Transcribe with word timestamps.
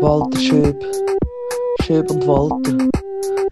Walter 0.00 0.38
Schöb. 0.40 0.84
Schöb 1.82 2.10
und 2.10 2.26
Walter. 2.26 2.88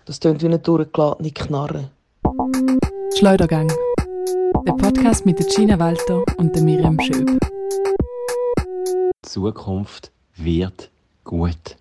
Das 0.07 0.19
tönt 0.19 0.43
wie 0.43 0.47
eine 0.47 0.59
durchgeladene 0.59 1.31
Knarre. 1.31 1.91
Schleudergang. 3.17 3.71
Der 4.67 4.73
Podcast 4.73 5.25
mit 5.25 5.39
der 5.39 5.47
Gina 5.47 5.79
Walter 5.79 6.25
und 6.37 6.55
der 6.57 6.63
Miriam 6.63 6.99
Schöb. 7.01 7.39
Die 8.59 9.29
Zukunft 9.29 10.11
wird 10.37 10.91
gut. 11.23 11.77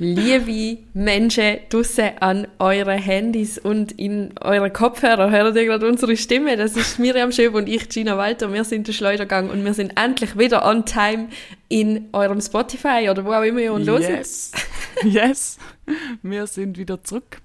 Liebe 0.00 0.78
Menschen 0.94 1.58
draussen 1.70 2.10
an 2.20 2.46
euren 2.60 2.98
Handys 2.98 3.58
und 3.58 3.90
in 3.92 4.32
euren 4.40 4.72
Kopfhörer, 4.72 5.30
hört 5.30 5.56
ihr 5.56 5.64
gerade 5.64 5.88
unsere 5.88 6.16
Stimme? 6.16 6.56
Das 6.56 6.76
ist 6.76 7.00
Miriam 7.00 7.32
Schöb 7.32 7.54
und 7.54 7.68
ich, 7.68 7.88
Gina 7.88 8.16
Walter. 8.16 8.52
Wir 8.52 8.62
sind 8.62 8.86
der 8.86 8.92
Schleudergang 8.92 9.50
und 9.50 9.64
wir 9.64 9.74
sind 9.74 10.00
endlich 10.00 10.38
wieder 10.38 10.64
on 10.64 10.84
time 10.84 11.28
in 11.68 12.08
eurem 12.12 12.40
Spotify 12.40 13.08
oder 13.10 13.24
wo 13.24 13.32
auch 13.32 13.42
immer 13.42 13.58
ihr 13.58 13.72
uns 13.72 13.88
hört. 13.88 14.08
Yes. 14.08 14.52
yes. 15.02 15.58
Wir 16.22 16.46
sind 16.46 16.78
wieder 16.78 17.02
zurück. 17.02 17.40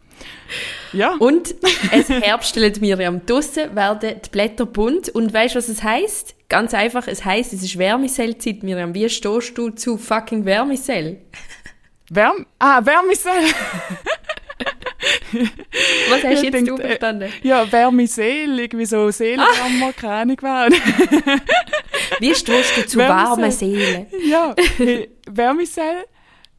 Ja. 0.92 1.16
Und 1.18 1.56
es 1.92 2.08
herbstelt 2.08 2.82
Miriam. 2.82 3.26
Draussen 3.26 3.76
werden 3.76 4.22
die 4.24 4.30
Blätter 4.30 4.68
bunt 4.68 5.10
und 5.10 5.34
weißt 5.34 5.56
du, 5.56 5.58
was 5.58 5.70
es 5.70 5.82
heißt? 5.82 6.36
Ganz 6.50 6.76
einfach, 6.76 7.08
es 7.08 7.26
heißt, 7.26 7.52
es 7.52 7.64
ist 7.64 7.80
Wärmesellzeit, 7.80 8.62
Miriam. 8.62 8.94
Wie 8.94 9.10
stehst 9.10 9.58
du 9.58 9.72
zu 9.72 9.98
fucking 9.98 10.46
Wärmesell? 10.46 11.18
Wärm 12.16 12.46
ah, 12.60 12.86
Wärmisell. 12.86 13.54
Was 16.10 16.24
hast 16.24 16.34
Ich 16.34 16.42
jetzt 16.44 16.54
denk, 16.54 16.68
du 16.68 16.76
äh, 16.78 16.88
verstanden? 16.88 17.34
Ja, 17.42 17.70
Wärmiseel, 17.72 18.60
irgendwie 18.60 18.86
so 18.86 19.10
Seelenwärmer, 19.10 19.94
keine 19.94 20.36
Ahnung. 20.44 20.80
Wie 22.20 22.36
stehst 22.36 22.78
du 22.78 22.86
zu 22.86 23.00
warmen 23.00 23.52
Seelen? 23.52 24.08
Ja, 24.26 24.56
hey, 24.78 25.10
Wärmisell. 25.28 26.06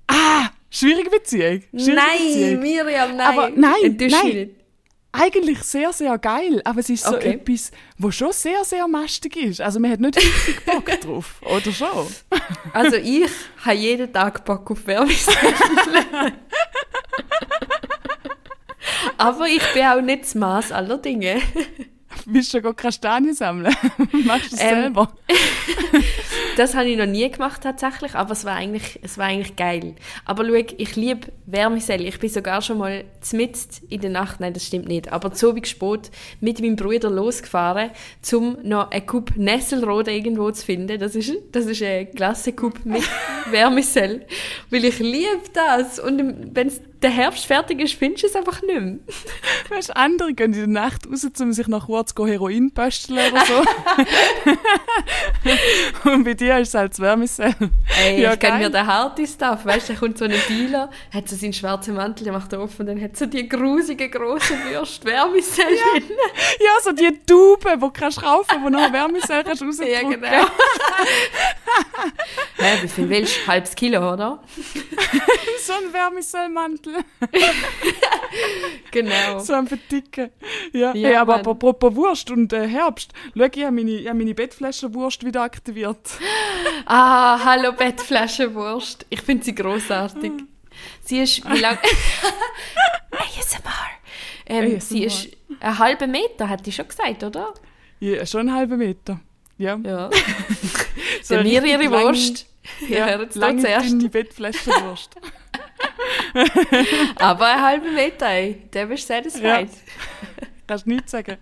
Ah, 0.07 0.49
schwierige 0.71 1.11
Beziehung. 1.11 1.63
Schwierige 1.71 1.95
Nein, 1.95 2.19
Beziehung. 2.19 2.61
Miriam, 2.61 3.17
nein. 3.17 3.27
Aber 3.27 3.51
nein, 3.51 3.75
Enttäusch 3.83 4.13
nein. 4.13 4.27
nicht. 4.27 4.64
Eigentlich 5.17 5.63
sehr, 5.63 5.93
sehr 5.93 6.19
geil, 6.19 6.61
aber 6.65 6.81
es 6.81 6.91
ist 6.91 7.05
so 7.05 7.15
Okay. 7.15 7.35
etwas, 7.35 7.71
wo 7.99 8.11
schon 8.11 8.33
sehr, 8.33 8.65
sehr 8.65 8.89
mastig 8.89 9.37
ist. 9.37 9.61
Also 9.61 9.79
man 9.79 9.93
hat 9.93 10.01
nicht 10.01 10.17
richtig 10.17 10.65
Bock 10.65 10.87
drauf, 11.01 11.41
oder 11.43 11.71
schon? 11.73 12.07
Also 12.73 12.97
ich 12.97 13.31
habe 13.65 13.77
jeden 13.77 14.13
Tag 14.13 14.45
Bock 14.45 14.69
auf 14.73 14.85
Wärmesell. 14.87 15.37
Aber 19.17 19.47
ich 19.47 19.63
bin 19.73 19.85
auch 19.85 20.01
nicht 20.01 20.25
das 20.25 20.35
Maß 20.35 20.73
aller 20.73 20.99
Dinge. 20.99 21.41
Willst 22.27 22.55
du 22.55 22.61
schon 22.61 22.77
Kastanien 22.77 23.35
sammeln? 23.35 23.75
Machst 24.25 24.53
du 24.53 24.57
es 24.57 24.63
Ähm, 24.63 24.69
selber? 24.83 25.13
Das 26.57 26.77
habe 26.77 26.89
ich 26.89 26.97
noch 26.97 27.07
nie 27.07 27.29
gemacht 27.29 27.63
tatsächlich, 27.63 28.15
aber 28.15 28.31
es 28.33 28.45
war 28.45 28.55
eigentlich, 28.55 29.01
es 29.03 29.19
war 29.19 29.27
eigentlich 29.27 29.57
geil. 29.57 29.97
Aber 30.25 30.45
schau, 30.47 30.75
ich 30.79 30.95
liebe 30.95 31.33
Wärmesell. 31.47 32.07
Ich 32.07 32.21
bin 32.21 32.31
sogar 32.31 32.63
schon 32.63 32.79
mal 32.79 33.05
zmitzt 33.21 33.83
in 33.89 34.01
der 34.01 34.11
Nacht, 34.11 34.39
nein, 34.39 34.53
das 34.53 34.65
stimmt 34.65 34.87
nicht, 34.87 35.13
aber 35.13 35.35
so 35.35 35.57
wie 35.57 35.65
spät 35.65 36.13
mit 36.41 36.61
meinem 36.61 36.77
Bruder 36.77 37.11
losgefahren, 37.11 37.91
um 38.33 38.57
noch 38.63 38.93
eine 38.93 39.01
Coupe 39.05 39.33
Nesselrode 39.37 40.13
irgendwo 40.13 40.49
zu 40.53 40.65
finden. 40.65 40.99
Das 41.01 41.17
ist, 41.17 41.33
das 41.51 41.67
ist 41.67 41.83
eine 41.83 42.07
Klasse-Coupe 42.07 42.81
mit 42.85 43.03
Wärmesell. 43.51 44.25
Weil 44.71 44.85
ich 44.85 45.01
liebe 45.01 45.43
das. 45.53 45.99
Und 45.99 46.55
wenn 46.55 46.71
der 47.05 47.13
Herbst 47.13 47.45
fertig 47.47 47.81
ist, 47.81 47.95
findest 47.95 48.23
du 48.25 48.27
es 48.29 48.35
einfach 48.37 48.63
nicht 48.63 48.81
mehr. 48.81 48.99
Weißt 49.69 49.91
du, 49.91 49.97
andere 49.97 50.33
gehen 50.33 50.53
in 50.55 50.59
der 50.73 50.83
Nacht 50.83 51.07
raus, 51.07 51.25
um 51.39 51.53
sich 51.53 51.69
nach 51.69 51.85
kurz 51.87 52.15
Heroin 52.19 52.73
pösteln 52.73 53.19
oder 53.31 53.45
so. 53.45 53.63
Und 56.11 56.25
bei 56.25 56.35
dir 56.35 56.59
ist 56.59 56.69
es 56.69 56.75
halt 56.75 56.93
das 56.93 57.01
Wärmisell. 57.01 57.55
Ey, 58.03 58.23
Ja, 58.23 58.33
ich 58.33 58.39
kenne 58.41 58.55
geil. 58.59 58.63
mir 58.65 58.71
den 58.71 58.87
harten 58.87 59.27
Stuff. 59.27 59.65
Weißt 59.67 59.89
du, 59.89 59.93
da 59.93 59.99
kommt 59.99 60.17
so 60.19 60.25
ein 60.25 60.33
Dealer, 60.49 60.91
hat 61.13 61.29
so 61.29 61.37
seinen 61.37 61.53
schwarzen 61.53 61.95
Mantel, 61.95 62.25
der 62.25 62.33
macht 62.33 62.53
er 62.53 62.61
offen 62.61 62.81
und 62.81 62.87
dann 62.87 63.01
hat 63.03 63.17
so 63.17 63.27
die 63.27 63.47
grusigen 63.49 64.11
grossen 64.11 64.59
Würste, 64.71 65.05
Wärmesell 65.07 65.67
drin. 65.67 66.05
Ja, 66.61 66.71
so 66.83 66.93
die 66.93 67.19
Tube, 67.27 67.65
wo 67.79 67.87
du 67.87 67.91
kannst 67.93 68.23
raufen, 68.23 68.63
wo 68.65 68.71
noch 68.71 68.91
Wärmisell 68.93 69.45
kannst 69.45 69.63
rausdrücken. 69.67 69.93
Ja, 69.93 70.01
genau. 70.09 70.47
Hä, 72.57 72.79
wie 72.83 72.89
viel 72.89 73.09
willst 73.11 73.37
du? 73.37 73.47
Halbes 73.47 73.75
Kilo, 73.75 74.13
oder? 74.15 74.43
So 75.67 75.73
ein 75.75 75.93
Wärmisellmantel. 75.93 76.94
Genau. 78.91 79.39
So 79.41 79.55
ein 79.55 79.67
verdicken. 79.67 80.31
Ja, 80.73 80.95
Ja, 80.95 81.09
hey, 81.09 81.17
aber 81.17 81.39
Mann. 81.39 81.47
apropos 81.47 81.95
Wurst 81.95 82.31
und 82.31 82.53
äh, 82.53 82.67
Herbst. 82.69 83.13
Schau, 83.37 83.45
ich 83.53 83.65
habe 83.65 83.73
meine, 83.75 83.91
ich 83.91 84.09
hab 84.09 84.17
meine 84.17 84.35
Bettflaschenwurst 84.35 85.25
wieder 85.25 85.43
aktiviert. 85.43 85.99
Ah, 86.87 87.39
hallo 87.45 87.73
Bettflaschenwurst. 87.73 89.07
Ich 89.11 89.21
finde 89.23 89.45
sie 89.45 89.55
großartig. 89.55 90.33
Sie 91.03 91.21
ist, 91.21 91.49
wie 91.51 91.59
lang... 91.61 91.79
ASMR. 93.11 93.73
Ähm, 94.47 94.81
sie 94.81 95.07
ASMR. 95.07 95.07
ist 95.07 95.37
einen 95.61 95.79
halben 95.79 96.11
Meter, 96.11 96.49
hat 96.49 96.67
die 96.67 96.73
schon 96.73 96.87
gesagt, 96.89 97.23
oder? 97.23 97.55
Ja, 98.01 98.25
schon 98.27 98.41
einen 98.41 98.55
halben 98.55 98.79
Meter. 98.79 99.21
Ja. 99.57 99.79
Ja. 99.85 100.11
So 101.23 101.35
eine 101.37 101.45
mir 101.49 101.65
ihre 101.65 101.91
Wurst. 101.91 102.47
Ja, 102.89 103.17
da 103.19 103.27
lange, 103.35 103.63
zuerst. 103.63 103.91
dünne 103.93 104.09
Bettflaschenwurst. 104.09 105.11
Aber 107.17 107.47
einen 107.47 107.63
halben 107.63 107.95
Meter, 107.95 108.27
ey. 108.29 108.63
Der 108.73 108.87
bist 108.87 109.07
satisfied. 109.07 109.69
Kannst 110.67 110.87
nichts 110.87 111.11
sagen. 111.11 111.37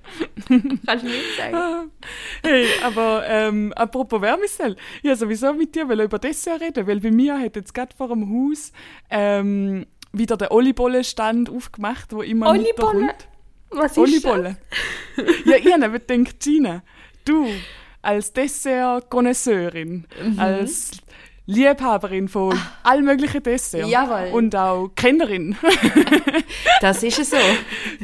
Kannst 0.86 1.04
du 1.04 1.08
nicht 1.08 1.36
sagen. 1.36 1.90
Hey, 2.44 2.66
aber 2.82 3.24
ähm, 3.28 3.72
apropos 3.74 4.20
Wärmesell, 4.20 4.76
ja 5.02 5.14
sowieso 5.14 5.52
mit 5.52 5.74
dir 5.76 5.84
über 5.88 6.18
Dessert 6.18 6.60
reden, 6.60 6.86
weil 6.88 6.98
bei 6.98 7.12
mir 7.12 7.38
hat 7.38 7.54
jetzt 7.54 7.72
gerade 7.72 7.94
vor 7.96 8.08
dem 8.08 8.28
Haus 8.28 8.72
ähm, 9.08 9.86
wieder 10.12 10.36
der 10.36 10.50
Olibolle-Stand 10.50 11.48
aufgemacht, 11.50 12.12
wo 12.12 12.22
immer 12.22 12.50
Olibolle? 12.50 13.14
Was 13.70 13.92
ist 13.92 13.98
Olibolle. 13.98 14.56
ja, 15.44 15.56
ich 15.56 15.72
habe 15.72 16.00
gedacht, 16.00 16.40
Gina, 16.40 16.82
du 17.24 17.46
als 18.02 18.32
Dessert-Connoisseurin, 18.32 20.04
Mhm. 20.20 20.38
als 20.38 20.90
Liebhaberin 21.46 22.28
von 22.28 22.58
all 22.84 23.02
möglichen 23.02 23.42
Desserts 23.42 23.90
Jawohl. 23.90 24.30
und 24.32 24.54
auch 24.54 24.90
Kennerin, 24.94 25.56
das? 26.80 27.02
Ist 27.02 27.18
es 27.18 27.30
so. 27.30 27.36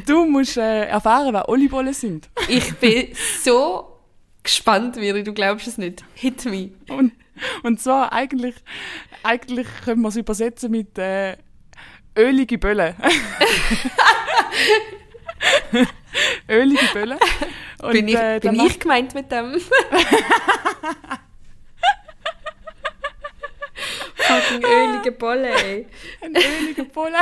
du 0.05 0.25
musst 0.25 0.57
äh, 0.57 0.85
erfahren, 0.85 1.33
was 1.33 1.47
Olibolle 1.47 1.93
sind. 1.93 2.29
Ich 2.49 2.75
bin 2.75 3.07
so 3.41 3.99
gespannt, 4.43 4.97
Miri, 4.97 5.23
du 5.23 5.33
glaubst 5.33 5.67
es 5.67 5.77
nicht. 5.77 6.03
Hit 6.15 6.43
me. 6.45 6.71
Und, 6.89 7.13
und 7.63 7.79
zwar 7.79 8.11
eigentlich, 8.11 8.55
eigentlich 9.23 9.67
können 9.85 10.01
wir 10.01 10.09
es 10.09 10.17
übersetzen 10.17 10.71
mit 10.71 10.97
äh, 10.97 11.37
ölige 12.17 12.57
Bölle. 12.57 12.95
ölige 16.49 16.85
Bölle. 16.93 17.17
Und, 17.81 17.91
Bin 17.93 18.09
ich, 18.09 18.15
äh, 18.15 18.39
bin 18.41 18.59
ich 18.59 18.79
gemeint 18.79 19.15
mit 19.15 19.31
dem? 19.31 19.55
Fucking 24.29 24.63
ölige 24.63 25.11
Bolle, 25.11 25.49
ey. 25.49 25.85
Ein 26.21 26.35
öliger 26.35 26.85
Bolle. 26.85 27.17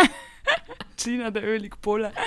Gina, 0.97 1.29
der 1.31 1.43
ölige 1.43 1.77
Bolle. 1.81 2.11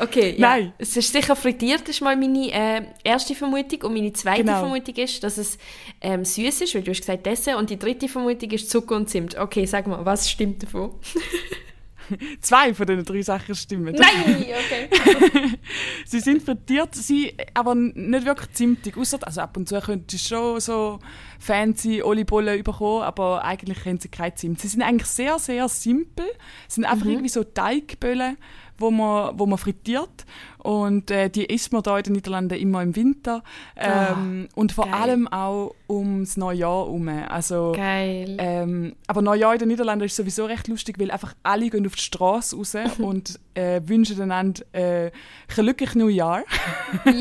Okay, 0.00 0.34
ja. 0.38 0.48
Nein. 0.50 0.72
Es 0.78 0.96
ist 0.96 1.12
sicher 1.12 1.34
frittiert, 1.34 1.88
ist 1.88 2.00
mal 2.00 2.16
meine 2.16 2.52
äh, 2.52 2.82
erste 3.02 3.34
Vermutung. 3.34 3.82
Und 3.82 3.94
meine 3.94 4.12
zweite 4.12 4.44
Genau. 4.44 4.60
Vermutung 4.60 4.94
ist, 4.94 5.22
dass 5.24 5.38
es 5.38 5.58
ähm, 6.00 6.24
süß 6.24 6.60
ist, 6.60 6.74
weil 6.74 6.82
du 6.82 6.92
hast 6.92 7.00
gesagt 7.00 7.26
Dessert. 7.26 7.56
Und 7.56 7.70
die 7.70 7.78
dritte 7.78 8.08
Vermutung 8.08 8.50
ist 8.52 8.70
Zucker 8.70 8.94
und 8.94 9.10
Zimt. 9.10 9.36
Okay, 9.36 9.64
sag 9.66 9.88
mal, 9.88 10.04
was 10.04 10.30
stimmt 10.30 10.62
davon? 10.62 10.94
Zwei 12.40 12.74
von 12.74 12.86
den 12.86 13.04
drei 13.04 13.22
Sachen 13.22 13.54
stimmen. 13.54 13.94
Nein! 13.94 14.46
Okay. 14.66 15.58
Sie 16.06 16.20
sind 16.20 16.42
frittiert, 16.42 16.94
sie 16.94 17.34
aber 17.54 17.74
nicht 17.74 18.24
wirklich 18.24 18.52
zimtig. 18.52 18.96
Ausser, 18.96 19.18
also 19.22 19.40
ab 19.40 19.56
und 19.56 19.68
zu 19.68 19.78
könntest 19.80 20.30
du 20.30 20.34
schon 20.34 20.60
so 20.60 20.98
fancy 21.38 22.02
Olibollen 22.02 22.62
bekommen, 22.62 23.02
aber 23.02 23.44
eigentlich 23.44 23.84
haben 23.84 23.98
sie 23.98 24.08
kein 24.08 24.34
Zimt. 24.36 24.60
Sie 24.60 24.68
sind 24.68 24.82
eigentlich 24.82 25.08
sehr, 25.08 25.38
sehr 25.38 25.68
simpel. 25.68 26.26
Sie 26.66 26.76
sind 26.76 26.84
einfach 26.84 27.06
irgendwie 27.06 27.28
so 27.28 27.44
Teigböllen, 27.44 28.36
wo 28.78 28.90
man, 28.90 29.38
wo 29.38 29.46
man 29.46 29.58
frittiert. 29.58 30.24
Und 30.58 31.10
äh, 31.10 31.30
die 31.30 31.44
isst 31.44 31.72
man 31.72 31.82
da 31.82 31.96
in 31.98 32.04
den 32.04 32.12
Niederlanden 32.14 32.58
immer 32.58 32.82
im 32.82 32.96
Winter. 32.96 33.42
Ähm, 33.76 34.48
und 34.54 34.72
vor 34.72 34.86
geil. 34.86 34.94
allem 34.94 35.28
auch 35.28 35.74
ums 35.88 36.36
Neujahr 36.36 36.84
herum. 36.86 37.08
Also, 37.08 37.72
Geil. 37.76 38.36
ähm, 38.38 38.94
aber 39.06 39.22
Neujahr 39.22 39.54
in 39.54 39.60
den 39.60 39.68
Niederlanden 39.68 40.04
ist 40.04 40.16
sowieso 40.16 40.46
recht 40.46 40.68
lustig, 40.68 40.98
weil 40.98 41.10
einfach 41.10 41.34
alle 41.42 41.70
gehen 41.70 41.86
auf 41.86 41.94
die 41.94 42.02
Straße 42.02 42.56
raus 42.56 42.74
und 42.98 43.38
äh, 43.54 43.80
wünschen 43.84 44.20
einander 44.20 44.62
äh, 44.72 45.06
ein 45.06 45.12
glückliches 45.48 45.94
Neujahr. 45.94 46.44
Jö, 47.04 47.12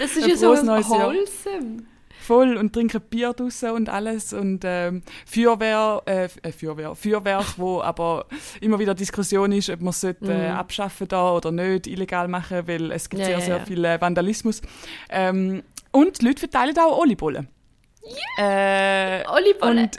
das 0.00 0.16
ist 0.16 0.24
Ein 0.24 0.30
ja 0.30 0.36
so 0.36 0.54
Jahr. 0.54 0.88
wholesome. 0.88 1.82
Voll 2.30 2.56
und 2.56 2.72
trinken 2.72 3.00
Bier 3.00 3.32
draussen 3.32 3.72
und 3.72 3.88
alles 3.88 4.32
und 4.32 4.60
ähm, 4.64 5.02
Feuerwehr, 5.26 6.00
äh, 6.06 6.28
äh, 6.42 6.52
Feuerwehr, 6.52 6.94
Feuerwerk, 6.94 7.58
wo 7.58 7.80
aber 7.82 8.26
immer 8.60 8.78
wieder 8.78 8.94
Diskussion 8.94 9.50
ist, 9.50 9.68
ob 9.68 9.80
man 9.80 9.90
es 9.90 10.00
sollte, 10.00 10.32
äh, 10.32 10.46
abschaffen 10.46 11.08
da 11.08 11.32
oder 11.32 11.50
nicht, 11.50 11.88
illegal 11.88 12.28
machen, 12.28 12.68
weil 12.68 12.92
es 12.92 13.10
gibt 13.10 13.18
Ja, 13.18 13.26
sehr, 13.26 13.38
ja, 13.38 13.44
sehr 13.44 13.56
ja. 13.56 13.64
viel 13.64 13.84
äh, 13.84 14.00
Vandalismus. 14.00 14.62
Ähm, 15.08 15.64
und 15.90 16.20
die 16.20 16.26
Leute 16.26 16.38
verteilen 16.38 16.78
auch 16.78 16.98
Olibollen. 16.98 17.48
Äh, 18.38 19.26
Olibolle. 19.26 19.82
und 19.82 19.98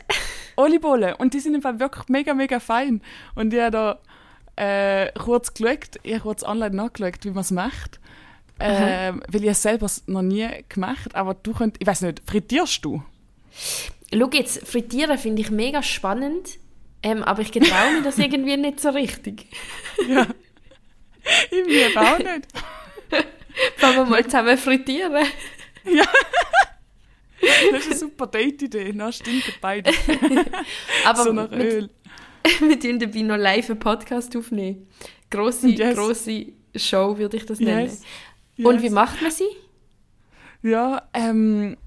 Olibolle. 0.56 1.18
Und 1.18 1.34
die 1.34 1.42
sind 1.42 1.54
im 1.54 1.62
Fall 1.62 1.82
wirklich 1.82 2.08
mega, 2.08 2.34
mega 2.34 2.62
fein. 2.62 3.02
Und 3.36 3.54
ich 3.54 3.60
habe 3.60 3.72
da 3.72 4.00
äh, 4.56 5.12
kurz 5.20 5.54
geschaut, 5.54 6.00
ich 6.04 6.14
habe 6.14 6.24
kurz 6.24 6.44
online 6.44 6.78
nachgeschaut, 6.78 7.26
wie 7.26 7.32
man 7.32 7.42
es 7.42 7.52
macht. 7.52 8.00
Äh, 8.62 9.14
weil 9.28 9.44
ich 9.44 9.50
es 9.50 9.62
selber 9.62 9.90
noch 10.08 10.22
nie 10.22 10.48
gemacht 10.70 11.14
aber 11.16 11.34
du 11.34 11.54
könnt, 11.54 11.78
ich 11.80 11.88
weiß 11.88 12.02
nicht, 12.02 12.22
frittierst 12.26 12.84
du? 12.86 13.04
Schau 14.14 14.30
jetzt, 14.34 14.68
frittieren 14.68 15.18
finde 15.18 15.42
ich 15.42 15.52
mega 15.52 15.82
spannend, 15.84 16.58
ähm, 17.04 17.24
aber 17.24 17.42
ich 17.42 17.52
getraue 17.52 17.94
mir 17.94 18.02
das 18.04 18.18
irgendwie 18.20 18.58
nicht 18.58 18.80
so 18.80 18.90
richtig. 18.90 19.46
Ja. 20.08 20.28
ich 21.50 21.66
liebe 21.68 22.00
auch 22.00 22.18
nicht. 22.20 22.48
Wollen 23.80 23.96
wir 23.96 24.06
mal 24.06 24.24
zusammen 24.26 24.58
frittieren? 24.58 25.26
Das 27.72 27.80
ist 27.82 27.88
eine 27.88 27.98
super 27.98 28.28
Date-Idee. 28.28 28.92
Na, 28.94 29.12
stinken 29.12 29.54
beide. 29.62 29.92
Aber 31.06 31.24
so 31.24 31.34
nach 31.34 31.52
Öl. 31.52 31.90
wir 32.60 32.80
tun 32.80 33.00
dabei 33.00 33.22
noch 33.22 33.38
live 33.38 33.70
einen 33.72 33.80
Podcast 33.80 34.36
aufnehmen. 34.38 34.88
Grosse, 35.30 35.70
Yes. 35.70 35.96
grosse 35.96 36.46
Show 36.76 37.18
würde 37.18 37.38
ich 37.38 37.46
das 37.48 37.60
nennen. 37.60 37.88
Yes. 37.88 38.04
Und 38.68 38.82
wie 38.82 38.90
macht 38.90 39.22
man 39.22 39.32
sie? 39.32 39.50
Ja, 40.62 41.04
ähm, 41.14 41.78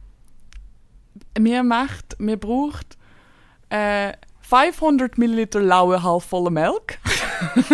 mir 1.38 1.62
macht, 1.62 2.18
mir 2.18 2.36
braucht 2.36 2.96
äh, 3.70 4.12
500 4.42 5.16
Milliliter 5.18 5.60
laue 5.60 6.02
halbvolle 6.02 6.50
Milch, 6.50 6.98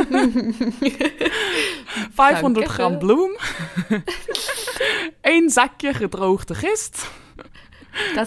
500 2.12 2.42
Danke. 2.42 2.60
Gramm 2.62 2.98
Blumen, 2.98 3.34
ein 5.22 5.48
Säckchen 5.48 6.10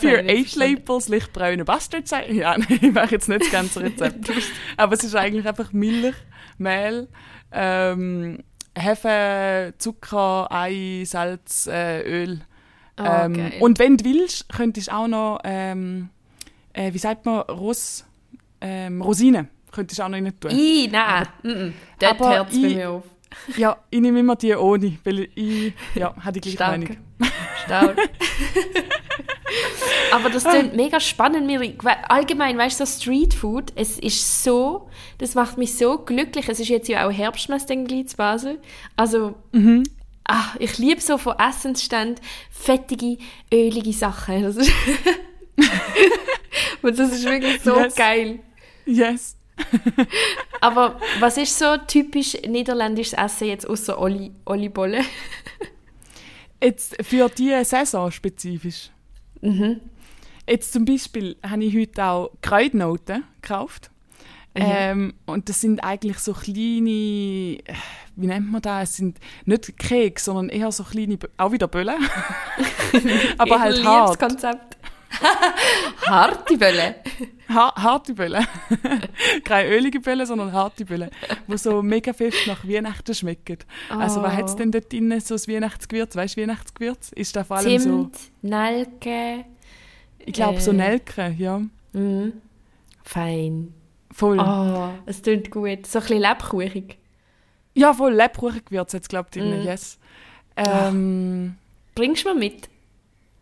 ich 0.04 0.10
nicht 0.10 0.14
verstanden. 0.14 0.30
Age-Labels 0.30 1.08
lichtbraune 1.10 1.66
Bastardseiten. 1.66 2.36
Ja, 2.36 2.58
nein, 2.58 2.80
ich 2.82 2.92
mache 2.92 3.12
jetzt 3.12 3.30
nicht 3.30 3.44
das 3.44 3.52
ganze 3.52 3.82
Rezept. 3.82 4.32
Aber 4.78 4.94
es 4.94 5.04
ist 5.04 5.16
eigentlich 5.16 5.48
einfach 5.48 5.72
Milch, 5.72 6.16
Mehl, 6.58 7.08
ähm, 7.52 8.44
Hefe, 8.76 9.74
Zucker, 9.78 10.48
Ei, 10.52 11.04
Salz, 11.06 11.68
äh, 11.68 12.02
Öl. 12.02 12.42
Oh, 13.00 13.04
ähm, 13.06 13.52
und 13.60 13.80
wenn 13.80 13.98
du 13.98 14.06
willst, 14.06 14.50
könntest 14.50 14.88
du 14.88 14.94
auch 14.94 15.08
noch, 15.08 15.40
ähm, 15.44 16.10
äh, 16.74 16.94
wie 16.94 16.98
sagt 17.00 17.26
man, 17.26 17.42
Ros, 17.42 18.06
ähm, 18.62 19.02
Rosinen 19.02 19.50
könntest 19.72 20.00
du 20.00 20.04
auch 20.04 20.10
noch 20.10 20.18
rein 20.18 20.40
tun. 20.40 20.52
I, 20.52 20.88
nein. 20.92 21.28
mm 21.44 21.48
-mm. 21.50 21.74
Dort 22.00 22.12
aber 22.22 22.30
hört 22.36 22.52
es 22.52 22.62
bei 22.62 22.68
ich- 22.68 22.76
mir 22.76 22.90
auf. 22.90 23.04
Ja, 23.58 23.78
ich 23.90 24.00
nehme 24.00 24.20
immer 24.20 24.36
die 24.36 24.54
ohne, 24.56 24.98
weil 25.04 25.28
ich, 25.34 25.74
ja, 25.96 26.14
habe 26.24 26.40
die 26.40 26.52
gleiche 26.52 26.56
Stark. 26.56 26.80
Meinung. 26.80 26.98
Stark. 27.66 27.98
Aber 30.12 30.30
das 30.30 30.44
klingt 30.44 30.76
mega 30.76 31.00
spannend. 31.00 31.48
Mir, 31.48 31.74
allgemein, 32.08 32.58
weißt 32.58 32.80
du, 32.80 32.86
so 32.86 33.02
Streetfood, 33.02 33.74
es 33.76 34.00
ist 34.00 34.44
so, 34.44 34.90
das 35.18 35.36
macht 35.36 35.58
mich 35.58 35.78
so 35.78 35.98
glücklich. 35.98 36.48
Es 36.50 36.60
ist 36.60 36.70
jetzt 36.70 36.88
ja 36.88 37.08
auch 37.08 37.12
Herbstmesse 37.12 37.66
zu 38.06 38.18
Basel. 38.18 38.60
Also, 38.96 39.36
ah, 40.28 40.46
ich 40.60 40.78
liebe 40.78 41.02
so 41.02 41.18
von 41.18 41.38
Essensständen 41.40 42.24
fettige, 42.52 43.18
ölige 43.52 43.94
Sachen. 43.94 44.44
Das 44.44 44.56
ist, 44.56 44.72
Und 46.82 47.00
das 47.00 47.12
ist 47.12 47.26
wirklich 47.26 47.62
so 47.62 47.78
Yes. 47.78 47.96
geil. 47.96 48.40
Yes. 48.86 49.38
Aber 50.62 51.00
was 51.20 51.38
ist 51.38 51.58
so 51.58 51.78
typisch 51.88 52.36
niederländisches 52.48 53.14
Essen 53.14 53.48
jetzt 53.48 53.68
außer 53.70 54.00
Oli, 54.00 54.32
Olibolle? 54.46 55.02
Jetzt 56.62 56.96
für 57.04 57.30
diese 57.30 57.64
Saison 57.66 58.12
spezifisch. 58.12 58.90
Mhm. 59.44 59.82
Jetzt 60.48 60.74
zum 60.74 60.86
Beispiel 60.86 61.38
habe 61.48 61.64
ich 61.64 61.76
heute 61.76 62.04
auch 62.04 62.32
Kräutnoten 62.42 63.24
gekauft. 63.42 63.92
Ähm, 64.56 65.16
und 65.26 65.50
das 65.50 65.62
sind 65.62 65.84
eigentlich 65.84 66.20
so 66.20 66.34
kleine, 66.34 66.90
äh, 66.90 67.74
wie 68.16 68.28
nennt 68.28 68.52
man 68.52 68.62
das? 68.62 68.92
Es 68.92 68.96
sind 68.98 69.18
nicht 69.46 69.78
Keks, 69.80 70.26
sondern 70.26 70.50
eher 70.50 70.72
so 70.72 70.84
kleine, 70.84 71.18
auch 71.38 71.52
wieder 71.52 71.68
Böllen. 71.68 71.96
Aber 73.38 73.60
halt 73.60 73.84
hart. 73.84 74.20
Konzept. 74.20 74.78
Harte 76.06 76.58
Bölle. 76.58 76.96
Ha 77.50 77.74
harte 77.76 78.14
Böllen. 78.14 78.46
Keine 79.44 79.70
ölige 79.70 80.00
Böllen, 80.00 80.26
sondern 80.26 80.52
harte 80.54 80.86
Böllen, 80.86 81.10
die 81.48 81.58
so 81.58 81.82
mega 81.82 82.14
fest 82.14 82.48
nach 82.48 82.68
Weihnachten 82.68 83.14
schmecken. 83.14 83.58
Also 83.90 84.22
was 84.22 84.34
Oh. 84.34 84.38
hat 84.38 84.46
es 84.46 84.56
denn 84.56 84.72
dort 84.72 84.92
drin, 84.92 85.20
so 85.20 85.36
ein 85.36 85.42
Weihnachtsgewürz? 85.48 86.16
Weißt 86.16 86.36
du, 86.38 86.42
Weihnachtsgewürz? 86.42 87.12
Ist 87.14 87.36
da 87.36 87.44
vor 87.44 87.58
allem 87.58 87.80
so, 87.80 88.04
Zimt, 88.06 88.18
Nelke. 88.42 89.46
ich 90.20 90.34
glaube, 90.34 90.60
so 90.62 90.72
äh, 90.72 90.76
Nelke, 90.76 91.36
ja. 91.38 91.62
Mhm. 91.94 92.34
Fein. 93.04 93.74
Voll. 94.12 94.40
Oh, 94.40 94.90
es 95.06 95.22
klingt 95.22 95.52
gut. 95.52 95.86
So 95.86 96.00
ein 96.00 96.06
bisschen 96.06 96.20
lebkuchig. 96.22 96.98
Ja, 97.76 97.94
voll 97.94 98.14
Lebkuchengewürz 98.14 98.94
jetzt, 98.94 99.10
glaube 99.10 99.30
ich, 99.34 99.42
drin, 99.42 99.62
Mm. 99.64 99.66
yes. 99.66 99.98
Ähm, 100.56 101.56
Bringst 101.96 102.24
du 102.26 102.30
mir 102.34 102.40
mit? 102.40 102.70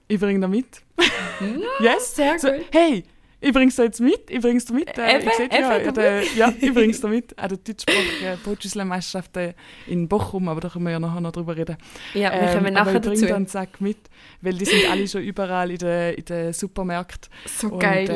ich 0.08 0.20
bringe 0.20 0.40
da 0.42 0.48
mit. 0.48 0.82
yes. 1.80 2.16
Sehr 2.16 2.40
So, 2.40 2.48
gut. 2.52 2.66
hey, 2.72 3.04
ich 3.44 3.52
bring's 3.54 3.76
da 3.76 3.84
jetzt 3.84 4.00
mit, 4.00 4.30
ich 4.30 4.40
bring's 4.40 4.66
da 4.66 4.74
mit. 4.76 4.96
Äh, 4.98 5.16
Eben, 5.18 5.28
ich 5.28 5.34
seht 5.34 5.52
ja, 5.54 5.78
ja, 5.78 5.92
der, 5.92 6.24
ja, 6.36 6.54
ich 6.60 6.74
bring's 6.74 7.02
da 7.02 7.08
mit. 7.08 7.38
An 7.40 7.50
der 7.50 7.58
deutschsprachigen 7.58 8.38
Botschaftlermeisterschaft 8.44 9.36
äh, 9.38 9.54
in 9.88 10.08
Bochum, 10.08 10.48
aber 10.48 10.62
da 10.62 10.70
können 10.70 10.86
wir 10.86 10.92
ja 10.92 11.00
nachher 11.00 11.22
noch 11.22 11.32
drüber 11.32 11.58
reden. 11.58 11.76
Ja, 12.14 12.32
wir 12.32 12.40
Ähm, 12.42 12.54
kommen 12.58 12.78
aber 12.78 12.92
nachher 12.94 13.12
ich 13.14 13.20
dazu. 13.20 13.26
da 13.28 13.36
einen 13.36 13.48
Sack 13.48 13.82
mit, 13.82 13.98
weil 14.42 14.54
die 14.54 14.66
sind 14.66 14.90
alle 14.92 15.08
schon 15.08 15.24
überall 15.24 15.72
in 15.72 15.78
den, 15.80 16.14
in 16.14 16.26
den 16.26 16.54
Supermärkten. 16.54 17.32
So 17.48 17.70
Und, 17.70 17.80
geil. 17.80 18.10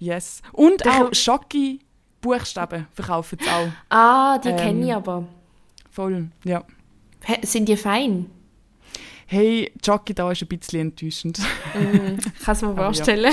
äh, 0.00 0.04
yes. 0.04 0.42
Und 0.52 0.84
Da- 0.84 1.02
auch 1.04 1.14
Schocki 1.14 1.80
Buchstaben 2.20 2.86
verkaufen 2.92 3.38
sie 3.40 3.48
auch. 3.48 3.68
ah, 3.88 4.38
die 4.38 4.48
ähm, 4.50 4.56
kenne 4.56 4.86
ich 4.86 4.92
aber. 4.92 5.26
Voll, 5.90 6.28
ja. 6.44 6.62
Sind 7.42 7.68
die 7.68 7.76
fein? 7.76 8.26
Hey, 9.30 9.70
Jockey 9.84 10.14
da 10.14 10.32
ist 10.32 10.40
ein 10.40 10.48
bisschen 10.48 10.80
enttäuschend. 10.80 11.38
Mhm, 11.74 12.16
Kann 12.42 12.54
es 12.54 12.62
mir 12.62 12.68
Aber 12.68 12.84
vorstellen. 12.84 13.30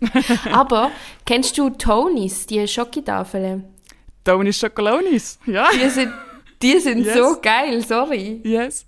aber 0.52 0.92
kennst 1.26 1.58
du 1.58 1.70
Tonys, 1.70 2.46
die 2.46 2.66
Schokotafeln? 2.68 3.64
Tony 4.22 4.52
Schokolonis, 4.52 5.40
ja. 5.46 5.66
Die 5.74 5.88
sind, 5.88 6.12
die 6.62 6.78
sind 6.78 7.04
Yes. 7.04 7.14
so 7.16 7.40
geil, 7.42 7.84
sorry. 7.84 8.40
Yes. 8.44 8.86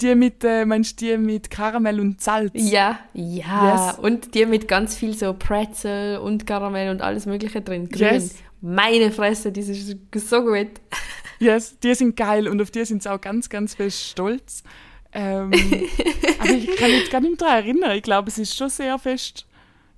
Die 0.00 0.14
mit, 0.14 0.42
äh, 0.44 0.64
meinst 0.64 0.98
du 0.98 1.04
die 1.04 1.18
mit 1.18 1.50
Karamell 1.50 2.00
und 2.00 2.22
Salz? 2.22 2.52
Ja, 2.54 2.98
ja. 3.12 3.88
Yes. 3.90 3.98
Und 3.98 4.34
die 4.34 4.46
mit 4.46 4.66
ganz 4.68 4.96
viel 4.96 5.12
so 5.14 5.34
Pretzel 5.34 6.16
und 6.16 6.46
Karamell 6.46 6.88
und 6.90 7.02
alles 7.02 7.26
Mögliche 7.26 7.60
drin. 7.60 7.90
Grün. 7.90 8.14
Yes. 8.14 8.36
Meine 8.62 9.10
Fresse, 9.10 9.52
die 9.52 9.60
ist 9.60 10.30
so 10.30 10.42
gut. 10.42 10.68
Yes, 11.38 11.78
die 11.80 11.94
sind 11.94 12.16
geil 12.16 12.48
und 12.48 12.62
auf 12.62 12.70
die 12.70 12.84
sind 12.86 13.02
sie 13.02 13.12
auch 13.12 13.20
ganz, 13.20 13.50
ganz 13.50 13.74
fest 13.74 14.02
stolz. 14.04 14.62
Ähm, 15.14 15.50
aber 16.40 16.50
ich 16.50 16.76
kann 16.76 16.90
mich 16.90 17.10
gar 17.10 17.20
nicht 17.20 17.30
mehr 17.40 17.48
daran 17.50 17.64
erinnern. 17.64 17.90
Ich 17.96 18.02
glaube, 18.02 18.28
es 18.30 18.38
ist 18.38 18.56
schon 18.56 18.68
sehr 18.70 18.98
fest. 18.98 19.46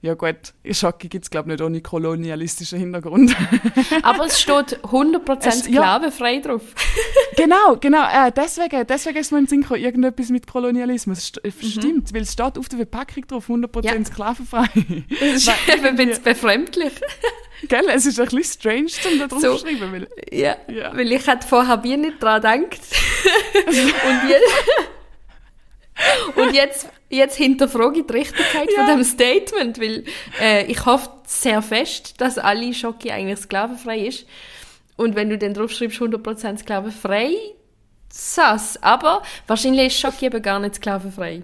Ja 0.02 0.12
gut, 0.12 0.52
Schocke 0.70 1.08
gibt 1.08 1.24
es 1.24 1.30
glaube 1.30 1.48
ich 1.48 1.52
nicht 1.58 1.64
ohne 1.64 1.80
kolonialistischen 1.80 2.78
Hintergrund. 2.78 3.34
Aber 4.02 4.26
es 4.26 4.38
steht 4.38 4.78
100% 4.82 5.46
Es- 5.46 5.66
ja. 5.66 5.80
sklavenfrei 5.80 6.40
drauf. 6.40 6.60
genau, 7.38 7.76
genau. 7.80 8.02
Äh, 8.12 8.30
deswegen, 8.36 8.86
deswegen 8.86 9.16
ist 9.16 9.32
mir 9.32 9.38
in 9.38 9.46
den 9.46 9.62
Sinn 9.64 9.76
irgendetwas 9.82 10.28
mit 10.28 10.46
Kolonialismus. 10.46 11.20
St 11.28 11.40
Mhm. 11.42 11.52
Stimmt, 11.66 12.12
weil 12.12 12.20
es 12.20 12.34
steht 12.34 12.58
auf 12.58 12.68
der 12.68 12.80
Verpackung 12.80 13.26
drauf, 13.26 13.48
100% 13.48 13.82
Ja. 13.86 14.04
sklavenfrei. 14.04 14.66
Das 15.20 15.36
ist 15.36 15.48
eben 15.48 15.78
ein 15.78 15.84
irgendwie- 15.84 16.04
bisschen 16.08 16.22
befremdlich. 16.24 16.92
Gell, 17.68 17.84
es 17.94 18.04
ist 18.04 18.20
ein 18.20 18.26
bisschen 18.26 18.44
strange, 18.44 18.90
um 19.10 19.18
da 19.20 19.26
drauf 19.26 19.40
So. 19.40 19.56
zu 19.56 19.66
schreiben. 19.66 19.90
Weil, 19.90 20.08
Ja, 20.30 20.56
Ja. 20.68 20.94
weil 20.94 21.10
ich 21.12 21.26
hätte 21.26 21.48
vorher 21.48 21.78
Bier 21.78 21.96
nicht 21.96 22.22
dran 22.22 22.42
gedacht. 22.42 22.78
Und 23.66 24.28
jetzt, 24.28 24.52
und 26.36 26.52
jetzt, 26.54 26.88
jetzt 27.08 27.36
hinterfrage 27.36 28.00
ich 28.00 28.06
die 28.06 28.12
Richtigkeit 28.12 28.70
von 28.72 28.86
Ja. 28.86 28.94
dem 28.94 29.04
Statement, 29.04 29.80
weil 29.80 30.04
äh, 30.40 30.64
ich 30.66 30.84
hoffe 30.86 31.10
sehr 31.26 31.62
fest, 31.62 32.20
dass 32.20 32.38
alle 32.38 32.74
Schoki 32.74 33.10
eigentlich 33.10 33.38
sklavenfrei 33.40 33.98
ist. 34.06 34.26
Und 34.96 35.16
wenn 35.16 35.30
du 35.30 35.38
dann 35.38 35.54
draufschreibst, 35.54 36.00
100% 36.00 36.58
sklavenfrei, 36.58 37.32
sass. 38.08 38.80
Aber 38.82 39.22
wahrscheinlich 39.46 39.88
ist 39.88 39.98
Schoki 40.00 40.26
eben 40.26 40.40
gar 40.42 40.60
nicht 40.60 40.76
sklavenfrei. 40.76 41.42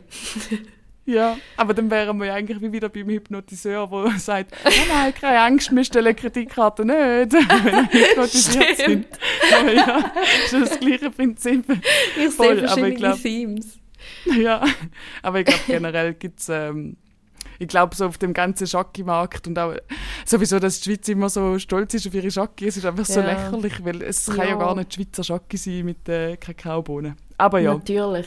ja, 1.07 1.37
aber 1.57 1.75
dann 1.75 1.91
wären 1.91 2.17
wir 2.19 2.27
ja 2.27 2.35
eigentlich 2.35 2.61
wie 2.61 2.71
wieder 2.73 2.89
beim 2.89 3.09
Hypnotiseur, 3.09 3.89
der 3.89 4.13
sagt, 4.19 4.53
oh 4.65 4.71
nein, 4.89 5.13
keine 5.21 5.41
Angst, 5.41 5.75
wir 5.75 5.83
stellen 5.85 6.15
Kreditkarte 6.15 6.85
nicht, 6.85 6.97
wenn 7.33 7.33
wir 7.33 7.89
hypnotisiert 7.91 8.77
sind. 8.77 9.07
Aber 9.59 9.73
ja, 9.73 10.13
ist 10.45 10.53
das 10.55 10.79
gleiche 10.79 11.11
Prinzip. 11.11 11.65
Ich 12.17 12.31
Voll, 12.35 12.47
sehe 12.47 12.53
aber 12.53 12.55
ich 12.55 12.59
verschiedene 12.61 12.95
glaub- 12.95 13.23
Themes. 13.23 13.80
Ja, 14.41 14.65
aber 15.23 15.41
ich 15.41 15.47
glaube 15.47 15.63
generell 15.67 16.15
gibt 16.15 16.41
es, 16.41 16.49
ähm, 16.49 16.97
ich 17.59 17.69
glaube 17.69 17.95
so 17.95 18.07
auf 18.07 18.19
dem 18.19 18.33
ganzen 18.33 18.67
Schocki-Markt 18.67 19.47
und 19.47 19.59
auch 19.59 19.75
sowieso, 20.25 20.59
dass 20.59 20.81
die 20.81 20.91
Schweiz 20.91 21.09
immer 21.09 21.29
so 21.29 21.59
stolz 21.59 21.95
ist 21.95 22.07
auf 22.07 22.15
ihre 22.15 22.31
Schocki, 22.31 22.67
es 22.67 22.77
ist 22.77 22.87
einfach 22.87 23.05
so 23.05 23.21
Ja. 23.21 23.27
lächerlich, 23.27 23.85
weil 23.85 24.03
es 24.03 24.27
kann 24.27 24.39
Ja. 24.39 24.45
ja 24.47 24.55
gar 24.57 24.75
nicht 24.75 24.95
Schweizer 24.95 25.25
Schocki 25.25 25.57
sein 25.57 25.85
mit 25.85 26.09
äh, 26.09 26.37
Kakaobohnen. 26.37 27.17
Aber 27.39 27.59
ja, 27.61 27.75
Natürlich. 27.75 28.27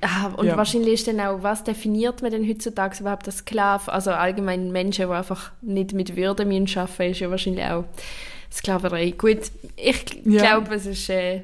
Ah, 0.00 0.26
und 0.36 0.46
Ja. 0.46 0.56
wahrscheinlich 0.56 0.94
ist 0.94 1.06
dann 1.06 1.18
auch, 1.20 1.42
was 1.42 1.64
definiert 1.64 2.20
man 2.20 2.30
denn 2.30 2.46
heutzutage 2.46 3.00
überhaupt 3.00 3.26
als 3.26 3.38
Sklave? 3.38 3.90
Also 3.90 4.10
allgemein 4.10 4.70
Menschen, 4.70 5.08
die 5.08 5.12
einfach 5.14 5.52
nicht 5.62 5.94
mit 5.94 6.14
Würde 6.14 6.44
müssen 6.44 6.78
arbeiten, 6.78 7.12
ist 7.12 7.20
ja 7.20 7.30
wahrscheinlich 7.30 7.64
auch 7.64 7.84
Sklaverei. 8.52 9.12
Gut, 9.12 9.50
ich 9.76 10.04
Ja. 10.26 10.42
glaube, 10.58 10.74
es 10.74 10.84
ist, 10.86 11.08
äh, 11.08 11.42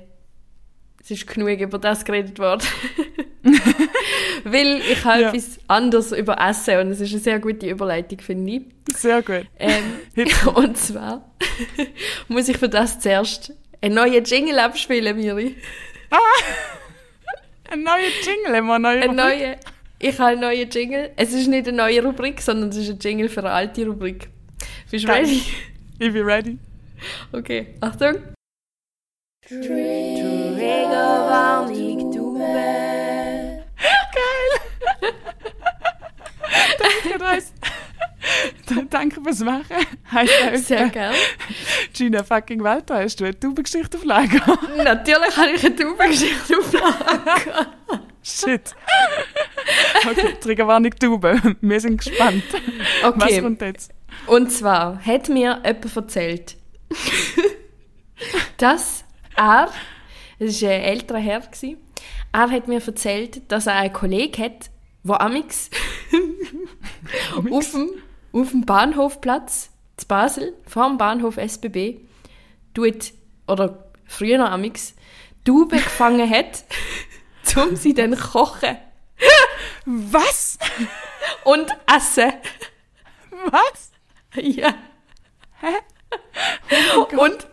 es 1.11 1.19
ist 1.23 1.27
genug 1.27 1.59
über 1.59 1.79
das 1.79 2.05
geredet 2.05 2.39
worden. 2.39 2.63
Weil 4.45 4.81
ich 4.91 5.05
habe 5.05 5.23
Ja. 5.23 5.29
etwas 5.29 5.59
anderes 5.67 6.13
über 6.13 6.39
Essen 6.39 6.79
und 6.79 6.91
es 6.91 7.01
ist 7.01 7.13
eine 7.13 7.21
sehr 7.21 7.39
gute 7.39 7.69
Überleitung, 7.69 8.21
finde 8.21 8.53
ich. 8.53 8.63
Sehr 8.97 9.23
gut. 9.23 9.47
Ähm, 9.59 9.85
und 10.55 10.77
zwar 10.77 11.31
muss 12.29 12.49
ich 12.49 12.59
für 12.59 12.69
das 12.69 13.01
zuerst 13.01 13.53
einen 13.81 13.95
neuen 13.95 14.25
Jingle 14.25 14.59
abspielen, 14.59 15.17
Miri. 15.17 15.57
Ein 17.71 17.83
neuer 17.83 18.11
Jingle, 18.23 18.59
immer 18.59 18.75
ein 18.75 18.83
neuer 18.83 19.03
Ein 19.03 19.17
neuer. 19.17 19.57
Ich 19.99 20.19
habe 20.19 20.31
einen 20.31 20.41
neuen 20.41 20.69
Jingle. 20.71 21.11
Es 21.17 21.33
ist 21.33 21.47
nicht 21.47 21.69
eine 21.69 21.77
neue 21.77 22.03
Rubrik, 22.03 22.41
sondern 22.41 22.71
es 22.71 22.77
ist 22.77 22.91
ein 22.91 22.99
Jingle 22.99 23.29
für 23.29 23.41
eine 23.41 23.51
alte 23.51 23.87
Rubrik. 23.87 24.29
Bist 24.91 25.05
du 25.07 25.13
ready? 25.13 25.43
Ich 25.99 26.13
bin 26.13 26.25
ready. 26.25 26.59
Okay, 27.33 27.75
Achtung. 27.81 28.17
Triggerwarnung, 30.71 32.13
du 32.13 32.39
Danke, 36.79 37.19
das. 37.19 37.53
Danke 38.89 39.21
fürs 39.23 39.41
Machen. 39.41 39.65
Heißt 40.13 40.67
Sehr 40.67 40.89
gerne. 40.91 41.17
Gina 41.93 42.23
fucking 42.23 42.63
Walter, 42.63 43.03
hast 43.03 43.19
du 43.21 43.25
eine 43.25 43.39
Taubengeschichte 43.39 43.99
auf 43.99 44.05
Lager? 44.05 44.59
Natürlich 44.77 45.37
habe 45.37 45.51
ich 45.51 45.65
eine 45.65 45.75
Taubengeschichte 45.77 46.57
auf 46.59 46.73
Lager. 46.73 47.73
Shit. 48.23 48.75
Okay, 50.09 50.37
Triggerwarnung 50.41 50.93
Tauben. 50.93 51.57
Wir 51.61 51.81
sind 51.81 51.97
gespannt. 52.05 52.45
Was 53.03 53.15
Okay, 53.15 53.41
kommt 53.43 53.61
jetzt? 53.63 53.93
und 54.27 54.51
zwar 54.53 55.01
hat 55.05 55.29
mir 55.29 55.61
jemand 55.65 55.97
erzählt, 55.97 56.57
dass 58.59 59.05
er, 59.37 59.69
es 60.41 60.63
war 60.63 60.71
ein 60.71 60.81
älterer 60.81 61.19
Herr, 61.19 61.41
gewesen, 61.41 61.77
er 62.33 62.51
hat 62.51 62.69
mir 62.69 62.85
erzählt, 62.85 63.43
dass 63.53 63.67
er 63.67 63.75
einen 63.75 63.93
Kollegen 63.93 64.43
hat, 64.43 64.71
der 65.05 65.21
amix 65.21 65.71
auf 67.51 67.71
dem, 67.73 67.91
auf 68.33 68.51
dem 68.51 68.65
Bahnhofplatz 68.65 69.71
zu 69.97 70.07
Basel, 70.07 70.55
vor 70.67 70.89
dem 70.89 70.99
Bahnhof 70.99 71.37
SBB, 71.37 72.01
tut, 72.75 73.13
oder 73.47 73.91
früher 74.07 74.39
noch 74.39 74.51
amix, 74.51 74.95
Tauben 75.45 75.79
gefangen 75.79 76.29
hat, 76.29 76.65
um 77.57 77.77
sie 77.77 77.95
dann 77.95 78.17
kochen 78.17 78.77
Was? 79.85 80.59
und 81.45 81.71
essen. 81.87 82.33
Was? 83.51 83.91
Ja. 84.35 84.75
und, 87.17 87.47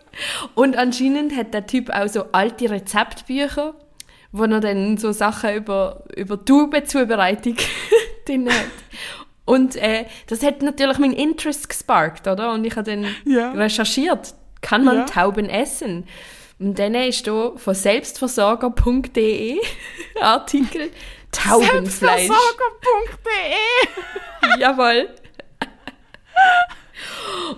und 0.55 0.77
anscheinend 0.77 1.35
hat 1.35 1.53
der 1.53 1.65
Typ 1.67 1.89
auch 1.89 2.07
so 2.07 2.25
alte 2.31 2.69
Rezeptbücher, 2.69 3.75
wo 4.31 4.43
er 4.43 4.59
dann 4.59 4.97
so 4.97 5.11
Sachen 5.11 5.55
über, 5.55 6.03
über 6.15 6.43
Taubenzubereitung 6.43 7.55
drin 8.25 8.49
hat. 8.49 8.65
Und 9.45 9.75
äh, 9.77 10.05
das 10.27 10.43
hat 10.43 10.61
natürlich 10.61 10.97
mein 10.97 11.13
Interest 11.13 11.69
gesparkt, 11.69 12.27
oder? 12.27 12.51
Und 12.51 12.65
ich 12.65 12.75
habe 12.75 12.91
dann 12.91 13.07
Ja. 13.25 13.51
recherchiert, 13.51 14.33
kann 14.61 14.83
man 14.83 14.97
Ja. 14.97 15.03
Tauben 15.05 15.49
essen? 15.49 16.05
Und 16.59 16.79
dann 16.79 16.95
ist 16.95 17.27
da 17.27 17.51
von 17.55 17.75
selbstversorger.de 17.75 19.59
Artikel 20.21 20.89
Taubenfleisch. 21.31 22.27
Selbstversorger.de 22.27 24.59
Jawohl. 24.59 25.09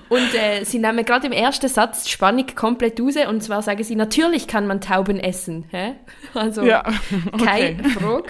Und 0.10 0.34
äh, 0.36 0.64
sie 0.64 0.80
nehmen 0.80 1.04
gerade 1.06 1.28
im 1.28 1.34
ersten 1.34 1.68
Satz 1.68 2.04
die 2.04 2.10
Spannung 2.12 2.46
komplett 2.56 3.00
raus. 3.00 3.16
Und 3.28 3.42
zwar 3.42 3.62
sagen 3.62 3.84
sie, 3.84 3.96
natürlich 3.96 4.48
kann 4.48 4.68
man 4.68 4.82
Tauben 4.82 5.20
essen. 5.20 5.66
Hä? 5.72 5.94
Also 6.34 6.64
Ja, 6.64 6.84
keine 7.38 7.80
okay. 7.80 7.90
Frage. 7.90 8.30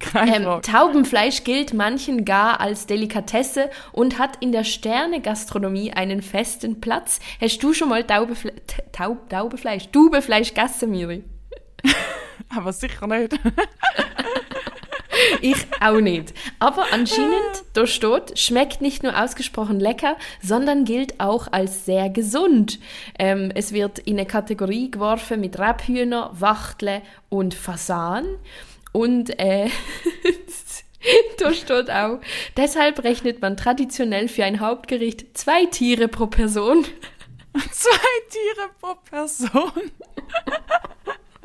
Keine 0.00 0.36
Ähm, 0.36 0.42
Frage. 0.42 0.62
Taubenfleisch 0.62 1.44
gilt 1.44 1.74
manchen 1.74 2.24
gar 2.24 2.60
als 2.60 2.86
Delikatesse 2.86 3.70
und 3.92 4.18
hat 4.18 4.36
in 4.40 4.50
der 4.50 4.64
Sterne-Gastronomie 4.64 5.92
einen 5.92 6.22
festen 6.22 6.80
Platz. 6.80 7.20
Hast 7.40 7.62
du 7.62 7.72
schon 7.72 7.88
mal 7.88 8.02
Taubefle 8.04 8.52
Taub 8.92 9.28
Taubefleisch, 9.30 9.88
Taubefleisch 9.92 10.54
gegessen, 10.54 10.90
Miri? 10.90 11.22
Aber 12.48 12.72
sicher 12.72 13.06
nicht. 13.06 13.38
Ich 15.40 15.66
auch 15.80 16.00
nicht. 16.00 16.34
Aber 16.58 16.86
anscheinend, 16.92 17.64
da 17.72 17.86
steht, 17.86 18.38
schmeckt 18.38 18.80
nicht 18.80 19.02
nur 19.02 19.20
ausgesprochen 19.20 19.80
lecker, 19.80 20.16
sondern 20.42 20.84
gilt 20.84 21.20
auch 21.20 21.48
als 21.50 21.84
sehr 21.84 22.10
gesund. 22.10 22.78
Ähm, 23.18 23.50
es 23.54 23.72
wird 23.72 23.98
in 23.98 24.18
eine 24.18 24.26
Kategorie 24.26 24.90
geworfen 24.90 25.40
mit 25.40 25.58
Rebhühner, 25.58 26.30
Wachtle 26.34 27.02
und 27.28 27.54
Fasan. 27.54 28.26
Und 28.92 29.38
äh, 29.38 29.68
da 31.38 31.52
steht 31.52 31.90
auch, 31.90 32.20
deshalb 32.56 33.04
rechnet 33.04 33.40
man 33.40 33.56
traditionell 33.56 34.28
für 34.28 34.44
ein 34.44 34.60
Hauptgericht 34.60 35.36
zwei 35.36 35.66
Tiere 35.66 36.08
pro 36.08 36.26
Person. 36.26 36.84
Zwei 37.72 37.90
Tiere 38.28 38.70
pro 38.80 38.94
Person. 39.10 39.90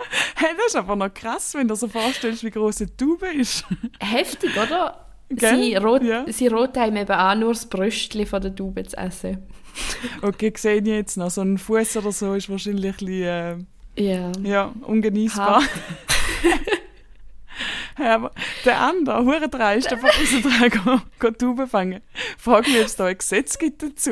hey, 0.36 0.50
das 0.58 0.68
ist 0.68 0.76
aber 0.76 0.96
noch 0.96 1.14
krass, 1.14 1.54
wenn 1.54 1.68
du 1.68 1.74
dir 1.74 1.80
so 1.80 1.88
vorstellst, 1.88 2.44
wie 2.44 2.52
groß 2.52 2.82
eine 2.82 2.96
Taube 2.98 3.28
ist. 3.28 3.66
Heftig, 4.00 4.52
oder? 4.58 5.06
Gell? 5.30 5.58
Sie, 5.58 5.76
rot, 5.76 6.04
Ja. 6.04 6.24
sie 6.28 6.48
rot 6.48 6.78
einem 6.78 6.98
eben 6.98 7.12
auch 7.12 7.36
nur 7.36 7.54
das 7.54 7.66
Bröstchen 7.68 8.26
von 8.28 8.42
der 8.42 8.56
Taube 8.56 8.84
zu 8.84 8.96
essen. 8.98 9.40
Okay, 10.22 10.54
sehe 10.56 10.76
ich 10.82 10.86
jetzt 10.88 11.18
noch. 11.18 11.32
So 11.32 11.42
ein 11.42 11.58
Fuß 11.58 11.98
oder 11.98 12.12
so 12.12 12.34
ist 12.36 12.50
wahrscheinlich 12.50 12.94
ein 13.02 13.06
bisschen, 13.06 13.66
äh, 13.96 14.32
ja, 14.48 14.72
ungenießbar. 14.82 15.64
Ja, 17.98 18.16
aber 18.16 18.32
der 18.66 18.80
andere, 18.80 19.26
hure 19.26 19.50
dreist, 19.50 19.92
einfach 19.92 20.10
raustragen 20.10 21.02
und 21.24 21.40
Tauben 21.40 21.68
fangen. 21.68 22.02
Frag 22.38 22.68
mich, 22.68 22.78
ob 22.80 22.86
es 22.86 22.96
da 22.96 23.06
ein 23.06 23.18
Gesetz 23.18 23.58
gibt 23.58 23.82
dazu. 23.84 24.12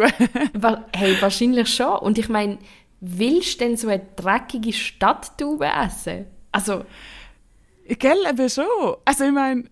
Hey, 0.94 1.16
wahrscheinlich 1.22 1.74
schon. 1.74 1.98
Und 2.00 2.18
ich 2.18 2.30
meine, 2.30 2.58
willst 3.06 3.60
du 3.60 3.66
denn 3.66 3.78
so 3.78 3.88
eine 3.90 4.02
dreckige 4.16 4.74
Stadttaube 4.74 5.66
essen? 5.66 6.26
Also, 6.52 6.84
Gell, 7.86 8.26
eben 8.30 8.50
schon. 8.50 8.66
Also 9.04 9.26
ich 9.26 9.32
meine, 9.32 9.66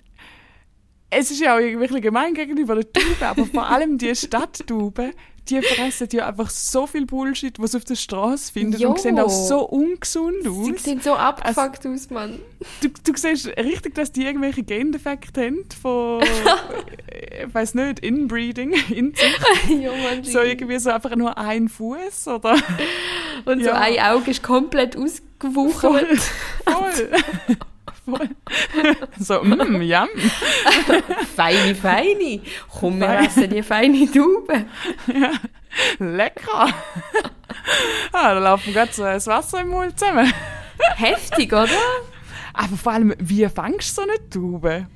es 1.09 1.31
ist 1.31 1.39
ja 1.39 1.55
auch 1.55 1.59
irgendwie 1.59 2.01
gemein 2.01 2.33
gegenüber 2.33 2.75
der 2.75 2.91
Taube, 2.91 3.25
aber 3.25 3.45
vor 3.45 3.67
allem 3.67 3.97
die 3.97 4.15
Stadttauben, 4.15 5.13
die 5.49 5.61
fressen 5.61 6.07
ja 6.13 6.27
einfach 6.27 6.49
so 6.49 6.87
viel 6.87 7.05
Bullshit, 7.05 7.59
was 7.59 7.71
sie 7.71 7.77
auf 7.77 7.83
der 7.83 7.95
Straße 7.95 8.53
finden 8.53 8.79
Jo. 8.79 8.89
und 8.91 8.99
sehen 8.99 9.19
auch 9.19 9.29
so 9.29 9.67
ungesund 9.67 10.43
sie 10.43 10.49
aus. 10.49 10.83
sehen 10.83 11.01
so 11.01 11.13
abgefuckt 11.15 11.85
aus, 11.85 12.09
Mann. 12.09 12.39
Du, 12.81 12.89
du 12.89 13.17
siehst 13.17 13.47
richtig, 13.57 13.95
dass 13.95 14.11
die 14.11 14.25
irgendwelche 14.25 14.63
Gendefekte 14.63 15.41
haben 15.45 15.65
von, 15.81 16.21
ich 17.47 17.53
weiß 17.53 17.73
nicht, 17.75 17.99
Inbreeding, 17.99 18.73
Inzucht. 18.89 19.41
ja, 19.69 19.91
Mann. 19.91 20.23
So 20.23 20.41
irgendwie 20.41 20.79
so 20.79 20.91
einfach 20.91 21.15
nur 21.15 21.37
ein 21.37 21.69
Fuß 21.69 22.27
oder 22.27 22.55
Und 23.45 23.63
so 23.63 23.69
ja. 23.69 23.73
ein 23.75 23.99
Auge 23.99 24.31
ist 24.31 24.43
komplett 24.43 24.95
ausgewuchert. 24.95 25.81
voll. 25.81 26.17
voll. 26.73 27.09
so, 29.19 29.41
mm, 29.43 29.81
yum. 29.81 30.07
Feine, 31.35 31.75
feine. 31.75 32.41
Komm, 32.79 32.99
wir 32.99 33.07
Fein. 33.07 33.25
essen 33.25 33.49
die 33.49 33.63
feine 33.63 34.11
Taube. 34.11 34.65
Lecker! 35.99 36.67
ah, 38.11 38.33
da 38.33 38.39
laufen 38.39 38.73
gerade 38.73 38.91
so 38.91 39.03
das 39.03 39.27
Wasser 39.27 39.61
im 39.61 39.69
Mund 39.69 39.97
zusammen. 39.97 40.31
Heftig, 40.95 41.51
oder? 41.53 41.69
Aber 42.53 42.75
vor 42.75 42.91
allem, 42.93 43.13
wie 43.19 43.47
fängst 43.47 43.97
du 43.97 44.01
so 44.01 44.07
eine 44.07 44.29
Taube? 44.29 44.87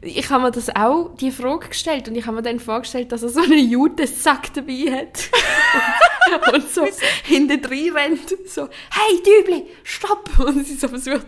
Ich 0.00 0.28
habe 0.30 0.42
mir 0.44 0.50
das 0.50 0.74
auch 0.74 1.14
die 1.16 1.30
Frage 1.30 1.68
gestellt 1.68 2.08
und 2.08 2.16
ich 2.16 2.26
habe 2.26 2.36
mir 2.36 2.42
dann 2.42 2.60
vorgestellt, 2.60 3.12
dass 3.12 3.22
er 3.22 3.30
so 3.30 3.40
einen 3.40 3.70
Judensack 3.70 4.52
dabei 4.52 4.92
hat. 4.92 5.30
und, 6.52 6.54
und 6.54 6.70
so 6.70 6.86
hinten 7.24 7.62
drin 7.62 7.94
rennt. 7.96 8.34
So, 8.46 8.68
hey 8.90 9.22
Dübli, 9.22 9.66
stopp! 9.82 10.38
Und 10.40 10.66
sie 10.66 10.74
so 10.74 10.88
versucht, 10.88 11.26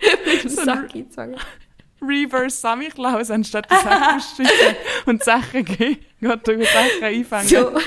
mit 0.26 0.44
dem 0.44 0.50
Sack 0.50 0.94
einzufangen. 0.94 1.36
Reverse 2.06 2.56
Samichlaus, 2.60 3.30
anstatt 3.30 3.70
die 3.70 3.76
Sachen 3.76 4.20
zu 4.20 4.36
schütteln 4.36 4.76
und 5.06 5.24
Sachen 5.24 5.64
gehen, 5.64 5.98
geht 6.20 6.48
du 6.48 6.64
Sachen 6.64 7.02
einfangen. 7.02 7.48
So. 7.48 7.72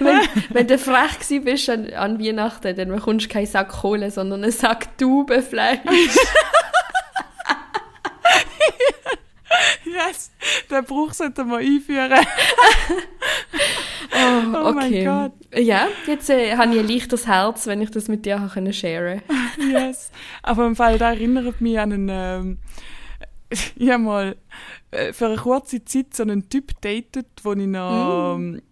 wenn, 0.00 0.20
wenn 0.50 0.66
du 0.66 0.78
frech 0.78 1.18
gewesen 1.18 1.44
bist 1.44 1.70
an, 1.70 1.90
an 1.94 2.20
Weihnachten, 2.20 2.76
dann 2.76 2.88
bekommst 2.88 3.26
du 3.26 3.30
keinen 3.30 3.46
Sack 3.46 3.70
Kohle, 3.70 4.10
sondern 4.10 4.42
einen 4.42 4.52
Sack 4.52 4.98
Taubenfleisch. 4.98 5.80
Yes, 9.84 10.30
den 10.70 10.84
Bruch 10.84 11.14
sollten 11.14 11.48
wir 11.48 11.58
einführen. 11.58 12.26
Oh, 14.12 14.68
Oh 14.68 14.72
mein 14.72 14.86
okay. 14.86 15.04
Gott. 15.04 15.32
Ja, 15.54 15.88
jetzt 16.06 16.30
äh, 16.30 16.56
habe 16.56 16.74
ich 16.74 16.80
ein 16.80 16.88
leichtes 16.88 17.26
Herz, 17.26 17.66
wenn 17.66 17.82
ich 17.82 17.90
das 17.90 18.08
mit 18.08 18.24
dir 18.26 18.40
habe 18.40 18.52
können 18.52 18.72
sharen 18.72 19.22
Yes. 19.72 20.10
Aber 20.42 20.66
im 20.66 20.76
Fall, 20.76 20.98
da 20.98 21.12
erinnert 21.12 21.60
mich 21.60 21.78
an 21.78 21.92
einen, 21.92 22.08
ähm, 22.10 22.58
ich 23.76 23.90
habe 23.90 24.02
mal 24.02 24.36
äh, 24.90 25.12
für 25.12 25.26
eine 25.26 25.36
kurze 25.36 25.84
Zeit 25.84 26.14
so 26.14 26.22
einen 26.22 26.48
Typ 26.48 26.80
datet, 26.80 27.26
wo 27.42 27.52
ich 27.52 27.66
noch 27.66 28.36
ähm, 28.36 28.62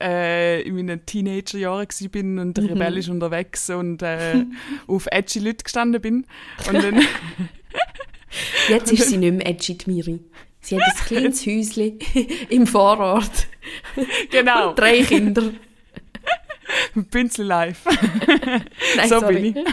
äh, 0.00 0.62
in 0.62 0.74
meinen 0.76 1.06
Teenagerjahren 1.06 1.86
gsi 1.88 2.08
bin 2.08 2.38
und 2.38 2.58
rebellisch 2.58 3.08
unterwegs 3.08 3.70
und 3.70 4.02
äh, 4.02 4.44
auf 4.86 5.06
edgy 5.10 5.38
Leute 5.38 5.64
gestanden 5.64 6.00
bin. 6.00 6.26
Und 6.68 6.82
dann, 6.82 7.00
Jetzt 8.68 8.92
ist 8.92 9.08
sie 9.08 9.16
nicht 9.16 9.34
mehr 9.34 9.46
edgy, 9.48 9.78
Miri. 9.86 10.20
Sie 10.64 10.80
hat 10.80 10.88
ein 10.88 11.04
kleines 11.06 11.46
Häuschen 11.46 11.98
im 12.48 12.66
Vorort. 12.66 13.46
genau, 14.30 14.70
Und 14.70 14.78
drei 14.78 15.02
Kinder. 15.02 15.50
Bünzel 16.94 17.44
live. 17.44 17.84
Nein, 18.96 19.08
so 19.08 19.20
sorry. 19.20 19.34
bin 19.34 19.44
ich. 19.44 19.66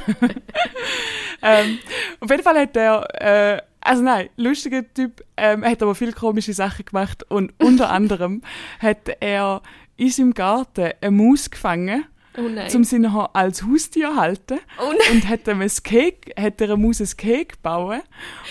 ähm, 1.42 1.80
auf 2.20 2.30
jeden 2.30 2.44
Fall 2.44 2.60
hat 2.60 2.76
er, 2.76 3.08
äh, 3.56 3.62
also 3.80 4.04
nein, 4.04 4.30
lustiger 4.36 4.84
Typ, 4.94 5.24
ähm, 5.38 5.64
er 5.64 5.72
hat 5.72 5.82
aber 5.82 5.96
viele 5.96 6.12
komische 6.12 6.54
Sachen 6.54 6.86
gemacht 6.86 7.24
und 7.30 7.54
unter 7.58 7.90
anderem 7.90 8.42
hat 8.80 9.10
er 9.22 9.62
in 9.96 10.10
seinem 10.10 10.34
Garten 10.34 10.92
eine 11.00 11.12
Maus 11.12 11.50
gefangen, 11.50 12.06
Oh 12.38 12.44
nein. 12.48 12.70
zum 12.70 12.84
sie 12.86 12.98
nachher 13.00 13.36
als 13.36 13.64
Haustier 13.64 14.16
halten 14.16 14.60
oh 14.80 14.92
nein. 14.92 15.18
und 15.18 15.28
hat 15.28 15.48
ihm 15.48 15.60
ein 15.62 15.72
Cake, 15.84 16.34
hat 16.42 16.62
er 16.62 16.70
eine 16.74 16.78
Maus 16.78 17.02
ein 17.02 17.10
Cake 17.18 17.56
gebaut 17.56 18.04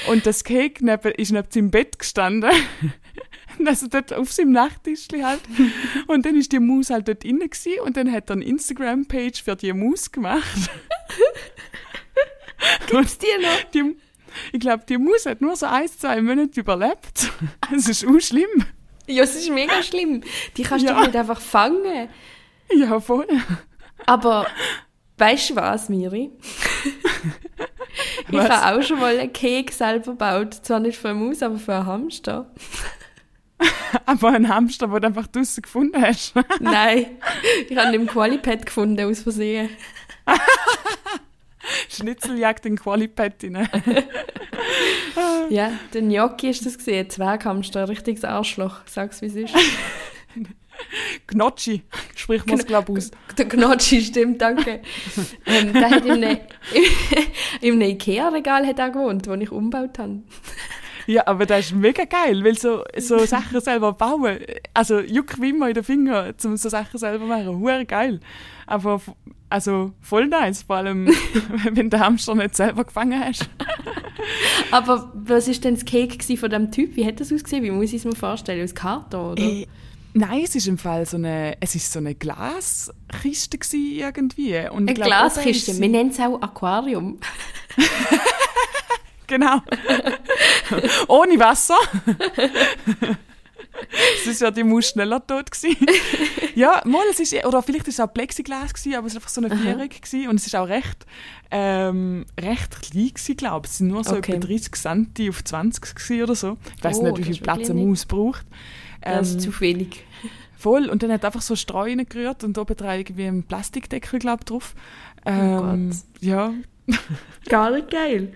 und 0.08 0.26
das 0.26 0.44
Cake 0.44 0.84
neben, 0.84 1.12
ist 1.12 1.32
neben 1.32 1.50
seinem 1.50 1.70
Bett 1.70 1.98
gestanden. 1.98 2.50
Also 3.66 3.88
dort 3.88 4.14
auf 4.14 4.32
seinem 4.32 4.52
Nachttischli 4.52 5.20
halt. 5.20 5.42
Und 6.06 6.24
dann 6.24 6.34
ist 6.34 6.50
die 6.50 6.58
Maus 6.60 6.88
halt 6.88 7.08
dort 7.08 7.22
drin 7.24 7.40
gewesen, 7.40 7.80
und 7.84 7.94
dann 7.94 8.10
hat 8.10 8.30
er 8.30 8.36
eine 8.36 8.44
Instagram-Page 8.46 9.42
für 9.42 9.54
die 9.54 9.74
Maus 9.74 10.10
gemacht. 10.10 10.42
Gibt's 12.88 13.18
die 13.18 13.26
noch? 13.42 13.62
Die, 13.74 13.96
ich 14.52 14.60
glaube, 14.60 14.84
die 14.88 14.96
Maus 14.96 15.26
hat 15.26 15.42
nur 15.42 15.56
so 15.56 15.66
ein, 15.66 15.88
zwei 15.88 16.22
Monate 16.22 16.60
überlebt. 16.60 17.30
Es 17.76 17.86
ist 17.88 18.06
auch 18.06 18.18
schlimm. 18.20 18.64
Ja, 19.06 19.24
es 19.24 19.34
ist 19.34 19.50
mega 19.50 19.82
schlimm. 19.82 20.22
Die 20.56 20.62
kannst 20.62 20.84
du 20.84 20.88
Ja. 20.90 20.94
doch 20.98 21.06
nicht 21.06 21.16
einfach 21.16 21.40
fangen. 21.40 22.08
Ja, 22.72 22.98
voll. 23.00 23.26
Aber 24.06 24.46
weißt 25.18 25.50
du 25.50 25.56
was, 25.56 25.88
Miri? 25.88 26.30
ich 28.28 28.32
Was? 28.32 28.48
habe 28.48 28.78
auch 28.78 28.82
schon 28.82 29.00
mal 29.00 29.18
einen 29.18 29.32
Keks 29.32 29.78
selber 29.78 30.12
gebaut. 30.12 30.54
Zwar 30.54 30.80
nicht 30.80 30.98
für 30.98 31.10
eine 31.10 31.18
Maus, 31.18 31.42
aber 31.42 31.58
für 31.58 31.74
einen 31.74 31.86
Hamster. 31.86 32.50
Aber 34.06 34.28
ein 34.28 34.48
Hamster, 34.48 34.86
den 34.86 35.00
du 35.00 35.06
einfach 35.08 35.26
draussen 35.26 35.62
gefunden 35.62 36.00
hast. 36.00 36.34
Nein, 36.60 37.18
ich 37.68 37.76
habe 37.76 37.88
ihn 37.88 38.02
im 38.02 38.06
Qualipad 38.06 38.64
gefunden, 38.64 39.04
aus 39.04 39.20
Versehen. 39.20 39.68
Schnitzeljagd 41.90 42.64
in 42.66 42.76
Qualipad 42.76 43.34
rein. 43.44 43.68
Ja, 45.50 45.72
der 45.92 46.02
Gnocchi 46.02 46.48
ist 46.48 46.64
das 46.64 46.78
gesehen, 46.78 47.10
Zwerghamster, 47.10 47.88
richtiges 47.88 48.24
Arschloch. 48.24 48.76
Sag's, 48.86 49.20
wie 49.20 49.26
es 49.26 49.34
ist. 49.34 49.54
Gnocchi, 51.26 51.82
spricht 52.14 52.46
man 52.46 52.58
es, 52.58 52.66
glaube 52.66 52.92
aus. 52.92 53.10
Der 53.36 53.44
Gnocchi, 53.46 54.00
stimmt, 54.02 54.40
danke. 54.40 54.80
ähm, 55.46 55.72
der 55.72 55.90
hat 55.90 56.04
in 56.04 56.24
einem, 56.24 56.38
in 57.60 57.72
einem 57.74 57.90
Ikea-Regal 57.90 58.66
hat 58.66 58.78
er 58.78 58.90
gewohnt, 58.90 59.26
das 59.26 59.40
ich 59.40 59.50
umgebaut 59.50 59.98
habe. 59.98 60.22
Ja, 61.06 61.26
aber 61.26 61.46
das 61.46 61.66
ist 61.66 61.74
mega 61.74 62.04
geil, 62.04 62.44
weil 62.44 62.56
so, 62.56 62.84
so 62.96 63.24
Sachen 63.24 63.60
selber 63.60 63.92
bauen, 63.92 64.38
also 64.74 65.00
juckt 65.00 65.40
wie 65.40 65.50
immer 65.50 65.68
in 65.68 65.74
den 65.74 65.84
Finger, 65.84 66.32
um 66.44 66.56
so 66.56 66.68
Sachen 66.68 66.98
selber 66.98 67.26
machen, 67.26 67.58
hure 67.58 67.84
geil. 67.84 68.20
Aber 68.66 69.00
also 69.48 69.92
voll 70.00 70.28
nice, 70.28 70.62
vor 70.62 70.76
allem 70.76 71.08
wenn 71.64 71.74
du 71.74 71.88
den 71.88 72.00
Hamster 72.00 72.34
nicht 72.36 72.54
selber 72.54 72.84
gefangen 72.84 73.18
hast. 73.18 73.48
Aber 74.70 75.10
was 75.14 75.48
ist 75.48 75.64
denn 75.64 75.74
das 75.74 75.84
Cake 75.84 76.22
von 76.36 76.50
dem 76.50 76.70
Typ? 76.70 76.94
Wie 76.96 77.04
hat 77.04 77.18
das 77.20 77.32
ausgesehen? 77.32 77.64
Wie 77.64 77.70
muss 77.70 77.90
ich 77.90 77.96
es 77.96 78.04
mir 78.04 78.14
vorstellen? 78.14 78.62
Aus 78.62 78.74
Karton, 78.74 79.32
oder? 79.32 79.66
Nein, 80.12 80.42
es 80.44 80.54
ist 80.56 80.66
im 80.66 80.76
Fall 80.78 81.06
so 81.06 81.16
eine, 81.16 81.56
es 81.60 81.74
ist 81.74 81.92
so 81.92 81.98
eine 82.00 82.14
Glaskiste 82.14 83.76
irgendwie. 83.76 84.58
Und 84.70 84.88
Eine 84.88 84.94
glaub, 84.94 85.06
Glaskiste. 85.08 85.70
ist 85.72 85.80
Wir 85.80 85.88
nennen 85.88 86.10
es 86.10 86.18
auch 86.20 86.40
Aquarium. 86.42 87.18
Genau. 89.26 89.62
Ohne 91.08 91.38
Wasser. 91.38 91.76
Sonst 94.24 94.40
wäre 94.40 94.52
die 94.52 94.64
Maus 94.64 94.88
schneller 94.88 95.24
tot 95.24 95.52
gewesen. 95.52 95.76
ja, 96.56 96.82
mal, 96.84 97.04
es 97.12 97.20
ist, 97.20 97.44
oder 97.46 97.62
vielleicht 97.62 97.86
ist 97.86 97.94
es 97.94 98.00
auch 98.00 98.12
Plexiglas 98.12 98.74
gewesen, 98.74 98.96
aber 98.96 99.06
es 99.06 99.14
war 99.14 99.18
einfach 99.20 99.30
so 99.30 99.40
eine 99.40 99.56
Viereck 99.56 100.02
gewesen 100.02 100.28
und 100.28 100.34
es 100.36 100.46
ist 100.48 100.56
auch 100.56 100.66
recht, 100.68 101.06
ähm, 101.52 102.26
recht 102.40 102.82
klein 102.82 103.08
gewesen, 103.14 103.36
glaube 103.36 103.66
ich. 103.66 103.70
Es 103.72 103.78
sind 103.78 103.86
nur 103.88 104.02
so 104.02 104.16
Okay. 104.16 104.32
etwa 104.32 104.46
30 104.48 104.72
cm 104.74 105.28
auf 105.30 105.44
20 105.44 105.94
gewesen 105.94 106.22
oder 106.24 106.34
so. 106.34 106.58
Ich 106.76 106.82
weiß 106.84 106.96
Oh, 106.98 107.04
nicht, 107.04 107.18
wie 107.18 107.22
viel 107.22 107.32
ist 107.34 107.42
Platz 107.44 107.70
eine 107.70 107.80
Maus 107.86 108.04
braucht. 108.06 108.44
Das 109.02 109.28
ist 109.28 109.34
Ähm, 109.34 109.40
zu 109.52 109.60
wenig. 109.60 110.04
Voll. 110.60 110.90
Und 110.90 111.02
dann 111.02 111.10
hat 111.10 111.24
einfach 111.24 111.40
so 111.40 111.56
Streu 111.56 111.96
gerührt 111.96 112.44
und 112.44 112.58
oben 112.58 112.76
dran 112.76 112.98
irgendwie 112.98 113.24
ein 113.24 113.44
Plastikdeckel, 113.44 114.18
glaube 114.18 114.40
ich, 114.42 114.44
drauf. 114.44 114.74
Ähm, 115.24 115.90
ja, 116.20 116.52
Gar 117.48 117.70
nicht 117.70 117.90
geil. 117.90 118.34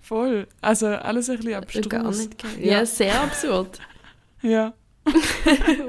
voll. 0.00 0.46
Also 0.62 0.86
alles 0.86 1.28
ein 1.28 1.36
bisschen 1.36 1.54
abstrus. 1.54 1.88
Gar 1.90 2.10
nicht 2.10 2.42
geil. 2.42 2.52
Ja, 2.60 2.86
sehr 2.86 3.20
absurd. 3.20 3.78
Ja. 4.40 4.72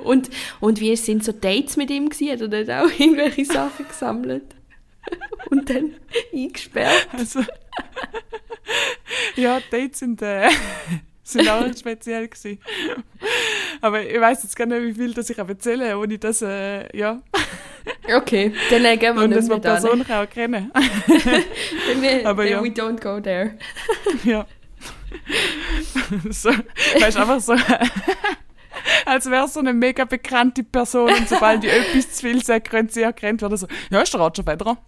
Und, 0.03 0.29
und 0.59 0.79
wie 0.79 0.95
sind 0.95 1.23
so 1.23 1.31
Dates 1.31 1.77
mit 1.77 1.91
ihm 1.91 2.09
gewesen? 2.09 2.51
Hat 2.51 2.67
er 2.67 2.83
auch 2.83 2.99
irgendwelche 2.99 3.45
Sachen 3.45 3.87
gesammelt? 3.87 4.55
Und 5.51 5.69
dann 5.69 5.93
eingesperrt? 6.33 7.07
Also, 7.13 7.41
ja, 9.35 9.59
Dates 9.71 9.99
sind, 9.99 10.21
äh, 10.23 10.49
sind 11.23 11.49
auch 11.49 11.65
speziell 11.77 12.27
gewesen. 12.27 12.59
Aber 13.81 14.01
ich 14.01 14.19
weiß 14.19 14.43
jetzt 14.43 14.55
gar 14.55 14.65
nicht, 14.65 14.83
wie 14.83 14.93
viel 14.93 15.13
das 15.13 15.29
ich 15.29 15.37
erzähle, 15.37 15.97
ohne 15.97 16.17
dass, 16.17 16.41
äh, 16.41 16.95
ja, 16.95 17.21
Okay, 18.15 18.53
dann 18.69 18.85
äh, 18.85 18.97
gehen 18.97 19.15
wir 19.15 19.23
und 19.23 19.31
dass 19.31 19.47
man 19.47 19.61
da. 19.61 19.73
Personen 19.73 20.09
auch 20.09 20.29
kennen. 20.29 20.71
Dann, 21.07 22.03
äh, 22.03 22.23
Aber 22.23 22.43
then 22.43 22.51
ja. 22.53 22.63
we 22.63 22.67
don't 22.67 23.01
go 23.01 23.19
there. 23.19 23.57
ja. 24.23 24.45
so, 26.29 26.49
weißt 26.49 27.17
einfach 27.17 27.39
so, 27.39 27.55
als 29.05 29.29
wäre 29.29 29.47
so 29.47 29.59
eine 29.59 29.73
mega 29.73 30.05
bekannte 30.05 30.63
Person 30.63 31.09
und 31.09 31.29
sobald 31.29 31.63
die 31.63 31.69
etwas 31.69 32.13
zu 32.13 32.27
viel 32.27 32.43
sagt, 32.43 32.69
könnte 32.69 32.93
sie 32.93 33.01
erkannt 33.01 33.41
werden. 33.41 33.57
So, 33.57 33.67
ja, 33.89 34.01
ist 34.01 34.13
der 34.13 34.21
Roger 34.21 34.43
Federer. 34.43 34.77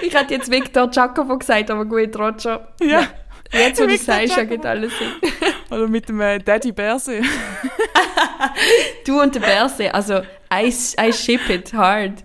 Ich 0.00 0.14
hätte 0.14 0.34
jetzt 0.34 0.50
Victor 0.50 0.88
Jacobo 0.90 1.38
gesagt, 1.38 1.70
aber 1.70 1.84
gut, 1.84 2.16
Roger. 2.18 2.68
Ja. 2.80 3.06
Jetzt, 3.52 3.80
wo 3.80 3.86
du 3.86 3.96
sagst, 3.96 4.36
ergibt 4.36 4.66
alles 4.66 4.92
Sinn. 4.98 5.12
Oder 5.70 5.86
mit 5.86 6.08
dem 6.08 6.20
äh, 6.20 6.38
Daddy 6.38 6.72
Berse. 6.72 7.20
Du 9.06 9.20
und 9.20 9.34
der 9.34 9.40
Berse, 9.40 9.94
also 9.94 10.22
I, 10.52 10.72
I 11.00 11.12
ship 11.12 11.48
it 11.48 11.72
hard. 11.72 12.24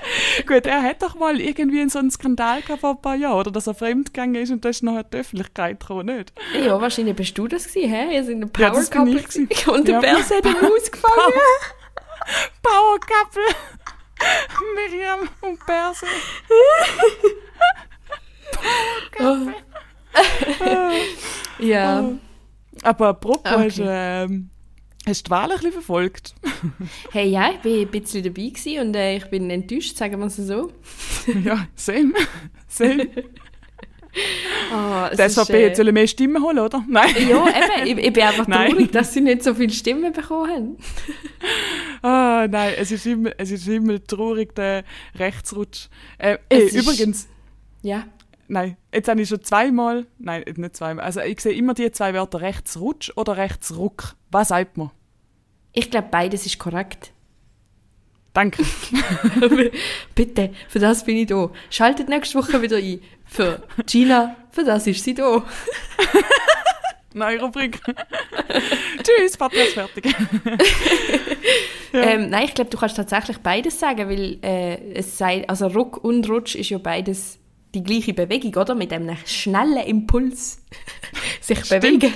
Gut, 0.46 0.66
er 0.66 0.82
hat 0.82 1.02
doch 1.02 1.14
mal 1.14 1.40
irgendwie 1.40 1.80
in 1.80 1.88
so 1.88 1.98
einen 1.98 2.10
Skandal 2.10 2.62
gehabt 2.62 2.80
vor 2.80 2.90
ein 2.90 3.00
paar 3.02 3.14
Jahren, 3.16 3.38
oder 3.40 3.50
dass 3.50 3.66
er 3.66 3.74
fremdgegangen 3.74 4.34
ist 4.42 4.50
und 4.50 4.64
das 4.64 4.76
ist 4.76 4.82
nachher 4.82 5.04
die 5.04 5.16
Öffentlichkeit 5.18 5.80
gekommen, 5.80 6.06
nicht? 6.16 6.32
Ja, 6.54 6.80
wahrscheinlich 6.80 7.16
bist 7.16 7.36
du 7.38 7.48
das 7.48 7.66
gewesen, 7.66 7.90
hä? 7.90 8.14
Ihr 8.14 8.24
seid 8.24 8.34
ein 8.36 8.50
Ja, 8.58 8.70
Power 8.70 8.84
Couple 8.84 9.16
ich 9.18 9.28
gewesen. 9.28 9.48
Und 9.74 9.88
der 9.88 9.94
Ja. 9.94 10.00
Berse 10.00 10.36
hat 10.36 10.44
ihn 10.44 10.56
ausgefangen. 10.56 11.32
Power 12.62 12.98
Couple! 13.00 13.54
Miriam 14.74 15.28
und 15.42 15.64
Berse. 15.66 16.06
Ja. 21.58 22.04
Aber 22.82 23.08
apropos, 23.08 23.52
Okay. 23.52 23.64
hast, 23.66 23.78
du, 23.78 23.84
ähm, 23.86 24.50
hast 25.06 25.22
du 25.22 25.28
die 25.28 25.30
Wahl 25.30 25.44
ein 25.50 25.56
bisschen 25.56 25.72
verfolgt? 25.72 26.34
Hey, 27.12 27.28
ja, 27.30 27.50
ich 27.52 27.58
bin 27.60 27.80
ein 27.80 27.88
bisschen 27.90 28.22
dabei 28.22 28.48
gewesen 28.48 28.80
und 28.80 28.94
äh, 28.96 29.16
ich 29.16 29.24
bin 29.26 29.48
enttäuscht, 29.50 29.96
sagen 29.96 30.18
wir 30.20 30.26
es 30.26 30.36
so. 30.36 30.72
ja, 31.44 31.66
same. 31.74 32.12
Same. 32.68 33.08
Oh, 34.72 35.04
SVP 35.14 35.52
äh, 35.52 35.60
jetzt 35.66 35.76
sollen 35.76 35.92
mehr 35.92 36.06
Stimmen 36.06 36.42
holen, 36.42 36.60
oder? 36.60 36.82
Nein. 36.88 37.10
Ja, 37.28 37.46
eben, 37.48 37.98
ich, 37.98 38.06
ich 38.06 38.12
bin 38.14 38.22
einfach 38.22 38.46
Nein. 38.46 38.70
traurig, 38.70 38.90
dass 38.90 39.12
sie 39.12 39.20
nicht 39.20 39.42
so 39.42 39.52
viele 39.54 39.70
Stimmen 39.74 40.10
bekommen 40.10 40.50
haben. 40.50 40.76
Ah, 42.00 42.46
nein, 42.50 42.72
es 42.78 42.90
ist 42.92 43.04
immer, 43.04 43.32
es 43.36 43.50
ist 43.50 43.68
immer 43.68 44.02
traurig, 44.02 44.54
der 44.54 44.84
Rechtsrutsch. 45.16 45.88
Äh, 46.16 46.38
äh, 46.48 46.62
Es 46.64 46.72
ist- 46.72 46.82
übrigens, 46.86 47.28
Ja. 47.82 48.04
nein, 48.48 48.78
jetzt 48.90 49.06
habe 49.08 49.20
ich 49.20 49.28
schon 49.28 49.42
zweimal, 49.44 50.06
nein, 50.18 50.44
nicht 50.56 50.76
zweimal, 50.76 51.04
also 51.04 51.20
ich 51.20 51.38
sehe 51.40 51.52
immer 51.52 51.74
die 51.74 51.90
zwei 51.92 52.14
Wörter 52.14 52.40
Rechtsrutsch 52.40 53.12
oder 53.16 53.36
Rechtsruck. 53.36 54.14
Was 54.30 54.48
sagt 54.48 54.78
man? 54.78 54.92
Ich 55.78 55.90
glaube, 55.90 56.08
beides 56.10 56.46
ist 56.46 56.58
korrekt. 56.58 57.12
Danke. 58.32 58.64
Bitte, 60.14 60.50
für 60.68 60.78
das 60.78 61.04
bin 61.04 61.18
ich 61.18 61.26
da. 61.26 61.50
Schaltet 61.68 62.08
nächste 62.08 62.38
Woche 62.38 62.62
wieder 62.62 62.78
ein. 62.78 63.00
Für 63.26 63.62
Gina, 63.84 64.36
für 64.50 64.64
das 64.64 64.86
ist 64.86 65.04
sie 65.04 65.12
da. 65.12 65.44
Neue 67.12 67.40
Rubrik. 67.42 67.78
Tschüss, 69.02 69.36
Podcast 69.36 69.72
fertig. 69.72 70.06
Ja. 70.06 70.16
Ähm, 71.92 72.28
nein, 72.28 72.44
ich 72.44 72.52
glaube, 72.52 72.68
du 72.68 72.76
kannst 72.76 72.96
tatsächlich 72.96 73.38
beides 73.38 73.80
sagen, 73.80 74.10
weil 74.10 74.38
äh, 74.42 74.92
es 74.92 75.16
sei, 75.16 75.48
also 75.48 75.68
Ruck 75.68 76.04
und 76.04 76.28
Rutsch 76.28 76.54
ist 76.54 76.68
ja 76.68 76.76
beides 76.76 77.38
die 77.74 77.82
gleiche 77.82 78.12
Bewegung, 78.12 78.54
oder? 78.54 78.74
Mit 78.74 78.92
einem 78.92 79.16
schnellen 79.24 79.86
Impuls 79.86 80.62
sich 81.40 81.66
bewegen. 81.66 82.12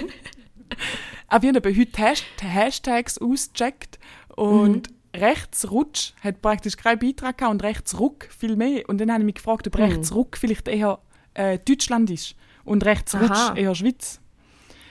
Aber 1.31 1.43
wir 1.43 1.53
haben 1.55 1.77
heute 1.79 2.03
Hasht 2.03 2.25
Hashtags 2.43 3.19
ausgecheckt 3.19 3.99
und 4.37 4.88
Rechtsrutsch 5.16 6.12
hat 6.23 6.43
praktisch 6.43 6.77
keinen 6.77 6.99
Beitrag 6.99 7.38
gehabt 7.38 7.53
und 7.55 7.62
Rechtsruck 7.62 8.27
viel 8.37 8.57
mehr. 8.57 8.88
Und 8.88 8.99
dann 9.01 9.11
habe 9.11 9.21
ich 9.23 9.27
mich 9.27 9.35
gefragt, 9.37 9.66
ob 9.66 9.77
Mhm. 9.79 9.85
Rechtsruck 9.85 10.37
vielleicht 10.37 10.69
eher 10.69 10.99
äh, 11.35 11.59
Deutschland 11.59 12.11
ist 12.11 12.35
und 12.64 12.85
Rechtsrutsch 12.85 13.31
Aha. 13.31 13.55
eher 13.57 13.75
Schweiz. 13.75 14.21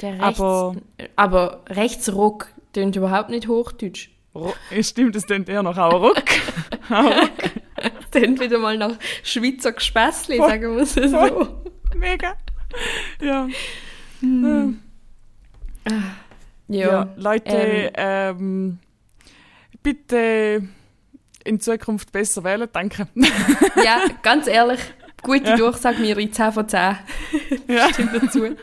Der 0.02 0.14
Rechts, 0.22 0.40
Aber- 0.40 0.76
aber 1.18 1.64
Rechtsruck 1.70 2.48
klingt 2.74 2.96
überhaupt 2.96 3.30
nicht 3.30 3.48
Hochdeutsch. 3.48 4.10
Stimmt, 4.82 5.16
das 5.16 5.26
klingt 5.26 5.50
eher 5.50 5.62
nach 5.64 5.78
auch 5.78 6.02
Ruck. 6.02 6.24
Klingt 8.12 8.40
wieder 8.40 8.58
mal 8.58 8.78
nach 8.78 8.98
Schweizer 9.24 9.72
Gespässli, 9.74 10.38
Voll. 10.38 10.50
sagen 10.50 10.76
wir 10.76 10.84
es 10.84 10.94
so. 10.94 11.08
Voll. 11.10 11.62
Mega. 11.96 12.36
Ja. 13.22 13.48
Hm. 14.22 14.80
Äh, 15.86 15.92
Ja, 16.70 16.88
ja. 16.88 17.14
Leute, 17.18 17.92
ähm, 17.96 17.98
ähm, 17.98 18.80
bitte 19.82 20.64
in 21.44 21.60
Zukunft 21.60 22.12
besser 22.12 22.44
wählen, 22.44 22.70
danke. 22.72 23.08
ja, 23.84 24.02
ganz 24.22 24.48
ehrlich, 24.48 24.80
gute 25.24 25.50
Ja. 25.50 25.58
Durchsage, 25.58 26.00
mir 26.00 26.16
10 26.16 26.52
von 26.52 26.70
10. 26.70 26.80
ja. 27.68 27.90
Stimmt 27.92 28.24
dazu. 28.24 28.56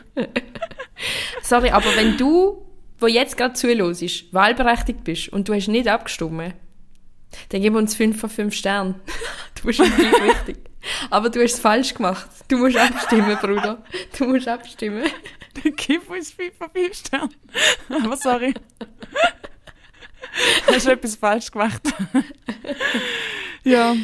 Sorry, 1.43 1.69
aber 1.69 1.95
wenn 1.95 2.17
du, 2.17 2.65
wo 2.99 3.07
jetzt 3.07 3.37
gerade 3.37 3.53
zuhörst, 3.53 4.33
wahlberechtigt 4.33 5.03
bist 5.03 5.29
und 5.29 5.49
du 5.49 5.53
hast 5.53 5.67
nicht 5.67 5.87
abgestimmt, 5.87 6.53
dann 7.49 7.61
gib 7.61 7.75
uns 7.75 7.95
5 7.95 8.19
von 8.19 8.29
5 8.29 8.55
Sternen. 8.55 8.95
Du 9.59 9.63
bist 9.65 9.79
uns 9.79 9.95
gleich 9.95 10.23
wichtig. 10.23 10.57
Aber 11.09 11.31
du 11.31 11.41
hast 11.41 11.53
es 11.55 11.59
falsch 11.59 11.95
gemacht. 11.95 12.29
Du 12.47 12.57
musst 12.57 12.77
abstimmen, 12.77 13.35
Bruder. 13.41 13.83
Du 14.15 14.25
musst 14.25 14.47
abstimmen. 14.47 15.03
Gib 15.75 16.09
uns 16.09 16.31
5 16.31 16.55
von 16.57 16.69
5 16.71 16.93
Sternen. 16.95 17.35
Aber 17.89 18.17
sorry. 18.17 18.53
Hast 20.67 20.85
du 20.87 20.91
etwas 20.91 21.15
falsch 21.15 21.51
gemacht? 21.51 21.81
ja. 23.63 23.95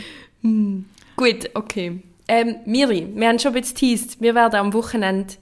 Gut, 1.16 1.50
okay. 1.54 2.02
Ähm, 2.28 2.56
Miri, 2.66 3.08
wir 3.14 3.28
haben 3.28 3.40
schon 3.40 3.54
ein 3.54 3.62
bisschen 3.62 3.78
teased. 3.78 4.22
Wir 4.22 4.34
werden 4.36 4.56
am 4.56 4.74
Wochenende 4.74 5.36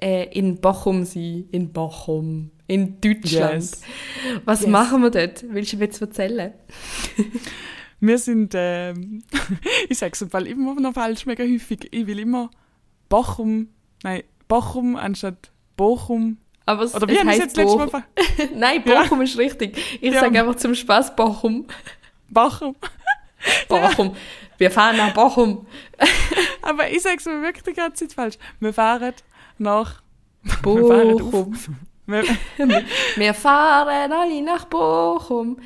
äh, 0.00 0.26
in 0.38 0.60
Bochum 0.60 1.04
sein. 1.04 1.48
In 1.50 1.72
Bochum. 1.72 2.50
In 2.66 3.00
Deutschland. 3.00 3.54
Yes. 3.62 3.82
Was 4.44 4.60
Yes. 4.60 4.70
machen 4.70 5.02
wir 5.02 5.10
dort? 5.10 5.44
Willst 5.48 5.72
du 5.72 5.78
mir 5.78 5.84
jetzt 5.86 6.00
erzählen? 6.00 6.52
Wir 7.98 8.16
sind, 8.18 8.52
ähm, 8.56 9.22
ich 9.88 9.98
sage 9.98 10.12
es 10.14 10.22
im 10.22 10.30
Fall 10.30 10.46
immer 10.46 10.74
noch 10.80 10.94
falsch, 10.94 11.26
mega 11.26 11.42
häufig. 11.42 11.88
Ich 11.90 12.06
will 12.06 12.20
immer 12.20 12.50
Bochum, 13.08 13.68
nein, 14.04 14.22
Bochum 14.50 14.96
anstatt 14.96 15.50
Bochum. 15.76 16.36
Aber 16.66 16.82
es, 16.82 16.94
Oder 16.94 17.08
wie 17.08 17.16
es 17.16 17.24
heisst 17.24 17.38
jetzt 17.40 17.56
letztes 17.56 17.76
Mal 17.78 17.86
Bochum. 17.86 18.02
ver- 18.36 18.48
Nein, 18.54 18.82
Ja. 18.84 19.02
Bochum 19.02 19.22
ist 19.22 19.38
richtig. 19.38 19.78
Ich 20.02 20.12
Ja. 20.12 20.20
sage 20.20 20.38
einfach 20.38 20.56
zum 20.56 20.74
Spaß 20.74 21.16
Bochum. 21.16 21.66
Bochum. 22.28 22.76
Bochum. 23.68 24.14
Wir 24.58 24.70
fahren 24.70 24.96
nach 24.98 25.14
Bochum. 25.14 25.66
Aber 26.62 26.90
ich 26.90 27.00
sage 27.02 27.16
es 27.16 27.24
mir 27.26 27.40
wirklich 27.42 27.64
die 27.64 27.72
ganze 27.72 28.06
Zeit 28.06 28.12
falsch. 28.14 28.36
Wir 28.60 28.74
fahren 28.74 29.14
nach... 29.58 30.02
Wir 30.42 30.86
fahren 30.86 31.16
Bochum. 31.16 31.54
wir, 32.06 32.24
Wir 33.16 33.34
fahren 33.34 34.12
alle 34.12 34.42
nach 34.42 34.64
Bochum. 34.66 35.58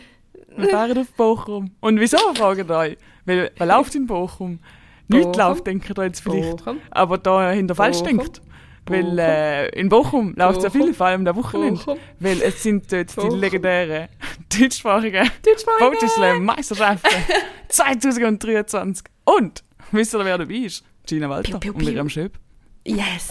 wir 0.57 0.68
fahren 0.68 0.99
auf 0.99 1.11
Bochum. 1.12 1.73
Und 1.81 1.99
wieso, 2.01 2.18
fragt 2.35 2.59
ihr 2.59 2.70
euch? 2.70 2.97
Weil, 3.25 3.51
weil 3.59 3.68
läuft 3.68 3.94
in 3.94 4.07
Bochum? 4.07 4.61
Nichts 5.09 5.27
Bochum. 5.27 5.40
läuft, 5.49 5.66
denkt 5.66 5.90
ihr 5.99 6.05
jetzt 6.05 6.20
vielleicht. 6.23 6.59
Bochum. 6.64 6.81
Aber 6.90 7.18
da 7.18 7.51
hinter 7.51 7.75
falsch 7.75 7.99
Bochum. 7.99 8.18
denkt. 8.18 8.40
Weil 8.87 9.18
äh, 9.18 9.68
in 9.81 9.88
Bochum 9.88 10.35
läuft 10.37 10.62
es 10.62 10.73
viel, 10.73 10.92
vor 10.92 11.07
allem 11.07 11.27
am 11.27 11.37
Wochenende. 11.37 11.79
Bochum. 11.81 11.99
Weil 12.20 12.42
es 12.42 12.62
sind 12.62 12.92
dort 12.92 13.11
die 13.11 13.14
Bochum. 13.16 13.38
legendären 13.40 14.09
deutschsprachigen 14.59 15.31
Deutschsprachige. 15.44 15.90
Photoslam 16.01 16.44
Meisterschaften 16.44 17.09
2023. 17.68 19.07
Und, 19.25 19.62
wisst 19.90 20.14
ihr, 20.14 20.25
wer 20.25 20.38
dabei 20.38 20.55
ist? 20.55 20.85
Gina 21.07 21.29
Walter 21.29 21.53
Piu, 21.53 21.59
piu, 21.61 21.73
und 21.73 21.79
piu. 21.79 21.87
Miriam 21.88 22.09
Schöp. 22.09 22.38
Yes! 22.87 23.29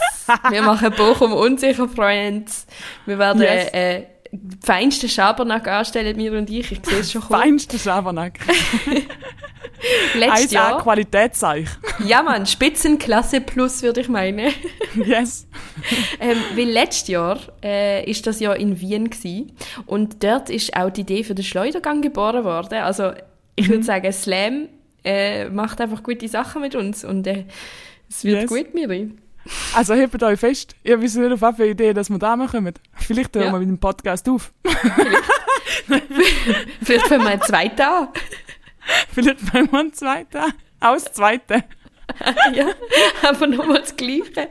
Wir 0.50 0.62
machen 0.62 0.90
Bochum 0.96 1.32
unsicher, 1.32 1.88
Friends. 1.88 2.66
Wir 3.06 3.18
werden 3.18 3.40
Yes. 3.42 3.68
äh, 3.72 4.00
die 4.00 4.06
feinsten 4.64 5.08
Schabernack 5.08 5.66
anstellen, 5.68 6.16
mir 6.16 6.32
und 6.32 6.50
ich. 6.50 6.72
Ich 6.72 6.80
sehe 6.84 6.98
es 7.00 7.12
schon 7.12 7.22
kommen. 7.26 7.40
Feinster 7.40 7.78
Schabernack. 7.78 8.38
Letztes 10.14 10.50
1A 10.50 10.54
Jahr. 10.54 10.82
Qualitätszeichen. 10.82 11.68
Ja, 12.06 12.22
Mann, 12.22 12.44
Spitzenklasse 12.46 13.40
plus, 13.40 13.82
würde 13.82 14.00
ich 14.00 14.08
meinen. 14.08 14.52
Yes. 14.96 15.46
ähm, 16.20 16.36
weil 16.56 16.68
letztes 16.68 17.08
Jahr 17.08 17.38
äh, 17.62 18.08
ist 18.10 18.26
das 18.26 18.40
ja 18.40 18.52
in 18.52 18.80
Wien 18.80 19.10
gsi 19.10 19.46
und 19.86 20.22
dort 20.24 20.50
ist 20.50 20.76
auch 20.76 20.90
die 20.90 21.02
Idee 21.02 21.22
für 21.24 21.34
den 21.34 21.44
Schleudergang 21.44 22.02
geboren 22.02 22.44
worden. 22.44 22.78
Also 22.82 23.12
ich 23.56 23.68
Mhm. 23.68 23.72
würde 23.72 23.84
sagen, 23.84 24.12
Slam 24.12 24.68
äh, 25.04 25.48
macht 25.50 25.80
einfach 25.80 26.02
gute 26.02 26.26
Sachen 26.28 26.62
mit 26.62 26.74
uns 26.74 27.04
und 27.04 27.26
äh, 27.26 27.44
es 28.08 28.24
wird 28.24 28.42
Yes. 28.42 28.50
gut, 28.50 28.74
Miri. 28.74 29.10
Also 29.74 29.94
hebt 29.94 30.22
euch 30.22 30.40
fest. 30.40 30.74
Ihr 30.82 31.00
wisst 31.00 31.16
nicht, 31.16 31.30
auf 31.32 31.58
welche 31.58 31.72
Idee 31.72 31.92
dass 31.92 32.08
wir 32.10 32.18
da 32.18 32.36
kommen. 32.50 32.74
Vielleicht 32.94 33.34
hören 33.36 33.46
Ja. 33.46 33.52
wir 33.52 33.58
mit 33.60 33.68
dem 33.68 33.78
Podcast 33.78 34.28
auf. 34.28 34.52
Vielleicht 36.82 37.06
fangen 37.06 37.24
wir 37.24 37.30
ein 37.30 37.42
zweites 37.42 37.80
an. 37.80 38.08
Vielleicht 39.12 39.40
fangen 39.40 39.70
wir 39.72 39.80
einen 39.80 39.92
zweiten 39.92 40.36
an. 40.38 40.52
Aus 40.80 41.04
zweiten. 41.04 41.62
ja, 42.54 42.66
aber 43.22 43.46
nochmal 43.46 43.80
das 43.80 43.96
Gleiche. 43.96 44.48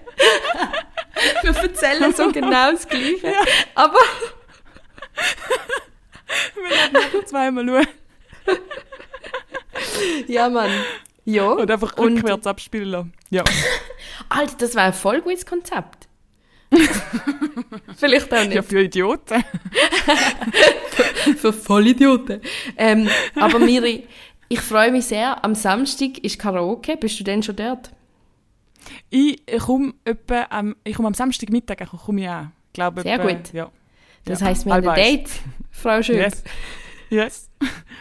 Wir 1.43 1.56
erzählen 1.56 2.13
so 2.13 2.32
genau 2.32 2.71
das 2.71 2.88
Gleiche. 2.88 3.34
Aber 3.75 3.99
Wir 6.56 6.63
werden 6.69 7.25
zweimal 7.27 7.67
schauen. 7.67 7.88
ja, 10.27 10.49
Mann. 10.49 10.71
Ja. 11.25 11.45
Und 11.51 11.69
einfach 11.71 11.95
Und- 11.97 12.17
rückwärts 12.17 12.47
abspielen 12.47 12.89
lassen. 12.89 13.13
Ja. 13.29 13.43
Alter, 14.29 14.55
das 14.57 14.75
war 14.75 14.83
ein 14.83 14.93
voll 14.93 15.21
gutes 15.21 15.45
Konzept. 15.45 16.07
Vielleicht 17.97 18.33
auch 18.33 18.43
nicht. 18.43 18.53
ja, 18.55 18.62
für 18.63 18.81
Idioten. 18.81 19.43
Für 21.38 21.53
Vollidioten. 21.53 22.41
Ähm, 22.77 23.07
aber 23.36 23.59
Miri, 23.59 24.07
ich 24.49 24.59
freue 24.59 24.91
mich 24.91 25.05
sehr. 25.05 25.43
Am 25.43 25.55
Samstag 25.55 26.17
ist 26.19 26.38
Karaoke. 26.39 26.97
Bist 26.97 27.19
du 27.19 27.23
denn 27.23 27.41
schon 27.43 27.55
dort? 27.55 27.91
Ich 29.09 29.41
komme 29.59 29.93
am, 30.49 30.75
ich 30.83 30.95
komme 30.95 31.07
am 31.07 31.13
Samstagmittag, 31.13 31.77
ich 31.81 31.89
komme 31.89 32.21
ich 32.21 32.29
auch. 32.29 32.45
Glaube, 32.73 33.01
Sehr 33.03 33.13
etwa, 33.15 33.31
gut. 33.31 33.53
Ja. 33.53 33.71
Das 34.25 34.39
Ja, 34.41 34.47
heisst, 34.47 34.65
wir 34.65 34.73
haben 34.73 34.88
ein. 34.88 34.95
Date, 34.95 35.29
Frau 35.71 36.01
Schön. 36.01 36.17
Yes. 36.17 36.43
Yes. 37.09 37.49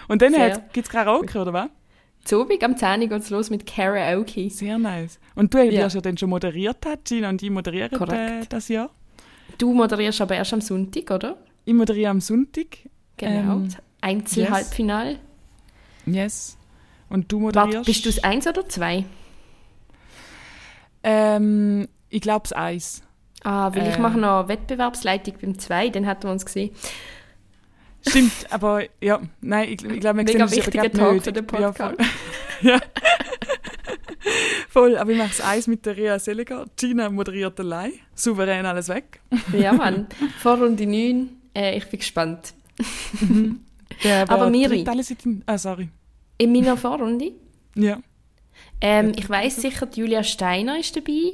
Und 0.09 0.23
dann 0.23 0.33
gibt 0.73 0.87
es 0.87 0.93
Karaoke, 0.93 1.39
oder 1.39 1.53
was? 1.53 1.69
Zobig 2.25 2.63
am 2.63 2.77
10 2.77 3.03
Uhr 3.03 3.09
geht 3.09 3.23
es 3.23 3.31
los 3.31 3.51
mit 3.51 3.67
Karaoke. 3.67 4.49
Sehr 4.51 4.79
nice. 4.79 5.19
Und 5.35 5.53
du 5.55 5.59
Ja. 5.59 5.73
wirst 5.85 5.95
ja 5.97 6.01
dann 6.01 6.17
schon 6.17 6.31
moderiert, 6.31 6.79
Gina, 7.05 7.29
und 7.29 7.43
ich 7.43 7.51
moderiere 7.51 7.91
äh, 8.15 8.47
das 8.49 8.69
Jahr. 8.69 8.91
Du 9.59 9.73
moderierst 9.73 10.21
aber 10.21 10.37
erst 10.37 10.53
am 10.53 10.61
Sonntag, 10.61 11.11
oder? 11.11 11.37
Ich 11.65 11.75
moderiere 11.75 12.11
am 12.11 12.21
Sonntag. 12.21 12.79
Genau. 13.17 13.55
Ähm, 13.57 13.69
Einzelhalbfinale. 14.01 15.19
Yes. 16.07 16.57
Und 17.09 17.31
du 17.31 17.41
moderierst? 17.41 17.75
Warte, 17.77 17.87
bist 17.87 18.05
du 18.05 18.09
das 18.11 18.25
eins 18.25 18.47
oder 18.47 18.69
zwei? 18.69 19.05
Ähm, 21.03 21.89
ich 22.09 22.21
glaube 22.21 22.43
es 22.45 22.55
Eis. 22.55 23.03
Ah, 23.45 23.75
weil 23.75 23.89
ich 23.89 23.97
Äh. 23.97 24.01
mache 24.01 24.19
noch 24.19 24.47
Wettbewerbsleitung 24.49 25.35
beim 25.41 25.59
2, 25.59 25.89
dann 25.91 26.07
hatten 26.07 26.25
wir 26.25 26.31
uns 26.31 26.47
gesehen. 26.47 26.71
Stimmt, 28.07 28.33
aber 28.51 28.83
ja, 29.01 29.21
nein, 29.41 29.69
ich, 29.69 29.85
ich 29.85 30.01
glaube, 30.01 30.19
wir 30.19 30.25
Mega 30.25 30.33
sehen 30.33 30.43
uns 30.43 30.53
aber 30.53 30.57
wichtiger 30.67 30.83
gerade 30.89 30.99
Tag 30.99 31.13
nicht. 31.15 31.25
für 31.25 31.33
den 31.33 31.47
Ja, 31.61 31.71
Podcast. 31.73 31.97
voll. 31.97 32.07
ja. 32.71 32.81
voll, 34.69 34.97
aber 34.97 35.11
ich 35.13 35.19
mache 35.19 35.31
es 35.31 35.41
Eis 35.45 35.67
mit 35.67 35.85
der 35.87 35.97
Rea 35.97 36.19
Seliger. 36.19 36.67
Gina 36.77 37.11
moderiert 37.11 37.59
allein, 37.61 37.93
souverän 38.15 38.67
alles 38.67 38.89
weg. 38.89 39.21
Ja, 39.57 39.73
Mann. 39.73 40.07
Vorrunde 40.41 40.87
9. 40.87 41.29
Äh, 41.55 41.77
ich 41.79 41.87
bin 41.87 42.01
gespannt. 42.01 42.55
Der, 44.03 44.23
Aber 44.31 44.45
wer 44.45 44.51
Miri- 44.51 44.85
in 45.25 45.43
Ah, 45.47 45.59
sorry. 45.59 45.89
In 46.39 46.53
meiner 46.53 46.77
Vorrunde. 46.77 47.33
Ja. 47.77 47.99
Ähm, 48.81 49.13
ich 49.17 49.29
weiß 49.29 49.57
sicher, 49.57 49.87
Julia 49.95 50.25
Steiner 50.25 50.79
ist 50.79 50.97
dabei. 50.97 51.33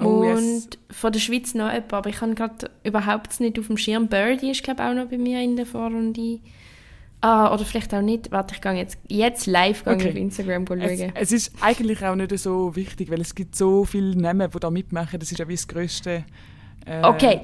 Oh, 0.00 0.20
und 0.20 0.36
yes. 0.36 0.68
von 0.90 1.12
der 1.12 1.18
Schweiz 1.20 1.54
noch 1.54 1.72
jemand, 1.72 1.92
aber 1.92 2.08
ich 2.08 2.20
habe 2.20 2.34
gerade 2.34 2.70
überhaupt 2.84 3.40
nicht 3.40 3.58
auf 3.58 3.66
dem 3.66 3.76
Schirm. 3.76 4.06
Birdie 4.08 4.50
ist, 4.52 4.62
glaube 4.62 4.82
ich, 4.82 4.88
auch 4.88 4.94
noch 4.94 5.06
bei 5.06 5.18
mir 5.18 5.40
in 5.42 5.56
der 5.56 5.66
Vorrunde. 5.66 6.38
Ah, 7.20 7.52
oder 7.52 7.64
vielleicht 7.64 7.92
auch 7.92 8.00
nicht. 8.00 8.30
Warte, 8.30 8.54
ich 8.54 8.60
gehe 8.60 8.74
jetzt, 8.74 8.96
jetzt 9.08 9.46
live 9.46 9.82
gehe 9.82 9.94
Okay. 9.94 10.10
auf 10.10 10.14
Instagram 10.14 10.66
schauen. 10.68 10.80
Es, 10.80 11.00
es 11.14 11.32
ist 11.32 11.52
eigentlich 11.60 12.04
auch 12.04 12.14
nicht 12.14 12.38
so 12.38 12.76
wichtig, 12.76 13.10
weil 13.10 13.20
es 13.20 13.34
gibt 13.34 13.56
so 13.56 13.84
viele 13.84 14.14
Namen, 14.14 14.48
die 14.48 14.60
da 14.60 14.70
mitmachen. 14.70 15.18
Das 15.18 15.32
ist 15.32 15.38
ja 15.38 15.48
wie 15.48 15.54
das 15.56 15.66
grösste. 15.66 16.24
Äh, 16.86 17.02
okay, 17.04 17.40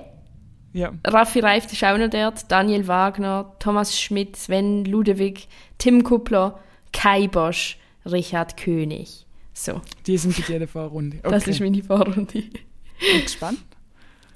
Ja. 0.73 0.93
Raffi 1.05 1.41
Reif 1.41 1.73
ist 1.73 1.83
auch 1.83 1.99
noch 1.99 2.09
dort, 2.09 2.51
Daniel 2.53 2.87
Wagner, 2.87 3.53
Thomas 3.59 3.99
Schmidt, 3.99 4.37
Sven 4.37 4.85
Ludewig, 4.85 5.49
Tim 5.79 6.05
Kuppler, 6.05 6.61
Kai 6.93 7.27
Bosch, 7.27 7.77
Richard 8.07 8.57
König. 8.57 9.24
So, 9.57 9.81
Die 10.07 10.19
sind 10.19 10.37
bei 10.37 10.43
dir 10.43 10.55
in 10.55 10.59
der 10.61 10.69
Vorrunde. 10.69 11.19
Okay. 11.23 11.31
das 11.31 11.47
ist 11.47 11.61
meine 11.61 11.83
Vorrunde. 11.83 12.27
bin 12.27 13.23
gespannt. 13.23 13.61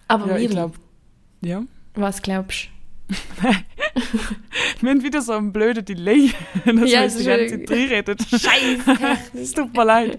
Aber 0.06 0.26
Ja, 0.28 0.32
Miri, 0.34 0.44
ich 0.44 0.50
glaube. 0.50 0.74
Ja. 1.40 1.62
was 1.94 2.22
glaubst 2.22 2.68
Wir 4.80 4.90
haben 4.90 5.02
wieder 5.02 5.22
so 5.22 5.32
einen 5.32 5.52
blöden 5.52 5.84
Delay, 5.84 6.30
dass 6.64 6.90
Ja, 6.90 7.00
wir 7.00 7.06
es 7.06 7.16
die 7.16 7.24
ganze 7.24 7.50
wirklich- 7.58 7.88
Zeit 7.90 8.08
du? 8.08 8.14
Scheiße, 8.38 9.18
Es 9.34 9.52
tut 9.52 9.74
mir 9.74 9.84
leid. 9.84 10.18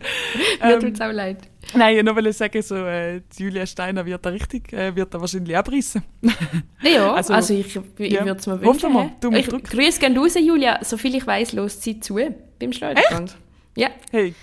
mir 0.62 0.74
Ähm, 0.74 0.80
tut's 0.80 1.00
auch 1.02 1.12
leid. 1.12 1.38
Nein, 1.76 1.98
ich 1.98 2.06
wollte 2.06 2.24
nur 2.24 2.34
sagen, 2.34 2.62
so, 2.64 2.76
äh, 2.76 3.22
Julia 3.38 3.66
Steiner 3.68 4.06
wird 4.06 4.26
da 4.26 4.30
richtig, 4.32 4.74
äh, 4.74 4.96
wird 4.96 5.14
da 5.14 5.22
wahrscheinlich 5.22 5.56
abreißen. 5.56 6.02
Ja, 6.82 7.14
also- 7.14 7.34
also, 7.34 7.54
ich, 7.54 7.76
ich 7.98 8.12
ja. 8.12 8.26
würde 8.26 8.40
es 8.40 8.48
mir 8.48 8.54
Hoffen 8.54 8.66
wünschen. 8.66 8.94
wir. 8.94 9.04
hä? 9.04 9.12
Daumen 9.22 9.36
Ich 9.40 9.48
grüße 9.48 10.00
gerne 10.00 10.20
raus, 10.20 10.36
Julia. 10.36 10.84
Soviel 10.84 11.16
ich 11.16 11.28
weiß, 11.28 11.54
los 11.54 11.82
sie 11.82 12.00
zu 12.00 12.16
beim 12.60 12.74
Schleudergang. 12.74 13.30
Ja. 13.76 13.90
Hey, 14.12 14.34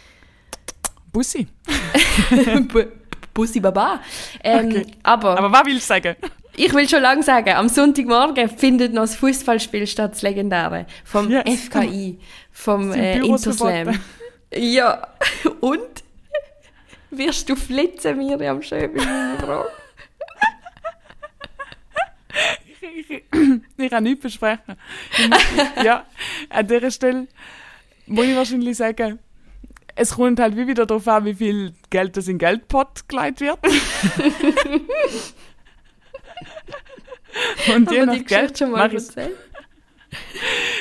Bussi. 1.17 1.47
Bu- 2.73 2.93
Bussi 3.33 3.59
Baba. 3.61 4.01
Ähm, 4.45 4.67
Okay. 4.69 4.87
aber, 5.03 5.39
Aber 5.39 5.51
was 5.51 5.65
willst 5.65 5.89
du 5.89 5.95
sagen? 5.95 6.17
ich 6.57 6.75
will 6.75 6.87
schon 6.87 7.01
lange 7.01 7.23
sagen, 7.23 7.55
am 7.55 7.71
Sonntagmorgen 7.71 8.51
findet 8.51 8.93
noch 8.93 9.03
das 9.05 9.17
Fußballspiel 9.17 9.87
statt, 9.87 10.13
das 10.13 10.21
legendäre. 10.21 10.85
Vom 11.05 11.31
Yes. 11.31 11.45
FKI, 11.65 12.19
vom 12.53 12.93
äh, 12.93 13.19
Interslam. 13.21 13.99
Ja, 14.55 15.09
und? 15.61 16.05
Wirst 17.11 17.49
du 17.49 17.57
flitzen, 17.57 18.19
Miriam 18.19 18.61
Schöbel, 18.61 19.03
meine 19.03 19.39
Frage? 19.39 19.69
Ich, 22.83 23.11
ich, 23.11 23.23
ich 23.79 23.91
kann 23.91 24.03
nichts 24.05 24.21
besprechen. 24.23 24.77
Ja, 25.83 26.05
an 26.51 26.67
dieser 26.67 26.91
Stelle 26.91 27.27
muss 28.07 28.27
ich 28.27 28.37
wahrscheinlich 28.37 28.77
sagen, 28.77 29.19
es 29.97 30.15
kommt 30.15 30.39
halt 30.39 30.57
wie 30.57 30.69
wieder 30.69 30.87
darauf 30.87 31.09
an, 31.09 31.25
wie 31.25 31.35
viel 31.35 31.73
Geld 31.91 32.17
das 32.17 32.29
in 32.29 32.35
den 32.35 32.39
Geldpot 32.39 33.09
gelegt 33.09 33.41
wird. 33.41 33.59
Und 37.75 37.91
je 37.91 38.07
nach 38.07 38.15
die 38.15 38.25
Geschichte 38.25 38.25
Geld 38.25 38.59
schon 38.59 38.71
mal 38.71 38.93
erzählt? 38.93 39.37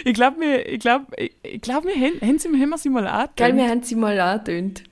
Ich 0.05 0.13
glaube, 0.13 0.39
wir, 0.39 0.71
ich 0.71 0.79
glaube, 0.79 1.07
ich, 1.17 1.35
ich 1.41 1.59
glaube, 1.59 1.87
wir 1.89 1.95
haben, 1.95 2.21
haben 2.21 2.37
sie, 2.37 2.47
haben 2.47 2.69
wir 2.69 2.77
sie 2.77 2.89
mal 2.89 3.05
angetönt. 3.07 3.35
Gell, 3.35 3.57
wir 3.57 3.67
haben 3.67 3.83
sie 3.83 3.95
mal 3.95 4.17
angetönt. 4.17 4.83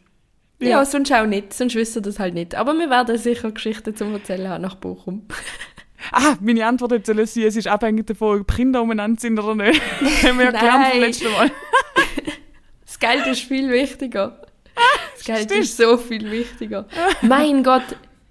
Ja. 0.59 0.69
Ja. 0.69 0.85
sonst 0.85 1.13
auch 1.13 1.25
nicht, 1.27 1.53
sonst 1.53 1.75
wissen 1.75 1.95
wir 1.95 2.01
das 2.01 2.19
halt 2.19 2.33
nicht. 2.33 2.55
Aber 2.55 2.73
wir 2.73 2.89
werden 2.89 3.17
sicher 3.17 3.51
Geschichten 3.51 3.95
zum 3.95 4.13
Erzählen 4.13 4.49
haben 4.49 4.61
nach 4.63 4.75
Bochum. 4.75 5.27
Ah, 6.11 6.35
meine 6.41 6.65
Antwort 6.65 6.91
hätte 6.91 7.13
sein, 7.25 7.43
es 7.43 7.55
ist 7.55 7.65
abhängig 7.65 8.05
davon, 8.07 8.41
ob 8.41 8.53
Kinder 8.53 8.81
umeinander 8.81 9.21
sind 9.21 9.39
oder 9.39 9.55
nicht. 9.55 9.81
haben 10.23 10.37
wir 10.37 10.45
ja 10.45 10.51
gelernt 10.51 10.87
vom 10.87 10.99
letzten 10.99 11.31
Mal. 11.31 11.51
Das 13.03 13.11
Geld 13.11 13.27
ist 13.27 13.41
viel 13.41 13.69
wichtiger. 13.69 14.39
Das 15.15 15.25
Geld 15.25 15.43
Stimmt. 15.43 15.63
ist 15.63 15.77
so 15.77 15.97
viel 15.97 16.31
wichtiger. 16.31 16.85
mein 17.21 17.61
Gott, 17.63 17.83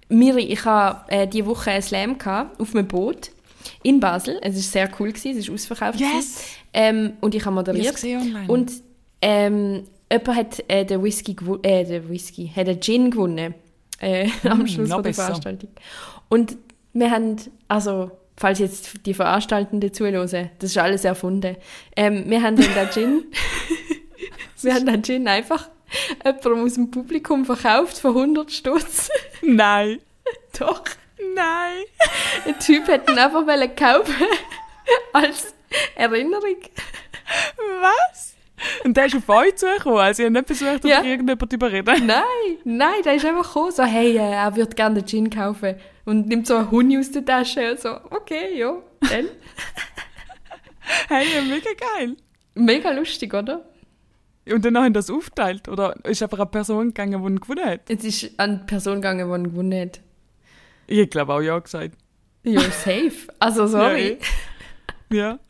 Miri, 0.09 0.43
ich 0.45 0.65
hatte 0.65 1.13
äh, 1.13 1.27
diese 1.27 1.45
Woche 1.45 1.71
einen 1.71 1.81
Slam 1.81 2.17
gehabt, 2.17 2.59
auf 2.59 2.73
einem 2.75 2.87
Boot 2.87 3.29
in 3.83 3.99
Basel. 3.99 4.39
Es 4.41 4.55
war 4.55 4.61
sehr 4.61 4.89
cool, 4.99 5.11
gewesen, 5.13 5.37
es 5.39 5.47
war 5.47 5.53
ausverkauft. 5.55 5.99
Yes! 5.99 6.55
Ähm, 6.73 7.13
und 7.21 7.35
ich 7.35 7.45
habe 7.45 7.53
Ich 7.53 7.55
moderiert. 7.55 8.03
online. 8.03 8.45
Und 8.47 8.71
ähm, 9.21 9.83
jemand 10.11 10.37
hat 10.37 10.63
äh, 10.67 10.85
den 10.85 11.03
Whisky, 11.03 11.35
äh, 11.61 11.83
den 11.85 12.09
Whisky, 12.09 12.51
hat 12.55 12.67
den 12.67 12.81
Gin 12.81 13.11
gewonnen 13.11 13.53
äh, 13.99 14.27
am 14.43 14.63
Mm, 14.63 14.67
Schluss 14.67 14.89
von 14.89 15.03
der. 15.03 15.13
Veranstaltung. 15.13 15.69
Und 16.29 16.57
wir 16.93 17.09
haben, 17.11 17.35
also, 17.67 18.11
falls 18.37 18.59
jetzt 18.59 19.05
die 19.05 19.13
Veranstaltenden 19.13 19.93
zuhören, 19.93 20.49
das 20.59 20.71
ist 20.71 20.77
alles 20.77 21.05
erfunden. 21.05 21.55
Ähm, 21.95 22.23
wir 22.27 22.41
haben 22.41 22.55
dann 22.55 22.65
den 22.75 22.89
Gin, 22.91 23.23
wir 24.63 24.73
haben 24.73 24.85
den 24.85 25.03
Gin 25.03 25.27
einfach 25.27 25.69
jemandem 26.23 26.63
aus 26.65 26.73
dem 26.73 26.91
Publikum 26.91 27.45
verkauft 27.45 27.97
für 27.97 28.09
100 28.09 28.51
Stutz. 28.51 29.09
Nein. 29.41 29.99
Doch. 30.59 30.83
Nein. 31.35 31.83
Der 32.45 32.59
Typ 32.59 32.87
hat 32.87 33.09
ihn 33.09 33.17
einfach 33.17 33.45
kaufen 33.75 34.27
als 35.13 35.53
Erinnerung. 35.95 36.57
Was? 37.81 38.35
Und 38.83 38.95
der 38.95 39.05
ist 39.07 39.15
auf 39.15 39.27
euch 39.29 39.55
zugekommen, 39.55 39.97
also 39.99 40.23
ihr 40.23 40.27
habt 40.33 40.49
nicht 40.49 40.59
versucht, 40.59 40.85
Ja. 40.85 41.03
irgendjemand 41.03 41.49
zu 41.49 41.55
überreden. 41.55 42.05
Nein, 42.05 42.23
nein, 42.63 43.01
der 43.03 43.15
ist 43.15 43.25
einfach 43.25 43.47
gekommen, 43.47 43.71
so, 43.71 43.83
hey, 43.83 44.15
äh, 44.15 44.31
er 44.31 44.55
würde 44.55 44.75
gerne 44.75 45.01
den 45.01 45.07
Gin 45.07 45.29
kaufen. 45.29 45.75
Und 46.05 46.27
nimmt 46.27 46.47
so 46.47 46.55
einen 46.55 46.71
Huni 46.71 46.97
aus 46.97 47.11
der 47.11 47.25
Tasche 47.25 47.71
und 47.71 47.79
so, 47.79 47.89
okay, 48.11 48.57
ja, 48.57 48.75
dann. 49.01 49.29
Hey, 51.09 51.25
mega 51.49 51.69
geil. 51.73 52.15
Mega 52.55 52.91
lustig, 52.91 53.33
oder? 53.33 53.65
Und 54.51 54.65
dann 54.65 54.77
haben 54.77 54.93
das 54.93 55.09
aufgeteilt? 55.09 55.69
Oder 55.69 55.95
ist 56.05 56.21
einfach 56.21 56.39
eine 56.39 56.47
Person 56.47 56.87
gegangen, 56.87 57.21
die 57.23 57.31
ihn 57.31 57.39
gewonnen 57.39 57.65
hat? 57.65 57.81
Es 57.89 58.03
ist 58.03 58.23
die 58.23 58.57
Person 58.67 58.95
gegangen, 58.95 59.29
die 59.29 59.35
ihn 59.35 59.51
gewonnen 59.51 59.81
hat. 59.81 60.01
Ich 60.87 61.09
glaube 61.09 61.33
auch 61.33 61.41
ja 61.41 61.57
gesagt. 61.59 61.95
Ja, 62.43 62.61
safe. 62.61 63.27
Also, 63.39 63.67
sorry. 63.67 64.17
Ja. 65.11 65.39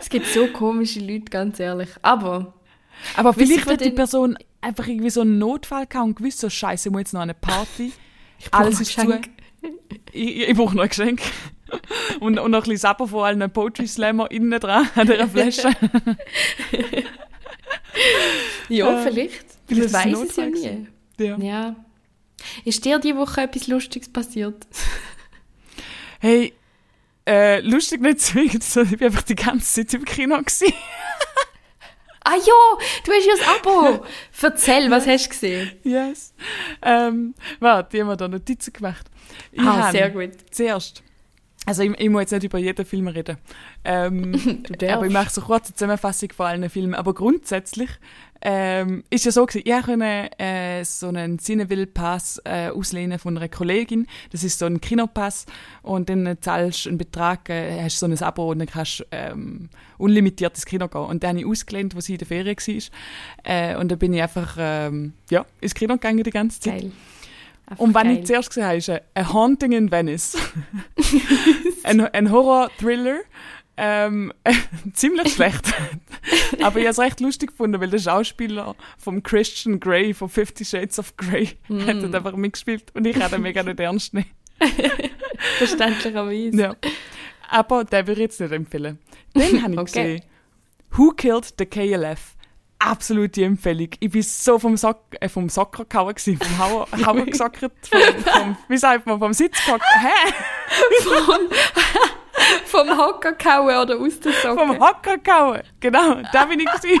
Es 0.00 0.08
gibt 0.08 0.26
so 0.26 0.46
komische 0.46 1.00
Leute, 1.00 1.24
ganz 1.24 1.60
ehrlich. 1.60 1.90
Aber, 2.00 2.54
Aber 3.16 3.34
vielleicht 3.34 3.66
hat 3.66 3.84
die 3.84 3.90
Person 3.90 4.38
einfach 4.62 4.86
irgendwie 4.86 5.10
so 5.10 5.20
einen 5.20 5.38
Notfall 5.38 5.86
gehabt 5.86 6.06
und 6.06 6.16
gewusst, 6.16 6.38
so 6.38 6.48
scheiße, 6.48 6.88
ich 6.88 6.92
muss 6.92 7.00
jetzt 7.00 7.12
noch 7.12 7.20
eine 7.20 7.34
Party. 7.34 7.92
brauche 8.50 8.64
Alles 8.64 8.80
ist 8.80 8.92
zu. 8.92 9.04
Geschenk. 9.04 9.28
Ich, 10.12 10.36
ich, 10.36 10.48
ich 10.48 10.56
brauche 10.56 10.74
noch 10.74 10.84
ein 10.84 10.88
Geschenk. 10.88 11.20
Und, 12.20 12.38
und 12.38 12.50
noch 12.52 12.60
ein 12.60 12.62
bisschen 12.62 12.78
Sapper 12.78 13.06
von 13.06 13.24
allen 13.24 13.50
Poetry 13.50 13.86
Slammer 13.86 14.30
innen 14.30 14.58
dran 14.58 14.88
an 14.94 15.06
dieser 15.06 15.28
Flasche. 15.28 15.76
Ja, 18.68 19.00
Äh, 19.00 19.02
vielleicht. 19.02 19.44
vielleicht 19.66 19.92
weiß 19.94 20.18
es 20.30 20.36
ja 20.36 20.46
nie. 20.46 20.86
Ja. 21.18 21.36
Ja. 21.38 21.76
Ist 22.64 22.84
dir 22.84 22.98
diese 22.98 23.16
Woche 23.16 23.42
etwas 23.42 23.66
Lustiges 23.66 24.08
passiert? 24.12 24.66
Hey, 26.20 26.52
äh, 27.28 27.60
lustig 27.60 28.00
nicht 28.00 28.20
zwingend, 28.20 28.64
sondern 28.64 28.94
ich 28.94 29.00
war 29.00 29.06
einfach 29.06 29.22
die 29.22 29.36
ganze 29.36 29.86
Zeit 29.86 29.94
im 29.94 30.04
Kino. 30.04 30.36
Gewesen. 30.38 30.72
Ah 32.24 32.34
ja, 32.34 32.86
du 33.04 33.12
hast 33.12 33.24
ja 33.24 33.32
das 33.38 33.48
Abo. 33.48 34.04
Erzähl, 34.42 34.90
was 34.90 35.06
hast 35.06 35.26
du 35.26 35.30
gesehen? 35.30 35.70
Yes. 35.84 36.34
Ähm, 36.82 37.34
warte, 37.60 37.96
ich 37.96 38.00
habe 38.02 38.10
mir 38.10 38.16
da 38.16 38.26
Notizen 38.26 38.72
gemacht. 38.72 39.06
Ich 39.52 39.60
Ah, 39.60 39.92
sehr 39.92 40.10
gut. 40.10 40.30
Zuerst. 40.50 41.04
Also 41.68 41.82
ich, 41.82 42.00
ich 42.00 42.08
muss 42.08 42.22
jetzt 42.22 42.32
nicht 42.32 42.44
über 42.44 42.56
jeden 42.56 42.86
Film 42.86 43.08
reden. 43.08 43.36
Ähm, 43.84 44.64
aber 44.88 45.06
ich 45.06 45.12
mache 45.12 45.28
so 45.28 45.42
kurz 45.42 45.66
eine 45.66 45.74
Zusammenfassung 45.74 46.32
von 46.34 46.46
allen 46.46 46.70
Filmen. 46.70 46.94
Aber 46.94 47.12
grundsätzlich 47.12 47.90
ähm, 48.40 49.04
ist 49.10 49.26
ja 49.26 49.32
so 49.32 49.44
gewesen, 49.44 49.64
ich 49.66 49.82
konnte 49.84 50.30
äh, 50.38 50.82
so 50.82 51.08
einen 51.08 51.38
Cineville-Pass 51.38 52.40
äh, 52.46 52.70
auslehnen 52.70 53.18
von 53.18 53.36
einer 53.36 53.50
Kollegin. 53.50 54.06
Das 54.32 54.44
ist 54.44 54.60
so 54.60 54.64
ein 54.64 54.80
Kinopass 54.80 55.44
und 55.82 56.08
dann 56.08 56.38
zahlst 56.40 56.86
du 56.86 56.88
einen 56.88 56.96
Betrag, 56.96 57.50
äh, 57.50 57.82
hast 57.82 57.98
so 57.98 58.06
ein 58.06 58.18
Abo 58.22 58.50
und 58.50 58.60
dann 58.60 58.68
kannst 58.68 59.00
du 59.00 59.04
ähm, 59.10 59.68
unlimitiert 59.98 60.54
ins 60.54 60.64
Kino 60.64 60.88
gehen. 60.88 61.02
Und 61.02 61.22
den 61.22 61.28
habe 61.28 61.40
ich 61.40 61.46
ausgelehnt, 61.46 61.94
wo 61.94 62.00
sie 62.00 62.14
in 62.14 62.18
der 62.18 62.28
Ferien 62.28 62.56
war. 62.56 62.82
Äh, 63.44 63.76
und 63.76 63.90
dann 63.90 63.98
bin 63.98 64.14
ich 64.14 64.22
einfach 64.22 64.56
ähm, 64.58 65.12
ja, 65.28 65.44
ins 65.60 65.74
Kino 65.74 65.92
gegangen 65.96 66.24
die 66.24 66.30
ganze 66.30 66.60
Zeit. 66.60 66.80
Geil. 66.80 66.92
Einfach 67.70 67.78
Und 67.84 67.94
was 67.94 68.02
geil. 68.04 68.18
ich 68.18 68.26
zuerst 68.26 68.48
gesehen 68.50 68.64
habe, 68.64 69.02
äh, 69.14 69.20
A 69.20 69.32
Haunting 69.32 69.72
in 69.72 69.90
Venice. 69.90 70.36
ein, 71.84 72.00
ein 72.00 72.30
Horror-Thriller. 72.30 73.18
Ähm, 73.80 74.32
ziemlich 74.94 75.34
schlecht. 75.34 75.72
Aber 76.62 76.78
ich 76.80 76.84
habe 76.86 76.88
es 76.88 76.98
recht 76.98 77.20
lustig 77.20 77.50
gefunden, 77.50 77.80
weil 77.80 77.90
der 77.90 77.98
Schauspieler 78.00 78.74
vom 78.96 79.22
Christian 79.22 79.78
Grey 79.78 80.14
von 80.14 80.28
Fifty 80.28 80.64
Shades 80.64 80.98
of 80.98 81.16
Grey 81.16 81.50
Mm. 81.68 81.80
hat 81.86 82.02
dort 82.02 82.14
einfach 82.14 82.34
mitgespielt 82.36 82.90
und 82.94 83.06
ich 83.06 83.16
den 83.16 83.42
mega 83.42 83.62
nicht 83.62 83.78
ernst 83.78 84.14
nehmen. 84.14 84.26
Verständlicherweise. 85.58 86.56
Ja. 86.60 86.76
Aber 87.50 87.84
den 87.84 88.06
würde 88.06 88.20
ich 88.20 88.26
jetzt 88.26 88.40
nicht 88.40 88.52
empfehlen. 88.52 88.98
Den 89.36 89.62
habe 89.62 89.72
ich 89.74 89.78
Okay. 89.78 89.84
gesehen. 89.84 90.22
Who 90.92 91.10
Killed 91.12 91.54
the 91.58 91.66
KLF? 91.66 92.34
Absolute 92.80 93.44
Empfehlung. 93.44 93.88
Ich 93.98 94.10
bin 94.10 94.22
so 94.22 94.58
vom, 94.58 94.76
Sock, 94.76 95.00
äh, 95.20 95.28
vom 95.28 95.48
Socker 95.48 95.84
gehauen 95.84 96.14
gewesen, 96.14 96.38
vom 96.38 96.58
Hauer, 96.58 96.88
Hauer 97.06 97.26
gesackert, 97.26 97.72
vom, 97.82 98.00
vom, 98.24 98.56
wie 98.68 98.76
sagt 98.76 99.04
man, 99.06 99.18
vom 99.18 99.32
Sitz 99.32 99.64
gehockt. 99.64 99.84
Hä? 100.00 100.32
Vom 102.66 102.88
Hocker 102.98 103.32
kauen 103.32 103.76
oder 103.76 103.98
aus 103.98 104.20
der 104.20 104.32
Socke. 104.32 104.58
Vom 104.58 104.78
Hocker 104.78 105.18
gehauen. 105.18 105.62
Genau, 105.80 106.22
da 106.32 106.44
bin 106.44 106.60
ich 106.60 106.66
gewesen. 106.66 107.00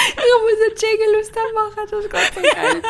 ich 0.00 0.32
muss 0.42 0.58
einen 0.66 0.76
Jingle 0.76 1.20
aus 1.20 1.32
dem 1.32 1.54
machen, 1.54 1.86
das 1.90 2.04
ist 2.04 2.10
ganz 2.10 2.34
so 2.34 2.42
geil. 2.42 2.82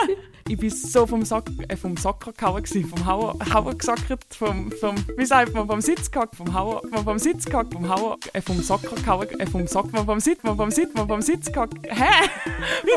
Ich 0.51 0.57
bin 0.57 0.71
so 0.71 1.07
vom, 1.07 1.27
Sock, 1.27 1.45
äh, 1.69 1.77
vom 1.77 1.95
Socker 1.99 2.33
gehauen 2.33 2.65
vom 2.65 3.05
Hauer, 3.05 3.37
Hauer 3.53 3.75
gesackert, 3.75 4.25
vom, 4.31 4.73
vom, 4.73 4.97
wie 5.19 5.27
sagt 5.27 5.53
man, 5.53 5.67
vom 5.67 5.83
Sitz 5.83 6.11
gehockt, 6.11 6.37
vom 6.37 6.55
Hauer, 6.55 6.81
vom, 7.05 7.19
Sitz 7.19 7.45
gehockt, 7.45 7.75
vom 7.75 7.87
Hauer, 7.87 8.17
äh, 8.33 8.41
vom 8.41 8.63
Socker 8.63 8.97
gehauen, 8.97 9.29
äh, 9.41 9.47
vom 9.47 9.67
Socker, 9.67 10.07
vom 10.07 10.21
Sitz, 10.21 10.41
vom, 10.41 10.57
vom 10.57 10.71
Sitz, 10.71 10.91
vom, 10.97 11.07
vom 11.07 11.21
Sitz 11.21 11.53
gehockt. 11.53 11.75
Hä? 11.87 12.31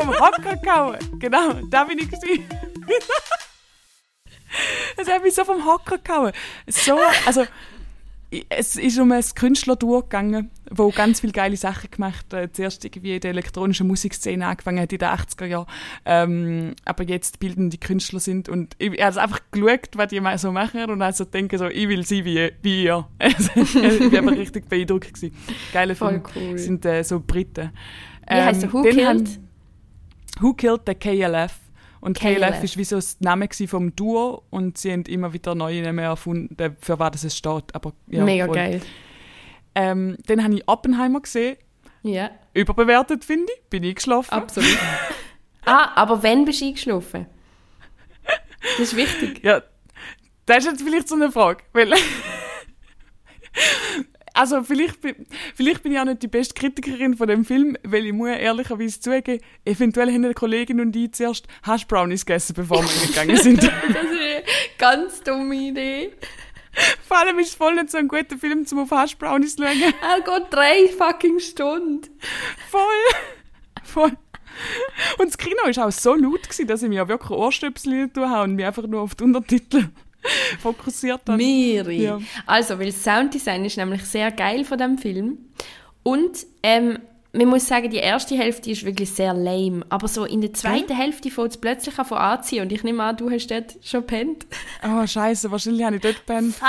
vom 0.00 0.08
Hocker 0.18 0.56
gehauen. 0.56 0.98
Genau, 1.18 1.52
da 1.68 1.84
bin 1.84 1.98
ich 1.98 2.10
gewesen. 2.10 2.48
Es 4.96 5.08
hat 5.10 5.22
mich 5.22 5.34
so 5.34 5.44
vom 5.44 5.66
Hocker 5.66 5.98
gehauen. 5.98 6.32
So, 6.68 6.98
also, 7.26 7.44
es 8.48 8.76
ist 8.76 8.98
um 8.98 9.12
ein 9.12 9.22
Künstlerduo 9.34 10.00
gegangen, 10.02 10.50
wo 10.70 10.90
ganz 10.90 11.20
viele 11.20 11.32
geile 11.32 11.56
Sachen 11.56 11.90
gemacht 11.90 12.26
hat. 12.32 12.56
Zuerst 12.56 12.84
irgendwie 12.84 13.14
in 13.14 13.20
der 13.20 13.30
elektronischen 13.32 13.86
Musikszene 13.86 14.46
angefangen 14.46 14.80
hat 14.80 14.92
in 14.92 14.98
den 14.98 15.08
80er 15.08 15.44
Jahren. 15.46 15.66
Ähm, 16.06 16.74
aber 16.84 17.04
jetzt 17.04 17.40
bildende 17.40 17.76
Künstler 17.78 18.20
sind. 18.20 18.48
Und 18.48 18.74
ich, 18.78 18.92
ich 18.92 19.02
habe 19.02 19.20
einfach 19.20 19.40
geschaut, 19.50 19.90
was 19.96 20.08
die 20.08 20.20
mal 20.20 20.38
so 20.38 20.50
machen 20.52 20.90
und 20.90 21.02
also 21.02 21.24
denke 21.24 21.58
so, 21.58 21.66
ich 21.66 21.88
will 21.88 22.06
sein 22.06 22.24
wie, 22.24 22.50
wie 22.62 22.84
ihr. 22.84 23.06
Also, 23.18 23.50
ich 23.56 24.12
war 24.12 24.32
richtig 24.32 24.68
beeindruckt. 24.68 25.12
Gewesen. 25.14 25.34
Geile 25.72 25.94
Voll 25.94 26.22
Film. 26.32 26.50
cool. 26.52 26.58
sind 26.58 26.84
äh, 26.86 27.02
so 27.04 27.20
Briten. 27.20 27.70
Wie 28.28 28.34
heisst 28.34 28.62
der? 28.62 28.72
Who 28.72 28.82
den 28.82 28.94
Killed? 28.94 29.06
haben- 29.08 29.48
Who 30.40 30.54
Killed 30.54 30.80
the 30.86 30.94
KLF? 30.94 31.58
Und 32.02 32.18
KLF, 32.18 32.38
KLF. 32.38 32.64
ist 32.64 32.76
wie 32.76 32.84
so 32.84 32.96
das 32.96 33.20
Name 33.20 33.48
vom 33.68 33.94
Duo 33.94 34.42
und 34.50 34.76
sie 34.76 34.92
haben 34.92 35.04
immer 35.04 35.32
wieder 35.32 35.54
neue 35.54 35.82
Namen 35.82 36.00
erfunden, 36.00 36.76
für 36.80 36.98
was 36.98 37.22
es 37.22 37.38
steht. 37.38 37.72
Aber, 37.74 37.92
ja, 38.08 38.24
Mega 38.24 38.46
voll. 38.46 38.56
geil. 38.56 38.82
Ähm, 39.76 40.16
dann 40.26 40.42
habe 40.42 40.54
ich 40.54 40.66
Oppenheimer 40.66 41.20
gesehen. 41.20 41.56
Ja, 42.02 42.30
Überbewertet, 42.54 43.24
finde 43.24 43.52
ich. 43.56 43.70
Bin 43.70 43.84
ich 43.84 43.94
geschlafen. 43.94 44.32
absolut. 44.32 44.76
ah, 45.64 45.92
aber 45.94 46.24
wenn 46.24 46.44
bist 46.44 46.60
du 46.60 46.66
eingeschlafen? 46.66 47.26
Das 48.62 48.80
ist 48.80 48.96
wichtig. 48.96 49.44
Ja, 49.44 49.62
das 50.46 50.58
ist 50.58 50.72
jetzt 50.72 50.82
vielleicht 50.82 51.08
so 51.08 51.14
eine 51.14 51.30
Frage. 51.30 51.62
Weil 51.72 51.92
also 54.34 54.62
vielleicht, 54.62 55.00
bin- 55.00 55.26
vielleicht 55.54 55.82
bin 55.82 55.92
ich 55.92 55.98
auch 55.98 56.04
nicht 56.04 56.22
die 56.22 56.28
beste 56.28 56.54
Kritikerin 56.54 57.16
von 57.16 57.28
dem 57.28 57.44
Film, 57.44 57.76
weil 57.84 58.06
ich 58.06 58.12
muss 58.12 58.28
ehrlicherweise 58.28 59.00
zugeben, 59.00 59.40
eventuell 59.64 60.08
haben 60.12 60.24
eine 60.24 60.34
Kollegin 60.34 60.80
und 60.80 60.94
ich 60.96 61.12
zuerst 61.12 61.46
Hash 61.64 61.86
Brownies 61.86 62.24
gegessen, 62.26 62.54
bevor 62.54 62.82
wir 62.82 62.90
reingegangen 62.90 63.36
sind. 63.36 63.62
Das 63.92 64.04
ist 64.04 64.10
eine 64.20 64.42
ganz 64.78 65.20
dumme 65.22 65.54
Idee. 65.54 66.12
Vor 67.06 67.18
allem 67.18 67.38
ist 67.38 67.48
es 67.50 67.54
voll 67.54 67.74
nicht 67.74 67.90
so 67.90 67.98
ein 67.98 68.08
guter 68.08 68.38
Film, 68.38 68.64
um 68.70 68.78
auf 68.78 68.90
Hash 68.90 69.16
Brownies 69.16 69.56
zu 69.56 69.62
schauen. 69.64 69.82
Er 69.82 70.20
geht 70.20 70.46
drei 70.50 70.88
fucking 70.96 71.38
Stunden. 71.38 72.08
Voll. 72.70 72.82
Voll. 73.84 74.12
Und 75.18 75.28
das 75.28 75.36
Kino 75.38 75.56
war 75.64 75.86
auch 75.86 75.92
so 75.92 76.14
laut, 76.14 76.42
gewesen, 76.44 76.66
dass 76.66 76.82
ich 76.82 76.88
mir 76.88 77.06
wirklich 77.08 77.30
Ohrstöpsel 77.30 78.08
tun 78.10 78.28
habe 78.30 78.44
und 78.44 78.54
mich 78.56 78.64
einfach 78.64 78.86
nur 78.86 79.00
auf 79.02 79.14
die 79.14 79.24
Untertitel 79.24 79.88
fokussiert 80.60 81.22
habe. 81.26 81.36
Miri. 81.36 82.04
Ja. 82.04 82.18
Also, 82.46 82.78
weil 82.78 82.86
das 82.86 83.02
Sounddesign 83.02 83.64
ist 83.64 83.76
nämlich 83.76 84.04
sehr 84.04 84.30
geil 84.30 84.64
von 84.64 84.78
dem 84.78 84.98
Film. 84.98 85.38
Und 86.02 86.46
ähm, 86.62 86.98
man 87.32 87.48
muss 87.48 87.66
sagen, 87.66 87.90
die 87.90 87.96
erste 87.96 88.36
Hälfte 88.36 88.70
ist 88.70 88.84
wirklich 88.84 89.10
sehr 89.10 89.32
lame. 89.32 89.84
Aber 89.88 90.08
so 90.08 90.24
in 90.24 90.40
der 90.40 90.52
zweiten 90.52 90.94
Hälfte 90.94 91.30
fängt 91.30 91.50
es 91.50 91.56
plötzlich 91.56 91.98
an 91.98 92.04
von 92.04 92.18
anziehen. 92.18 92.62
Und 92.62 92.72
ich 92.72 92.82
nehme 92.82 93.02
an, 93.02 93.16
du 93.16 93.30
hast 93.30 93.46
dort 93.50 93.76
schon 93.82 94.06
pennt. 94.06 94.46
Oh, 94.84 95.06
scheiße, 95.06 95.50
wahrscheinlich 95.50 95.84
habe 95.84 95.96
ich 95.96 96.02
dort 96.02 96.16
gepennt. 96.26 96.54
Fuck. 96.54 96.68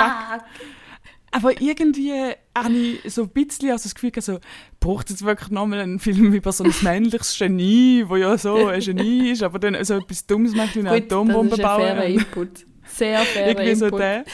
Aber 1.30 1.60
irgendwie 1.60 2.12
habe 2.56 2.72
ich 2.72 3.12
so 3.12 3.22
ein 3.22 3.28
bisschen 3.30 3.72
also 3.72 3.82
das 3.82 3.94
Gefühl, 3.96 4.12
gehabt, 4.12 4.24
so, 4.24 4.38
braucht 4.78 5.06
es 5.06 5.14
jetzt 5.14 5.24
wirklich 5.24 5.50
nochmal 5.50 5.80
einen 5.80 5.98
Film 5.98 6.32
über 6.32 6.52
so 6.52 6.62
ein 6.62 6.72
männliches 6.82 7.36
Genie, 7.36 8.04
wo 8.06 8.14
ja 8.14 8.38
so 8.38 8.68
ein 8.68 8.78
Genie 8.78 9.32
ist, 9.32 9.42
aber 9.42 9.58
dann 9.58 9.82
so 9.84 9.94
etwas 9.94 10.26
Dummes 10.26 10.54
macht 10.54 10.76
wie 10.76 10.80
eine 10.80 10.92
Atombombe 10.92 11.56
das 11.56 11.58
ist 11.58 11.64
ein 11.64 11.80
fairer 11.80 12.00
bauen. 12.02 12.12
Input. 12.12 12.66
Sehr 12.94 13.20
fairer 13.20 13.48
Irgendwie 13.48 13.74
so 13.74 13.84
Input. 13.86 14.00
der. 14.00 14.24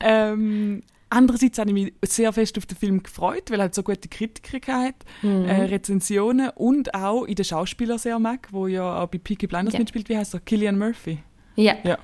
Ähm, 0.00 0.82
andererseits 1.10 1.58
habe 1.58 1.70
ich 1.70 1.74
mich 1.74 1.92
sehr 2.04 2.32
fest 2.32 2.58
auf 2.58 2.66
den 2.66 2.76
Film 2.76 3.02
gefreut, 3.02 3.50
weil 3.50 3.58
er 3.60 3.64
halt 3.64 3.74
so 3.74 3.82
gute 3.82 4.08
Kritiker 4.08 4.82
hat, 4.82 4.94
Mhm. 5.22 5.44
äh, 5.46 5.62
Rezensionen 5.64 6.50
und 6.54 6.94
auch 6.94 7.24
in 7.24 7.34
den 7.36 7.44
Schauspielern 7.44 7.98
sehr 7.98 8.18
mag, 8.18 8.48
wo 8.50 8.66
ja 8.66 9.02
auch 9.02 9.06
bei 9.08 9.18
Peaky 9.18 9.46
Blinders 9.46 9.74
Ja. 9.74 9.80
mitspielt. 9.80 10.08
Wie 10.08 10.16
heißt 10.16 10.34
er? 10.34 10.40
Killian 10.40 10.78
Murphy. 10.78 11.18
Ja. 11.56 11.74
Ja. 11.84 11.98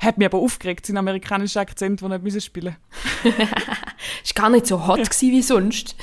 Hat 0.00 0.16
mich 0.16 0.26
aber 0.26 0.38
aufgeregt, 0.38 0.86
sein 0.86 0.96
amerikanischer 0.96 1.60
Akzent, 1.60 2.00
den 2.02 2.12
er 2.12 2.18
nicht 2.20 2.42
spielen 2.44 2.76
Ist 4.22 4.34
gar 4.34 4.48
nicht 4.50 4.66
so 4.66 4.86
hot 4.86 4.98
gewesen 4.98 5.32
wie 5.32 5.42
sonst. 5.42 5.96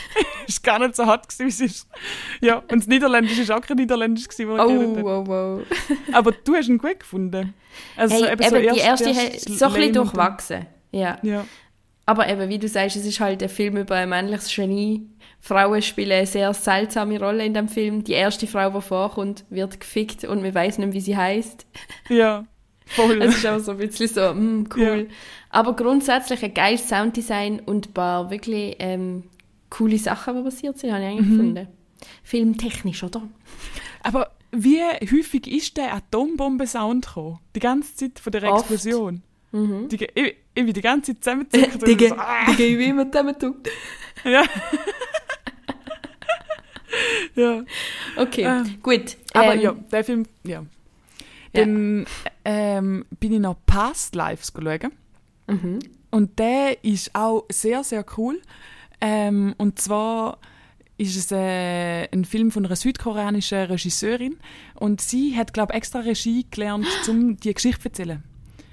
ist 0.47 0.63
gar 0.63 0.79
nicht 0.79 0.95
so 0.95 1.05
hart 1.05 1.27
gewesen, 1.29 1.59
wie 1.61 1.65
ist. 1.65 1.87
Ja, 2.41 2.57
und 2.57 2.71
das 2.81 2.87
Niederländisch 2.87 3.39
ist 3.39 3.51
auch 3.51 3.61
kein 3.61 3.77
Niederländisch 3.77 4.27
gewesen, 4.27 4.49
was 4.49 4.57
er 4.59 4.65
Oh, 4.65 4.69
geredet 4.69 4.97
hat. 4.97 5.03
wow, 5.03 5.27
wow. 5.27 5.61
Aber 6.13 6.31
du 6.31 6.55
hast 6.55 6.67
ihn 6.67 6.77
gut 6.77 6.99
gefunden. 6.99 7.53
Also 7.95 8.15
Hey, 8.15 8.31
eben, 8.33 8.41
eben, 8.41 8.49
so 8.49 8.57
die 8.57 8.79
erste 8.79 9.09
erst- 9.09 9.19
Häl- 9.19 9.31
erst 9.33 9.59
so 9.59 9.65
ein 9.65 9.73
bisschen 9.73 9.93
durchwachsen. 9.93 10.65
Ja. 10.91 11.17
Ja. 11.23 11.45
Aber 12.05 12.29
eben, 12.29 12.49
wie 12.49 12.59
du 12.59 12.67
sagst, 12.67 12.95
es 12.97 13.05
ist 13.05 13.19
halt 13.19 13.41
ein 13.41 13.49
Film 13.49 13.77
über 13.77 13.95
ein 13.95 14.09
männliches 14.09 14.53
Genie. 14.53 15.07
Frauen 15.39 15.81
spielen 15.81 16.11
eine 16.11 16.27
sehr 16.27 16.53
seltsame 16.53 17.19
Rolle 17.19 17.43
in 17.45 17.53
dem 17.53 17.67
Film. 17.67 18.03
Die 18.03 18.13
erste 18.13 18.45
Frau, 18.45 18.69
die 18.69 18.81
vorkommt, 18.81 19.43
wird 19.49 19.79
gefickt 19.79 20.23
und 20.23 20.41
man 20.41 20.53
weiß 20.53 20.77
nicht, 20.79 20.93
wie 20.93 21.01
sie 21.01 21.17
heißt. 21.17 21.65
Ja, 22.09 22.45
voll. 22.85 23.21
Es 23.21 23.37
ist 23.37 23.47
auch 23.47 23.59
so 23.59 23.71
ein 23.71 23.77
bisschen 23.77 24.07
so, 24.07 24.33
mm, 24.33 24.67
cool. 24.75 25.07
Aber 25.49 25.75
grundsätzlich 25.75 26.43
ein 26.43 26.53
geiles 26.53 26.87
Sounddesign 26.89 27.59
und 27.61 27.89
ein 27.89 27.93
paar 27.93 28.29
wirklich 28.29 28.75
ähm, 28.79 29.23
coole 29.69 29.97
Sachen, 29.97 30.35
die 30.37 30.43
passiert 30.43 30.77
sind, 30.77 30.91
habe 30.93 31.03
ich 31.03 31.09
Mhm. 31.09 31.17
eigentlich 31.17 31.29
gefunden. 31.37 31.67
Filmtechnisch, 32.23 33.03
oder? 33.03 33.21
Aber 34.03 34.31
wie 34.51 34.79
häufig 34.81 35.47
ist 35.47 35.77
der 35.77 35.93
Atombomben-Sound 35.95 37.07
gekommen? 37.07 37.39
Die 37.55 37.59
ganze 37.59 37.95
Zeit 37.95 38.19
von 38.19 38.31
der. 38.31 38.43
Explosion. 38.43 39.21
Mhm. 39.51 39.89
Die, 39.89 39.95
ich, 39.95 40.35
ich 40.53 40.65
bin 40.65 40.73
die 40.73 40.81
ganze 40.81 41.13
Zeit 41.13 41.23
zusammengezuckt. 41.23 41.83
und 41.83 41.99
so, 42.01 42.15
ah, 42.15 42.45
Digga, 42.51 42.79
wie 42.79 42.85
immer 42.85 43.05
damit 43.05 43.39
tun. 43.39 43.55
ja. 44.23 44.43
ja. 47.35 47.63
Okay, 48.17 48.43
Ähm, 48.43 48.77
gut. 48.81 49.17
Aber 49.33 49.55
Ähm, 49.55 49.61
ja, 49.61 49.71
der 49.91 50.03
Film, 50.03 50.25
ja. 50.43 50.63
Dann 51.55 52.05
ähm, 52.43 53.05
bin 53.19 53.33
ich 53.33 53.39
noch 53.39 53.57
Past 53.65 54.15
Lives 54.15 54.53
schauen. 54.53 54.91
Mhm. 55.47 55.79
Und 56.11 56.39
der 56.39 56.83
ist 56.83 57.13
auch 57.13 57.45
sehr, 57.51 57.83
sehr 57.83 58.05
cool. 58.17 58.41
Ähm, 59.01 59.53
und 59.57 59.79
zwar 59.79 60.39
ist 60.97 61.17
es 61.17 61.31
äh, 61.31 62.07
ein 62.11 62.25
Film 62.25 62.51
von 62.51 62.65
einer 62.65 62.75
südkoreanischen 62.75 63.65
Regisseurin. 63.65 64.37
Und 64.75 65.01
sie 65.01 65.35
hat, 65.35 65.53
glaube 65.53 65.73
ich, 65.73 65.77
extra 65.77 65.99
Regie 65.99 66.45
gelernt, 66.49 66.87
um 67.09 67.37
die 67.37 67.53
Geschichte 67.53 67.81
zu 67.81 67.89
erzählen. 67.89 68.23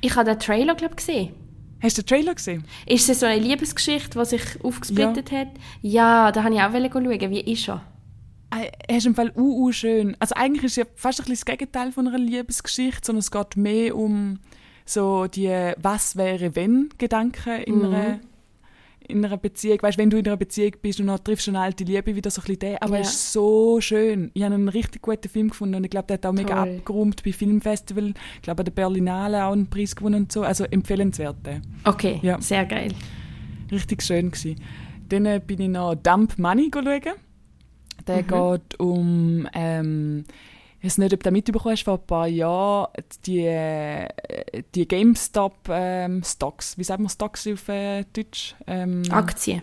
Ich 0.00 0.14
habe 0.14 0.30
den 0.30 0.38
Trailer, 0.38 0.74
glaube 0.74 0.94
ich, 0.94 1.06
gesehen. 1.06 1.34
Hast 1.82 1.98
du 1.98 2.02
den 2.02 2.06
Trailer 2.06 2.34
gesehen? 2.34 2.64
Ist 2.86 3.08
es 3.08 3.20
so 3.20 3.26
eine 3.26 3.40
Liebesgeschichte, 3.40 4.18
die 4.18 4.24
sich 4.24 4.42
aufgesplittet 4.62 5.32
hat? 5.32 5.48
Ja, 5.80 6.30
da 6.30 6.44
habe 6.44 6.54
ich 6.54 6.60
auch 6.60 6.72
schauen. 6.72 7.30
Wie 7.30 7.40
ist 7.40 7.68
er? 7.68 7.82
Er 8.88 8.96
ist 8.96 9.06
im 9.06 9.14
Fall 9.14 9.32
uh, 9.36 9.64
uh, 9.66 9.72
schön. 9.72 10.16
Also 10.18 10.34
eigentlich 10.34 10.64
ist 10.64 10.72
es 10.72 10.76
ja 10.76 10.84
fast 10.94 11.20
ein 11.20 11.24
bisschen 11.24 11.44
das 11.46 11.58
Gegenteil 11.58 11.90
von 11.92 12.06
einer 12.06 12.18
Liebesgeschichte, 12.18 13.00
sondern 13.06 13.20
es 13.20 13.30
geht 13.30 13.56
mehr 13.56 13.96
um 13.96 14.38
so 14.84 15.26
die 15.26 15.48
Was 15.80 16.16
wäre 16.16 16.54
wenn 16.54 16.90
Gedanken 16.98 17.62
in, 17.62 17.78
Mhm. 17.78 17.84
einer, 17.94 18.20
in 19.08 19.24
einer 19.24 19.36
Beziehung. 19.38 19.78
Weißt, 19.80 19.96
wenn 19.96 20.10
du 20.10 20.18
in 20.18 20.26
einer 20.26 20.36
Beziehung 20.36 20.72
bist 20.82 21.00
und 21.00 21.06
dann 21.06 21.22
triffst 21.24 21.46
du 21.46 21.52
eine 21.52 21.60
alte 21.60 21.84
Liebe 21.84 22.14
wieder 22.14 22.30
so 22.30 22.42
ein 22.42 22.56
bisschen. 22.56 22.76
Aber 22.80 22.96
Ja. 22.96 23.00
es 23.02 23.10
ist 23.14 23.32
so 23.32 23.80
schön. 23.80 24.30
Ich 24.34 24.42
habe 24.42 24.54
einen 24.54 24.68
richtig 24.68 25.00
guten 25.02 25.28
Film 25.28 25.48
gefunden 25.48 25.76
und 25.76 25.84
ich 25.84 25.90
glaube, 25.90 26.08
der 26.08 26.14
hat 26.14 26.26
auch 26.26 26.32
mega 26.32 26.62
Toll. 26.64 26.76
abgeräumt 26.78 27.22
bei 27.24 27.32
Filmfestival. 27.32 28.12
Ich 28.36 28.42
glaube, 28.42 28.60
an 28.60 28.64
der 28.66 28.72
Berlinale 28.72 29.44
auch 29.46 29.52
einen 29.52 29.70
Preis 29.70 29.96
gewonnen 29.96 30.22
und 30.24 30.32
so. 30.32 30.42
Also 30.42 30.64
empfehlenswert. 30.64 31.36
der. 31.46 31.62
Okay, 31.84 32.18
Ja. 32.22 32.40
sehr 32.40 32.66
geil. 32.66 32.92
Richtig 33.70 34.02
schön 34.02 34.30
gsi. 34.30 34.56
Dann 35.08 35.24
äh, 35.26 35.40
bin 35.44 35.60
ich 35.60 35.68
noch 35.68 35.94
Dump 35.94 36.38
Money 36.38 36.70
schauen. 36.74 37.00
Der 38.06 38.22
geht 38.22 38.80
um, 38.80 39.48
ähm, 39.54 40.24
ich 40.80 40.86
weiß 40.86 40.98
nicht, 40.98 41.12
ob 41.12 41.20
du 41.20 41.24
das 41.24 41.32
mitbekommen 41.32 41.72
hast, 41.72 41.84
vor 41.84 41.94
ein 41.98 42.06
paar 42.06 42.26
Jahren, 42.26 42.88
die, 43.24 43.40
äh, 43.40 44.08
die 44.74 44.88
GameStop-Stocks, 44.88 46.78
wie 46.78 46.84
sagt 46.84 47.00
man 47.00 47.08
Stocks 47.08 47.46
auf 47.46 47.68
äh, 47.68 48.04
Deutsch? 48.12 48.56
Ähm, 48.66 49.02
Aktien. 49.10 49.62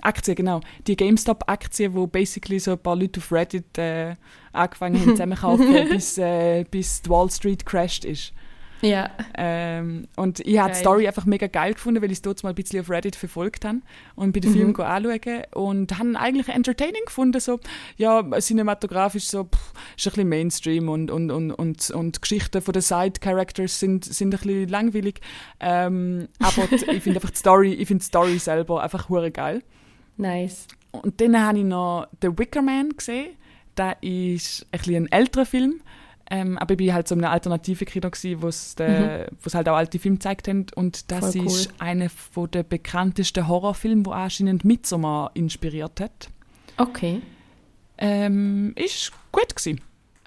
Aktien, 0.00 0.36
genau. 0.36 0.60
Die 0.86 0.96
GameStop-Aktien, 0.96 1.94
wo 1.94 2.06
basically 2.06 2.58
so 2.58 2.72
ein 2.72 2.78
paar 2.78 2.96
Leute 2.96 3.20
auf 3.20 3.30
Reddit 3.32 3.78
äh, 3.78 4.14
angefangen 4.52 5.00
haben 5.00 5.10
zusammenzukaufen, 5.10 5.88
bis, 5.88 6.18
äh, 6.18 6.64
bis 6.70 7.02
die 7.02 7.10
Wall 7.10 7.30
Street 7.30 7.64
crashed 7.64 8.04
ist. 8.04 8.32
Ja. 8.84 9.10
Ähm, 9.36 10.06
und 10.16 10.40
ich 10.40 10.58
habe 10.58 10.72
die. 10.72 10.78
Story 10.78 11.06
einfach 11.06 11.24
mega 11.24 11.46
geil 11.46 11.74
gefunden, 11.74 12.02
weil 12.02 12.10
ich 12.10 12.18
es 12.18 12.22
dort 12.22 12.42
mal 12.42 12.50
ein 12.50 12.54
bisschen 12.54 12.80
auf 12.80 12.90
Reddit 12.90 13.16
verfolgt 13.16 13.64
habe 13.64 13.80
und 14.14 14.32
bei 14.32 14.40
den 14.40 14.50
Mhm. 14.52 14.56
Filmen 14.56 14.80
anschauen 14.80 15.42
und 15.54 15.98
habe 15.98 16.18
eigentlich 16.18 16.48
entertaining 16.48 17.02
gefunden. 17.06 17.40
So, 17.40 17.58
ja, 17.96 18.22
cinematografisch 18.40 19.24
so, 19.24 19.44
pff, 19.44 19.72
ist 19.96 20.06
ein 20.06 20.10
bisschen 20.10 20.28
Mainstream 20.28 20.88
und, 20.88 21.10
und, 21.10 21.30
und, 21.30 21.52
und, 21.52 21.90
und 21.90 22.16
die 22.16 22.20
Geschichten 22.20 22.60
von 22.62 22.72
den 22.72 22.82
Side-Characters 22.82 23.80
sind, 23.80 24.04
sind 24.04 24.34
ein 24.34 24.38
bisschen 24.38 24.68
langweilig. 24.68 25.20
Ähm, 25.60 26.28
aber 26.40 26.66
die, 26.66 26.74
ich 26.90 27.02
finde 27.02 27.18
einfach 27.18 27.30
die 27.30 27.38
Story, 27.38 27.72
ich 27.72 27.88
finde 27.88 28.02
die 28.02 28.06
Story 28.06 28.38
selber 28.38 28.82
einfach 28.82 29.08
hure 29.08 29.30
geil. 29.30 29.62
Nice. 30.16 30.66
Und 30.92 31.20
dann 31.20 31.40
habe 31.40 31.58
ich 31.58 31.64
noch 31.64 32.06
The 32.22 32.28
Wicker 32.38 32.62
Man 32.62 32.90
gesehen. 32.90 33.30
Der 33.76 33.96
ist 34.02 34.66
ein, 34.70 34.78
bisschen 34.78 34.94
ein 35.06 35.12
älterer 35.12 35.46
Film. 35.46 35.80
Ähm, 36.36 36.58
aber 36.58 36.74
ich 36.78 36.88
war 36.88 36.94
halt 36.96 37.06
so 37.08 37.14
in 37.14 37.22
einem 37.22 37.32
alternativen 37.32 37.86
Kino, 37.86 38.10
gewesen, 38.10 38.42
wo 38.42 38.48
es 38.48 38.74
wo 38.76 39.46
es 39.46 39.54
halt 39.54 39.68
auch 39.68 39.76
alte 39.76 39.98
Filme 40.00 40.16
gezeigt 40.16 40.48
haben. 40.48 40.66
Und 40.74 41.10
das 41.12 41.34
Mhm. 41.34 41.38
Voll 41.38 41.40
cool. 41.42 41.46
ist 41.60 41.80
einer 41.80 42.10
von 42.10 42.50
der 42.50 42.62
bekanntesten 42.64 43.46
Horrorfilme, 43.46 44.02
der 44.02 44.12
anscheinend 44.14 44.64
Midsommar 44.64 45.30
inspiriert 45.34 46.00
hat. 46.00 46.28
Okay. 46.76 47.22
Ähm, 47.98 48.72
ist 48.76 49.12
gut 49.30 49.54
gewesen. 49.54 49.80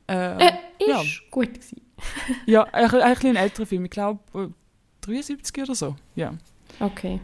Äh, 0.07 0.37
Äh, 0.47 0.51
ist 0.79 0.87
ja. 0.87 1.01
gut 1.29 1.53
gewesen. 1.53 1.81
Ja, 2.45 2.63
ein, 2.63 2.89
ein, 2.91 3.17
ein 3.25 3.35
älterer 3.35 3.65
Film, 3.65 3.83
ich 3.85 3.91
glaube 3.91 4.19
äh, 4.35 4.47
73 5.01 5.63
oder 5.63 5.75
so. 5.75 5.95
Ja. 6.15 6.33
Okay. 6.79 7.19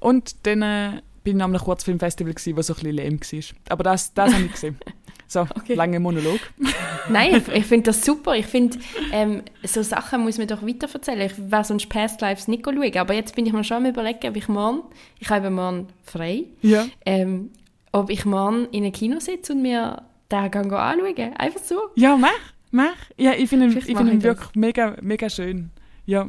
Und 0.00 0.46
dann 0.46 0.62
äh, 0.62 1.02
bin 1.24 1.38
ich 1.38 1.42
einem 1.42 1.56
Kurzfilmfestival, 1.58 2.34
gewesen, 2.34 2.56
wo 2.56 2.62
so 2.62 2.74
ein 2.74 2.76
bisschen 2.76 2.94
lehm 2.94 3.20
war. 3.20 3.72
Aber 3.72 3.82
das, 3.84 4.14
das 4.14 4.32
habe 4.32 4.44
ich 4.44 4.52
gesehen. 4.52 4.78
So, 5.30 5.40
Okay. 5.42 5.74
lange 5.74 6.00
Monolog. 6.00 6.40
Nein, 7.10 7.36
ich, 7.36 7.48
ich 7.54 7.66
finde 7.66 7.84
das 7.84 8.02
super. 8.04 8.34
Ich 8.34 8.46
finde, 8.46 8.78
ähm, 9.12 9.42
so 9.62 9.82
Sachen 9.82 10.22
muss 10.22 10.38
man 10.38 10.48
doch 10.48 10.62
weiter 10.62 10.88
erzählen. 10.92 11.20
Ich 11.20 11.50
wäre 11.50 11.64
sonst 11.64 11.88
Past 11.90 12.20
Lives 12.22 12.48
nicht 12.48 12.64
schauen. 12.64 12.96
Aber 12.96 13.12
jetzt 13.14 13.34
bin 13.36 13.44
ich 13.46 13.52
mir 13.52 13.62
schon 13.62 13.78
am 13.78 13.86
überlegen, 13.86 14.26
ob 14.28 14.36
ich 14.36 14.48
morgen, 14.48 14.82
ich 15.18 15.28
habe 15.28 15.50
morgen 15.50 15.88
frei, 16.02 16.44
Ja. 16.62 16.86
ähm, 17.04 17.50
ob 17.92 18.08
ich 18.10 18.24
morgen 18.24 18.66
in 18.72 18.84
einem 18.84 18.92
Kino 18.92 19.20
sitze 19.20 19.52
und 19.52 19.60
mir 19.62 20.02
den 20.32 20.50
gang 20.50 20.72
anschauen. 20.72 21.34
Einfach 21.36 21.60
so. 21.62 21.76
Ja, 21.94 22.16
mach, 22.16 22.30
mach. 22.70 22.96
Ja, 23.18 23.32
ich 23.32 23.48
finde 23.50 23.66
ihn, 23.66 23.76
ich 23.78 23.84
finde 23.84 24.12
ihn 24.12 24.22
wirklich 24.22 24.54
mega, 24.54 24.96
mega 25.02 25.28
schön. 25.28 25.70
Ja, 26.06 26.26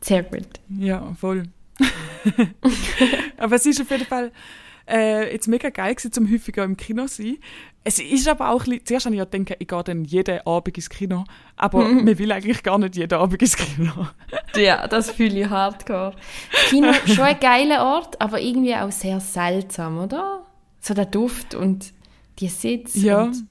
Sehr 0.00 0.22
gut. 0.22 0.46
ja, 0.78 1.12
voll. 1.20 1.42
aber 3.36 3.56
es 3.56 3.66
ist 3.66 3.80
auf 3.80 3.90
jeden 3.90 4.06
Fall 4.06 4.30
äh, 4.90 5.32
jetzt 5.32 5.48
mega 5.48 5.70
geil 5.70 5.94
gewesen, 5.94 6.12
zum 6.12 6.30
häufiger 6.30 6.64
im 6.64 6.76
Kino 6.76 7.06
sein. 7.06 7.38
Es 7.84 7.98
ist 7.98 8.28
aber 8.28 8.50
auch 8.50 8.64
zuerst 8.84 9.06
habe 9.06 9.14
ich 9.14 9.18
ja 9.20 9.24
gedacht, 9.24 9.56
ich 9.58 9.66
gehe 9.68 9.82
dann 9.84 10.04
jeden 10.04 10.46
Abend 10.46 10.76
ins 10.76 10.90
Kino, 10.90 11.24
aber 11.56 11.84
Mhm. 11.88 12.04
man 12.04 12.18
will 12.18 12.30
eigentlich 12.32 12.62
gar 12.62 12.78
nicht 12.78 12.96
jeden 12.96 13.18
Abend 13.18 13.40
ins 13.40 13.56
Kino. 13.56 14.08
Ja, 14.56 14.86
das 14.88 15.10
fühle 15.12 15.40
ich 15.40 15.48
hardcore. 15.48 16.14
Kino, 16.68 16.92
schon 17.06 17.24
ein 17.24 17.38
geiler 17.40 17.84
Ort, 17.84 18.20
aber 18.20 18.40
irgendwie 18.40 18.74
auch 18.74 18.90
sehr 18.92 19.20
seltsam, 19.20 19.98
oder? 19.98 20.44
So 20.80 20.92
der 20.92 21.06
Duft 21.06 21.54
und 21.54 21.92
die 22.40 22.48
Sitz 22.48 22.94
Ja. 22.96 23.24
und 23.24 23.44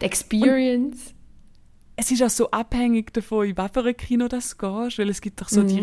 die 0.00 0.04
Experience. 0.04 1.14
Es 1.96 2.10
ist 2.10 2.22
auch 2.22 2.30
so 2.30 2.50
abhängig 2.50 3.12
davon, 3.12 3.46
in 3.46 3.54
ein 3.58 3.96
Kino 3.96 4.28
das 4.28 4.56
gehst, 4.56 4.98
weil 4.98 5.08
es 5.10 5.20
gibt 5.20 5.40
doch 5.40 5.48
so 5.48 5.60
Mhm. 5.62 5.66
die 5.68 5.80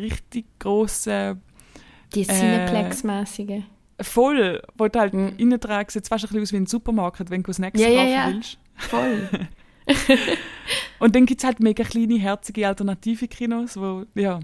richtig 0.00 0.46
grossen 0.58 1.40
die 2.14 2.22
Äh, 2.22 2.32
Cineplex-mäßigen. 2.32 3.64
Voll, 4.02 4.62
wo 4.76 4.88
du 4.88 4.98
halt 4.98 5.14
Mhm. 5.14 5.34
innen 5.38 5.60
dran 5.60 5.84
sieht 5.88 6.06
fast 6.08 6.24
ein 6.24 6.28
bisschen 6.28 6.42
aus 6.42 6.52
wie 6.52 6.56
ein 6.56 6.66
Supermarkt, 6.66 7.30
wenn 7.30 7.42
du 7.42 7.52
Snacks 7.52 7.80
Ja, 7.80 7.88
ja, 7.88 7.96
kaufen 7.98 8.12
ja. 8.12 8.26
willst. 8.34 8.58
Voll. 8.76 9.28
Und 11.00 11.14
dann 11.16 11.26
gibt 11.26 11.40
es 11.40 11.44
halt 11.44 11.60
mega 11.60 11.82
kleine, 11.84 12.18
herzige, 12.18 12.66
alternative 12.68 13.26
Kinos, 13.28 13.76
wo, 13.76 14.04
ja, 14.14 14.40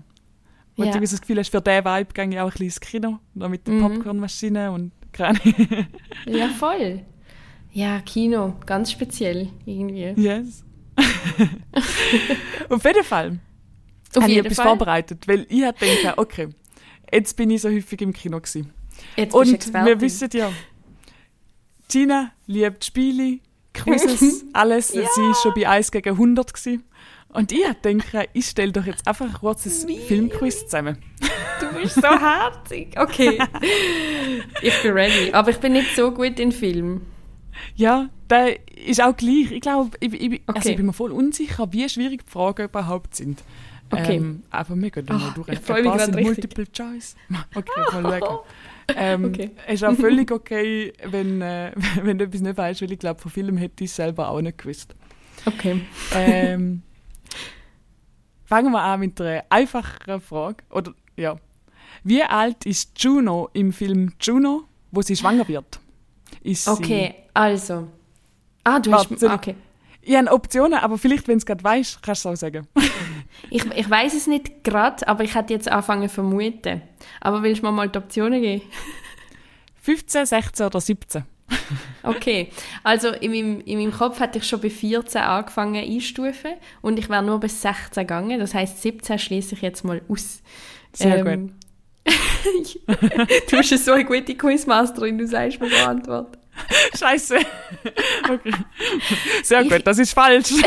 wo 0.77 0.85
Ja. 0.85 0.93
du 0.93 1.01
das 1.01 1.21
Gefühl 1.21 1.39
hast, 1.39 1.51
für 1.51 1.61
diesen 1.61 1.85
Vibe 1.85 2.13
gehe 2.13 2.29
ich 2.29 2.41
auch 2.41 2.45
ein 2.47 2.51
bisschen 2.51 2.65
ins 2.67 2.81
Kino, 2.81 3.19
noch 3.35 3.49
mit 3.49 3.67
der 3.67 3.75
Mhm. 3.75 3.81
Popcornmaschine 3.83 4.71
und 4.73 4.93
keine. 5.13 5.39
Ja, 6.27 6.49
voll. 6.49 7.05
Ja, 7.73 8.01
Kino, 8.01 8.55
ganz 8.67 8.91
speziell 8.91 9.49
irgendwie. 9.65 10.13
Yes. 10.21 10.65
Auf 12.69 12.85
jeden 12.85 13.05
Fall 13.05 13.39
Auf 14.17 14.23
habe 14.23 14.33
ich 14.33 14.39
etwas 14.39 14.57
Fall. 14.57 14.67
vorbereitet, 14.67 15.29
weil 15.29 15.47
ich 15.49 15.63
hatte 15.65 15.87
gedacht, 15.87 16.19
okay, 16.19 16.49
jetzt 17.13 17.37
bin 17.37 17.51
ich 17.51 17.63
so 17.63 17.69
häufig 17.69 18.01
im 18.01 18.13
Kino 18.13 18.39
gewesen. 18.41 18.73
Jetzt 19.17 19.33
bist 19.33 19.35
Und 19.35 19.75
du 19.75 19.85
wir 19.87 20.01
wissen 20.01 20.29
ja, 20.33 20.51
Gina 21.89 22.33
liebt 22.47 22.85
Spiele, 22.85 23.39
Quizzes, 23.73 24.45
alles. 24.53 24.89
Sie 24.89 24.99
ist 25.01 25.43
schon 25.43 25.53
bei 25.55 25.69
1 25.69 25.91
gegen 25.91 26.11
100 26.11 26.53
gewesen. 26.53 26.85
Und 27.31 27.53
ich 27.53 27.63
denke, 27.85 28.27
ich 28.33 28.47
stelle 28.47 28.73
doch 28.73 28.85
jetzt 28.87 29.07
einfach 29.07 29.27
ein 29.27 29.33
kurzes 29.35 29.87
Filmquiz 30.07 30.65
zusammen. 30.65 30.99
Du 31.61 31.79
bist 31.79 31.97
so 31.97 32.03
herzig. 32.09 32.95
Okay. 32.99 33.39
ich 34.63 34.83
bin 34.83 34.93
ready. 34.93 35.33
Aber 35.33 35.51
ich 35.51 35.59
bin 35.59 35.73
nicht 35.75 35.95
so 35.95 36.11
gut 36.11 36.39
in 36.41 36.53
Film. 36.53 37.03
Ja, 37.75 38.09
der 38.31 38.59
ist 38.79 39.03
auch 39.03 39.17
gleich. 39.17 39.51
Ich 39.51 39.61
glaube, 39.61 39.97
ich, 40.01 40.13
ich, 40.15 40.43
also 40.47 40.59
Okay. 40.61 40.71
ich 40.71 40.77
bin 40.77 40.87
mir 40.87 40.93
voll 40.93 41.13
unsicher, 41.13 41.71
wie 41.73 41.89
schwierig 41.89 42.25
die 42.25 42.31
Fragen 42.31 42.65
überhaupt 42.65 43.15
sind. 43.17 43.43
Okay. 43.91 44.17
Ähm, 44.17 44.43
aber 44.51 44.77
wir 44.77 44.91
gehen 44.91 45.07
dann 45.07 45.19
mal 45.21 45.29
Ah, 45.29 45.33
durch. 45.35 45.49
ich 45.49 45.59
Ein 45.59 45.65
freu 45.65 45.83
mich 45.83 46.01
sind 46.03 46.15
richtig. 46.15 46.27
Multiple 46.57 46.67
Choice. 46.73 47.17
Okay, 47.55 47.71
mal 48.03 48.19
schauen. 48.21 48.39
Ähm, 48.97 49.25
Okay. 49.27 49.51
Es 49.67 49.75
ist 49.75 49.85
auch 49.85 49.95
völlig 49.95 50.31
okay, 50.33 50.93
wenn, 51.05 51.43
äh, 51.43 51.73
wenn 52.03 52.19
du 52.19 52.25
etwas 52.25 52.41
nicht 52.41 52.57
weißt, 52.57 52.83
weil 52.83 52.93
ich 52.93 52.99
glaube, 52.99 53.21
von 53.21 53.31
Film 53.31 53.57
hätte 53.57 53.85
ich 53.85 53.91
es 53.91 53.97
selber 53.97 54.31
auch 54.31 54.41
nicht 54.41 54.59
gewusst. 54.59 54.95
Okay. 55.47 55.83
Ähm, 56.15 56.83
fangen 58.45 58.73
wir 58.73 58.81
an 58.83 59.01
mit 59.01 59.21
einer 59.21 59.45
einfacheren 59.51 60.21
Frage. 60.21 60.65
Oder, 60.71 60.93
ja. 61.17 61.37
Wie 62.05 62.23
alt 62.23 62.65
ist 62.65 62.93
Juno 63.03 63.49
im 63.53 63.73
Film 63.73 64.13
Juno, 64.21 64.65
wo 64.91 65.03
sie 65.03 65.17
schwanger 65.17 65.47
wird? 65.49 65.79
Ist 66.43 66.65
sie- 66.65 66.71
Okay, 66.71 67.15
also. 67.35 67.89
Ah, 68.65 68.81
du 68.81 68.91
Warte, 68.91 69.15
hast. 69.15 69.25
Okay. 69.25 69.55
Ich 70.09 70.17
habe 70.17 70.33
Optionen, 70.33 70.79
aber 70.79 70.97
vielleicht, 70.97 71.29
wenn 71.29 71.35
du 71.35 71.39
es 71.41 71.45
gerade 71.45 71.63
weißt, 71.63 72.03
kannst 72.03 72.25
du 72.25 72.31
es 72.31 72.35
auch 72.35 72.41
sagen. 72.41 72.67
Ich, 73.51 73.65
ich 73.65 73.89
weiß 73.89 74.15
es 74.15 74.27
nicht 74.27 74.65
gerade, 74.65 75.07
aber 75.07 75.23
ich 75.23 75.35
hätte 75.35 75.53
jetzt 75.53 75.69
angefangen 75.69 76.09
zu 76.09 76.17
vermuten. 76.17 76.83
Aber 77.21 77.43
willst 77.43 77.63
du 77.63 77.67
mir 77.67 77.73
mal 77.73 77.89
die 77.89 77.99
Optionen 77.99 78.43
geben? 78.43 78.63
15, 79.83 80.27
16 80.27 80.67
oder 80.67 80.81
17? 80.81 81.23
Okay, 82.03 82.51
also 82.83 83.09
in 83.09 83.31
meinem, 83.31 83.61
in 83.61 83.79
meinem 83.79 83.93
Kopf 83.93 84.19
hätte 84.19 84.39
ich 84.39 84.45
schon 84.45 84.61
bei 84.61 84.71
14 84.71 85.21
angefangen 85.21 85.77
einstufen 85.77 86.55
und 86.81 86.99
ich 86.99 87.09
wäre 87.09 87.23
nur 87.23 87.39
bis 87.39 87.63
16 87.63 88.03
gegangen. 88.03 88.41
Das 88.41 88.55
heißt 88.55 88.83
17 88.83 89.19
schließe 89.19 89.55
ich 89.55 89.63
jetzt 89.63 89.85
mal 89.85 90.01
aus. 90.09 90.43
Sehr 90.93 91.25
Ähm, 91.27 91.53
du 93.51 93.57
bist 93.57 93.85
so 93.85 93.93
eine 93.93 94.05
gute 94.05 94.35
Quizmasterin, 94.35 95.19
du 95.19 95.27
sagst 95.27 95.61
mir 95.61 95.69
die 95.69 95.77
Antwort. 95.77 96.38
Scheiße. 96.99 97.37
Okay. 98.31 98.53
Sehr 99.43 99.63
Ich- 99.63 99.71
gut, 99.71 99.87
das 99.87 99.99
ist 99.99 100.13
falsch. 100.13 100.49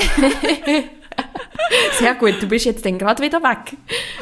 Sehr 2.00 2.16
gut, 2.16 2.42
du 2.42 2.48
bist 2.48 2.66
jetzt 2.66 2.86
dann 2.86 2.98
gerade 2.98 3.22
wieder 3.22 3.42
weg. 3.44 3.76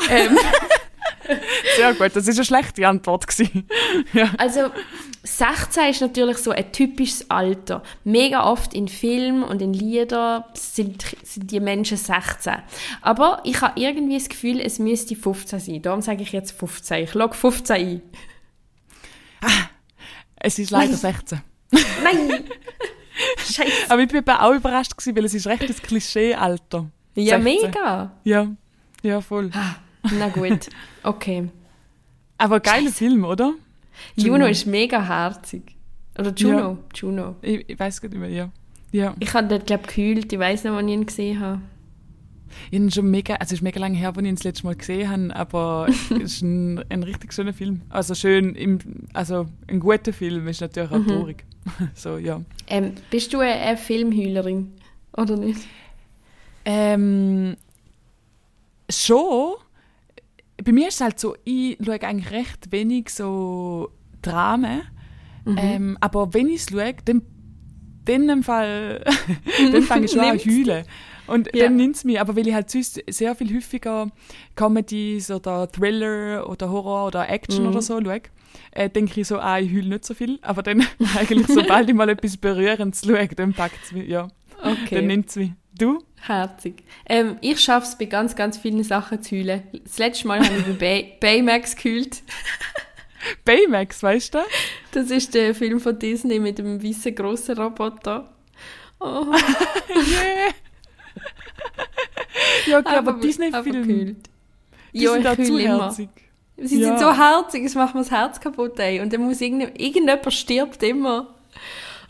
Ähm, 0.10 0.38
Sehr 1.78 1.94
gut, 1.94 2.16
das 2.16 2.28
ist 2.28 2.38
eine 2.38 2.46
schlechte 2.46 2.88
Antwort. 2.88 3.26
Ja. 4.14 4.32
also 4.38 4.72
16 5.24 5.84
ist 5.92 6.02
natürlich 6.02 6.38
so 6.38 6.52
ein 6.52 6.72
typisches 6.72 7.30
Alter. 7.30 7.84
Mega 8.04 8.46
oft 8.50 8.74
in 8.74 8.88
Filmen 8.88 9.44
und 9.44 9.62
in 9.62 9.74
Liedern 9.74 10.44
sind, 10.54 11.06
sind 11.24 11.52
die 11.52 11.60
Menschen 11.60 11.98
16. 11.98 12.54
Aber 13.02 13.42
ich 13.44 13.62
habe 13.62 13.80
irgendwie 13.80 14.18
das 14.18 14.28
Gefühl, 14.30 14.60
es 14.60 14.80
müsste 14.80 15.16
15 15.16 15.60
sein. 15.60 15.82
Darum 15.84 16.02
sage 16.02 16.24
ich 16.24 16.32
jetzt 16.32 16.52
15. 16.58 17.04
Ich 17.04 17.14
logge 17.14 17.36
15 17.36 17.76
ein. 17.76 18.02
Es 20.38 20.58
ist 20.58 20.72
leider 20.72 20.88
Nein. 20.92 20.98
16. 20.98 21.42
Nein! 21.72 22.44
Scheiße. 23.38 23.90
Aber 23.90 24.02
ich 24.02 24.08
bin 24.08 24.18
eben 24.20 24.30
auch 24.30 24.54
überrascht, 24.54 24.96
gewesen, 24.96 25.16
weil 25.16 25.26
es 25.26 25.34
ist 25.34 25.48
recht 25.48 25.64
ein 25.64 25.76
Klischee-Alter. 25.76 26.90
Ja, 27.16 27.42
16. 27.42 27.44
mega. 27.44 28.12
Ja, 28.24 28.48
ja, 29.04 29.22
voll. 29.22 29.52
Na 30.18 30.30
gut, 30.30 30.70
okay. 31.04 31.50
Aber 32.38 32.60
geiler 32.62 32.92
Film, 32.92 33.26
oder? 33.26 33.54
Juno 34.16 34.46
ist 34.46 34.66
mega 34.66 35.02
herzig. 35.06 35.76
Oder 36.18 36.32
Juno. 36.34 36.78
Juno. 36.94 37.36
Ich, 37.42 37.68
ich 37.68 37.78
weiß 37.80 38.02
gar 38.02 38.10
nicht 38.10 38.20
mehr, 38.20 38.30
ja. 38.30 38.50
Ja, 38.92 39.14
Ich 39.20 39.34
habe 39.34 39.48
dort, 39.48 39.68
glaube 39.68 39.88
gehüllt. 39.88 40.32
Ich 40.34 40.40
weiß 40.40 40.64
nicht, 40.64 40.74
wann 40.74 40.88
ich 40.88 40.94
ihn 40.94 41.06
gesehen 41.06 41.40
habe. 41.40 41.62
Ich 42.72 42.80
habe 42.80 42.92
schon 42.92 43.10
mega, 43.12 43.36
also 43.36 43.48
es 43.48 43.60
ist 43.60 43.62
mega 43.62 43.80
lange 43.80 43.98
her, 43.98 44.10
als 44.10 44.18
ich 44.18 44.26
ihn 44.26 44.36
das 44.36 44.44
letzte 44.44 44.66
Mal 44.66 44.76
gesehen 44.76 45.10
habe, 45.10 45.36
aber 45.36 45.88
es 45.90 46.12
ist 46.12 46.42
ein, 46.42 46.84
ein 46.90 47.04
richtig 47.04 47.34
schöner 47.34 47.54
Film. 47.54 47.82
Also 47.90 48.16
schön, 48.16 48.56
im, 48.56 48.80
also 49.14 49.48
ein 49.68 49.80
guter 49.80 50.14
Film 50.14 50.48
ist 50.48 50.62
natürlich 50.62 50.92
auch 50.92 50.98
Mhm. 51.00 51.08
traurig. 51.08 51.44
So, 51.94 52.18
ja. 52.18 52.42
Ähm, 52.68 52.94
bist 53.12 53.34
du 53.34 53.40
eine, 53.42 53.78
Filmheulerin? 53.78 54.72
Oder 55.16 55.38
nicht? 55.38 55.62
Ähm, 56.66 57.56
schon. 58.90 59.56
Bei 60.64 60.72
mir 60.72 60.88
ist 60.90 60.96
es 60.96 61.02
halt 61.02 61.20
so, 61.20 61.36
ich 61.46 61.78
schaue 61.84 62.02
eigentlich 62.02 62.32
recht 62.32 62.72
wenig 62.72 63.10
so 63.10 63.92
Dramen. 64.22 64.82
Mhm. 65.46 65.58
Ähm, 65.58 65.98
aber 66.02 66.34
wenn 66.34 66.48
ich 66.48 66.62
es 66.62 66.72
schaue, 66.72 66.96
dann, 67.06 67.22
dann 68.06 68.44
Fall, 68.44 69.04
dann 69.72 69.82
fange 69.84 70.06
ich 70.06 70.12
schon 70.12 70.22
an 70.22 70.40
zu 70.40 70.50
heulen. 70.50 70.86
Und 71.30 71.50
Ja. 71.56 71.66
dann 71.66 71.76
nimmt 71.76 71.96
es 71.96 72.04
mich. 72.04 72.20
Aber 72.20 72.36
weil 72.36 72.48
ich 72.48 72.54
halt 72.54 72.70
sonst 72.70 73.02
sehr 73.10 73.36
viel 73.36 73.56
häufiger 73.56 74.10
Comedies 74.56 75.32
oder 75.32 75.72
Thriller 75.72 76.50
oder 76.50 76.70
Horror 76.70 77.08
oder 77.08 77.30
Action 77.30 77.64
Mhm. 77.64 77.70
oder 77.72 77.82
so 77.82 78.00
schaue, 78.02 78.22
äh, 78.72 78.90
denke 78.90 79.22
ich 79.22 79.28
so, 79.28 79.40
ah, 79.40 79.60
ich 79.60 79.72
heule 79.72 79.90
nicht 79.90 80.06
so 80.06 80.14
viel. 80.14 80.40
Aber 80.42 80.64
dann 80.64 80.86
eigentlich, 81.18 81.48
sobald 81.48 81.90
ich 81.90 81.96
mal 81.96 82.10
etwas 82.10 82.38
Berührendes 82.38 83.02
schaue, 83.06 83.28
dann 83.30 83.54
packt 83.54 83.84
es 83.84 83.92
mich, 83.92 84.08
ja. 84.08 84.28
Dann 84.62 84.74
Okay, 84.84 85.02
nimmt 85.02 85.30
es 85.30 85.36
mich. 85.38 85.52
Du? 85.78 86.04
herzig. 86.22 86.84
Ähm, 87.08 87.38
ich 87.40 87.62
schaffe 87.62 87.88
es 87.88 87.98
bei 87.98 88.04
ganz, 88.06 88.36
ganz 88.36 88.58
vielen 88.58 88.84
Sachen 88.84 89.24
zu 89.24 89.38
heulen. 89.38 89.64
Das 89.86 89.98
letzte 90.00 90.28
Mal 90.28 90.42
habe 90.46 90.54
ich 90.58 90.66
bei 90.66 90.74
Bay 90.74 91.14
Baymax 91.22 91.78
gehüllt. 91.78 92.22
Baymax, 93.46 94.04
weißt 94.04 94.34
du? 94.36 94.40
Das 94.92 95.10
ist 95.12 95.34
der 95.34 95.56
Film 95.56 95.80
von 95.80 95.98
Disney 95.98 96.40
mit 96.40 96.58
dem 96.58 96.84
weißen 96.84 97.16
grossen 97.16 97.58
Roboter. 97.58 98.34
Oh, 99.00 99.26
Yeah. 99.90 100.54
Ja, 102.68 102.80
okay, 102.80 102.88
aber 102.90 102.98
einfach 103.12 103.20
Disney-Filme, 103.22 103.86
die 103.86 104.16
Ja, 104.94 105.14
sind 105.14 105.28
auch 105.28 105.36
zu 105.36 105.58
immer. 105.58 105.84
herzig. 105.86 106.10
Sie 106.58 106.80
Ja. 106.82 106.88
sind 106.88 107.00
so 107.00 107.14
herzig, 107.18 107.64
es 107.66 107.76
macht 107.76 107.96
mir 107.96 108.02
das 108.02 108.12
Herz 108.12 108.40
kaputt. 108.40 108.78
Ey. 108.80 109.00
Und 109.00 109.14
dann 109.14 109.22
muss 109.22 109.40
irgend, 109.42 109.80
irgendjemand 109.80 110.34
stirbt 110.34 110.84
immer. 110.84 111.36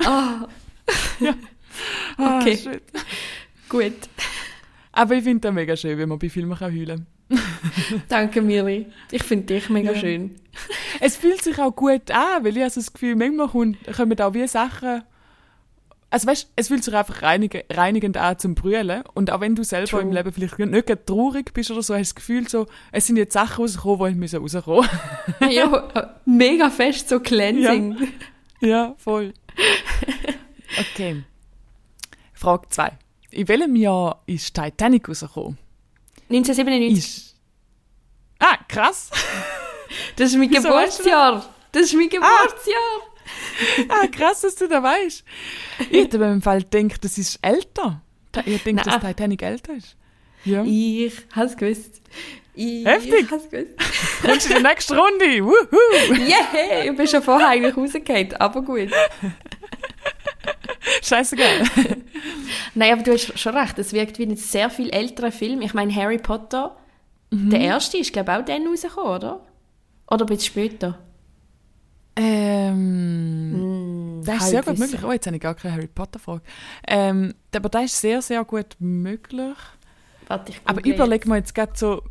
Ah, 0.03 0.47
Ah, 2.17 2.39
Okay. 2.41 2.57
shit. 2.57 2.82
Gut. 3.70 3.93
Aber 4.91 5.15
ich 5.15 5.24
finde 5.24 5.41
das 5.41 5.53
mega 5.53 5.78
schön, 5.78 5.97
wenn 5.97 6.09
man 6.09 6.20
bei 6.20 6.30
Filmen 6.30 6.57
kann 6.57 6.74
heulen 6.76 7.05
Danke, 8.09 8.41
Miri. 8.41 8.88
Ich 9.11 9.24
finde 9.24 9.45
dich 9.53 9.70
mega 9.70 9.91
Ja. 9.93 9.99
schön. 9.99 10.36
Es 10.99 11.15
fühlt 11.15 11.43
sich 11.43 11.57
auch 11.59 11.74
gut 11.76 12.09
an, 12.11 12.43
weil 12.43 12.57
ich 12.57 12.63
habe 12.63 12.72
so 12.72 12.82
das 12.82 12.91
Gefühl, 12.91 13.15
manchmal 13.15 13.47
kommt, 13.47 13.78
kommen 13.95 14.20
auch 14.20 14.34
wie 14.34 14.47
Sachen... 14.47 15.03
Also 16.12 16.28
weißt, 16.28 16.51
es 16.55 16.70
fühlt 16.70 16.84
sich 16.84 16.95
einfach 16.95 17.22
reinig, 17.22 17.66
reinigend 17.70 18.18
an 18.18 18.39
zum 18.39 18.55
Brüllen. 18.55 19.03
Und 19.14 19.32
auch 19.32 19.41
wenn 19.41 19.55
du 19.55 19.64
selber 19.64 19.88
True. 19.88 20.01
im 20.01 20.12
Leben 20.12 20.32
vielleicht 20.32 20.57
nicht 20.57 21.05
traurig 21.05 21.53
bist 21.53 21.70
oder 21.70 21.84
so, 21.84 21.93
hast 21.93 21.99
du 21.99 22.14
das 22.14 22.16
Gefühl 22.16 22.49
so, 22.49 22.66
es 22.91 23.05
sind 23.05 23.18
jetzt 23.18 23.34
Sachen 23.34 23.62
rausgekommen, 23.62 24.14
die 24.14 24.20
müssen 24.20 24.41
rauskommen. 24.41 24.89
ja, 25.49 26.16
mega 26.26 26.70
fest 26.70 27.10
so 27.10 27.20
cleansing. 27.20 27.95
ja, 28.60 28.95
voll. 28.97 29.34
Okay. 30.80 31.24
Frage 32.34 32.68
2. 32.70 32.91
In 33.32 33.47
welchem 33.47 33.76
Jahr 33.76 34.24
ist 34.26 34.55
Titanic 34.55 35.07
rausgekommen? 35.07 35.57
1997. 36.30 36.97
Ist... 36.97 37.36
Ah, 38.39 38.57
krass. 38.68 39.12
Das 40.16 40.32
ist 40.32 40.38
mein 40.38 40.49
Wieso 40.49 40.70
weißt 40.70 40.99
du 40.99 41.03
Geburtsjahr. 41.03 41.49
Das 41.72 41.84
ist 41.84 41.93
mein 41.93 42.10
Geburtsjahr. 42.10 43.01
Ah, 43.01 43.09
krass, 44.12 44.42
dass 44.42 44.56
du 44.56 44.68
da 44.68 44.82
weißt. 44.82 45.24
Ich 45.90 46.04
hätte 46.04 46.18
mir 46.20 46.32
im 46.32 46.42
Fall 46.42 46.64
gedacht, 46.64 47.04
das 47.04 47.18
ist 47.18 47.40
älter. 47.42 48.02
Ich 48.46 48.64
denke, 48.64 48.84
dass. 48.84 49.00
Titanic 49.00 49.42
älter 49.42 49.74
ist. 49.74 49.96
Ja. 50.46 50.64
Ich 50.64 51.14
hab's 51.36 51.58
gewusst. 51.58 52.02
Ich 52.54 52.86
Heftig. 52.86 53.30
hab's 53.32 53.50
gewusst. 53.50 53.72
Kommst 54.26 54.50
du 54.50 54.54
in 54.54 54.64
die 54.64 54.70
nächste 54.70 54.98
Runde? 54.98 55.26
Wuhu! 55.46 56.16
Yeah, 56.16 56.86
ich 56.86 56.96
bin 56.96 57.08
schon 57.08 57.22
vorher 57.24 57.50
eigentlich 57.50 57.76
rausgefallen, 57.76 58.34
aber 58.36 58.62
gut. 58.62 58.90
Scheißegal. 61.02 61.64
Nein, 62.76 62.94
aber 62.94 63.04
du 63.04 63.14
hast 63.14 63.38
schon 63.40 63.56
recht, 63.56 63.78
es 63.80 63.94
wirkt 63.94 64.20
wie 64.20 64.24
ein 64.26 64.36
sehr 64.38 64.70
viel 64.70 64.90
älterer 64.90 65.32
Film. 65.32 65.62
Ich 65.62 65.74
meine, 65.74 65.94
Harry 65.94 66.18
Potter, 66.18 66.76
Mhm. 67.32 67.52
der 67.52 67.60
erste 67.60 67.98
ist, 68.00 68.12
glaube 68.12 68.32
ich, 68.32 68.38
auch 68.40 68.46
dann 68.46 68.66
rausgekommen, 68.68 69.12
oder? 69.16 69.46
Oder 70.10 70.26
ein 70.26 70.28
bisschen 70.28 70.46
später? 70.46 70.98
Ähm, 72.22 74.22
das 74.26 74.43
ist 74.43 74.49
sehr 74.49 74.63
gut 74.63 74.78
möglich. 74.78 75.03
Oh, 75.03 75.11
jetzt 75.11 75.26
habe 75.26 75.38
ich 75.38 75.41
gar 75.41 75.55
keine 75.55 75.76
Harry 75.76 75.88
Potter-Frage. 75.88 76.41
Ähm, 76.88 77.34
aber 77.55 77.70
das 77.70 77.86
ist 77.86 78.01
sehr, 78.01 78.22
sehr 78.22 78.43
gut 78.43 78.76
möglich. 78.80 79.55
Warte, 80.28 80.51
ich 80.51 80.61
Aber 80.65 80.86
überleg 80.86 81.26
mir 81.26 81.38
jetzt 81.38 81.55
gerade 81.55 81.72
so, 81.76 82.03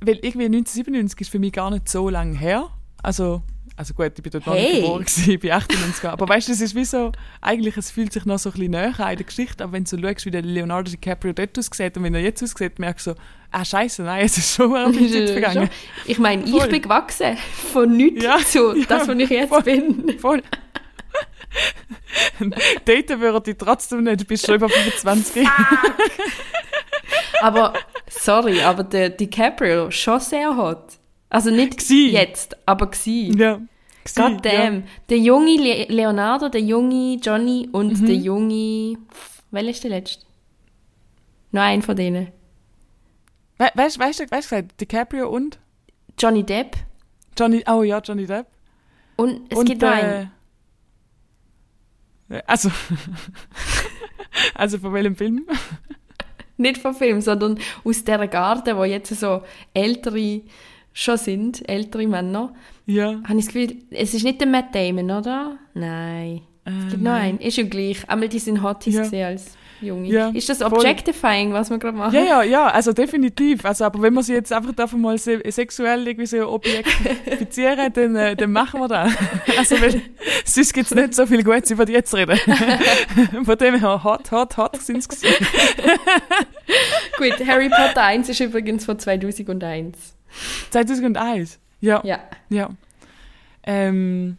weil 0.00 0.16
irgendwie 0.16 0.46
1997 0.46 1.22
ist 1.22 1.30
für 1.30 1.38
mich 1.38 1.52
gar 1.52 1.70
nicht 1.70 1.88
so 1.88 2.08
lange 2.08 2.38
her. 2.38 2.68
Also, 3.02 3.42
also 3.82 3.94
gut, 3.94 4.12
ich 4.16 4.22
bin 4.22 4.30
dort 4.30 4.46
noch 4.46 4.54
Hey. 4.54 4.72
nicht 4.74 4.82
geboren, 4.82 5.04
ich 5.26 5.40
bin 5.40 5.50
98 5.50 6.04
Aber 6.08 6.28
weißt 6.28 6.46
du, 6.48 6.52
es 6.52 6.60
ist 6.60 6.74
wie 6.76 6.84
so, 6.84 7.10
eigentlich, 7.40 7.76
es 7.76 7.90
fühlt 7.90 8.12
sich 8.12 8.24
noch 8.24 8.38
so 8.38 8.50
ein 8.50 8.52
bisschen 8.52 8.70
näher 8.70 8.94
an 9.00 9.10
in 9.10 9.16
der 9.16 9.26
Geschichte, 9.26 9.64
aber 9.64 9.72
wenn 9.72 9.82
du 9.84 9.90
so 9.90 9.98
schaust, 9.98 10.24
wie 10.24 10.30
der 10.30 10.42
Leonardo 10.42 10.88
DiCaprio 10.90 11.32
dort 11.32 11.58
aussieht 11.58 11.96
und 11.96 12.04
wenn 12.04 12.14
er 12.14 12.20
jetzt 12.20 12.42
aussieht, 12.44 12.78
merkst 12.78 13.08
du 13.08 13.10
so, 13.12 13.16
ah 13.50 13.64
scheiße, 13.64 14.02
nein, 14.02 14.24
es 14.24 14.38
ist 14.38 14.54
schon 14.54 14.72
ein 14.76 14.92
bisschen 14.92 15.26
Zeit 15.26 15.30
vergangen. 15.30 15.68
Ich 16.06 16.18
meine, 16.20 16.44
ich 16.44 16.66
bin 16.66 16.80
gewachsen. 16.82 17.36
Von 17.72 17.96
nichts 17.96 18.22
Ja, 18.22 18.38
zu 18.38 18.76
ja, 18.76 18.84
das, 18.88 19.08
was 19.08 19.16
ich 19.18 19.30
jetzt 19.30 19.48
voll. 19.48 19.62
bin. 19.62 20.18
Voll. 20.20 20.42
Daten 22.84 23.20
würde 23.20 23.50
ich 23.50 23.56
trotzdem 23.58 24.04
nicht, 24.04 24.20
du 24.20 24.24
bist 24.24 24.46
schon 24.46 24.54
über 24.54 24.68
25. 24.68 25.46
Aber, 27.40 27.72
sorry, 28.08 28.60
aber 28.62 28.84
der 28.84 29.10
DiCaprio 29.10 29.90
schon 29.90 30.20
sehr 30.20 30.56
hot. 30.56 30.84
Also 31.28 31.50
nicht 31.50 31.78
Gsi. 31.78 32.10
jetzt, 32.12 32.56
aber 32.66 32.88
gsi. 32.90 33.32
ja. 33.36 33.58
God 34.16 34.44
damn. 34.44 34.84
Der 35.08 35.18
junge 35.18 35.56
Le 35.56 35.84
Leonardo, 35.88 36.48
der 36.48 36.60
junge 36.60 37.16
Johnny 37.16 37.68
und 37.72 38.00
Mhm. 38.00 38.06
der 38.06 38.16
junge... 38.16 38.96
Welcher 39.50 39.70
ist 39.70 39.84
der 39.84 39.90
letzte? 39.90 40.26
Noch 41.52 41.62
ein 41.62 41.82
von 41.82 41.94
denen. 41.96 42.28
Ja. 43.58 43.66
We 43.66 43.70
weißt 43.74 43.96
du, 43.96 44.00
weißt 44.00 44.20
du, 44.20 44.30
weißt 44.30 44.52
du, 44.52 44.62
DiCaprio 44.80 45.28
und 45.28 45.58
Johnny 46.18 46.42
Depp. 46.42 46.76
Johnny, 47.38 47.62
oh 47.68 47.82
ja, 47.82 47.98
Johnny 48.00 48.26
Depp. 48.26 48.46
Und 49.16 49.42
es 49.52 49.58
und, 49.58 49.66
gibt 49.66 49.82
noch 49.82 49.90
einen. 49.90 50.30
äh, 52.28 52.42
Also, 52.46 52.70
also 54.54 54.78
von 54.78 54.92
welchem 54.94 55.16
Film? 55.16 55.46
Nicht 56.56 56.78
vom 56.78 56.94
Film, 56.94 57.20
sondern 57.20 57.58
aus 57.84 58.04
dieser 58.04 58.26
Garde, 58.28 58.76
wo 58.76 58.84
jetzt 58.84 59.14
so 59.14 59.42
ältere 59.74 60.42
schon 60.92 61.16
sind, 61.16 61.68
ältere 61.68 62.06
Männer. 62.06 62.54
Ja. 62.86 63.20
Habe 63.24 63.38
ich 63.38 63.46
das 63.46 63.54
Gefühl, 63.54 63.76
es 63.90 64.14
ist 64.14 64.24
nicht 64.24 64.40
der 64.40 64.48
Matt 64.48 64.74
Damon, 64.74 65.10
oder? 65.10 65.58
Nein. 65.74 66.42
Es 66.64 66.90
gibt 66.90 67.02
noch 67.02 67.12
einen. 67.12 67.38
Ist 67.40 67.56
ja 67.56 67.64
gleich. 67.64 68.08
Einmal 68.08 68.28
die 68.28 68.38
sind 68.38 68.62
Hotties 68.62 68.94
Ja. 68.94 69.02
gesehen 69.02 69.26
als 69.26 69.56
Junge. 69.80 70.06
Ja, 70.08 70.28
ist 70.28 70.48
das 70.48 70.58
voll. 70.58 70.72
Objectifying, 70.72 71.52
was 71.52 71.70
wir 71.70 71.78
gerade 71.78 71.96
machen? 71.96 72.14
Ja, 72.14 72.22
ja, 72.22 72.42
ja, 72.44 72.68
also 72.68 72.92
definitiv. 72.92 73.64
Also, 73.64 73.84
aber 73.84 74.00
wenn 74.00 74.14
wir 74.14 74.22
sie 74.22 74.34
jetzt 74.34 74.52
einfach 74.52 74.72
davon 74.72 75.00
mal 75.00 75.18
se 75.18 75.40
sexuell 75.50 76.06
irgendwie 76.06 76.26
so 76.26 76.48
objektifizieren, 76.48 77.92
dann, 77.94 78.14
äh, 78.14 78.36
dann 78.36 78.52
machen 78.52 78.80
wir 78.80 78.86
das. 78.86 79.12
Also, 79.58 79.80
weil 79.80 80.00
sonst 80.44 80.72
gibt 80.72 80.86
es 80.86 80.94
nicht 80.94 81.14
so 81.14 81.26
viel 81.26 81.42
Gutes, 81.42 81.72
über 81.72 81.84
die 81.84 81.94
jetzt 81.94 82.14
reden. 82.14 82.38
Von 83.44 83.58
dem 83.58 83.80
her, 83.80 84.04
hot, 84.04 84.30
hot, 84.30 84.56
hot 84.56 84.76
sind 84.80 85.02
sie. 85.12 85.26
Gut, 87.18 87.44
Harry 87.46 87.68
Potter 87.68 88.04
1 88.04 88.28
ist 88.28 88.40
übrigens 88.40 88.84
von 88.84 88.98
2001. 88.98 90.14
2001. 90.70 91.58
Ja, 91.80 92.00
ja. 92.04 92.20
Ja. 92.48 92.70
Ähm, 93.64 94.38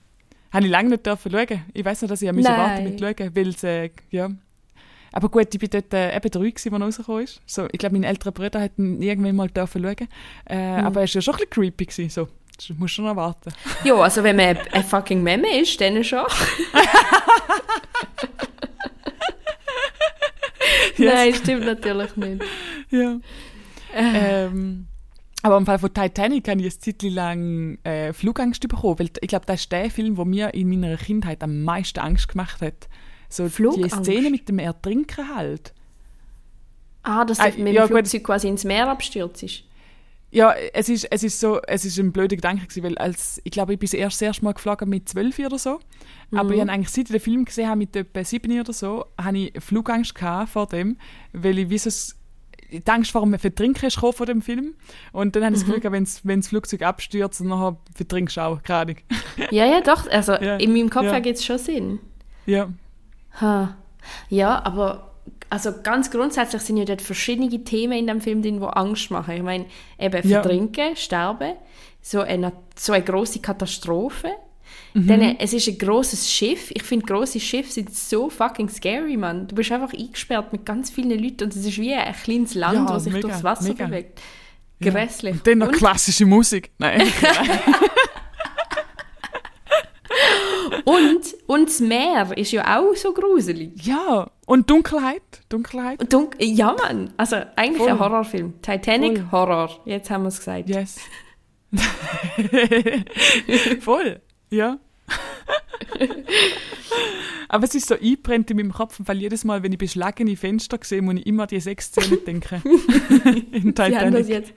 habe 0.52 0.66
ich 0.66 0.72
lange 0.72 0.90
nicht 0.90 1.06
dürfen 1.06 1.32
schauen. 1.32 1.64
Ich 1.74 1.84
weiß 1.86 2.02
noch, 2.04 2.10
dass 2.10 2.22
ich 2.22 2.32
Nein. 2.32 2.44
warten 2.46 2.84
mit 2.84 3.00
schauen, 3.00 3.36
weil 3.36 3.48
es, 3.50 3.64
äh, 3.64 3.90
ja. 4.12 4.30
Aber 5.12 5.30
gut, 5.30 5.48
ich 5.54 5.60
bin 5.60 5.70
dort 5.70 5.94
äh, 5.94 6.16
eben 6.16 6.32
drei 6.32 6.50
gewesen, 6.50 6.74
als 6.74 6.82
er 6.82 6.86
rausgekommen 6.86 7.24
ist. 7.24 7.42
So, 7.46 7.68
ich 7.72 7.78
glaube, 7.80 7.94
meine 7.94 8.08
älteren 8.08 8.34
Brüder 8.34 8.60
hätten 8.60 9.02
irgendwann 9.02 9.36
mal 9.36 9.48
dürfen 9.50 9.84
schauen. 9.84 10.08
Äh, 10.50 10.80
Mhm. 10.82 10.86
Aber 10.88 11.02
er 11.02 11.04
ist 11.04 11.14
ja 11.14 11.22
schon 11.22 11.36
ein 11.36 11.38
bisschen 11.38 11.50
creepy 11.52 11.86
gewesen, 11.86 12.10
so. 12.10 12.28
Das 12.58 12.70
musst 12.70 12.94
du 12.94 13.02
schon 13.02 13.06
erwarten. 13.06 13.52
Ja, 13.84 13.96
also 13.96 14.24
wenn 14.24 14.36
man 14.36 14.58
ein 14.72 14.84
fucking 14.84 15.22
Meme 15.24 15.60
ist, 15.60 15.80
dann 15.82 16.04
schon. 16.04 16.26
Nein, 20.98 21.34
stimmt 21.34 21.66
natürlich 21.66 22.16
nicht. 22.16 22.44
Ja. 22.92 23.18
ähm, 23.94 24.88
aber 25.44 25.58
im 25.58 25.66
Fall 25.66 25.78
von 25.78 25.94
Titanic 25.94 26.48
habe 26.48 26.62
ich 26.62 26.66
eine 26.74 26.80
Zeit 26.80 27.02
lang 27.04 27.78
äh, 27.84 28.14
Flugangst 28.14 28.68
bekommen, 28.68 28.98
weil 29.00 29.10
ich 29.22 29.28
glaube, 29.28 29.46
das 29.46 29.62
ist 29.62 29.72
der 29.72 29.92
Film, 29.92 30.16
der 30.16 30.26
mir 30.26 30.54
in 30.54 30.70
meiner 30.70 30.98
Kindheit 30.98 31.44
am 31.44 31.64
meisten 31.64 32.00
Angst 32.00 32.30
gemacht 32.30 32.62
hat. 32.62 32.88
So 33.30 33.44
die 33.44 33.50
Flugangst? 33.50 34.06
Szene 34.06 34.30
mit 34.30 34.48
dem 34.50 34.60
Ertrinken 34.60 35.36
halt. 35.36 35.74
Ah, 37.04 37.26
dass 37.26 37.40
Ah, 37.40 37.50
du 37.52 37.62
mit 37.62 37.74
ja, 37.74 37.82
dem 37.86 37.90
gut. 37.90 37.98
Flugzeug 38.08 38.24
quasi 38.24 38.48
ins 38.48 38.64
Meer 38.64 38.88
abstürzt. 38.90 39.44
ist. 39.44 39.64
Ja, 40.32 40.54
es 40.74 40.90
ist, 40.90 41.06
es 41.12 41.22
ist 41.22 41.40
so, 41.40 41.62
es 41.62 41.86
ist 41.86 42.00
ein 42.00 42.12
blöder 42.12 42.36
Gedanke 42.36 42.64
gewesen, 42.66 42.84
weil 42.84 42.98
als, 42.98 43.40
ich 43.44 43.52
glaube, 43.52 43.74
ich 43.74 43.80
bin 43.80 43.90
erst 43.92 44.16
das 44.16 44.22
erste 44.28 44.44
Mal 44.46 44.54
geflogen 44.54 44.90
mit 44.90 45.08
zwölf 45.08 45.38
oder 45.38 45.60
so. 45.60 45.80
Aber 46.32 46.52
ich 46.56 46.60
habe 46.62 46.72
eigentlich, 46.72 46.90
seit 46.90 47.06
ich 47.06 47.12
den 47.12 47.20
Film 47.20 47.46
gesehen 47.46 47.68
habe, 47.68 47.78
mit 47.78 47.96
etwa 47.96 48.24
sieben 48.24 48.60
oder 48.60 48.74
so, 48.74 49.06
habe 49.22 49.38
ich 49.38 49.54
Flugangst 49.64 50.16
gehabt 50.16 50.50
vor 50.50 50.66
dem, 50.68 50.98
weil 51.34 51.60
ich 51.60 51.70
wie 51.70 51.78
so 51.78 51.92
vor 53.12 53.22
dem 53.22 53.38
Vertrinken 53.38 53.86
ist 53.86 53.98
von 53.98 54.26
dem 54.26 54.42
Film. 54.42 54.76
Und 55.12 55.36
dann 55.36 55.44
habe 55.44 55.54
ich 55.54 55.62
das 55.62 55.66
Gefühl 55.68 55.82
gehabt, 55.82 55.94
wenn's, 55.94 56.22
wenn 56.24 56.42
das 56.42 56.50
Flugzeug 56.50 56.82
abstürzt, 56.82 57.42
und 57.42 57.48
nachher 57.48 57.78
vertrinkst 57.96 58.38
du 58.38 58.42
auch, 58.42 58.60
Ahnung. 58.82 58.98
Ja, 59.52 59.66
ja, 59.66 59.82
doch. 59.82 60.10
Also 60.10 60.34
Ja, 60.34 60.58
in 60.58 60.74
meinem 60.74 60.90
Kopf 60.90 61.06
ja. 61.06 61.14
ergibt 61.14 61.38
es 61.38 61.46
schon 61.46 61.58
Sinn. 61.58 62.00
Ja, 62.46 62.70
Ha. 63.42 63.76
Ja, 64.30 64.64
aber 64.64 65.12
also 65.50 65.72
ganz 65.84 66.12
grundsätzlich 66.12 66.62
sind 66.62 66.78
ja 66.78 66.86
dort 66.86 67.02
verschiedene 67.02 67.50
Themen 67.64 67.94
in 67.94 68.08
dem 68.08 68.22
Film 68.22 68.42
drin, 68.42 68.60
die 68.60 68.66
Angst 68.66 69.12
machen. 69.12 69.36
Ich 69.36 69.44
meine, 69.44 69.66
eben 70.00 70.28
Ja. 70.28 70.42
Vertrinken, 70.42 70.96
Sterben, 70.96 71.54
so 72.02 72.22
eine, 72.22 72.54
so 72.76 72.94
eine 72.94 73.04
grosse 73.04 73.40
Katastrophe. 73.40 74.32
Mhm. 74.94 75.08
Dann, 75.08 75.22
äh, 75.22 75.36
es 75.40 75.54
ist 75.54 75.68
ein 75.68 75.78
grosses 75.78 76.32
Schiff. 76.32 76.70
Ich 76.72 76.84
finde, 76.84 77.06
grosse 77.06 77.40
Schiffe 77.40 77.72
sind 77.72 77.94
so 77.94 78.30
fucking 78.30 78.70
scary, 78.70 79.18
man. 79.18 79.48
Du 79.48 79.56
bist 79.56 79.72
einfach 79.72 79.94
eingesperrt 79.94 80.52
mit 80.54 80.66
ganz 80.66 80.92
vielen 80.92 81.18
Leuten 81.22 81.46
und 81.46 81.56
es 81.56 81.66
ist 81.66 81.78
wie 81.80 81.94
ein 81.94 82.14
kleines 82.14 82.54
Land, 82.54 82.76
Ja, 82.90 82.94
das 82.94 83.04
sich 83.06 83.14
mega, 83.14 83.28
durchs 83.28 83.44
Wasser 83.44 83.70
mega. 83.70 83.86
bewegt. 83.88 84.22
Ja. 84.80 84.92
Grässlich. 84.92 85.34
Und 85.34 85.48
dann 85.48 85.58
noch 85.60 85.68
Und- 85.70 85.76
klassische 85.78 86.26
Musik. 86.26 86.72
Nein. 86.78 87.08
Und, 90.86 91.36
und 91.48 91.70
das 91.70 91.80
Meer 91.80 92.38
ist 92.38 92.52
ja 92.52 92.80
auch 92.80 92.96
so 92.96 93.14
gruselig. 93.14 93.72
ja, 93.86 94.30
und 94.46 94.70
Dunkelheit. 94.70 95.22
Dunkelheit. 95.50 96.00
Und 96.02 96.12
dunk 96.12 96.36
ja, 96.40 96.74
Mann. 96.78 97.14
Also 97.18 97.38
eigentlich 97.56 97.78
Voll. 97.78 97.90
ein 97.90 98.00
Horrorfilm. 98.00 98.62
Titanic, 98.62 99.18
Voll. 99.20 99.32
Horror. 99.32 99.70
Jetzt 99.86 100.10
haben 100.10 100.24
wir 100.24 100.28
es 100.30 100.38
gesagt. 100.40 100.70
Yes. 100.70 100.98
Voll, 103.82 104.22
ja. 104.54 104.78
Aber 107.50 107.66
es 107.66 107.76
ist 107.76 107.88
so 107.88 107.96
eingebrennt 107.96 108.50
in 108.50 108.58
meinem 108.58 108.74
Kopf, 108.74 109.00
weil 109.06 109.18
jedes 109.20 109.44
Mal, 109.44 109.62
wenn 109.62 109.72
ich 109.72 109.78
beschlagene 109.78 110.36
Fenster 110.36 110.80
sehe, 110.82 111.02
muss 111.02 111.16
ich 111.16 111.28
immer 111.28 111.44
an 111.44 111.50
die 111.50 111.60
sechs 111.60 111.92
denken. 111.92 112.62
in 113.52 113.76
Sie 113.76 113.84
haben 113.98 114.12
das 114.12 114.26
Titanic. 114.26 114.28
jetzt, 114.30 114.54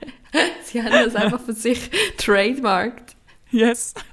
sie 0.63 0.81
haben 0.81 0.91
das 0.91 1.15
einfach 1.15 1.41
für 1.41 1.53
sich 1.53 1.89
trademarked. 2.17 3.15
Yes. 3.51 3.93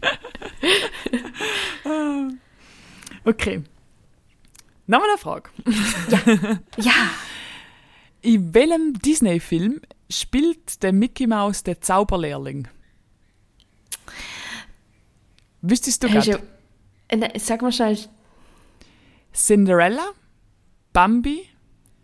Ah. 1.87 2.29
okay. 3.27 3.63
Nochmal 4.87 5.11
eine 5.11 5.19
Frage. 5.19 5.51
Ja. 6.79 6.93
In 8.23 8.55
welchem 8.55 8.95
Disney-Film 8.95 9.83
spielt 10.11 10.83
der 10.83 10.95
Mickey 10.95 11.27
Mouse 11.27 11.63
den 11.63 11.81
Zauberlehrling? 11.83 12.69
Wüsstest 15.67 16.03
du 16.03 16.09
gerade? 16.09 16.43
äh, 17.09 17.39
sag 17.39 17.63
mal 17.63 17.73
schnell, 17.73 17.97
Cinderella, 19.33 20.13
Bambi, 20.93 21.49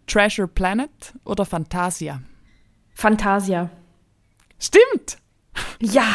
Treasure 0.06 0.48
Planet 0.48 1.12
oder 1.26 1.44
Fantasia? 1.44 2.22
Fantasia. 2.94 3.68
Stimmt! 4.58 5.18
Ja! 5.78 6.06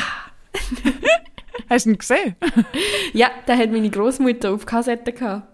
Hast 1.70 1.86
du 1.86 1.91
ihn 1.91 1.98
gesehen? 2.00 2.36
Ja, 3.14 3.30
da 3.46 3.56
hat 3.56 3.72
meine 3.72 3.91
Großmutter 3.91 4.52
auf 4.52 4.66
Kassette 4.66 5.14
gehabt. 5.14 5.48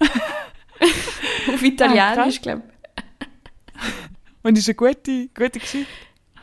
auf 0.00 1.62
Italienisch, 1.62 2.38
Ah, 2.38 2.42
glaube 2.42 2.62
Und 4.42 4.58
ist 4.58 4.68
eine 4.68 4.74
gute, 4.74 5.28
gute 5.28 5.60
Geschichte. 5.60 5.86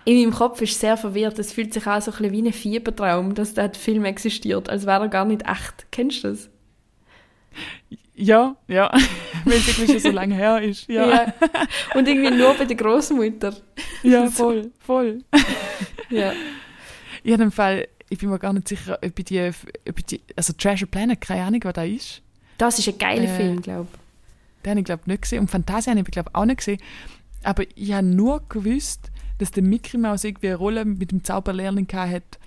In 0.07 0.21
meinem 0.21 0.31
Kopf 0.31 0.61
ist 0.61 0.79
sehr 0.79 0.95
verwirrt. 0.95 1.37
Es 1.37 1.51
fühlt 1.51 1.73
sich 1.73 1.85
an 1.85 1.99
so 1.99 2.11
ein 2.11 2.17
bisschen 2.17 2.31
wie 2.31 2.47
ein 2.47 2.53
Fiebertraum, 2.53 3.35
dass 3.35 3.55
der 3.55 3.73
Film 3.73 4.05
existiert, 4.05 4.69
als 4.69 4.85
wäre 4.85 5.01
er 5.01 5.09
gar 5.09 5.25
nicht 5.25 5.41
echt. 5.45 5.85
Kennst 5.91 6.23
du 6.23 6.29
das? 6.29 6.49
Ja, 8.15 8.55
ja. 8.69 8.89
Weil 9.43 9.57
es 9.57 9.67
irgendwie 9.67 9.91
schon 9.91 9.99
so 9.99 10.11
lange 10.11 10.33
her 10.33 10.61
ist. 10.61 10.87
Ja, 10.87 11.09
ja, 11.09 11.33
Und 11.93 12.07
irgendwie 12.07 12.31
nur 12.31 12.53
bei 12.53 12.63
der 12.63 12.77
Großmutter. 12.77 13.53
voll, 14.31 14.71
voll. 14.79 15.25
Ja. 16.09 16.31
Ich 17.21 17.33
habe 17.33 17.43
im 17.43 17.51
Fall, 17.51 17.89
ich 18.07 18.17
bin 18.17 18.29
mir 18.29 18.39
gar 18.39 18.53
nicht 18.53 18.69
sicher, 18.69 18.97
ob 19.03 19.19
ich 19.19 19.25
die, 19.25 19.51
ob 19.89 19.99
ich 19.99 20.05
die 20.05 20.21
also 20.37 20.53
Treasure 20.53 20.89
Planet, 20.89 21.19
keine 21.19 21.43
Ahnung, 21.43 21.59
was 21.65 21.73
da 21.73 21.83
ist. 21.83 22.21
Das 22.57 22.79
ist 22.79 22.87
ein 22.87 22.97
geiler 22.97 23.25
Äh, 23.25 23.35
Film, 23.35 23.61
glaube 23.61 23.89
Den 24.63 24.69
habe 24.69 24.79
ich, 24.79 24.85
glaube 24.85 25.01
ich, 25.03 25.07
nicht 25.07 25.23
gesehen. 25.23 25.39
Und 25.41 25.51
Fantasia 25.51 25.91
habe 25.91 25.99
ich, 25.99 26.11
glaube 26.11 26.29
ich, 26.29 26.35
auch 26.35 26.45
nicht 26.45 26.59
gesehen. 26.59 26.79
Aber 27.43 27.63
ich 27.75 27.91
habe 27.91 28.07
nur 28.07 28.41
gewusst, 28.47 29.11
dass 29.38 29.51
der 29.51 29.63
Mickey 29.63 29.97
Mouse 29.97 30.23
irgendwie 30.23 30.47
eine 30.47 30.57
Rolle 30.57 30.85
mit 30.85 31.11
dem 31.11 31.23
Zauberlehrling 31.23 31.88
hat, 31.93 32.39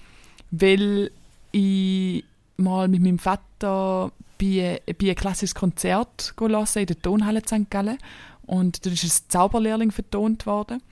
weil 0.50 1.10
ich 1.52 2.24
mal 2.56 2.88
mit 2.88 3.02
meinem 3.02 3.18
Vater 3.18 4.12
bei, 4.38 4.80
bei 4.86 5.06
einem 5.06 5.14
klassisches 5.14 5.54
Konzert 5.54 6.34
hören 6.38 6.66
in 6.74 6.86
der 6.86 7.02
Tonhalle 7.02 7.42
St. 7.46 7.70
Gallen. 7.70 7.98
Und 8.46 8.84
da 8.84 8.90
ist 8.90 9.04
ein 9.04 9.28
Zauberlehrling 9.28 9.90
vertont 9.92 10.46
worden. 10.46 10.82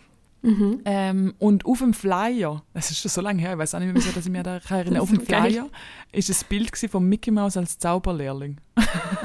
Mhm. 0.43 0.81
Ähm, 0.85 1.35
und 1.39 1.67
auf 1.67 1.79
dem 1.79 1.93
Flyer, 1.93 2.63
es 2.73 2.93
ist 2.93 3.01
schon 3.01 3.11
so 3.11 3.21
lange 3.21 3.41
her, 3.41 3.55
ich 3.55 3.59
weiß 3.59 3.75
auch 3.75 3.81
nicht 3.81 3.93
mehr, 3.93 3.97
wieso, 3.97 4.13
dass 4.13 4.25
ich 4.25 4.31
mich 4.31 4.43
da 4.45 4.61
erinnere, 4.69 5.03
auf 5.03 5.11
dem. 5.11 5.21
Flyer 5.21 5.69
ist 6.13 6.31
ein 6.31 6.49
Bild 6.49 6.77
von 6.77 7.09
Mickey 7.09 7.33
Mouse 7.33 7.57
als 7.57 7.79
Zauberlehrling. 7.79 8.59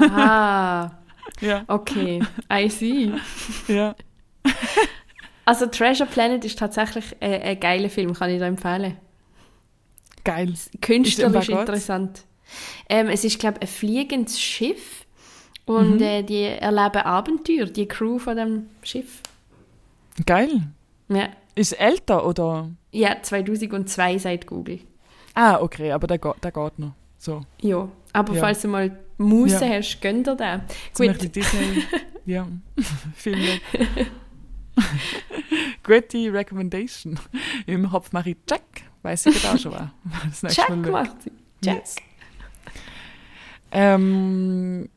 Ah, 0.00 0.90
Ja, 1.40 1.64
okay. 1.68 2.20
I 2.52 2.68
see. 2.68 3.12
ja. 3.68 3.94
Also 5.44 5.66
Treasure 5.66 6.08
Planet 6.08 6.44
ist 6.44 6.58
tatsächlich 6.58 7.04
ein, 7.20 7.42
ein 7.42 7.60
geiler 7.60 7.90
Film, 7.90 8.14
kann 8.14 8.30
ich 8.30 8.38
da 8.38 8.46
empfehlen. 8.46 8.96
Geil. 10.24 10.54
Künstlerisch 10.80 11.48
interessant. 11.50 12.24
Ähm, 12.88 13.08
es 13.08 13.24
ist, 13.24 13.38
glaube 13.38 13.58
ich, 13.60 13.68
ein 13.68 13.68
fliegendes 13.68 14.40
Schiff 14.40 15.04
und 15.66 15.96
Mhm. 15.96 16.02
äh, 16.02 16.22
die 16.22 16.42
erleben 16.44 17.02
Abenteuer, 17.02 17.66
die 17.66 17.86
Crew 17.86 18.18
von 18.18 18.36
dem 18.36 18.66
Schiff. 18.82 19.20
Geil. 20.24 20.62
Ja, 21.08 21.28
Ist 21.54 21.72
älter 21.72 22.26
oder? 22.26 22.70
ja 22.92 23.16
2002 23.20 24.18
sagt 24.18 24.46
Google. 24.46 24.80
Ah, 25.34 25.60
okay, 25.60 25.90
aber 25.92 26.06
der, 26.06 26.18
geht- 26.18 26.42
der 26.42 26.52
geht 26.52 26.78
noch. 26.78 26.92
So. 27.18 27.42
Ja, 27.60 27.88
aber 28.12 28.34
Ja. 28.34 28.40
falls 28.40 28.62
du 28.62 28.68
mal 28.68 28.98
Muße 29.18 29.64
Ja. 29.66 29.74
hast, 29.78 30.00
gönn 30.00 30.22
dir 30.24 30.36
den. 30.36 30.62
Gut, 30.96 31.34
Disney. 31.36 31.82
ja. 32.26 32.46
Filme. 33.14 33.60
Gute 35.82 36.32
Recommendation. 36.32 37.18
Im 37.66 37.88
Kopf 37.90 38.12
mache 38.12 38.30
ich 38.30 38.36
Check. 38.46 38.84
Weiß 39.02 39.26
ich 39.26 39.46
auch 39.46 39.58
schon 39.58 39.72
was. 39.72 40.40
Das 40.40 40.54
check 40.54 40.70
Mal 40.70 40.90
macht 40.90 41.22
sie. 41.22 41.30
Check. 41.62 41.76
Yes. 41.76 41.96
Ähm, 43.70 44.88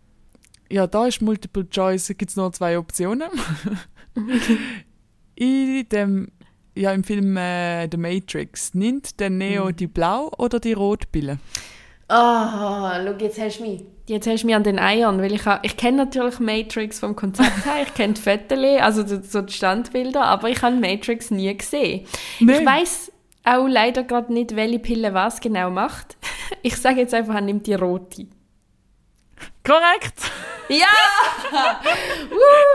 ja, 0.69 0.87
da 0.87 1.07
ist 1.07 1.21
Multiple 1.21 1.67
Choice, 1.69 2.07
gibt 2.17 2.29
es 2.29 2.35
nur 2.35 2.53
zwei 2.53 2.77
Optionen. 2.77 3.29
In 5.35 5.87
dem, 5.89 6.31
ja, 6.75 6.91
im 6.93 7.03
Film 7.03 7.37
äh, 7.37 7.87
The 7.91 7.97
Matrix, 7.97 8.73
nimmt 8.73 9.19
der 9.19 9.29
Neo 9.29 9.71
die 9.71 9.87
Blau- 9.87 10.31
oder 10.37 10.59
die 10.59 10.73
Rotpille? 12.09 13.09
Oh, 13.09 13.13
schau, 13.17 13.23
jetzt 13.25 13.39
hast 13.39 13.59
du 13.59 13.63
mich. 13.63 13.83
Jetzt 14.07 14.25
hast 14.27 14.43
du 14.43 14.47
mich 14.47 14.55
an 14.55 14.63
den 14.63 14.79
Eiern, 14.79 15.21
weil 15.21 15.33
ich, 15.33 15.45
ha- 15.45 15.59
ich 15.63 15.75
kenne 15.75 15.97
natürlich 16.05 16.39
Matrix 16.39 16.99
vom 16.99 17.15
Konzept 17.15 17.65
her, 17.65 17.83
ich 17.83 17.93
kenne 17.93 18.13
die 18.13 18.21
Fotos, 18.21 18.57
also 18.81 19.03
die- 19.03 19.27
so 19.27 19.41
die 19.41 19.51
Standbilder, 19.53 20.23
aber 20.23 20.49
ich 20.49 20.61
habe 20.61 20.75
Matrix 20.77 21.29
nie 21.29 21.55
gesehen. 21.57 22.05
Nee. 22.39 22.59
Ich 22.59 22.65
weiß 22.65 23.11
auch 23.43 23.67
leider 23.67 24.03
gerade 24.03 24.31
nicht, 24.31 24.55
welche 24.55 24.79
Pille 24.79 25.13
was 25.13 25.39
genau 25.41 25.69
macht. 25.69 26.15
Ich 26.61 26.77
sage 26.77 27.01
jetzt 27.01 27.13
einfach, 27.13 27.35
er 27.35 27.41
nimmt 27.41 27.67
die 27.67 27.73
rote. 27.73 28.25
Korrekt! 29.65 30.13
Ja! 30.69 30.85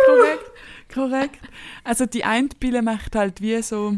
korrekt, 0.06 0.50
korrekt. 0.92 1.40
Also 1.84 2.04
die 2.04 2.22
eine 2.24 2.48
Pille 2.48 2.82
macht 2.82 3.16
halt 3.16 3.40
wie 3.40 3.60
so, 3.62 3.94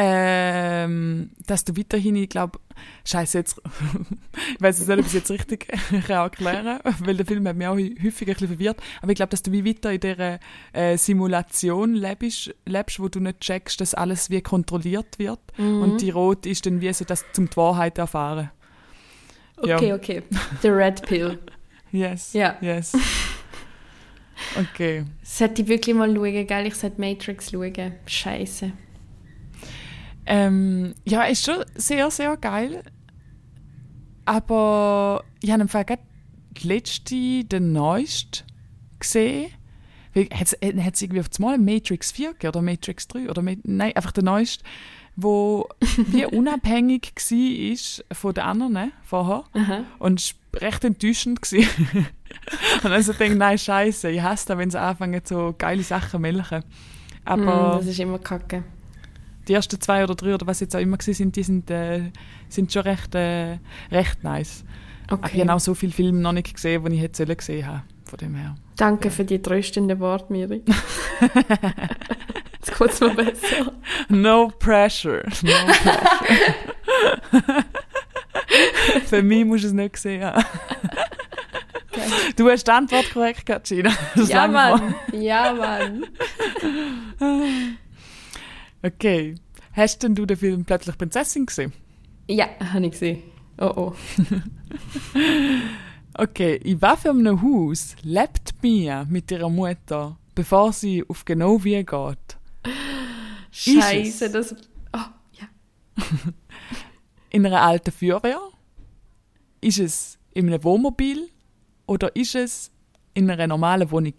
ähm, 0.00 1.30
dass 1.48 1.64
du 1.64 1.76
weiterhin, 1.76 2.14
ich 2.14 2.28
glaube, 2.28 2.60
Scheiße 3.04 3.38
jetzt, 3.38 3.60
ich 4.54 4.60
weiß 4.62 4.78
nicht, 4.78 4.90
ob 4.90 5.00
ich 5.00 5.06
es 5.06 5.12
jetzt 5.12 5.30
richtig 5.32 5.66
kann 6.06 6.24
erklären 6.24 6.78
kann, 6.82 6.94
weil 7.00 7.16
der 7.16 7.26
Film 7.26 7.48
hat 7.48 7.56
mich 7.56 7.66
auch 7.66 7.74
häufig 7.74 8.28
ein 8.28 8.34
bisschen 8.34 8.46
verwirrt, 8.48 8.80
aber 9.02 9.10
ich 9.10 9.16
glaube, 9.16 9.30
dass 9.30 9.42
du 9.42 9.50
wie 9.50 9.64
weiter 9.64 9.92
in 9.92 9.98
dieser 9.98 10.38
äh, 10.72 10.96
Simulation 10.96 11.94
lebst, 11.94 12.54
lebst, 12.64 13.00
wo 13.00 13.08
du 13.08 13.18
nicht 13.18 13.40
checkst, 13.40 13.80
dass 13.80 13.94
alles 13.94 14.30
wie 14.30 14.40
kontrolliert 14.40 15.18
wird 15.18 15.40
und 15.58 16.00
die 16.00 16.10
Rot 16.10 16.46
ist 16.46 16.64
dann 16.66 16.80
wie 16.80 16.92
so, 16.92 17.04
dass 17.04 17.24
zum 17.32 17.50
die 17.50 17.56
Wahrheit 17.56 17.98
erfahren. 17.98 18.50
Okay, 19.56 19.88
Ja. 19.88 19.94
okay. 19.96 20.22
The 20.62 20.68
Red 20.68 21.02
Pill. 21.02 21.38
Yes, 21.90 22.32
Ja. 22.34 22.56
yes. 22.60 22.92
Okay. 24.56 25.04
Sollte 25.24 25.62
ich 25.62 25.68
wirklich 25.68 25.96
mal 25.96 26.14
schauen, 26.14 26.46
gell? 26.46 26.66
Ich 26.68 26.76
sollte 26.76 27.00
Matrix 27.00 27.50
schauen. 27.50 27.94
Scheiße. 28.06 28.70
Ähm, 30.30 30.94
ja, 31.06 31.22
ist 31.24 31.46
schon 31.46 31.64
sehr, 31.74 32.10
sehr 32.10 32.36
geil. 32.36 32.82
Aber 34.26 35.24
ich 35.40 35.50
habe 35.50 35.62
im 35.62 35.68
Fall 35.68 35.86
gerade 35.86 36.02
die 36.50 36.68
letzte, 36.68 37.44
den 37.44 37.72
neuesten 37.72 38.44
gesehen. 39.00 39.50
Hat 40.14 40.52
es 40.52 41.02
irgendwie 41.02 41.20
auf 41.20 41.30
das 41.30 41.38
Mal 41.38 41.56
Matrix 41.56 42.12
4 42.12 42.32
gegeben 42.32 42.48
oder 42.48 42.62
Matrix 42.62 43.08
3? 43.08 43.30
Oder 43.30 43.40
Ma 43.40 43.52
Nein, 43.62 43.96
einfach 43.96 44.12
der 44.12 44.24
neueste, 44.24 44.64
wo 45.16 45.66
wie 46.08 46.26
unabhängig 46.26 47.14
war 47.14 48.04
von 48.14 48.34
den 48.34 48.44
anderen 48.44 48.72
ne, 48.74 48.92
vorher. 49.04 49.44
Aha. 49.54 49.84
Und 49.98 50.20
es 50.20 50.34
war 50.52 50.60
recht 50.60 50.84
enttäuschend. 50.84 51.40
Gewesen. 51.40 51.88
Und 52.84 52.90
also 52.92 53.14
denke 53.14 53.32
ich, 53.32 53.38
nein, 53.38 53.58
scheiße, 53.58 54.10
ich 54.10 54.20
hasse 54.20 54.48
das, 54.48 54.58
wenn 54.58 54.70
sie 54.70 54.78
anfangen, 54.78 55.22
so 55.24 55.54
geile 55.56 55.82
Sachen 55.82 56.10
zu 56.10 56.18
melken. 56.18 56.64
Aber 57.24 57.76
Mm, 57.76 57.78
das 57.78 57.86
ist 57.86 58.00
immer 58.00 58.18
kacke. 58.18 58.64
Die 59.48 59.54
ersten 59.54 59.80
zwei 59.80 60.04
oder 60.04 60.14
drei 60.14 60.34
oder 60.34 60.46
was 60.46 60.60
jetzt 60.60 60.76
auch 60.76 60.80
immer 60.80 60.96
gewesen 60.98 61.14
sind, 61.16 61.36
die 61.36 61.42
sind, 61.42 61.70
äh, 61.70 62.10
sind 62.48 62.72
schon 62.72 62.82
recht, 62.82 63.14
äh, 63.14 63.58
recht 63.90 64.22
nice. 64.22 64.64
Aber 65.08 65.26
ich 65.26 65.32
Okay. 65.32 65.40
habe 65.42 65.54
auch 65.54 65.60
so 65.60 65.74
viele 65.74 65.92
Filme 65.92 66.20
noch 66.20 66.32
nicht 66.32 66.52
gesehen, 66.54 66.84
die 66.84 66.96
ich 66.96 67.00
hätte 67.02 67.24
gesehen 67.36 67.66
haben. 67.66 67.82
Von 68.04 68.18
dem 68.18 68.34
her. 68.34 68.54
Danke 68.76 69.10
für 69.10 69.24
die 69.24 69.40
tröstenden 69.40 69.98
Worte, 70.00 70.32
Miri. 70.32 70.62
Jetzt 72.60 72.78
geht 72.78 72.90
es 72.90 73.00
mir 73.00 73.10
besser. 73.10 73.72
No 74.08 74.48
pressure. 74.58 75.22
No 75.42 75.50
pressure. 75.66 77.64
Für 79.06 79.22
mich 79.22 79.44
musst 79.44 79.64
du 79.64 79.68
es 79.68 79.72
nicht 79.74 79.92
gesehen 79.94 80.24
haben. 80.24 80.44
Du 82.36 82.48
hast 82.48 82.66
die 82.66 82.70
Antwort 82.70 83.10
korrekt 83.12 83.64
Gina. 83.64 83.90
Das 84.14 84.28
Ja, 84.28 84.46
Mann. 84.46 84.94
Ja, 85.12 85.52
Mann. 85.58 86.04
Okay. 88.82 89.34
Hast 89.72 90.02
denn 90.02 90.14
du 90.14 90.26
den 90.26 90.36
Film 90.36 90.64
Plötzlich 90.64 90.96
Prinzessin 90.98 91.46
gesehen? 91.46 91.72
Ja, 92.28 92.48
habe 92.72 92.86
ich 92.86 92.92
gesehen. 92.92 93.22
Oh, 93.58 93.72
oh. 93.76 93.94
Okay, 96.20 96.56
in 96.56 96.82
einem 96.82 97.40
Haus 97.40 97.94
lebt 98.02 98.60
Mia 98.60 99.04
mit 99.04 99.30
ihrer 99.30 99.48
Mutter, 99.48 100.18
bevor 100.34 100.72
sie 100.72 101.04
auf 101.08 101.24
genau 101.24 101.62
wie 101.62 101.84
geht? 101.84 102.36
Scheiße, 103.52 104.28
das... 104.28 104.52
Oh, 104.92 104.98
ja. 105.38 105.46
In 107.30 107.46
einer 107.46 107.62
alten 107.62 107.92
Feuerwehr? 107.92 108.40
Ist 109.60 109.78
es 109.78 110.18
in 110.32 110.48
einem 110.48 110.64
Wohnmobil? 110.64 111.28
Oder 111.86 112.14
ist 112.16 112.34
es 112.34 112.72
in 113.14 113.30
einer 113.30 113.46
normalen 113.46 113.90
Wohnung? 113.90 114.14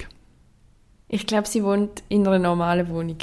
Ich 1.09 1.25
glaube, 1.25 1.47
sie 1.47 1.63
wohnt 1.63 2.03
in 2.07 2.25
einer 2.27 2.39
normalen 2.39 2.87
Wohnung. 2.89 3.17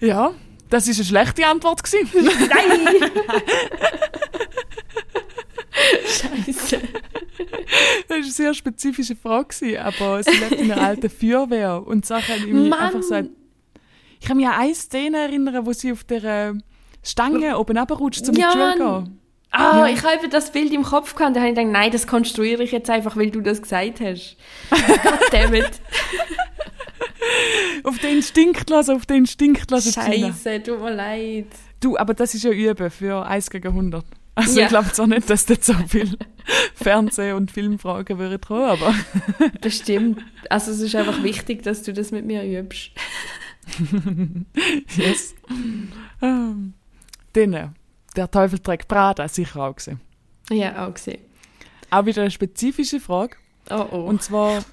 Ja, 0.00 0.32
das 0.70 0.88
ist 0.88 0.98
eine 0.98 1.04
schlechte 1.04 1.46
Antwort 1.46 1.82
gewesen. 1.84 2.08
Nein! 2.48 3.10
Scheiße. 6.06 6.80
Das 8.08 8.18
eine 8.18 8.30
sehr 8.30 8.54
spezifische 8.54 9.14
Frage, 9.14 9.48
gewesen, 9.48 9.78
aber 9.78 10.22
sie 10.22 10.30
lebt 10.30 10.52
in 10.52 10.72
einer 10.72 10.82
alten 10.82 11.10
Feuerwehr 11.10 11.86
und 11.86 12.06
Sachen 12.06 12.34
ich 12.36 12.46
mich 12.46 12.68
Mann! 12.68 12.78
einfach 12.80 13.02
so 13.02 13.22
Ich 14.20 14.26
kann 14.26 14.36
mich 14.36 14.46
an 14.46 14.54
eine 14.54 14.74
Szene 14.74 15.18
erinnern, 15.18 15.66
wo 15.66 15.72
sie 15.72 15.92
auf 15.92 16.04
der 16.04 16.24
äh, 16.24 16.54
Stange 17.02 17.58
oben 17.58 17.76
runterrutscht, 17.78 18.28
um 18.28 18.34
Ja, 18.34 18.52
die 18.52 18.58
Schule 18.58 18.72
zu 18.72 19.04
gehen. 19.04 19.19
Ah, 19.60 19.86
Ja. 19.88 19.94
ich 19.94 20.02
habe 20.02 20.28
das 20.28 20.50
Bild 20.52 20.72
im 20.72 20.82
Kopf 20.82 21.14
gehabt 21.14 21.28
und 21.28 21.34
da 21.34 21.40
habe 21.40 21.50
ich 21.50 21.56
gedacht, 21.56 21.72
nein, 21.72 21.90
das 21.90 22.06
konstruiere 22.06 22.62
ich 22.62 22.72
jetzt 22.72 22.88
einfach, 22.90 23.16
weil 23.16 23.30
du 23.30 23.40
das 23.40 23.60
gesagt 23.62 24.00
hast. 24.00 24.36
Goddammit. 24.70 25.70
Auf 27.84 27.98
den 27.98 28.16
Instinkt 28.16 28.68
lassen, 28.70 28.96
auf 28.96 29.06
den 29.06 29.18
Instinkt 29.18 29.70
lassen. 29.70 29.92
Scheiße, 29.92 30.62
tut 30.62 30.80
mir 30.80 30.94
leid. 30.94 31.46
Du, 31.80 31.96
aber 31.96 32.14
das 32.14 32.34
ist 32.34 32.44
ja 32.44 32.50
Üben 32.50 32.90
für 32.90 33.26
1 33.26 33.50
gegen 33.50 33.68
100. 33.68 34.04
Also 34.34 34.58
Ja. 34.58 34.64
ich 34.64 34.68
glaube 34.70 34.92
zwar 34.92 35.06
nicht, 35.06 35.28
dass 35.28 35.44
dort 35.46 35.64
so 35.64 35.74
viel 35.88 36.16
Fernseh- 36.74 37.32
und 37.32 37.50
Filmfragen 37.50 38.18
würden 38.18 38.40
kommen, 38.40 38.64
aber 38.64 38.94
Das 39.60 39.76
stimmt. 39.76 40.22
Also 40.48 40.70
es 40.70 40.80
ist 40.80 40.94
einfach 40.94 41.22
wichtig, 41.22 41.62
dass 41.62 41.82
du 41.82 41.92
das 41.92 42.10
mit 42.10 42.24
mir 42.24 42.42
übst. 42.44 42.90
yes. 44.96 45.34
Ähm, 46.22 46.74
Dann, 47.32 47.52
äh, 47.52 47.68
der 48.16 48.30
Teufel 48.30 48.58
trägt 48.58 48.88
Prada, 48.88 49.28
sicher 49.28 49.62
auch 49.62 49.76
gesehen. 49.76 50.00
Ja, 50.50 50.86
auch 50.86 50.94
gesehen. 50.94 51.20
Auch 51.90 52.06
wieder 52.06 52.22
eine 52.22 52.30
spezifische 52.30 53.00
Frage. 53.00 53.36
Oh 53.70 53.86
oh. 53.90 53.96
Und 53.96 54.22
zwar, 54.22 54.64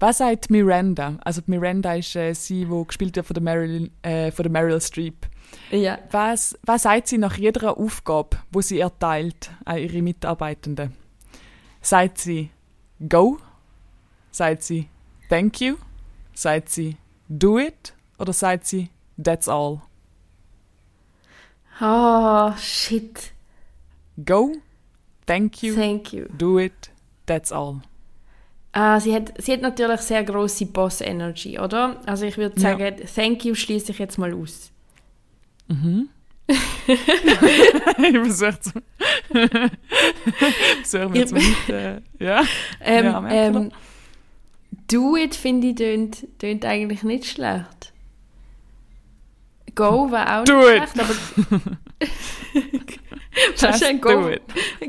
was 0.00 0.18
sagt 0.18 0.50
Miranda? 0.50 1.16
Also 1.24 1.42
Miranda 1.46 1.94
ist 1.94 2.14
äh, 2.16 2.34
sie, 2.34 2.64
die 2.64 2.84
gespielt 2.86 3.16
wird 3.16 3.26
von 3.26 3.34
der 3.34 3.42
Meryl, 3.42 3.90
äh, 4.02 4.30
von 4.30 4.42
der 4.42 4.52
Meryl 4.52 4.80
Streep. 4.80 5.26
ja. 5.70 5.98
Was, 6.10 6.58
was 6.64 6.82
sagt 6.82 7.08
sie 7.08 7.18
nach 7.18 7.36
jeder 7.36 7.76
Aufgabe, 7.76 8.38
wo 8.50 8.60
sie 8.60 8.80
erteilt 8.80 9.50
an 9.64 9.78
ihre 9.78 10.02
Mitarbeitenden? 10.02 10.94
Sagt 11.80 12.18
sie 12.18 12.50
Go? 13.08 13.38
Sagt 14.30 14.62
sie 14.62 14.88
Thank 15.28 15.60
you? 15.60 15.76
Sagt 16.32 16.70
sie 16.70 16.96
Do 17.28 17.58
it? 17.58 17.94
Oder 18.18 18.32
sagt 18.32 18.66
sie 18.66 18.90
That's 19.22 19.48
all? 19.48 19.80
Oh, 21.80 22.52
shit. 22.58 23.32
Go? 24.24 24.52
Thank 25.26 25.62
you? 25.62 25.74
Thank 25.74 26.12
you. 26.12 26.28
Do 26.36 26.58
it? 26.58 26.90
That's 27.26 27.50
all? 27.50 27.82
Ah, 28.72 28.98
sie, 29.00 29.14
hat, 29.14 29.32
sie 29.38 29.52
hat 29.52 29.62
natürlich 29.62 30.00
sehr 30.00 30.24
große 30.24 30.66
Boss-Energy, 30.66 31.58
oder? 31.58 32.00
Also 32.06 32.26
ich 32.26 32.36
würde 32.36 32.60
Ja. 32.60 32.70
sagen, 32.76 32.96
thank 33.14 33.44
you 33.44 33.54
schließe 33.54 33.92
ich 33.92 33.98
jetzt 33.98 34.18
mal 34.18 34.34
aus. 34.34 34.70
ich 36.86 36.98
versuche 38.18 38.60
zu. 38.60 38.72
versuche 40.82 41.08
mir 41.08 41.18
jetzt 41.18 41.32
mal 41.32 41.38
nicht. 41.38 41.68
Äh, 41.70 42.00
ja. 42.18 42.42
Ähm, 42.80 43.04
Ja, 43.06 43.28
ähm, 43.30 43.72
do 44.90 45.16
it, 45.16 45.34
finde 45.34 45.68
ich, 45.68 46.10
tönt 46.38 46.64
eigentlich 46.66 47.02
nicht 47.02 47.24
schlecht. 47.26 47.93
Go 49.74 50.10
war 50.10 50.40
auch 50.40 50.44
Do 50.44 50.58
nicht 50.58 50.88
schlecht, 50.92 51.00
aber 51.00 51.14
Just 53.56 54.00
go, 54.00 54.30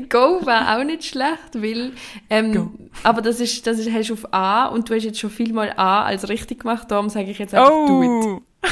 go 0.08 0.46
war 0.46 0.76
auch 0.78 0.84
nicht 0.84 1.04
schlecht, 1.04 1.54
weil, 1.54 1.92
ähm, 2.30 2.90
aber 3.02 3.20
das 3.20 3.40
ist, 3.40 3.66
das 3.66 3.78
ist, 3.78 3.90
hast 3.92 4.08
du 4.10 4.14
auf 4.14 4.32
A 4.32 4.66
und 4.66 4.88
du 4.88 4.94
hast 4.94 5.02
jetzt 5.02 5.18
schon 5.18 5.30
viel 5.30 5.52
mal 5.52 5.72
A 5.76 6.04
als 6.04 6.28
richtig 6.28 6.60
gemacht, 6.60 6.88
darum 6.90 7.08
sage 7.08 7.30
ich 7.30 7.38
jetzt 7.38 7.54
einfach 7.54 7.86
do 7.86 8.02
it. 8.02 8.10
Oh! 8.10 8.42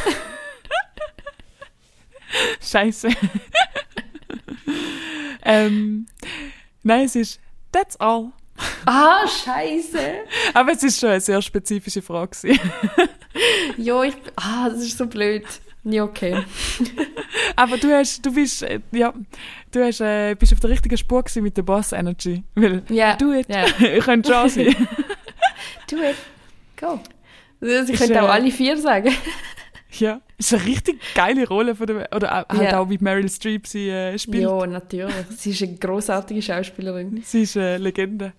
Scheiße. 2.61 3.09
ähm, 5.45 6.07
nein, 6.83 7.05
es 7.05 7.17
ist 7.17 7.41
That's 7.75 7.97
all. 7.97 8.31
Ah, 8.87 9.27
scheiße. 9.27 9.99
Aber 10.55 10.73
es 10.73 10.83
ist 10.85 11.01
schon 11.01 11.09
eine 11.09 11.21
sehr 11.21 11.43
spezifische 11.43 12.03
Frage. 12.03 12.57
Jo, 13.77 14.05
ich, 14.05 14.15
ah, 14.37 14.69
das 14.69 14.79
ist 14.79 14.97
so 14.97 15.07
blöd. 15.07 15.43
Ja, 15.85 16.05
okay. 16.05 16.43
Aber 17.57 17.77
du 17.77 17.93
hast, 17.93 18.25
du 18.25 18.33
bist, 18.35 18.63
äh, 18.63 18.81
ja, 18.93 19.13
du 19.71 19.85
hast, 19.85 20.01
äh, 20.01 20.35
bist 20.35 20.53
auf 20.53 20.61
der 20.61 20.71
richtigen 20.71 20.97
Spur 20.97 21.23
gewesen 21.23 21.43
mit 21.43 21.57
der 21.57 21.63
Boss 21.63 21.93
Energy. 21.93 22.43
Weil, 22.55 22.83
Ja. 22.89 23.17
do 23.17 23.33
it. 23.33 23.47
Ja. 23.49 23.65
Könnte 24.01 24.33
schon 24.33 24.49
sein. 24.49 24.67
Do 25.91 25.97
it. 25.97 26.17
Go. 26.81 27.01
Also, 27.61 27.85
ich 27.85 27.91
Ist, 27.91 27.99
könnte 28.01 28.23
auch 28.23 28.29
äh, 28.29 28.33
alle 28.33 28.51
vier 28.51 28.77
sagen. 28.79 29.13
ja. 29.93 30.21
Ist 30.39 30.53
eine 30.55 30.65
richtig 30.65 31.01
geile 31.15 31.47
Rolle 31.47 31.75
von 31.77 31.87
der, 31.87 32.09
oder 32.15 32.31
halt 32.49 32.71
Ja. 32.73 32.81
auch 32.81 32.89
wie 32.91 32.99
Meryl 32.99 33.29
Streep 33.29 33.67
sie 33.67 33.89
äh, 33.91 34.19
spielt. 34.19 34.43
Ja, 34.45 34.67
natürlich. 34.67 35.15
Sie 35.37 35.51
ist 35.51 35.63
eine 35.63 35.77
großartige 35.77 36.41
Schauspielerin. 36.43 37.23
Sie 37.25 37.43
ist 37.43 37.57
eine 37.57 37.79
Legende. 37.79 38.33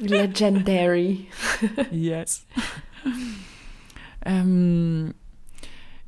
Legendary. 0.00 1.26
Yes. 1.90 2.46
ähm, 4.24 5.14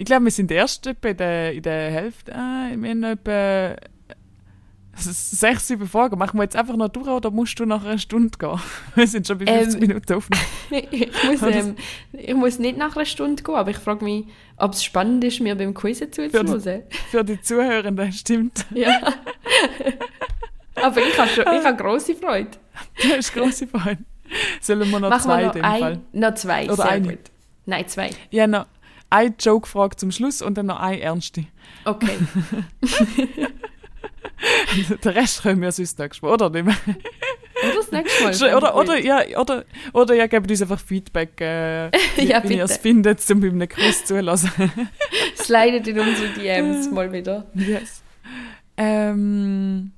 ich 0.00 0.06
glaube, 0.06 0.24
wir 0.24 0.30
sind 0.30 0.50
erst 0.50 0.86
in 0.86 1.16
der, 1.18 1.52
in 1.52 1.62
der 1.62 1.90
Hälfte. 1.90 2.32
Äh, 2.32 2.74
wir 2.74 2.88
haben 2.90 3.00
noch 3.00 3.10
etwa 3.10 3.76
sechs, 4.94 5.68
sieben 5.68 5.86
Fragen. 5.86 6.18
Machen 6.18 6.38
wir 6.38 6.44
jetzt 6.44 6.56
einfach 6.56 6.74
noch 6.74 6.88
durch 6.88 7.06
oder 7.06 7.30
musst 7.30 7.60
du 7.60 7.66
nach 7.66 7.84
einer 7.84 7.98
Stunde 7.98 8.36
gehen? 8.38 8.58
Wir 8.94 9.06
sind 9.06 9.26
schon 9.26 9.38
bei 9.38 9.46
50 9.46 9.74
Ähm, 9.82 9.88
Minuten 9.88 10.14
aufgenommen. 10.14 10.46
ich, 10.90 11.24
muss, 11.24 11.42
ähm, 11.42 11.76
ich 12.12 12.34
muss 12.34 12.58
nicht 12.58 12.78
nach 12.78 12.96
einer 12.96 13.04
Stunde 13.04 13.42
gehen, 13.42 13.54
aber 13.54 13.70
ich 13.70 13.76
frage 13.76 14.04
mich, 14.04 14.24
ob 14.56 14.72
es 14.72 14.82
spannend 14.84 15.22
ist, 15.24 15.40
mir 15.40 15.54
beim 15.54 15.74
Quiz 15.74 15.98
zuzuhören. 15.98 16.82
Für 17.10 17.22
die 17.22 17.40
Zuhörenden 17.40 18.12
stimmt. 18.14 18.66
Ja. 18.74 19.00
aber 20.76 21.00
ich 21.00 21.18
habe 21.18 21.28
schon, 21.30 21.44
ich 21.44 21.64
habe 21.64 21.76
grosse 21.76 22.14
Freude. 22.14 22.50
Das 23.02 23.18
ist 23.18 23.34
grosse 23.34 23.66
Freude. 23.66 23.98
Sollen 24.60 24.90
wir 24.90 25.00
noch 25.00 25.10
Machen 25.10 25.22
zwei 25.22 25.36
wir 25.36 25.40
in 25.40 25.46
noch, 25.46 25.52
dem 25.54 25.64
ein, 25.64 25.80
Fall? 25.80 26.00
noch 26.12 26.34
zwei, 26.34 26.64
Oder 26.64 26.76
sehr 26.76 26.90
eine. 26.90 27.08
gut. 27.08 27.30
Nein, 27.66 27.88
zwei. 27.88 28.10
Habe 28.32 28.48
noch 28.48 28.66
eine 29.10 29.34
Joke-Frage 29.38 29.96
zum 29.96 30.10
Schluss 30.12 30.40
und 30.40 30.56
dann 30.56 30.66
noch 30.66 30.80
eine 30.80 31.00
ernste. 31.00 31.46
Okay. 31.84 32.16
Den 35.04 35.12
Rest 35.12 35.42
können 35.42 35.60
wir 35.60 35.70
sonst 35.72 35.98
nächstes 35.98 36.22
Mal, 36.22 36.32
oder 36.32 36.48
nicht 36.48 36.64
mehr? 36.64 36.76
Und 37.62 37.76
das 37.76 37.90
nächste 37.90 38.22
Mal. 38.24 38.56
Oder, 38.56 38.74
oder, 38.76 38.98
ja, 38.98 39.38
oder, 39.38 39.64
oder 39.92 40.14
ihr 40.14 40.28
gebt 40.28 40.50
uns 40.50 40.62
einfach 40.62 40.80
Feedback, 40.80 41.38
äh, 41.40 41.90
wie, 42.16 42.24
Ja, 42.24 42.42
wie 42.48 42.56
ihr 42.56 42.64
es 42.64 42.78
findet, 42.78 43.28
um 43.30 43.40
bei 43.40 43.48
einem 43.48 43.68
Quiz 43.68 44.04
zulassen. 44.06 44.50
Slidet 45.36 45.86
in 45.88 46.00
unsere 46.00 46.28
DMs 46.30 46.90
mal 46.90 47.12
wieder. 47.12 47.46
yes. 47.54 48.02
Ähm, 48.78 49.92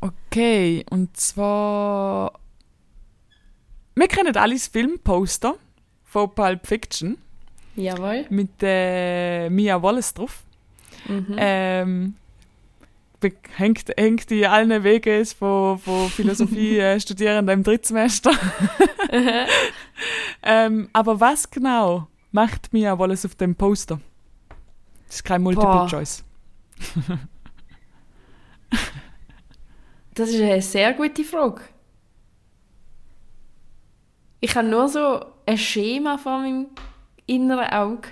okay, 0.00 0.86
und 0.88 1.14
zwar. 1.16 2.32
Wir 3.94 4.08
kennen 4.08 4.34
alle 4.36 4.54
das 4.54 4.68
Filmposter 4.68 5.56
von 6.04 6.34
Pulp 6.34 6.66
Fiction 6.66 7.18
Jawohl. 7.78 8.26
mit 8.28 8.50
äh, 8.62 9.48
Mia 9.48 9.80
Wallace 9.82 10.14
drauf. 10.14 10.42
Mhm. 11.06 11.36
Ähm, 11.36 12.14
hängt, 13.56 13.90
hängt 13.96 14.30
in 14.30 14.44
allen 14.44 14.84
WGs 14.84 15.32
von, 15.32 15.78
von 15.78 16.08
Philosophie-Studierenden 16.10 17.58
im 17.58 17.62
Drittsemester. 17.62 18.32
ähm, 20.42 20.88
aber 20.92 21.20
was 21.20 21.50
genau 21.50 22.08
macht 22.32 22.72
Mia 22.72 22.98
Wallace 22.98 23.26
auf 23.26 23.34
dem 23.36 23.54
Poster? 23.54 24.00
Das 25.06 25.16
ist 25.16 25.24
kein 25.24 25.42
Multiple 25.42 25.68
Boah. 25.68 25.86
Choice. 25.88 26.24
Das 30.14 30.30
ist 30.30 30.42
eine 30.42 30.60
sehr 30.60 30.92
gute 30.94 31.22
Frage. 31.24 31.60
Ich 34.40 34.54
habe 34.56 34.66
nur 34.66 34.88
so 34.88 35.24
ein 35.46 35.58
Schema 35.58 36.18
vor 36.18 36.40
meinem 36.40 36.66
inneren 37.28 37.68
Auge. 37.70 38.08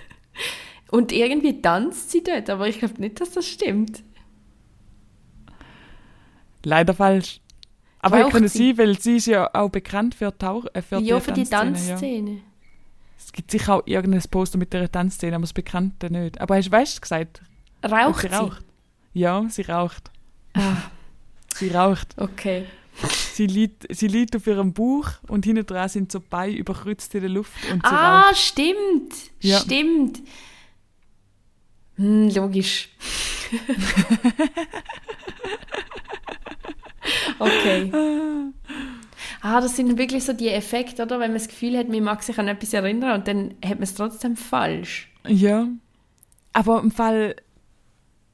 Und 0.90 1.12
irgendwie 1.12 1.62
tanzt 1.62 2.10
sie 2.10 2.24
dort, 2.24 2.50
aber 2.50 2.66
ich 2.66 2.80
glaube 2.80 3.00
nicht, 3.00 3.20
dass 3.20 3.30
das 3.30 3.46
stimmt. 3.46 4.02
Leider 6.64 6.94
falsch. 6.94 7.40
Aber 8.00 8.16
ich 8.18 8.22
Taucht 8.24 8.32
kann 8.32 8.48
sie? 8.48 8.58
sie, 8.58 8.78
weil 8.78 8.98
sie 8.98 9.16
ist 9.16 9.26
ja 9.26 9.50
auch 9.54 9.68
bekannt 9.70 10.14
für, 10.14 10.36
Tauch, 10.36 10.66
äh, 10.72 10.82
für 10.82 10.98
ja, 11.00 11.20
für 11.20 11.32
die 11.32 11.44
Tanzszene, 11.44 12.30
Ja. 12.30 12.36
Es 13.18 13.32
gibt 13.32 13.50
sicher 13.50 13.74
auch 13.76 13.82
irgendein 13.86 14.22
Poster 14.30 14.58
mit 14.58 14.72
der 14.72 14.90
Tanzszene, 14.90 15.36
aber 15.36 15.42
das 15.42 15.52
Bekannte 15.52 16.10
nicht. 16.10 16.40
Aber 16.40 16.56
hast 16.56 16.68
du 16.68 16.72
weißt 16.72 17.00
gesagt? 17.00 17.42
Raucht 17.84 18.22
sie 18.22 18.28
sie? 18.28 18.34
raucht? 18.34 18.64
Ja, 19.12 19.46
sie 19.48 19.62
raucht. 19.62 20.10
Ah, 20.54 20.76
Sie 21.54 21.68
raucht. 21.68 22.14
okay. 22.18 22.66
Sie 23.32 23.46
liegt, 23.46 23.86
sie 23.94 24.06
liegt 24.08 24.36
auf 24.36 24.46
ihrem 24.46 24.72
Bauch 24.72 25.08
und 25.28 25.44
hinten 25.44 25.66
dran 25.66 25.88
sind 25.88 26.12
so 26.12 26.20
Beine 26.20 26.56
überkreuzt 26.56 27.14
in 27.14 27.20
der 27.22 27.30
Luft 27.30 27.52
und 27.72 27.84
sie 27.86 27.92
Ah, 27.94 28.28
raucht. 28.28 28.36
stimmt. 28.38 29.14
Ja. 29.40 29.58
Stimmt. 29.60 30.20
Hm, 31.96 32.28
logisch. 32.30 32.88
okay. 37.38 37.92
Ah, 39.42 39.60
das 39.60 39.76
sind 39.76 39.96
wirklich 39.98 40.24
so 40.24 40.32
die 40.32 40.48
Effekte, 40.48 41.02
oder? 41.02 41.18
Wenn 41.18 41.30
man 41.30 41.38
das 41.38 41.48
Gefühl 41.48 41.76
hat, 41.78 41.88
man 41.88 42.02
mag 42.02 42.22
sich 42.22 42.38
an 42.38 42.48
etwas 42.48 42.72
erinnern 42.72 43.18
und 43.20 43.28
dann 43.28 43.54
hat 43.64 43.74
man 43.76 43.82
es 43.84 43.94
trotzdem 43.94 44.36
falsch. 44.36 45.10
Ja. 45.26 45.66
Aber 46.52 46.80
im 46.80 46.90
Fall, 46.90 47.36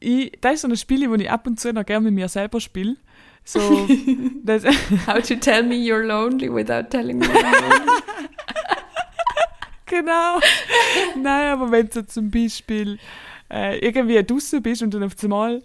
ich, 0.01 0.33
das 0.41 0.55
ist 0.55 0.61
so 0.63 0.69
ein 0.69 0.77
Spiel, 0.77 1.09
das 1.09 1.21
ich 1.21 1.31
ab 1.31 1.47
und 1.47 1.59
zu 1.59 1.73
noch 1.73 1.87
gerne 1.87 2.05
mit 2.05 2.15
mir 2.15 2.29
selber 2.29 2.61
spiele. 2.61 2.97
So, 3.45 3.61
How 5.07 5.23
to 5.23 5.37
tell 5.37 5.63
me 5.63 5.77
you're 5.77 6.05
lonely 6.05 6.53
without 6.53 6.91
telling 6.91 7.19
me 7.19 7.27
you're 7.27 7.61
lonely. 7.61 7.93
genau. 9.87 10.41
Nein, 11.17 11.53
aber 11.53 11.71
wenn 11.71 11.89
du 11.89 12.05
zum 12.07 12.31
Beispiel 12.31 12.99
äh, 13.49 13.79
irgendwie 13.79 14.23
draußen 14.23 14.61
bist 14.61 14.83
und 14.83 14.93
dann 14.93 15.05
auf 15.05 15.13
einmal 15.23 15.63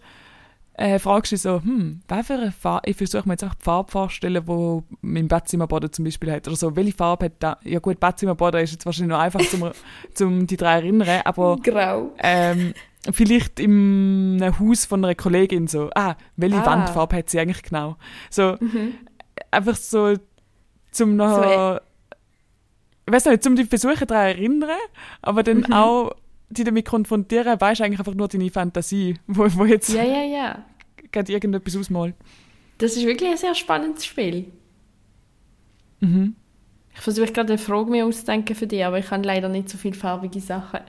äh, 0.75 0.99
fragst 0.99 1.31
du 1.31 1.35
dich 1.35 1.41
so, 1.41 1.61
hm, 1.61 2.01
was 2.07 2.27
für 2.27 2.33
eine 2.33 2.51
Farbe, 2.51 2.89
ich 2.89 2.97
versuche 2.97 3.27
mir 3.27 3.33
jetzt 3.33 3.43
auch 3.43 3.53
die 3.53 3.63
Farbe 3.63 3.91
vorstellen, 3.91 4.43
die 4.45 4.83
mein 5.01 5.27
Bettzimmerboden 5.27 5.91
zum 5.91 6.05
Beispiel 6.05 6.31
hat. 6.31 6.47
Oder 6.47 6.55
so, 6.55 6.75
welche 6.75 6.93
Farbe 6.93 7.25
hat 7.25 7.33
da? 7.39 7.57
Ja 7.63 7.79
gut, 7.79 7.99
Bettzimmerboden 7.99 8.61
ist 8.61 8.71
jetzt 8.71 8.85
wahrscheinlich 8.85 9.09
noch 9.11 9.19
einfach, 9.19 9.41
zum, 9.41 9.71
zum 10.13 10.47
die 10.47 10.57
drei 10.57 10.75
erinnern, 10.75 11.21
aber 11.25 11.57
Grau. 11.57 12.11
ähm, 12.19 12.73
vielleicht 13.11 13.59
einem 13.59 14.39
Haus 14.59 14.85
von 14.85 15.03
einer 15.03 15.15
Kollegin 15.15 15.67
so, 15.67 15.89
ah, 15.95 16.15
welche 16.35 16.57
Ah. 16.57 16.65
Wandfarbe 16.65 17.17
hat 17.17 17.29
sie 17.29 17.39
eigentlich 17.39 17.63
genau? 17.63 17.97
So, 18.29 18.57
Mhm. 18.59 18.93
einfach 19.49 19.75
so 19.75 20.15
zum 20.91 21.15
noch, 21.15 21.35
So, 21.37 21.41
äh, 21.43 21.75
ich 23.07 23.13
weiß 23.13 23.25
nicht, 23.25 23.43
zum 23.43 23.55
die 23.55 23.65
versuchen 23.65 24.07
daran 24.07 24.27
erinnern, 24.27 24.69
aber 25.21 25.43
dann 25.43 25.61
Mhm. 25.67 25.73
auch 25.73 26.11
die 26.49 26.63
damit 26.63 26.85
konfrontieren, 26.85 27.59
weißt 27.59 27.79
du 27.79 27.85
eigentlich 27.85 27.99
einfach 27.99 28.13
nur 28.13 28.27
deine 28.27 28.49
Fantasie, 28.51 29.15
wo, 29.27 29.45
wo 29.55 29.65
jetzt 29.65 29.89
Ja, 29.89 30.03
ja, 30.03 30.23
ja. 30.23 30.65
gerade 31.11 31.31
irgendetwas 31.31 31.75
ausmalt. 31.77 32.13
Das 32.77 32.95
ist 32.97 33.05
wirklich 33.05 33.29
ein 33.31 33.37
sehr 33.37 33.55
spannendes 33.55 34.05
Spiel. 34.05 34.45
Mhm. 35.99 36.35
Ich 36.93 36.99
versuche 37.01 37.31
gerade 37.31 37.53
eine 37.53 37.57
Frage 37.57 37.89
mir 37.89 38.05
auszudenken 38.05 38.55
für 38.55 38.67
dich, 38.67 38.83
aber 38.83 38.99
ich 38.99 39.09
habe 39.11 39.23
leider 39.25 39.47
nicht 39.49 39.69
so 39.69 39.77
viele 39.77 39.95
farbige 39.95 40.39
Sachen. 40.41 40.81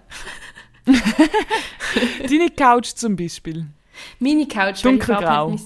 Deine 2.28 2.50
Couch 2.50 2.94
zum 2.94 3.16
Beispiel. 3.16 3.66
Meine 4.18 4.46
Couch, 4.46 4.84
Dunkelgrau. 4.84 5.56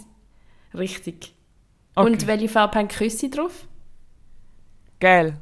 Richtig. 0.75 1.35
Okay. 1.95 2.11
Und 2.11 2.27
welche 2.27 2.49
Farbe 2.49 2.79
haben 2.79 2.89
Küsse 2.89 3.31
drauf? 3.31 3.67
Geil. 5.01 5.39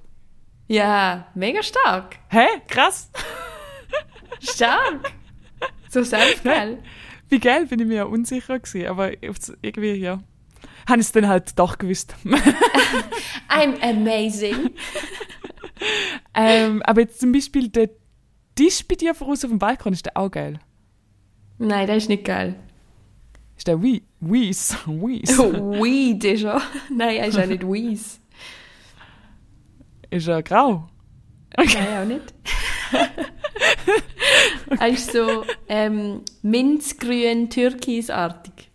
Ja, 0.69 1.27
mega 1.35 1.63
stark. 1.63 2.17
Hä? 2.29 2.47
Krass. 2.69 3.11
Stark. 4.41 5.13
so 5.89 6.03
selbst, 6.03 6.43
gell? 6.43 6.79
Wie 7.29 7.39
geil 7.39 7.67
bin 7.67 7.81
ich 7.81 7.87
mir 7.87 7.95
ja 7.95 8.05
unsicher 8.05 8.59
gewesen, 8.59 8.87
aber 8.87 9.23
irgendwie, 9.23 9.95
ja. 9.95 10.21
Habe 10.87 11.01
ich 11.01 11.07
es 11.07 11.13
dann 11.13 11.29
halt 11.29 11.59
doch 11.59 11.79
gewusst. 11.79 12.15
I'm 13.49 13.81
amazing. 13.83 14.71
ähm, 16.35 16.83
aber 16.83 17.03
jetzt 17.03 17.21
zum 17.21 17.33
Beispiel 17.33 17.69
der 17.69 17.91
Tisch 18.55 18.87
bei 18.87 18.95
dir 18.95 19.15
voraus 19.15 19.45
auf 19.45 19.51
dem 19.51 19.59
Balkon, 19.59 19.93
ist 19.93 20.07
der 20.07 20.17
auch 20.17 20.31
geil. 20.31 20.59
Nein, 21.59 21.87
das 21.87 21.99
ist 21.99 22.09
nicht 22.09 22.25
geil. 22.25 22.57
Ist 23.57 23.69
der 23.69 23.79
Wii- 23.79 24.03
Wies? 24.21 24.77
Wies? 24.87 25.39
Weed 25.39 26.25
ist 26.25 26.43
er. 26.45 26.61
Nein, 26.91 27.17
er 27.17 27.27
ist 27.29 27.39
auch 27.39 27.47
nicht 27.47 27.63
Wees. 27.63 28.21
Ist 30.11 30.27
er 30.29 30.43
grau? 30.43 30.89
Nein, 31.57 31.69
auch 32.03 32.05
nicht. 32.07 32.35
Er 34.81 34.89
ist 34.89 35.13
so 35.13 35.45
ähm, 35.69 36.23
minzgrün, 36.43 37.49
türkisartig. 37.51 38.71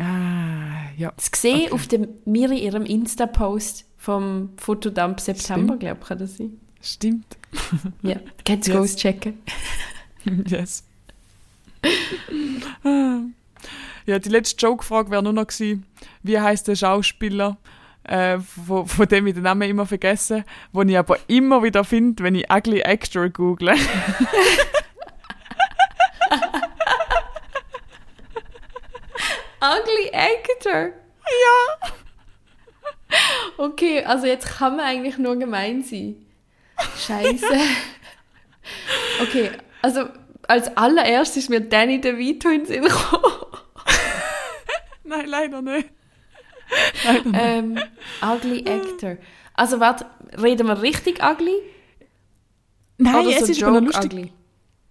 Ah, 0.00 0.90
ja. 0.96 1.12
Das 1.16 1.30
gesehen 1.30 1.62
Okay. 1.66 1.72
auf 1.72 1.86
dem 1.88 2.08
Miri 2.24 2.58
ihrem 2.58 2.84
Insta-Post 2.84 3.86
vom 3.96 4.50
Fotodump 4.56 5.20
September, 5.20 5.76
glaube 5.76 5.98
ich, 6.02 6.08
kann 6.08 6.18
das 6.18 6.36
sein. 6.36 6.60
Stimmt. 6.88 7.36
Ja, 8.02 8.16
geht's 8.44 8.66
Yes. 8.66 8.96
checken. 8.96 9.42
yes. 10.46 10.84
Ja, 14.06 14.18
die 14.18 14.28
letzte 14.30 14.56
Joke-Frage 14.66 15.10
wäre 15.10 15.22
nur 15.22 15.34
noch 15.34 15.46
gewesen, 15.46 15.84
wie 16.22 16.40
heißt 16.40 16.66
der 16.66 16.76
Schauspieler, 16.76 17.58
äh, 18.04 18.38
von, 18.38 18.86
von 18.86 19.06
dem 19.06 19.26
ich 19.26 19.34
den 19.34 19.42
Namen 19.42 19.68
immer 19.68 19.84
vergesse, 19.84 20.44
den 20.72 20.88
ich 20.88 20.96
aber 20.96 21.18
immer 21.26 21.62
wieder 21.62 21.84
finde, 21.84 22.22
wenn 22.22 22.34
ich 22.34 22.50
Ugly 22.50 22.82
Actor 22.82 23.28
google. 23.28 23.74
Ugly 29.60 30.10
Actor. 30.12 30.92
ja. 31.26 31.90
Okay, 33.58 34.04
also 34.04 34.26
jetzt 34.26 34.46
kann 34.46 34.76
man 34.76 34.86
eigentlich 34.86 35.18
nur 35.18 35.36
gemein 35.36 35.82
sein. 35.82 36.16
Scheiße. 37.06 37.46
Okay, 39.22 39.50
also 39.80 40.08
als 40.46 40.76
allererstes 40.76 41.44
ist 41.44 41.48
mir 41.50 41.60
Danny 41.60 42.00
DeVito 42.02 42.48
in 42.50 42.58
den 42.60 42.66
Sinn 42.66 42.82
gekommen. 42.82 43.24
Nein, 45.04 45.26
leider 45.26 45.62
nicht. 45.62 45.88
Leider 47.04 47.24
nicht. 47.30 47.40
ähm, 47.42 47.78
ugly 48.22 48.64
Actor. 48.68 49.16
Also 49.54 49.80
warte, 49.80 50.04
reden 50.40 50.66
wir 50.66 50.82
richtig 50.82 51.22
ugly? 51.24 51.54
Nein, 52.98 53.26
Oder 53.26 53.36
es 53.36 53.46
so 53.46 53.52
ist 53.52 53.62
aber 53.62 53.80
lustig. 53.80 54.04
ugly? 54.12 54.32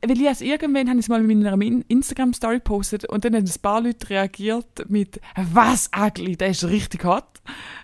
Weil 0.05 0.19
ich 0.21 0.27
also 0.27 0.43
irgendwann 0.45 0.89
habe 0.89 0.99
ich 0.99 1.05
es 1.05 1.09
mal 1.09 1.21
in 1.29 1.43
meiner 1.43 1.61
In- 1.61 1.83
Instagram-Story 1.87 2.55
gepostet 2.57 3.05
und 3.05 3.25
dann 3.25 3.35
haben 3.35 3.45
ein 3.45 3.61
paar 3.61 3.81
Leute 3.81 4.09
reagiert 4.09 4.89
mit 4.89 5.21
«Was, 5.35 5.89
ugly, 5.95 6.35
der 6.35 6.49
ist 6.49 6.63
richtig 6.63 7.03
hot». 7.03 7.25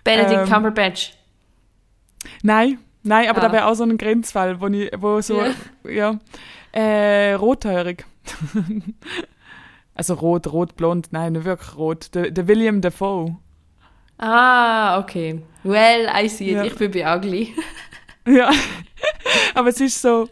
Benedict 0.02 0.40
Ähm, 0.42 0.48
Cumberbatch. 0.48 1.12
Nein, 2.42 2.78
nein, 3.04 3.28
aber 3.28 3.38
Ah. 3.42 3.46
da 3.46 3.52
wäre 3.52 3.66
auch 3.66 3.74
so 3.74 3.84
ein 3.84 3.96
Grenzfall, 3.96 4.60
wo, 4.60 4.66
ich, 4.66 4.90
wo 4.98 5.20
so, 5.20 5.40
ja, 5.88 6.18
äh, 6.72 7.32
rothaarig. 7.34 8.04
also 9.94 10.14
rot, 10.14 10.52
rot-blond, 10.52 11.08
nein, 11.12 11.34
nicht 11.34 11.44
wirklich 11.44 11.76
rot. 11.76 12.14
Der, 12.14 12.30
der 12.30 12.48
William 12.48 12.80
Dafoe. 12.80 13.36
Ah, 14.18 14.98
okay. 14.98 15.42
Well, 15.64 16.08
I 16.14 16.28
see 16.28 16.50
it. 16.50 16.56
Ja. 16.56 16.64
Ich 16.64 16.74
bin 16.76 16.90
bei 16.90 17.16
ugly. 17.16 17.54
Ja, 18.26 18.50
aber 19.54 19.68
es 19.68 19.78
ist 19.82 20.00
so, 20.00 20.30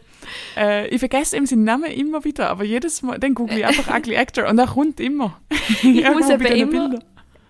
äh, 0.57 0.87
ich 0.87 0.97
vergesse 0.97 1.37
ihm 1.37 1.45
seinen 1.45 1.63
Namen 1.63 1.91
immer 1.91 2.23
wieder, 2.25 2.49
aber 2.49 2.63
jedes 2.63 3.03
Mal, 3.03 3.19
dann 3.19 3.35
google 3.35 3.59
ich 3.59 3.65
einfach 3.67 3.95
Ugly 3.95 4.17
Actor 4.17 4.47
und 4.47 4.57
er 4.57 4.65
kommt 4.65 4.99
immer. 4.99 5.39
Ich 5.83 6.09
muss 6.09 6.27
eben 6.27 6.43
immer, 6.43 6.99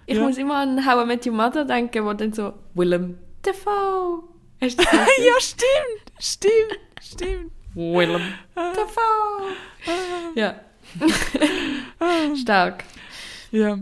ich 0.06 0.18
Ja. 0.18 0.22
muss 0.24 0.38
immer 0.38 0.56
an 0.58 0.86
How 0.86 1.02
I 1.06 1.08
Met 1.08 1.26
Your 1.26 1.32
Mother 1.34 1.64
denken, 1.64 2.04
wo 2.04 2.12
dann 2.12 2.34
so 2.34 2.52
Willem 2.74 3.18
Dafoe. 3.44 4.24
Hast 4.64 4.80
du 4.80 4.84
ja, 5.24 5.40
stimmt, 5.40 6.14
stimmt, 6.20 6.80
stimmt. 7.02 7.52
Willem 7.76 8.22
Dafoe. 8.56 9.52
Ja. 10.36 10.56
Stark. 12.42 12.84
Ja, 13.52 13.80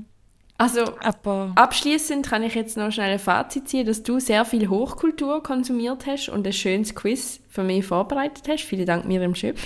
Also 0.58 0.98
aber 1.02 1.52
abschließend 1.56 2.26
kann 2.28 2.42
ich 2.44 2.56
jetzt 2.56 2.78
noch 2.78 2.92
schnell 2.92 3.12
ein 3.12 3.20
Fazit 3.20 3.70
ziehen, 3.70 3.86
dass 3.86 4.02
du 4.02 4.20
sehr 4.20 4.44
viel 4.46 4.70
Hochkultur 4.70 5.44
konsumiert 5.44 6.06
hast 6.08 6.30
und 6.30 6.48
ein 6.48 6.54
schönes 6.54 6.96
Quiz 6.96 7.40
für 7.50 7.64
mich 7.64 7.86
vorbereitet 7.86 8.48
hast. 8.50 8.64
Vielen 8.64 8.86
Dank 8.88 9.06
Miriam 9.06 9.36
Schöp. 9.36 9.58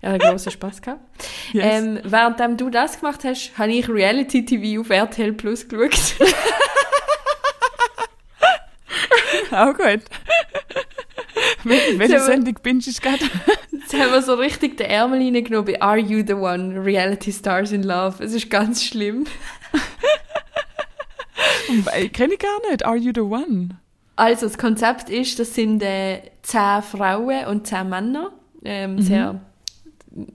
Ich 0.00 0.08
habe 0.08 0.18
großen 0.18 0.52
Spaß 0.52 0.80
gehabt. 0.80 1.02
yes. 1.52 1.64
Ähm, 1.68 2.00
währenddem 2.04 2.56
du 2.56 2.70
das 2.70 2.98
gemacht 3.00 3.22
hast, 3.24 3.58
habe 3.58 3.72
ich 3.72 3.88
Reality 3.88 4.44
TV 4.44 4.80
auf 4.80 4.88
RTL 4.90 5.32
Plus 5.34 5.68
geschaut. 5.68 6.16
Auch 9.54 9.74
gut. 9.74 10.02
Wel- 11.64 11.98
Welche. 11.98 12.20
Sendung 12.20 12.54
bingst 12.62 12.86
du 12.88 12.92
gerade? 13.00 13.24
Jetzt 13.72 13.92
haben 13.94 14.12
wir 14.12 14.22
so 14.22 14.34
richtig 14.34 14.76
den 14.76 14.88
Ärmel 14.88 15.18
reingenommen 15.20 15.64
bei 15.66 15.80
Are 15.80 15.98
You 15.98 16.24
the 16.26 16.34
One? 16.34 16.84
Reality 16.84 17.32
Stars 17.32 17.72
in 17.72 17.82
Love. 17.82 18.22
Es 18.22 18.32
ist 18.32 18.50
ganz 18.50 18.84
schlimm. 18.84 19.24
Ich 21.98 22.12
kenne 22.12 22.34
ich 22.34 22.38
gar 22.38 22.70
nicht. 22.70 22.84
Are 22.84 22.96
you 22.96 23.10
the 23.14 23.20
one? 23.22 23.70
Also, 24.16 24.46
das 24.46 24.58
Konzept 24.58 25.10
ist, 25.10 25.38
das 25.38 25.54
sind 25.54 25.82
äh, 25.82 26.20
zehn 26.42 26.82
Frauen 26.82 27.46
und 27.46 27.66
zehn 27.66 27.88
Männer. 27.88 28.30
Ähm, 28.64 29.00
Sehr 29.00 29.40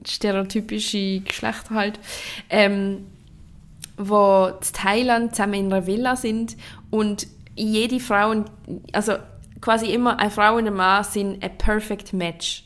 stereotypische 0.06 1.20
Geschlechter 1.20 1.74
halt. 1.74 1.98
Ähm, 2.50 3.06
wo 3.96 4.46
in 4.48 4.72
Thailand 4.72 5.34
zusammen 5.34 5.54
in 5.54 5.72
einer 5.72 5.86
Villa 5.86 6.16
sind 6.16 6.56
und 6.90 7.26
jede 7.60 8.00
Frau, 8.00 8.30
und- 8.30 8.50
also 8.92 9.14
quasi 9.60 9.86
immer 9.92 10.18
eine 10.18 10.30
Frau 10.30 10.56
und 10.56 10.66
ein 10.66 10.74
Mann 10.74 11.04
sind 11.04 11.42
ein 11.42 11.56
perfect 11.58 12.12
match. 12.12 12.64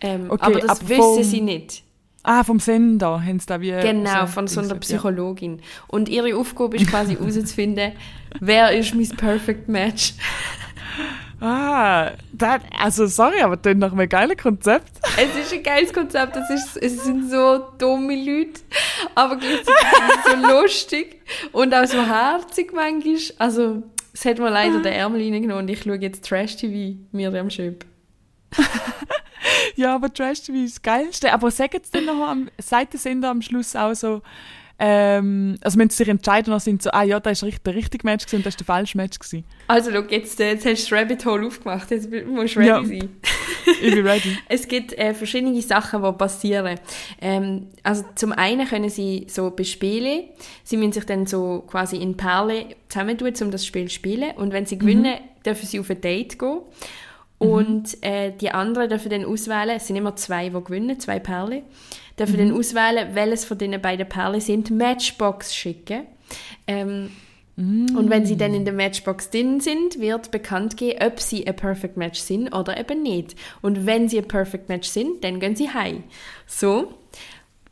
Ähm, 0.00 0.26
Okay, 0.28 0.44
aber 0.44 0.60
das 0.60 0.88
wissen 0.88 1.00
vom- 1.02 1.22
sie 1.22 1.40
nicht. 1.40 1.82
Ah, 2.26 2.42
vom 2.42 2.58
Sender 2.58 3.22
haben 3.22 3.38
sie 3.38 3.46
da 3.46 3.60
wie... 3.60 3.70
Genau, 3.70 4.26
von 4.26 4.46
so 4.48 4.60
einer 4.60 4.70
Ja. 4.70 4.74
Psychologin. 4.76 5.60
Und 5.88 6.08
ihre 6.08 6.34
Aufgabe 6.36 6.76
ist 6.78 6.88
quasi 6.88 7.16
herauszufinden, 7.18 7.92
wer 8.40 8.70
ist 8.72 8.94
mein 8.94 9.08
perfect 9.10 9.68
match. 9.68 10.14
Ah, 11.40 12.12
das, 12.32 12.60
also 12.78 13.06
sorry, 13.06 13.40
aber 13.42 13.56
das 13.56 13.72
ist 13.74 13.78
nach 13.78 13.92
einem 13.92 14.08
geilen 14.08 14.36
Konzept. 14.36 14.90
Es 15.18 15.36
ist 15.44 15.52
ein 15.52 15.62
geiles 15.62 15.92
Konzept, 15.92 16.36
es, 16.36 16.48
ist, 16.48 16.76
es 16.78 17.04
sind 17.04 17.28
so 17.30 17.58
dumme 17.76 18.14
Leute, 18.16 18.60
aber 19.14 19.36
gleichzeitig 19.36 19.74
so 20.24 20.36
lustig 20.60 21.20
und 21.52 21.74
auch 21.74 21.86
so 21.86 21.98
herzig 22.00 22.72
manchmal. 22.72 23.16
Also, 23.38 23.82
es 24.14 24.24
hat 24.24 24.38
mir 24.38 24.48
leider 24.48 24.80
den 24.80 24.92
Ärmel 24.92 25.20
reingenommen 25.20 25.64
und 25.64 25.68
ich 25.68 25.82
schaue 25.82 25.96
jetzt 25.96 26.26
Trash-TV, 26.26 26.98
Miriam 27.12 27.50
Schöp. 27.50 27.84
Ja, 29.76 29.94
aber 29.94 30.12
Trash 30.12 30.42
TV 30.42 30.58
ist 30.58 30.76
das 30.76 30.82
Geilste. 30.82 31.32
Aber 31.32 31.50
sagen 31.50 31.80
sie 31.82 31.90
dann 31.92 32.06
noch 32.06 32.26
am, 32.26 32.48
seit 32.58 32.92
der 32.92 33.00
Sender 33.00 33.30
am 33.30 33.42
Schluss 33.42 33.74
auch 33.76 33.94
so, 33.94 34.22
ähm, 34.78 35.56
also 35.60 35.78
wenn 35.78 35.88
sie 35.88 35.96
sich 35.98 36.08
entscheiden, 36.08 36.50
dann 36.50 36.60
sind 36.60 36.82
sie 36.82 36.86
so, 36.86 36.90
ah 36.90 37.02
ja, 37.04 37.20
das 37.20 37.42
war 37.42 37.50
der 37.64 37.74
richtige 37.74 38.04
Match 38.06 38.32
und 38.32 38.44
das 38.44 38.54
war 38.54 38.58
der 38.58 38.66
falsche 38.66 38.96
Match 38.96 39.18
gewesen. 39.18 39.44
Also, 39.68 39.90
schau, 39.92 40.02
jetzt, 40.08 40.40
äh, 40.40 40.50
jetzt 40.52 40.66
hast 40.66 40.86
du 40.90 40.94
das 40.96 41.00
Rabbit 41.00 41.24
Hole 41.24 41.46
aufgemacht, 41.46 41.90
jetzt 41.90 42.10
musst 42.26 42.56
du 42.56 42.60
ready 42.60 42.68
Ja. 42.68 42.84
sein. 42.84 43.08
Ich 43.66 43.94
bin 43.94 44.06
ready. 44.06 44.36
Es 44.48 44.66
gibt 44.68 44.92
äh, 44.98 45.14
verschiedene 45.14 45.60
Sachen, 45.62 46.02
die 46.02 46.12
passieren. 46.12 46.78
Ähm, 47.20 47.68
also 47.82 48.04
zum 48.14 48.32
einen 48.32 48.66
können 48.66 48.90
sie 48.90 49.26
so 49.28 49.50
bespielen. 49.50 50.24
Sie 50.64 50.76
müssen 50.76 50.92
sich 50.92 51.04
dann 51.04 51.26
so 51.26 51.64
quasi 51.66 51.96
in 51.96 52.16
Perle 52.16 52.66
zusammentun, 52.88 53.32
um 53.42 53.50
das 53.50 53.64
Spiel 53.64 53.86
zu 53.88 53.94
spielen. 53.94 54.32
Und 54.36 54.52
wenn 54.52 54.66
sie 54.66 54.78
gewinnen, 54.78 55.16
dürfen 55.46 55.66
sie 55.66 55.78
auf 55.80 55.88
ein 55.90 56.00
Date 56.00 56.38
gehen. 56.38 56.58
Und 57.50 58.02
äh, 58.02 58.32
die 58.32 58.50
anderen 58.50 58.88
dürfen 58.88 59.10
dann 59.10 59.24
auswählen, 59.24 59.76
es 59.76 59.86
sind 59.86 59.96
immer 59.96 60.16
zwei, 60.16 60.48
die 60.48 60.64
gewinnen, 60.64 60.98
zwei 61.00 61.18
Perle, 61.18 61.62
dürfen 62.18 62.38
dann 62.38 62.52
auswählen, 62.52 63.14
welches 63.14 63.44
von 63.44 63.58
diesen 63.58 63.80
beiden 63.80 64.08
Perlen 64.08 64.40
sind, 64.40 64.70
Matchbox 64.70 65.54
schicken. 65.54 66.06
Ähm, 66.66 67.10
Und 67.56 68.10
wenn 68.10 68.26
sie 68.26 68.36
dann 68.36 68.52
in 68.52 68.64
der 68.64 68.74
Matchbox 68.74 69.30
drin 69.30 69.60
sind, 69.60 70.00
wird 70.00 70.30
bekannt 70.32 70.76
geben, 70.76 71.00
ob 71.06 71.20
sie 71.20 71.46
ein 71.46 71.54
Perfect 71.54 71.96
Match 71.96 72.18
sind 72.18 72.52
oder 72.52 72.76
eben 72.78 73.02
nicht. 73.02 73.36
Und 73.62 73.86
wenn 73.86 74.08
sie 74.08 74.18
ein 74.18 74.26
Perfect 74.26 74.68
Match 74.68 74.88
sind, 74.88 75.22
dann 75.22 75.38
gehen 75.38 75.54
sie 75.54 75.70
heim. 75.70 76.02
So. 76.46 76.94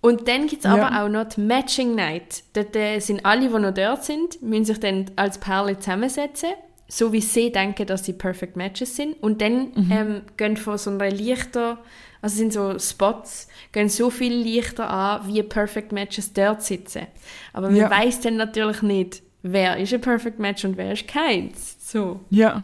Und 0.01 0.29
dann 0.29 0.47
gibt 0.47 0.65
es 0.65 0.71
Ja. 0.71 0.75
aber 0.87 1.03
auch 1.05 1.09
noch 1.09 1.25
die 1.29 1.41
Matching 1.41 1.95
Night. 1.97 2.45
Dort 2.53 2.75
äh, 2.77 2.99
sind 3.01 3.25
alle, 3.25 3.49
die 3.49 3.59
noch 3.59 3.75
dort 3.75 4.05
sind, 4.05 4.41
müssen 4.43 4.65
sich 4.67 4.79
dann 4.81 5.11
als 5.17 5.39
Perle 5.39 5.79
zusammensetzen, 5.79 6.51
so 6.95 7.11
wie 7.15 7.23
sie 7.23 7.51
denken, 7.51 7.87
dass 7.87 8.05
sie 8.05 8.13
Perfect 8.13 8.55
Matches 8.55 8.97
sind. 8.97 9.15
Und 9.23 9.41
dann 9.41 9.73
ähm, 9.91 10.21
gehen 10.37 10.59
von 10.59 10.77
so 10.77 10.91
einer 10.91 11.11
Lichter, 11.11 11.79
also 12.21 12.37
sind 12.37 12.53
so 12.53 12.79
Spots, 12.79 13.49
gehen 13.73 13.89
so 13.89 14.11
viele 14.11 14.37
Lichter 14.37 14.91
an, 14.91 15.27
wie 15.27 15.43
Perfect 15.43 15.93
Matches 15.93 16.35
dort 16.35 16.63
sitzen. 16.63 17.07
Aber 17.55 17.69
man 17.69 17.77
Ja. 17.79 17.91
weiß 17.91 18.21
dann 18.21 18.37
natürlich 18.37 18.83
nicht, 18.83 19.23
wer 19.41 19.79
ist 19.79 19.95
ein 19.95 20.03
Perfect 20.03 20.39
Match 20.39 20.67
und 20.67 20.77
wer 20.77 20.93
ist 20.93 21.09
keins. 21.09 21.77
So, 21.81 22.21
Ja. 22.29 22.63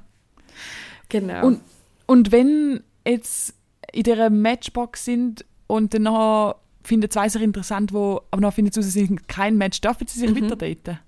genau. 1.08 1.46
Und, 1.46 1.62
und 2.06 2.30
wenn 2.30 2.82
jetzt 3.06 3.54
in 3.94 4.02
dieser 4.02 4.28
Matchbox 4.28 5.06
sind 5.06 5.46
und 5.68 5.94
dann 5.94 6.02
noch 6.02 6.56
finden 6.84 7.10
zwei 7.10 7.30
sich 7.30 7.40
interessant, 7.40 7.94
wo, 7.94 8.20
aber 8.30 8.42
noch 8.42 8.52
finden 8.52 8.72
sie, 8.72 8.82
sie 8.82 9.06
sind 9.06 9.26
kein 9.26 9.56
Match, 9.56 9.80
dürfen 9.80 10.06
sie 10.06 10.20
sich 10.20 10.34
weiter 10.34 10.56
daten? 10.56 10.98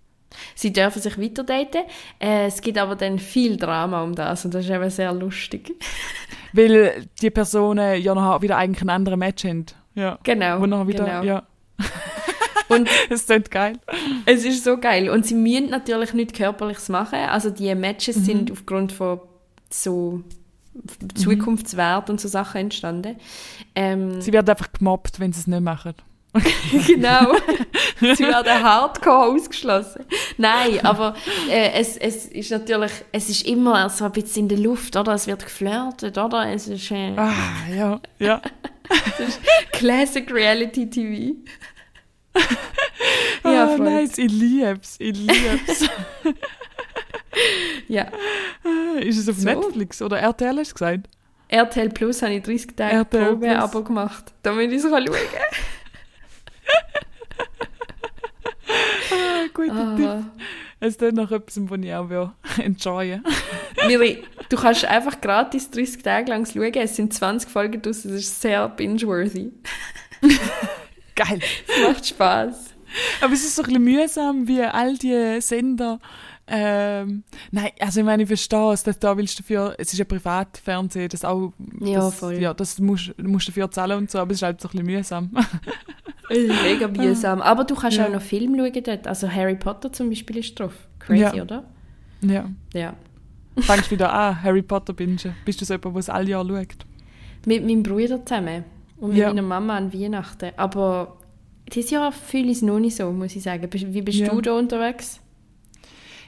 Sie 0.55 0.72
dürfen 0.72 1.01
sich 1.03 1.18
weiter 1.18 1.45
daten. 1.45 1.82
Äh, 2.18 2.47
es 2.47 2.61
gibt 2.61 2.78
aber 2.78 2.97
dann 2.97 3.18
viel 3.18 3.57
Drama 3.57 4.03
um 4.03 4.14
das 4.14 4.45
und 4.45 4.55
das 4.55 4.64
ist 4.64 4.70
eben 4.70 4.91
sehr 4.91 5.12
lustig. 5.12 5.72
Weil 6.53 7.07
die 7.22 7.30
Personen 7.30 8.01
ja 8.03 8.14
noch 8.14 8.43
wieder 8.43 8.57
eigentlich 8.57 8.80
einen 8.82 8.91
anderen 8.91 9.18
Match 9.20 9.45
haben. 9.45 9.66
Ja. 9.95 10.18
Genau. 10.24 10.61
Wo 10.61 10.66
noch 10.66 10.86
wieder, 10.86 11.05
genau. 11.05 11.22
ja. 11.22 11.43
Und 12.68 12.88
Das 13.11 13.26
klingt 13.26 13.51
geil. 13.51 13.78
es 14.26 14.45
ist 14.45 14.62
so 14.62 14.78
geil. 14.78 15.11
Und 15.11 15.26
sie 15.26 15.34
müssen 15.34 15.70
natürlich 15.70 16.12
nichts 16.14 16.34
Körperliches 16.34 16.88
machen. 16.88 17.18
Also 17.18 17.51
die 17.51 17.74
Matches 17.74 18.16
Mhm. 18.18 18.24
sind 18.24 18.53
aufgrund 18.53 18.93
von 18.93 19.20
so 19.70 20.22
Zukunftswert 21.14 22.11
und 22.11 22.20
so 22.20 22.28
Sachen 22.28 22.61
entstanden. 22.62 23.16
Ähm, 23.74 24.20
Sie 24.20 24.32
werden 24.32 24.49
einfach 24.49 24.72
gemobbt, 24.72 25.18
wenn 25.20 25.32
sie 25.32 25.41
es 25.41 25.47
nicht 25.47 25.61
machen. 25.62 25.95
genau. 26.87 27.35
Sie 28.01 28.22
werden 28.24 28.62
hardcore 28.62 29.35
ausgeschlossen. 29.35 30.05
Nein, 30.37 30.78
aber 30.85 31.14
äh, 31.49 31.72
es, 31.72 31.97
es 31.97 32.26
ist 32.26 32.51
natürlich, 32.51 32.93
es 33.12 33.28
ist 33.28 33.47
immer 33.47 33.89
so 33.91 34.05
ein 34.05 34.12
bisschen 34.12 34.43
in 34.45 34.49
der 34.49 34.59
Luft, 34.59 34.97
oder? 34.97 35.14
Es 35.14 35.26
wird 35.26 35.45
geflirtet, 35.45 36.16
oder? 36.18 36.49
Es 36.53 36.68
ist 36.68 36.91
äh, 36.91 37.12
Ah, 37.16 37.33
ja, 37.74 38.01
ja. 38.18 38.41
Classic 39.72 40.31
Reality 40.33 40.89
TV. 40.89 41.37
ja, 43.45 43.64
ah, 43.64 43.76
voll. 43.76 43.78
nice, 43.81 44.18
ich 44.18 44.31
lieb's, 44.31 44.97
ich 44.99 45.16
lieb's. 45.16 45.89
Ja. 47.89 48.07
ist 49.01 49.18
es 49.18 49.28
auf 49.28 49.37
So. 49.37 49.45
Netflix 49.49 50.03
oder 50.03 50.18
RTL 50.18 50.59
hast 50.59 50.70
du 50.70 50.74
gesagt? 50.74 51.09
RTL 51.49 51.89
Plus 51.91 52.22
habe 52.22 52.35
ich 52.35 52.43
30 52.45 52.76
Tage 52.76 52.95
RTL 52.97 53.26
Probe-Abo 53.26 53.83
gemacht, 53.83 54.33
damit 54.43 54.70
ich 54.70 54.78
es 54.78 54.83
schauen 54.85 55.05
kann. 55.05 55.14
Guter 59.69 59.97
Tipp. 59.97 60.07
Ah. 60.07 60.23
Es 60.81 60.97
ist 60.97 61.13
noch 61.13 61.31
etwas, 61.31 61.61
was 61.69 61.79
ich 61.81 61.95
auch 61.95 62.09
will 62.09 62.31
enjoyen 62.65 63.23
Miri, 63.87 64.23
du 64.49 64.57
kannst 64.57 64.85
einfach 64.85 65.21
gratis 65.21 65.71
30 65.71 66.03
Tage 66.03 66.31
lang 66.31 66.47
schauen. 66.47 66.73
Es 66.75 66.97
sind 66.97 67.13
20 67.13 67.51
Folgen 67.51 67.83
draus, 67.83 68.05
es 68.05 68.13
ist 68.13 68.41
sehr 68.41 68.69
binge-worthy. 68.69 69.53
Geil. 71.15 71.41
Es 71.69 71.89
macht 71.89 72.07
Spaß. 72.07 72.75
Aber 73.21 73.33
es 73.33 73.45
ist 73.45 73.57
so 73.57 73.63
ein 73.63 73.67
bisschen 73.67 73.85
mühsam, 73.85 74.49
wie 74.49 74.63
all 74.63 74.97
die 74.97 75.41
Sender. 75.41 76.01
Ähm, 76.53 77.23
nein, 77.53 77.71
also 77.79 78.01
ich 78.01 78.07
meine, 78.07 78.23
ich 78.25 78.27
verstehe 78.29 78.73
es, 78.73 78.83
dass 78.83 78.99
da 78.99 79.17
willst 79.17 79.39
du 79.39 79.43
dafür, 79.43 79.75
es 79.79 79.93
ist 79.93 79.99
ja 79.99 80.05
Privatfernsehen, 80.05 81.09
das 81.09 81.25
auch, 81.25 81.53
Ja, 81.81 82.01
das, 82.01 82.15
voll. 82.17 82.35
ja, 82.35 82.53
das 82.53 82.79
musst 82.81 83.13
du 83.17 83.29
musst 83.29 83.47
dafür 83.49 83.71
zahlen 83.71 83.99
und 83.99 84.11
so, 84.11 84.19
aber 84.19 84.33
es 84.33 84.39
ist 84.39 84.43
halt 84.43 84.61
so 84.61 84.69
ein 84.69 84.73
bisschen 84.73 84.87
mühsam. 84.87 85.31
Es 86.33 86.39
ist 86.39 86.63
mega 86.63 86.87
mühsam. 86.87 87.41
Aber 87.43 87.65
du 87.65 87.75
kannst 87.75 87.97
Ja. 87.97 88.07
auch 88.07 88.13
noch 88.13 88.23
Film 88.23 88.55
schauen 88.57 88.83
dort. 88.85 89.07
Also 89.09 89.29
Harry 89.29 89.57
Potter 89.57 89.93
zum 89.93 90.11
Beispiel 90.11 90.37
ist 90.37 90.59
drauf. 90.61 90.73
Crazy, 91.01 91.23
Ja. 91.23 91.43
oder? 91.43 91.65
ja. 92.23 92.45
Ja. 92.73 92.95
Fangst 93.59 93.91
wieder 93.91 94.13
an, 94.13 94.41
Harry 94.41 94.63
Potter 94.63 94.93
bingen. 94.93 95.19
Bist 95.45 95.61
du 95.61 95.65
so 95.65 95.75
jemand, 95.75 95.97
der 95.97 95.99
es 96.01 96.09
alle 96.09 96.31
Jahre 96.31 96.47
schaut? 96.49 96.87
Mit 97.47 97.67
meinem 97.67 97.83
Bruder 97.83 98.25
zusammen. 98.25 98.63
Und 98.99 99.09
mit 99.11 99.19
Ja. 99.19 99.29
meiner 99.29 99.43
Mama 99.43 99.77
an 99.77 99.93
Weihnachten. 99.93 100.53
Aber 100.57 101.17
dieses 101.73 101.91
Jahr 101.91 102.13
fühle 102.13 102.45
ich 102.53 102.59
es 102.59 102.63
noch 102.63 102.79
nicht 102.79 102.97
so, 102.97 103.11
muss 103.11 103.35
ich 103.35 103.43
sagen. 103.43 103.69
Wie 103.73 104.03
bist 104.03 104.19
Ja. 104.19 104.29
du 104.29 104.41
da 104.41 104.53
unterwegs? 104.57 105.20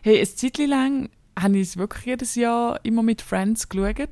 Hey, 0.02 0.16
eine 0.16 0.34
Zeit 0.34 0.58
lang 0.58 1.08
habe 1.38 1.56
ich 1.58 1.68
es 1.68 1.76
wirklich 1.76 2.04
jedes 2.06 2.34
Jahr 2.34 2.80
immer 2.82 3.02
mit 3.02 3.22
Friends 3.22 3.68
geschaut. 3.68 4.08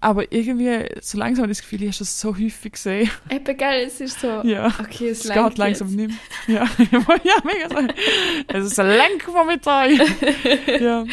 Aber 0.00 0.32
irgendwie, 0.32 0.84
so 1.00 1.16
langsam 1.18 1.42
habe 1.44 1.52
ich 1.52 1.58
das 1.58 1.62
Gefühl, 1.68 1.84
ich 1.84 1.94
habe 1.94 2.02
es 2.02 2.20
so 2.20 2.36
häufig 2.36 2.72
gesehen. 2.72 3.08
Eben, 3.30 3.56
gell, 3.56 3.84
es 3.86 4.00
ist 4.00 4.18
so... 4.20 4.40
Ja. 4.42 4.66
Okay, 4.80 5.10
es, 5.10 5.24
Es 5.24 5.32
geht 5.32 5.58
langsam 5.58 5.88
jetzt. 5.88 5.96
nicht 5.96 6.18
mehr. 6.48 6.66
Ja, 6.92 7.08
ja 7.24 7.34
mega 7.44 7.68
so. 7.68 7.94
Es 8.48 8.64
ist 8.66 8.80
ein 8.80 8.88
Lenkvormittag. 8.88 9.90
ja. 10.80 11.04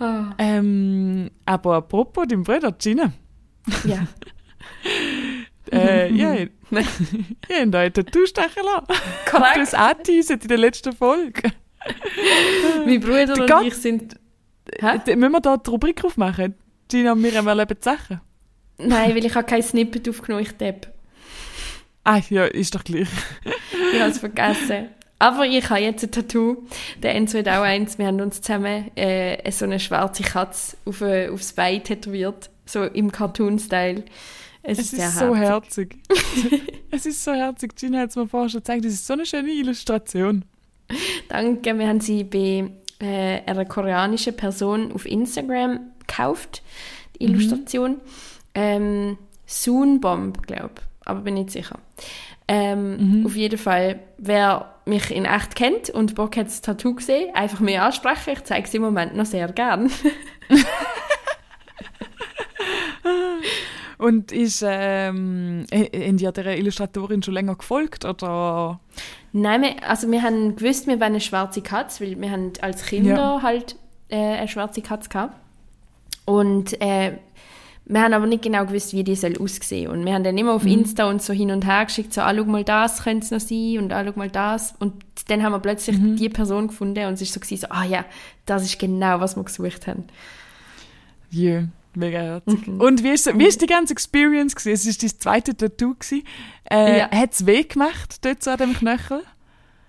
Ah, 0.00 0.34
Ähm, 0.38 1.30
aber 1.44 1.76
apropos 1.76 2.26
dein 2.28 2.42
Bruder, 2.42 2.72
Gina. 2.72 3.12
ja. 3.84 4.06
Äh, 5.72 6.12
ja, 6.12 6.34
ich 6.34 6.48
ich 6.72 7.56
habe 7.56 7.70
da 7.70 7.78
ein 7.80 7.92
Tattoo 7.92 8.26
stechen 8.26 8.64
lassen. 8.64 8.86
Korrekt. 9.30 9.56
hast 9.58 9.74
angeteasert 9.76 10.42
in 10.42 10.48
der 10.48 10.58
letzten 10.58 10.92
Folge. 10.92 11.52
Mein 12.86 13.00
Bruder 13.00 13.26
Der 13.26 13.40
und 13.42 13.50
Gott- 13.50 13.66
ich 13.66 13.74
sind... 13.74 14.16
Hä? 14.78 14.98
Müssen 15.16 15.32
wir 15.32 15.40
da 15.40 15.56
die 15.56 15.70
Rubrik 15.70 16.04
aufmachen? 16.04 16.54
Gina 16.88 17.12
und 17.12 17.20
Miriam 17.22 17.46
erleben 17.46 17.76
die 17.80 17.84
Sachen. 17.84 18.20
Nein, 18.78 19.14
weil 19.14 19.24
ich 19.24 19.34
habe 19.34 19.46
kein 19.46 19.62
Snippet 19.62 20.08
aufgenommen, 20.08 20.42
ich 20.44 20.52
depp. 20.52 20.88
Ah, 22.04 22.20
ja, 22.30 22.44
ist 22.46 22.74
doch 22.74 22.82
gleich. 22.84 23.08
Ich 23.92 24.00
habe 24.00 24.10
es 24.10 24.18
vergessen. 24.18 24.88
Aber 25.18 25.44
ich 25.44 25.68
habe 25.68 25.80
jetzt 25.80 26.02
ein 26.02 26.10
Tattoo. 26.12 26.64
Der 27.02 27.14
Enzo 27.14 27.38
hat 27.38 27.48
auch 27.48 27.60
eins. 27.62 27.98
Wir 27.98 28.06
haben 28.06 28.20
uns 28.22 28.40
zusammen 28.40 28.90
äh, 28.96 29.50
so 29.52 29.66
eine 29.66 29.78
schwarze 29.78 30.22
Katze 30.22 30.78
auf, 30.86 31.02
äh, 31.02 31.28
aufs 31.28 31.52
Bein 31.52 31.84
tätowiert. 31.84 32.48
So 32.64 32.84
im 32.84 33.12
Cartoon-Style. 33.12 34.04
Es, 34.62 34.78
Es 34.78 34.92
ist 34.92 34.98
ist 35.00 35.18
so 35.18 35.36
herzig. 35.36 35.96
herzig. 36.06 36.62
es 36.90 37.04
ist 37.06 37.22
so 37.22 37.32
herzig. 37.32 37.76
Gina 37.76 37.98
hat 38.00 38.10
es 38.10 38.16
mir 38.16 38.26
vorher 38.28 38.48
schon 38.48 38.60
gezeigt. 38.60 38.84
Das 38.86 38.92
ist 38.94 39.06
so 39.06 39.12
eine 39.12 39.26
schöne 39.26 39.50
Illustration. 39.50 40.44
Danke. 41.28 41.78
Wir 41.78 41.88
haben 41.88 42.00
sie 42.00 42.24
bei 42.24 42.70
äh, 43.00 43.40
einer 43.46 43.64
koreanischen 43.64 44.36
Person 44.36 44.92
auf 44.92 45.06
Instagram 45.06 45.80
gekauft. 46.06 46.62
Die 47.20 47.26
Mhm. 47.28 47.34
Illustration. 47.34 48.00
Ähm, 48.54 49.18
Soonbomb, 49.46 50.46
glaube 50.46 50.70
ich. 50.76 50.82
Aber 51.06 51.20
bin 51.20 51.34
nicht 51.34 51.50
sicher. 51.50 51.78
Ähm, 52.48 53.20
Mhm. 53.20 53.26
Auf 53.26 53.36
jeden 53.36 53.58
Fall, 53.58 54.00
wer 54.18 54.74
mich 54.84 55.10
in 55.10 55.24
echt 55.24 55.54
kennt 55.54 55.90
und 55.90 56.14
Bock 56.16 56.36
hat, 56.36 56.46
das 56.46 56.60
Tattoo 56.62 56.94
gesehen, 56.94 57.34
einfach 57.34 57.60
mehr 57.60 57.84
ansprechen. 57.84 58.30
Ich 58.32 58.44
zeige 58.44 58.66
es 58.66 58.74
im 58.74 58.82
Moment 58.82 59.14
noch 59.16 59.26
sehr 59.26 59.48
gern. 59.52 59.90
Und 64.00 64.32
ist, 64.32 64.64
ähm, 64.66 65.66
äh, 65.70 66.08
haben 66.08 66.16
die 66.16 66.32
der 66.32 66.56
Illustratorin 66.58 67.22
schon 67.22 67.34
länger 67.34 67.54
gefolgt? 67.54 68.06
Oder? 68.06 68.80
Nein, 69.32 69.60
wir, 69.60 69.88
also 69.88 70.10
wir 70.10 70.22
haben 70.22 70.56
gewusst, 70.56 70.86
wir 70.86 70.94
wollen 70.94 71.12
eine 71.12 71.20
schwarze 71.20 71.60
Katze, 71.60 72.02
weil 72.02 72.18
wir 72.18 72.30
haben 72.30 72.52
als 72.62 72.86
Kinder 72.86 73.14
Ja. 73.14 73.42
halt 73.42 73.76
äh, 74.08 74.16
eine 74.16 74.48
schwarze 74.48 74.80
Katze 74.80 75.10
gehabt. 75.10 75.36
Und 76.24 76.80
äh, 76.80 77.18
wir 77.84 78.00
haben 78.00 78.14
aber 78.14 78.26
nicht 78.26 78.42
genau 78.42 78.64
gewusst, 78.64 78.94
wie 78.94 79.04
die 79.04 79.16
soll 79.16 79.36
aussehen. 79.38 79.90
Und 79.90 80.06
wir 80.06 80.14
haben 80.14 80.24
dann 80.24 80.38
immer 80.38 80.54
auf 80.54 80.64
Insta 80.64 81.08
und 81.10 81.20
so 81.20 81.34
hin 81.34 81.50
und 81.50 81.66
her 81.66 81.84
geschickt, 81.84 82.14
so, 82.14 82.22
ah, 82.22 82.32
schau 82.34 82.44
mal 82.44 82.64
das 82.64 83.02
könnte 83.02 83.24
es 83.24 83.30
noch 83.30 83.40
sein 83.40 83.78
und 83.82 83.92
ah, 83.92 84.02
schau 84.02 84.12
mal 84.16 84.30
das. 84.30 84.74
Und 84.78 84.94
dann 85.28 85.42
haben 85.42 85.52
wir 85.52 85.58
plötzlich 85.58 85.96
die 86.16 86.28
Person 86.30 86.68
gefunden 86.68 87.04
und 87.06 87.14
es 87.14 87.22
ist 87.22 87.34
so, 87.34 87.40
gewesen, 87.40 87.60
so, 87.60 87.66
ah 87.68 87.84
ja, 87.84 88.06
das 88.46 88.62
ist 88.64 88.78
genau, 88.78 89.20
was 89.20 89.36
wir 89.36 89.44
gesucht 89.44 89.86
haben. 89.86 90.04
Ja, 91.30 91.64
mega 91.96 92.18
herzig. 92.18 92.66
Mhm. 92.66 92.80
Und 92.80 93.02
wie 93.02 93.10
ist, 93.10 93.26
wie 93.38 93.46
ist 93.46 93.60
die 93.60 93.66
ganze 93.66 93.92
Experience 93.92 94.54
gewesen? 94.54 94.74
Es 94.74 94.86
ist 94.86 95.02
dein 95.02 95.10
zweite 95.20 95.56
Tattoo 95.56 95.94
gewesen. 95.94 96.22
Äh, 96.70 96.98
Ja. 97.00 97.10
Hat 97.10 97.32
es 97.32 97.46
weh 97.46 97.62
gemacht 97.64 98.24
dort 98.24 98.42
so 98.42 98.50
an 98.50 98.58
dem 98.58 98.74
Knöchel? 98.74 99.22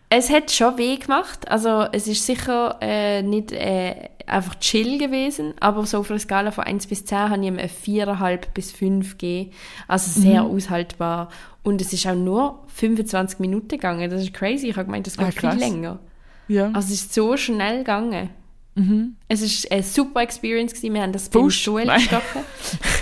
Es 0.10 0.30
hat 0.30 0.52
schon 0.52 0.78
weh 0.78 0.98
gemacht. 0.98 1.48
Also 1.50 1.86
es 1.92 2.06
ist 2.08 2.26
sicher 2.26 2.78
äh, 2.82 3.22
nicht 3.22 3.54
äh, 3.54 4.10
einfach 4.28 4.56
chill 4.60 4.98
gewesen, 4.98 5.54
aber 5.62 5.86
so 5.86 6.00
auf 6.00 6.10
einer 6.10 6.20
Skala 6.20 6.52
von 6.52 6.66
1 6.66 6.88
bis 6.88 7.06
10 7.06 7.18
habe 7.30 7.42
ich 7.42 7.48
ihm 7.48 7.58
eine 7.58 7.68
4,5 7.70 8.40
bis 8.54 8.72
5 8.74 9.12
gegeben. 9.18 9.52
Also 9.88 10.20
sehr 10.20 10.44
Mhm. 10.44 10.52
aushaltbar. 10.52 11.30
Und 11.64 11.80
es 11.80 11.94
ist 11.94 12.06
auch 12.08 12.16
nur 12.16 12.64
25 12.68 13.40
Minuten 13.40 13.70
gegangen. 13.70 14.10
Das 14.10 14.22
ist 14.22 14.34
crazy. 14.34 14.68
Ich 14.70 14.76
habe 14.76 14.86
gemeint, 14.86 15.08
das 15.08 15.16
geht 15.18 15.28
Ah, 15.28 15.32
viel 15.52 15.60
länger. 15.60 16.00
Ja. 16.48 16.66
Also 16.74 16.88
es 16.94 17.04
ist 17.04 17.14
so 17.14 17.38
schnell 17.38 17.80
gegangen. 17.80 18.32
Mhm. 18.76 19.18
Es 19.28 19.42
ist 19.42 19.70
eine 19.72 19.84
super 19.84 20.22
Experience 20.22 20.74
gewesen. 20.74 20.94
Wir 20.94 21.02
haben 21.02 21.12
das 21.12 21.30
beim 21.30 21.50
Pfust? 21.50 21.68
Nein. 21.68 22.00
gestochen. 22.00 22.44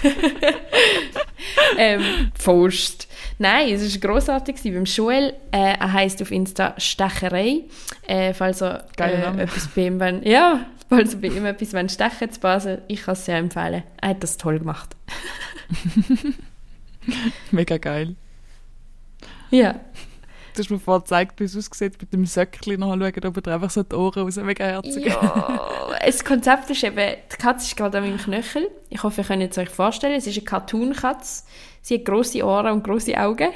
ähm, 1.78 2.32
Pfust. 2.34 3.08
Nein, 3.38 3.74
es 3.74 3.84
ist 3.84 4.02
grossartig 4.02 4.56
gewesen. 4.56 4.74
Beim 4.74 4.86
Joel, 4.86 5.34
äh, 5.52 5.76
er 5.80 5.94
heisst 5.94 6.22
auf 6.22 6.32
Insta 6.32 6.74
Stecherei. 6.78 7.66
Äh, 8.08 8.34
falls 8.34 8.62
er 8.62 8.86
äh, 9.00 9.42
etwas 9.44 9.68
bei 9.68 9.86
ihm 9.86 10.00
wollen, 10.00 10.24
ja, 10.24 10.66
falls 10.90 11.14
er 11.14 11.22
bei 11.22 11.28
ihm 11.28 11.46
etwas 11.46 11.74
wollen 11.74 11.90
stechen 11.90 12.32
zu 12.32 12.40
Basel, 12.40 12.82
ich 12.88 13.04
kann 13.04 13.14
es 13.14 13.26
sehr 13.26 13.38
empfehlen. 13.38 13.84
Er 14.02 14.10
hat 14.10 14.24
das 14.24 14.38
toll 14.38 14.58
gemacht. 14.60 14.96
Mega 17.52 17.78
geil. 17.78 18.16
Ja. 19.52 19.80
Du 20.60 20.64
hast 20.64 20.72
mir 20.72 20.80
vorhin 20.80 21.04
gezeigt, 21.04 21.40
wie 21.40 21.46
es 21.46 21.56
aussieht 21.56 21.94
mit 22.02 22.12
dem 22.12 22.26
Söckchen 22.26 22.82
nachschauen, 22.82 23.26
ob 23.26 23.48
er 23.48 23.54
einfach 23.54 23.70
so 23.70 23.82
die 23.82 23.96
Ohren 23.96 24.24
raus, 24.24 24.36
mega 24.36 24.66
herzig. 24.66 25.06
Ja, 25.06 25.58
das 26.06 26.26
Konzept 26.26 26.70
ist 26.70 26.84
eben, 26.84 27.16
die 27.32 27.38
Katze 27.38 27.66
ist 27.66 27.78
gerade 27.78 28.00
an 28.00 28.04
meinem 28.04 28.18
Knöchel. 28.18 28.70
Ich 28.90 29.02
hoffe, 29.02 29.22
ihr 29.22 29.26
könnt 29.26 29.50
es 29.50 29.58
euch 29.58 29.70
vorstellen. 29.70 30.16
Es 30.16 30.28
ist 30.28 30.36
eine 30.36 30.44
Cartoon-Katze. 30.44 31.44
Sie 31.82 31.96
hat 32.00 32.04
grosse 32.04 32.46
Ohren 32.46 32.74
und 32.74 32.84
grosse 32.84 33.18
Augen. 33.18 33.52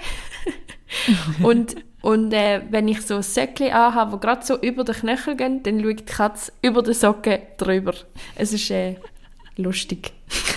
und 1.44 1.76
und 2.02 2.32
äh, 2.32 2.62
wenn 2.70 2.88
ich 2.88 3.02
so 3.02 3.16
ein 3.18 3.24
Söckchen 3.24 3.74
anhabe, 3.74 4.16
die 4.16 4.22
gerade 4.22 4.46
so 4.46 4.58
über 4.62 4.86
den 4.86 4.96
Knöchel 4.96 5.36
gehen, 5.36 5.62
dann 5.62 5.84
schaut 5.84 6.00
die 6.00 6.06
Katze 6.06 6.54
über 6.62 6.84
den 6.84 6.94
Socken 6.94 7.40
drüber. 7.58 7.96
Es 8.36 8.54
ist 8.54 8.72
äh, 8.72 8.96
lustig. 9.58 10.14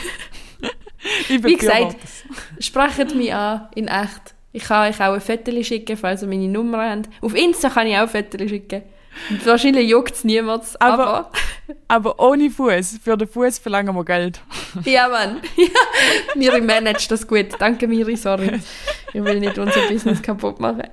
Ich 1.28 1.42
Wie 1.42 1.56
gesagt. 1.56 1.96
Sprecht 2.58 3.14
mich 3.14 3.32
an, 3.32 3.68
in 3.74 3.86
echt. 3.86 4.35
Ich 4.56 4.64
kann 4.64 4.88
euch 4.90 4.98
auch 5.02 5.12
ein 5.12 5.20
Foto 5.20 5.62
schicken, 5.62 5.96
falls 5.98 6.22
ihr 6.22 6.28
meine 6.28 6.48
Nummer 6.48 6.88
habt. 6.90 7.10
Auf 7.20 7.34
Insta 7.34 7.68
kann 7.68 7.86
ich 7.86 7.94
auch 7.96 8.00
ein 8.02 8.08
Foto 8.08 8.48
schicken. 8.48 8.82
Und 9.30 9.44
wahrscheinlich 9.46 9.88
juckt 9.88 10.14
es 10.14 10.24
niemand, 10.24 10.64
Aber- 10.80 11.06
aber 11.06 11.30
Aber 11.88 12.20
ohne 12.20 12.48
Fuß. 12.50 12.98
Für 13.02 13.16
den 13.16 13.26
Fuß 13.28 13.58
verlangen 13.58 13.94
wir 13.94 14.04
Geld. 14.04 14.40
Ja, 14.84 15.08
Mann. 15.08 15.40
Ja. 15.56 15.66
Miri 16.34 16.60
managt 16.60 17.10
das 17.10 17.26
gut. 17.26 17.48
Danke, 17.58 17.86
Miri, 17.88 18.16
sorry. 18.16 18.60
Ich 19.12 19.22
will 19.24 19.40
nicht 19.40 19.58
unser 19.58 19.80
Business 19.88 20.20
kaputt 20.22 20.58
machen. 20.60 20.84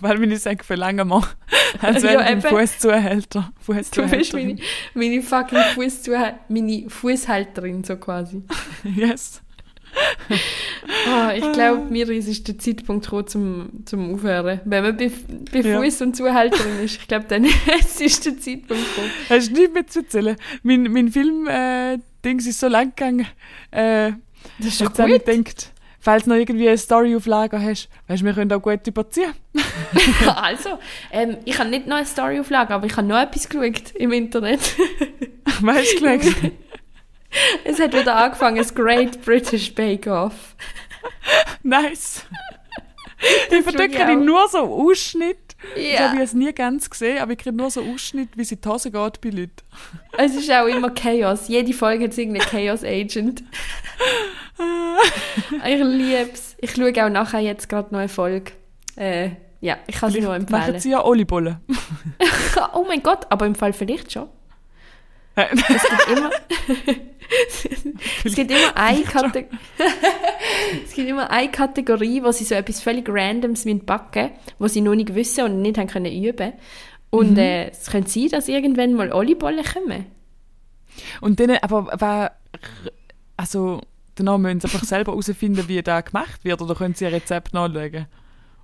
Weil 0.00 0.18
meine 0.18 0.36
Säcke 0.38 0.64
verlangen 0.64 1.08
wir. 1.08 1.22
Als 1.82 2.02
Ja, 2.02 2.10
wäre 2.10 2.22
ein. 2.22 2.40
Fußzuhälter. 2.40 3.52
Du 3.66 3.74
bist 3.74 3.96
meine, 3.98 4.08
Fußzuhälterin. 4.08 4.60
meine 4.94 5.22
fucking 5.22 5.58
Fußzuhä- 5.76 6.34
meine 6.48 6.88
Fußhalterin, 6.88 7.84
so 7.84 7.96
quasi. 7.96 8.42
Yes. 8.84 9.41
Ah, 11.08 11.32
ich 11.34 11.52
glaube, 11.52 11.82
Miri, 11.90 12.18
es 12.18 12.28
ist 12.28 12.46
der 12.48 12.58
Zeitpunkt 12.58 13.04
gekommen 13.04 13.26
zum, 13.26 13.70
zum 13.84 14.14
Aufhören. 14.14 14.60
Wenn 14.64 14.82
man 14.82 14.96
bei, 14.96 15.10
bei 15.52 15.60
Ja. 15.60 15.80
Fuß 15.80 16.02
und 16.02 16.16
Zuhälterin 16.16 16.80
ist, 16.84 17.00
ich 17.00 17.08
glaube, 17.08 17.26
dann 17.28 17.44
ist 17.98 18.26
der 18.26 18.38
Zeitpunkt 18.38 18.68
gekommen. 18.68 19.10
Hast 19.28 19.50
du 19.50 19.54
nichts 19.54 19.74
mehr 19.74 19.86
zu 19.86 19.98
erzählen? 20.00 20.36
Mein, 20.62 20.82
mein 20.84 21.08
Film-Dings 21.10 22.46
ist 22.46 22.60
so 22.60 22.68
lang 22.68 22.92
gegangen. 22.94 23.26
Äh, 23.70 24.12
Das 24.58 24.68
ist 24.68 24.80
jetzt 24.80 24.98
habe 24.98 25.14
ich 25.16 25.24
gedacht, 25.24 25.72
falls 26.00 26.24
du 26.24 26.30
noch 26.30 26.36
irgendwie 26.36 26.68
eine 26.68 26.78
Story 26.78 27.14
auf 27.16 27.26
Lager 27.26 27.60
hast, 27.60 27.88
weißt 28.08 28.22
du, 28.22 28.26
wir 28.26 28.34
können 28.34 28.52
auch 28.52 28.62
gut 28.62 28.86
überziehen. 28.86 29.32
also, 30.36 30.78
ähm, 31.10 31.36
ich 31.44 31.58
habe 31.58 31.70
nicht 31.70 31.86
noch 31.86 31.96
eine 31.96 32.06
Story-Auflage, 32.06 32.74
aber 32.74 32.86
ich 32.86 32.96
habe 32.96 33.06
noch 33.06 33.20
etwas 33.20 33.48
geschaut 33.48 33.92
im 33.94 34.12
Internet. 34.12 34.60
Weißt 35.60 36.00
du, 36.00 36.18
geschaut? 36.18 36.52
Es 37.64 37.80
hat 37.80 37.92
wieder 37.94 38.16
angefangen, 38.16 38.56
das 38.56 38.74
Great 38.74 39.22
British 39.24 39.74
Bake 39.74 40.06
Off. 40.10 40.54
Nice. 41.62 42.24
Ich 43.52 43.62
verdecke 43.62 43.98
ich 43.98 44.04
die 44.04 44.16
nur 44.16 44.48
so 44.48 44.58
Ausschnitt. 44.58 45.54
Ich 45.76 45.92
Ja. 45.92 46.10
habe 46.10 46.22
es 46.22 46.32
nie 46.34 46.52
ganz 46.52 46.90
gesehen, 46.90 47.18
aber 47.22 47.30
ich 47.30 47.38
kriege 47.38 47.54
nur 47.54 47.70
so 47.70 47.80
Ausschnitt, 47.80 48.30
wie 48.34 48.42
sie 48.42 48.56
die 48.60 48.68
Hose 48.68 48.90
geht 48.90 49.20
bei 49.20 49.28
Leuten. 49.28 49.52
Es 50.18 50.34
ist 50.34 50.50
auch 50.50 50.66
immer 50.66 50.90
Chaos. 50.90 51.46
Jede 51.46 51.72
Folge 51.72 52.06
hat 52.06 52.18
irgendeinen 52.18 52.48
Chaos 52.50 52.82
Agent. 52.82 53.44
ich 55.64 55.78
liebe 55.84 56.30
es. 56.32 56.56
Ich 56.58 56.72
schaue 56.74 56.90
auch 57.06 57.10
nachher 57.10 57.38
jetzt 57.38 57.68
gerade 57.68 57.92
noch 57.92 58.00
eine 58.00 58.08
Folge. 58.08 58.50
Äh, 58.96 59.30
ja, 59.60 59.76
ich 59.86 59.94
kann 59.94 60.10
sie 60.10 60.20
nur 60.20 60.32
Vielleicht 60.34 60.50
machen 60.50 60.60
empfehlen. 60.62 60.80
sie 60.80 60.90
ja 60.90 61.04
Olibollen. 61.04 61.60
oh 62.74 62.84
mein 62.88 63.04
Gott, 63.04 63.26
aber 63.30 63.46
im 63.46 63.54
Fall 63.54 63.72
vielleicht 63.72 64.10
schon. 64.12 64.28
Es 65.36 65.48
gibt 65.50 66.08
immer, 66.18 66.30
es 68.24 68.34
gibt 68.34 68.50
immer 68.50 68.76
eine 68.76 69.02
Kategorie, 69.02 69.58
es 70.84 70.92
gibt 70.94 71.08
immer 71.08 71.30
eine 71.30 71.50
Kategorie, 71.50 72.22
wo 72.22 72.32
sie 72.32 72.44
so 72.44 72.54
etwas 72.54 72.80
völlig 72.80 73.08
Randoms 73.08 73.64
müssen 73.64 73.84
backen, 73.84 74.30
wo 74.58 74.68
sie 74.68 74.80
noch 74.80 74.94
nicht 74.94 75.14
wissen 75.14 75.44
und 75.44 75.62
nicht 75.62 75.78
haben 75.78 75.88
können 75.88 76.12
üben. 76.12 76.52
Und 77.10 77.36
äh, 77.36 77.68
es 77.68 77.90
könnte 77.90 78.10
sein, 78.10 78.28
dass 78.30 78.48
irgendwann 78.48 78.94
mal 78.94 79.12
Olibollen 79.12 79.64
kommen. 79.64 80.06
Und 81.20 81.40
dann, 81.40 81.50
aber 81.60 81.92
wer, 81.98 82.32
also, 83.36 83.80
danach 84.14 84.38
müssen 84.38 84.60
sie 84.60 84.66
einfach 84.68 84.84
selber 84.84 85.12
herausfinden, 85.12 85.68
wie 85.68 85.82
das 85.82 86.04
gemacht 86.06 86.44
wird, 86.44 86.62
oder 86.62 86.74
können 86.74 86.94
sie 86.94 87.06
ein 87.06 87.12
Rezept 87.12 87.52
nachschauen? 87.52 88.06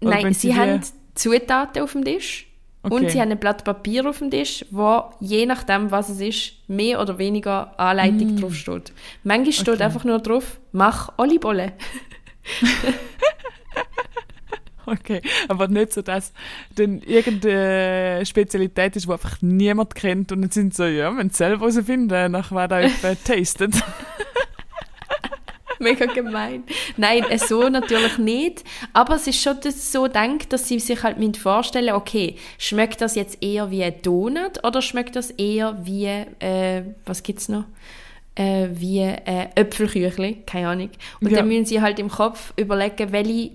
Oder 0.01 0.11
Nein, 0.11 0.33
sie, 0.35 0.49
die- 0.49 0.55
haben 0.57 0.81
Zutaten 1.14 1.83
auf 1.83 1.93
dem 1.93 2.05
Tisch 2.05 2.47
und 2.83 2.93
Okay. 2.93 3.09
sie 3.11 3.20
haben 3.20 3.31
ein 3.33 3.39
Blatt 3.39 3.64
Papier 3.64 4.09
auf 4.09 4.18
dem 4.18 4.31
Tisch, 4.31 4.64
wo 4.70 5.05
je 5.20 5.47
nachdem, 5.47 5.91
was 5.91 6.09
es 6.09 6.20
ist, 6.20 6.53
mehr 6.68 7.01
oder 7.01 7.18
weniger 7.18 7.79
Anleitung 7.79 8.37
drauf 8.37 8.55
steht. 8.55 8.93
Manchmal 9.24 9.53
steht 9.53 9.66
Mm. 9.66 9.72
Okay. 9.72 9.83
einfach 9.83 10.05
nur 10.05 10.18
drauf, 10.20 10.61
mach 10.72 11.12
Olibollen. 11.18 11.72
Okay, 14.87 15.20
aber 15.49 15.68
nicht 15.68 15.93
so, 15.93 16.01
dass 16.01 16.33
dann 16.74 17.03
irgendeine 17.03 18.24
Spezialität 18.24 18.97
ist, 18.97 19.05
die 19.07 19.12
einfach 19.12 19.37
niemand 19.43 19.95
kennt 19.95 20.33
und 20.33 20.41
dann 20.41 20.51
sind 20.51 20.72
sie 20.74 20.83
so, 20.83 20.89
ja, 20.89 21.14
wenn 21.14 21.29
sie 21.29 21.37
selber 21.37 21.66
herausfinden, 21.70 22.33
nach 22.33 22.51
wer 22.53 22.68
da 22.68 22.81
jemand 22.81 23.22
tastet. 23.24 23.74
Mega 25.81 26.07
gemein. 26.07 26.64
Nein, 26.97 27.24
äh, 27.31 27.39
so 27.39 27.68
natürlich 27.68 28.18
nicht. 28.18 28.64
Aber 28.93 29.14
es 29.16 29.26
ist 29.26 29.41
schon 29.43 29.57
so 29.70 30.09
denkt, 30.09 30.53
dass 30.53 30.66
sie 30.68 30.79
sich 30.81 31.03
halt 31.03 31.18
mit 31.18 31.37
vorstellen, 31.37 31.95
okay, 31.95 32.37
schmeckt 32.59 33.01
das 33.01 33.14
jetzt 33.14 33.43
eher 33.43 33.70
wie 33.70 33.83
ein 33.85 33.95
Donut 34.03 34.64
oder 34.64 34.83
schmeckt 34.83 35.16
das 35.16 35.31
eher 35.31 35.79
wie, 35.85 36.07
äh, 36.07 36.83
was 37.07 37.22
gibt's 37.22 37.49
noch? 37.49 37.64
Äh, 38.35 38.68
wie 38.72 39.01
äh, 39.01 39.49
Äpfelküchli, 39.57 40.45
keine 40.46 40.68
Ahnung. 40.68 40.91
Und 41.21 41.30
Ja. 41.30 41.38
dann 41.38 41.49
müssen 41.49 41.64
sie 41.64 41.80
halt 41.83 41.99
im 41.99 42.09
Kopf 42.09 42.53
überlegen, 42.57 43.11
welche 43.11 43.50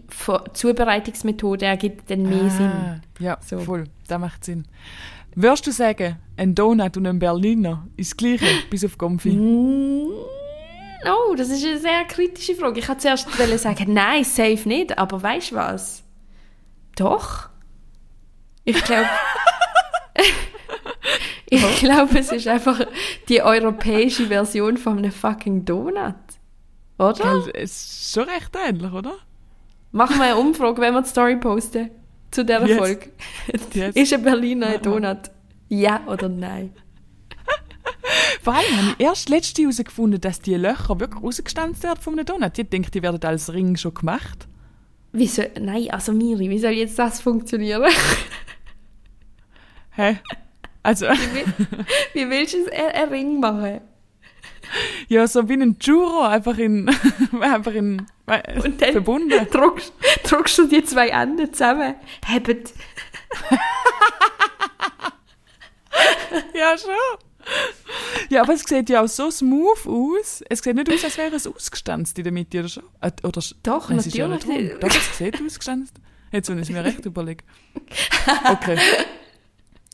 Zubereitungsmethode 0.54 1.66
ergibt 1.66 2.10
denn 2.10 2.28
mehr 2.28 2.50
Sinn. 2.50 2.72
Ah, 2.72 3.02
Ja, 3.20 3.38
So. 3.46 3.60
voll, 3.60 3.86
das 4.08 4.20
macht 4.20 4.44
Sinn. 4.44 4.66
Würdest 5.36 5.66
du 5.68 5.72
sagen, 5.72 6.18
ein 6.38 6.54
Donut 6.54 6.98
und 6.98 7.08
ein 7.08 7.18
Berliner 7.18 7.88
ist 7.96 8.12
das 8.12 8.18
gleiche, 8.18 8.46
bis 8.70 8.84
auf 8.84 8.98
Gomfi? 8.98 9.32
Oh, 11.06 11.36
das 11.36 11.50
ist 11.50 11.66
eine 11.66 11.78
sehr 11.78 12.04
kritische 12.06 12.56
Frage. 12.56 12.80
Ich 12.80 12.88
wollte 12.88 13.02
zuerst 13.02 13.28
sagen, 13.62 13.94
nein, 13.94 14.24
safe 14.24 14.68
nicht, 14.68 14.98
aber 14.98 15.22
weißt 15.22 15.52
du 15.52 15.56
was? 15.56 16.04
Doch. 16.96 17.50
Ich 18.66 18.82
glaube, 18.84 19.10
ich 21.50 21.80
glaube, 21.80 22.20
es 22.20 22.32
ist 22.32 22.48
einfach 22.48 22.80
die 23.30 23.42
europäische 23.42 24.28
Version 24.28 24.78
von 24.78 24.98
einem 25.00 25.12
fucking 25.12 25.66
Donut. 25.66 26.16
Oder? 26.98 27.44
Es 27.54 27.72
ist 27.84 28.14
schon 28.14 28.30
recht 28.30 28.52
ähnlich, 28.68 28.92
oder? 28.92 29.16
Machen 29.92 30.18
wir 30.18 30.26
eine 30.26 30.38
Umfrage, 30.38 30.82
wenn 30.82 30.94
wir 30.94 31.02
die 31.02 31.10
Story 31.10 31.36
posten 31.36 31.92
zu 32.32 32.44
dieser 32.46 32.66
Yes. 32.66 32.78
Folge. 32.78 33.12
Yes. 33.74 33.96
Ist 33.96 34.14
ein 34.14 34.24
Berliner 34.24 34.68
ein. 34.68 34.82
Donut? 34.82 35.30
Ja 35.70 36.02
oder 36.08 36.30
nein? 36.30 36.74
Vor 38.44 38.54
allem 38.54 38.78
habe 38.78 38.96
ich 38.98 39.06
erst 39.06 39.30
letzte 39.30 39.62
herausgefunden, 39.62 40.20
dass 40.20 40.42
die 40.42 40.56
Löcher 40.56 41.00
wirklich 41.00 41.24
rausgestanzt 41.24 41.84
werden 41.84 42.02
von 42.02 42.14
einem 42.14 42.26
Donut. 42.26 42.58
Ich 42.58 42.70
denke, 42.70 42.92
die 42.92 43.02
werden 43.02 43.24
als 43.24 43.54
Ring 43.54 43.78
schon 43.78 43.94
gemacht. 43.94 44.48
Wie 45.14 45.28
soll, 45.28 45.50
nein, 45.62 45.90
also 45.92 46.12
Miri, 46.12 46.50
wie 46.50 46.60
soll 46.60 46.72
jetzt 46.72 47.00
das 47.00 47.22
funktionieren? 47.22 47.90
Hä? 49.92 50.18
Also, 50.82 51.06
Wie 52.14 52.30
willst 52.30 52.56
du 52.56 52.58
es 52.66 52.72
ein, 52.72 52.92
ein 53.04 53.10
Ring 53.10 53.40
machen? 53.40 53.80
ja, 55.08 55.26
so 55.28 55.48
wie 55.48 55.54
ein 55.54 55.78
Juro, 55.80 56.24
einfach 56.24 56.58
in, 56.58 56.90
einfach 57.42 57.74
in, 57.74 58.06
Und 58.64 58.82
dann 58.82 58.92
verbunden. 58.92 59.48
druckst, 59.52 59.94
druckst 60.26 60.58
du 60.58 60.68
die 60.68 60.84
zwei 60.84 61.10
Enden 61.10 61.54
zusammen. 61.54 61.96
Hebt. 62.26 62.74
Ja, 66.56 66.76
schon. 66.78 66.90
Ja, 68.30 68.42
aber 68.42 68.54
es 68.54 68.62
sieht 68.64 68.90
ja 68.90 69.02
auch 69.04 69.08
so 69.08 69.30
smooth 69.30 69.86
aus. 69.86 70.44
Es 70.50 70.60
sieht 70.60 70.76
nicht 70.76 70.92
aus, 70.92 71.04
als 71.04 71.18
wäre 71.18 71.36
es 71.36 71.46
ausgestanzt 71.46 72.18
in 72.18 72.24
der 72.24 72.34
Mitte, 72.34 72.60
oder 72.60 72.70
schon? 72.70 72.84
Äh, 73.02 73.12
Oder, 73.24 73.42
Doch, 73.64 73.90
Nein, 73.90 74.00
es 74.00 74.08
ist 74.08 74.16
ja 74.16 74.28
natürlich. 74.28 74.72
nicht. 74.72 74.84
Doch, 74.84 74.90
es 74.90 75.18
sieht 75.18 75.42
ausgestanzt. 75.46 75.96
Jetzt, 76.32 76.50
wenn 76.50 76.58
ich 76.58 76.64
es 76.64 76.70
mir 76.70 76.84
recht 76.84 77.06
überlege. 77.06 77.44
Okay. 78.50 78.78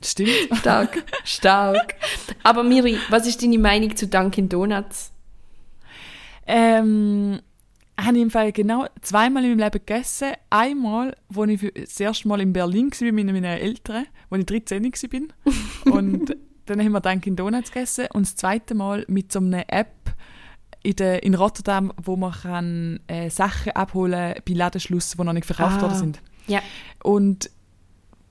Stimmt. 0.01 0.29
Stark, 0.59 1.03
stark. 1.25 1.95
Aber 2.43 2.63
Miri, 2.63 2.97
was 3.09 3.27
ist 3.27 3.41
deine 3.43 3.57
Meinung 3.57 3.93
zu 3.95 4.07
Dunkin' 4.07 4.47
Donuts? 4.47 5.11
Ähm, 6.47 7.41
habe 7.99 8.15
ich 8.17 8.23
im 8.23 8.31
Fall 8.31 8.51
genau 8.53 8.87
zweimal 9.01 9.43
in 9.43 9.49
meinem 9.51 9.59
Leben 9.59 9.71
gegessen. 9.85 10.31
Einmal, 10.49 11.15
wo 11.27 11.43
ich 11.43 11.69
das 11.75 11.99
erste 11.99 12.27
Mal 12.29 12.39
in 12.41 12.53
Berlin 12.53 12.91
war 12.91 13.11
mit 13.11 13.25
meinen 13.25 13.43
Eltern, 13.43 14.05
wo 14.29 14.37
ich 14.37 14.45
13 14.45 14.83
war. 14.85 15.93
Und 15.93 16.35
dann 16.69 16.83
haben 16.83 16.91
wir 16.91 17.01
Dunkin' 17.01 17.35
Donuts 17.35 17.71
gegessen. 17.71 18.07
Und 18.13 18.23
das 18.27 18.35
zweite 18.35 18.75
Mal 18.75 19.05
mit 19.07 19.31
so 19.31 19.39
einer 19.39 19.63
App 19.67 19.91
in, 20.83 20.95
der, 20.95 21.23
in 21.23 21.35
Rotterdam, 21.35 21.91
wo 22.01 22.15
man 22.15 22.31
kann, 22.31 22.99
äh, 23.07 23.29
Sachen 23.29 23.71
abholen 23.73 24.35
bei 24.47 24.53
Ladenschluss, 24.53 25.11
die 25.11 25.23
noch 25.23 25.33
nicht 25.33 25.45
verkauft 25.45 25.77
Ah. 25.79 25.81
worden 25.81 25.95
sind. 25.97 26.21
Ja. 26.47 26.61
Und 27.03 27.49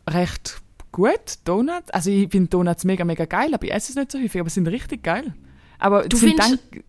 recht 0.09 0.61
gut, 0.93 1.39
Donuts. 1.45 1.91
Also 1.91 2.11
ich 2.11 2.31
finde 2.31 2.49
Donuts 2.49 2.85
mega, 2.85 3.05
mega 3.05 3.27
geil, 3.27 3.53
aber 3.53 3.65
ich 3.67 3.73
esse 3.73 3.93
es 3.93 3.97
nicht 3.97 4.11
so 4.13 4.19
häufig, 4.19 4.41
aber 4.41 4.49
sie 4.51 4.55
sind 4.55 4.69
richtig 4.69 5.03
geil. 5.03 5.35
Aber 5.79 6.09
Du 6.09 6.17
findest- 6.17 6.39
Dank- 6.73 6.85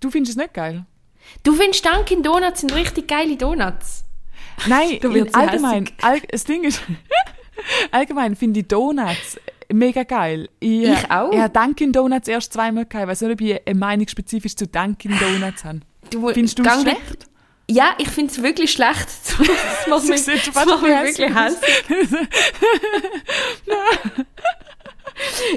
du 0.00 0.10
findest 0.10 0.36
es 0.36 0.42
nicht 0.42 0.54
geil? 0.54 0.86
Du 1.42 1.52
findest 1.54 1.84
Dunkin' 1.84 2.22
Donuts 2.22 2.60
sind 2.60 2.74
richtig 2.74 3.08
geile 3.08 3.36
Donuts. 3.36 4.04
Nein, 4.68 4.98
allgemein. 5.32 5.90
All, 6.00 6.20
das 6.30 6.44
Ding 6.44 6.64
ist, 6.64 6.80
allgemein 7.90 8.36
finde 8.36 8.60
ich 8.60 8.68
Donuts 8.68 9.38
mega 9.72 10.02
geil. 10.04 10.48
Ich, 10.60 10.82
Ich 10.82 11.10
auch. 11.10 11.32
Ich 11.32 11.38
habe 11.38 11.52
Dunkin' 11.52 11.92
Donuts 11.92 12.28
erst 12.28 12.52
zweimal 12.52 12.86
gehabt. 12.86 13.04
Ich 13.04 13.08
weiß 13.10 13.20
nicht, 13.22 13.32
ob 13.32 13.40
ich 13.40 13.66
eine 13.66 13.78
Meinung 13.78 14.08
spezifisch 14.08 14.56
zu 14.56 14.66
Dunkin' 14.66 15.18
Donuts 15.18 15.64
habe. 15.64 15.80
Du, 16.10 16.28
Findest 16.30 16.58
du 16.58 16.62
es 16.62 16.80
schlecht? 16.82 17.26
Ja, 17.70 17.94
ich 17.98 18.08
finde 18.08 18.32
es 18.32 18.42
wirklich 18.42 18.72
schlecht. 18.72 19.08
Das 19.86 19.86
macht 19.86 20.08
mich, 20.08 20.24
das 20.24 20.54
macht 20.54 20.82
mich 20.82 20.90
wirklich 20.90 21.34
hässlich. 21.34 22.18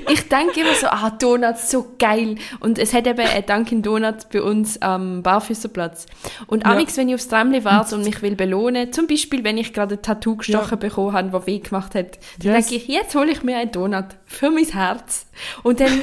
Ich 0.10 0.27
denke 0.30 0.61
immer 0.61 0.76
so, 0.76 0.88
ah, 0.88 1.10
Donuts, 1.11 1.69
so 1.72 1.95
geil. 1.99 2.35
Und 2.60 2.77
es 2.80 2.94
hat 2.94 3.07
eben 3.07 3.19
einen 3.19 3.45
Dunkin' 3.45 3.81
Donuts 3.81 4.26
bei 4.31 4.41
uns 4.41 4.81
am 4.81 5.23
Barfüsserplatz. 5.23 6.06
Und 6.48 6.64
Ja. 6.65 6.72
amigs, 6.72 6.98
wenn 6.98 7.07
ich 7.10 7.15
aufs 7.15 7.27
Tramli 7.27 7.64
warte 7.64 7.95
und 7.95 8.03
mich 8.03 8.22
will 8.22 8.35
belohnen, 8.35 8.91
zum 8.94 9.07
Beispiel, 9.07 9.44
wenn 9.44 9.57
ich 9.57 9.73
gerade 9.73 9.95
ein 9.95 10.02
Tattoo 10.02 10.35
gestochen 10.38 10.80
bekommen 10.80 11.14
habe, 11.14 11.30
das 11.31 11.48
weh 11.48 11.60
gemacht 11.60 11.95
hat, 11.95 12.18
dann 12.40 12.56
Yes. 12.56 12.68
denke 12.68 12.76
ich, 12.84 12.88
jetzt 12.88 13.15
hole 13.15 13.31
ich 13.31 13.44
mir 13.44 13.57
einen 13.57 13.72
Donut 13.72 14.06
für 14.26 14.49
mein 14.52 14.65
Herz. 14.65 15.27
Und 15.64 15.80
dann 15.80 16.02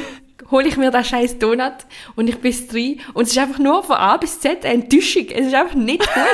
hole 0.51 0.67
ich 0.67 0.77
mir 0.77 0.91
den 0.91 1.05
scheiß 1.05 1.39
Donut 1.39 1.75
und 2.17 2.29
ich 2.29 2.39
bin 2.41 2.55
drin 2.69 3.01
und 3.15 3.25
es 3.25 3.31
ist 3.33 3.39
einfach 3.39 3.59
nur 3.59 3.83
von 3.85 3.97
A 3.97 4.17
bis 4.17 4.41
Z 4.41 4.65
eine 4.65 4.83
Enttäuschung. 4.83 5.27
Es 5.29 5.47
ist 5.47 5.55
einfach 5.55 5.75
nicht 5.75 6.01
gut. 6.03 6.09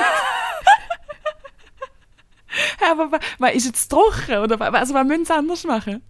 Ja, 2.80 2.92
aber 2.92 3.18
was 3.38 3.54
ist 3.54 3.66
jetzt 3.66 3.88
trocken? 3.88 4.38
Oder 4.38 4.58
also, 4.74 4.94
was 4.94 5.04
müssen 5.06 5.24
sie 5.26 5.34
anders 5.34 5.64
machen? 5.64 6.02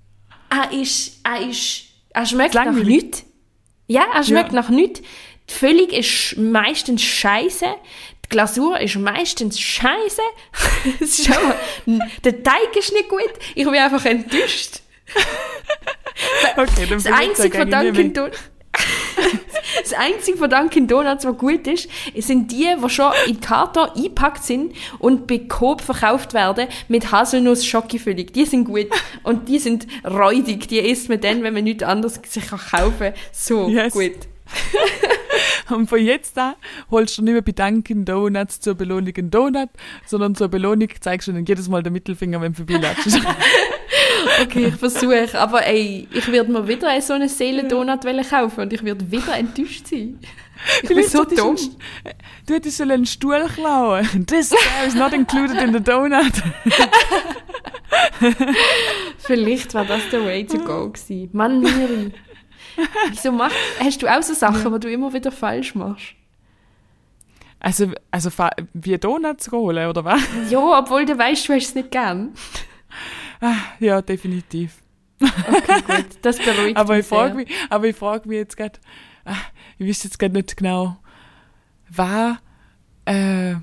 Er 0.51 0.73
ist, 0.73 1.20
er 1.24 1.48
ist, 1.48 1.85
er 2.10 2.27
schmeckt 2.27 2.55
Ist 2.55 2.64
nach 2.64 2.73
nichts. 2.73 3.24
Ja, 3.86 4.05
er 4.14 4.24
schmeckt 4.24 4.52
Ja. 4.52 4.60
nach 4.60 4.68
nichts. 4.68 5.01
Die 5.48 5.55
Füllung 5.55 5.89
ist 5.90 6.36
meistens 6.36 7.02
scheiße. 7.02 7.66
Die 8.24 8.28
Glasur 8.28 8.81
ist 8.81 8.97
meistens 8.97 9.60
scheiße. 9.60 10.23
der 12.24 12.43
Teig 12.43 12.77
ist 12.77 12.93
nicht 12.93 13.09
gut. 13.09 13.31
Ich 13.55 13.64
bin 13.64 13.74
einfach 13.74 14.05
enttäuscht. 14.05 14.81
Okay, 16.56 16.86
dann 16.89 17.02
Das 17.02 17.06
Einzige 17.06 17.66
Dunkin' 17.66 18.14
Donuts. 18.14 18.39
Das 19.82 19.93
Einzige 19.93 20.36
von 20.39 20.51
Dunkin' 20.51 20.86
Donuts, 20.86 21.24
was 21.24 21.36
gut 21.39 21.66
ist, 21.66 21.89
sind 22.16 22.51
die, 22.53 22.69
die 22.82 22.90
schon 22.90 23.12
in 23.27 23.40
Karton 23.40 23.89
eingepackt 23.97 24.43
sind 24.44 24.74
und 24.98 25.27
bei 25.27 25.39
Coop 25.39 25.81
verkauft 25.81 26.35
werden 26.35 26.69
mit 26.89 27.11
Haselnuss-Schokifüllung. 27.12 28.27
Die 28.32 28.44
sind 28.44 28.65
gut 28.65 28.86
und 29.23 29.48
die 29.48 29.59
sind 29.59 29.86
räudig. 30.05 30.69
Die 30.69 30.78
isst 30.78 31.09
man 31.09 31.20
dann, 31.20 31.43
wenn 31.43 31.55
man 31.55 31.65
nichts 31.65 31.82
anderes 31.82 32.20
sich 32.27 32.47
kaufen 32.48 32.98
kann. 32.98 33.15
So 33.32 33.69
Yes. 33.69 33.93
gut. 33.93 34.12
Und 35.70 35.89
von 35.89 35.98
jetzt 35.98 36.39
an 36.39 36.55
holst 36.93 37.19
du 37.19 37.23
nicht 37.23 37.32
mehr 37.32 37.43
bei 37.43 37.51
Dunkin' 37.51 38.05
Donuts 38.05 38.61
zur 38.61 38.77
Belohnung 38.77 39.12
einen 39.16 39.31
Donut, 39.32 39.69
sondern 40.07 40.36
zur 40.36 40.47
Belohnung 40.48 40.89
zeigst 41.01 41.27
du 41.27 41.32
ihnen 41.32 41.44
jedes 41.44 41.69
Mal 41.69 41.82
den 41.82 41.93
Mittelfinger, 41.93 42.40
wenn 42.40 42.53
du 42.53 42.59
vorbeilatschst. 42.59 43.20
Okay, 44.43 44.66
ich 44.66 44.77
versuche. 44.77 45.39
Aber 45.39 45.66
ey, 45.66 46.09
ich 46.12 46.27
würde 46.28 46.51
mir 46.51 46.66
wieder 46.66 47.01
so 47.01 47.15
einen 47.15 47.28
Seelendonut 47.28 48.01
kaufen 48.28 48.61
und 48.61 48.73
ich 48.73 48.82
würde 48.82 49.11
wieder 49.11 49.36
enttäuscht 49.36 49.86
sein. 49.86 50.19
Ich 50.82 50.89
bin 50.89 50.97
Vielleicht 50.97 51.11
so 51.11 51.19
solltest 51.19 51.40
du 51.40 51.44
dumm. 51.44 51.77
Du 52.47 52.55
hättest 52.55 52.81
einen 52.81 53.07
Stuhl 53.07 53.47
klauen. 53.55 54.27
This 54.27 54.55
is 54.86 54.94
not 54.94 55.12
included 55.12 55.61
in 55.61 55.73
the 55.73 55.81
donut. 55.81 56.32
Vielleicht 59.19 59.74
war 59.74 59.85
das 59.85 60.09
der 60.11 60.24
Way 60.24 60.47
to 60.47 60.59
go 60.59 60.90
gewesen. 60.90 61.28
Mann, 61.32 61.61
Miri. 61.61 62.12
Wieso 63.09 63.32
machst, 63.32 63.57
hast 63.81 64.03
du 64.03 64.07
auch 64.07 64.23
so 64.23 64.35
Sachen, 64.35 64.73
die 64.74 64.81
du 64.81 64.90
immer 64.90 65.12
wieder 65.12 65.32
falsch 65.32 65.74
machst? 65.74 66.15
Also, 67.59 67.90
also 68.11 68.31
wie 68.74 68.98
Donuts 68.98 69.51
holen, 69.51 69.89
oder 69.89 70.05
was? 70.05 70.20
Ja, 70.51 70.78
obwohl 70.78 71.07
du 71.07 71.16
weißt, 71.19 71.48
du 71.48 71.55
hast 71.55 71.69
es 71.69 71.74
nicht 71.74 71.90
gern. 71.90 72.35
Ja, 73.80 74.02
definitiv. 74.02 74.82
Okay, 75.20 75.82
gut. 75.86 76.06
Das 76.22 76.38
beruhigt 76.38 76.76
Aber 76.76 76.94
mich 76.94 77.00
ich 77.00 77.06
frage 77.06 77.34
mich, 77.34 77.48
aber 77.70 77.86
ich 77.86 77.96
frage 77.96 78.28
mich 78.28 78.36
jetzt 78.36 78.56
gerade, 78.56 78.78
ah, 79.24 79.36
ich 79.78 79.88
weiß 79.88 80.04
jetzt 80.04 80.18
gerade 80.18 80.34
nicht 80.34 80.56
genau, 80.56 80.96
war, 81.88 82.40
äh, 83.04 83.54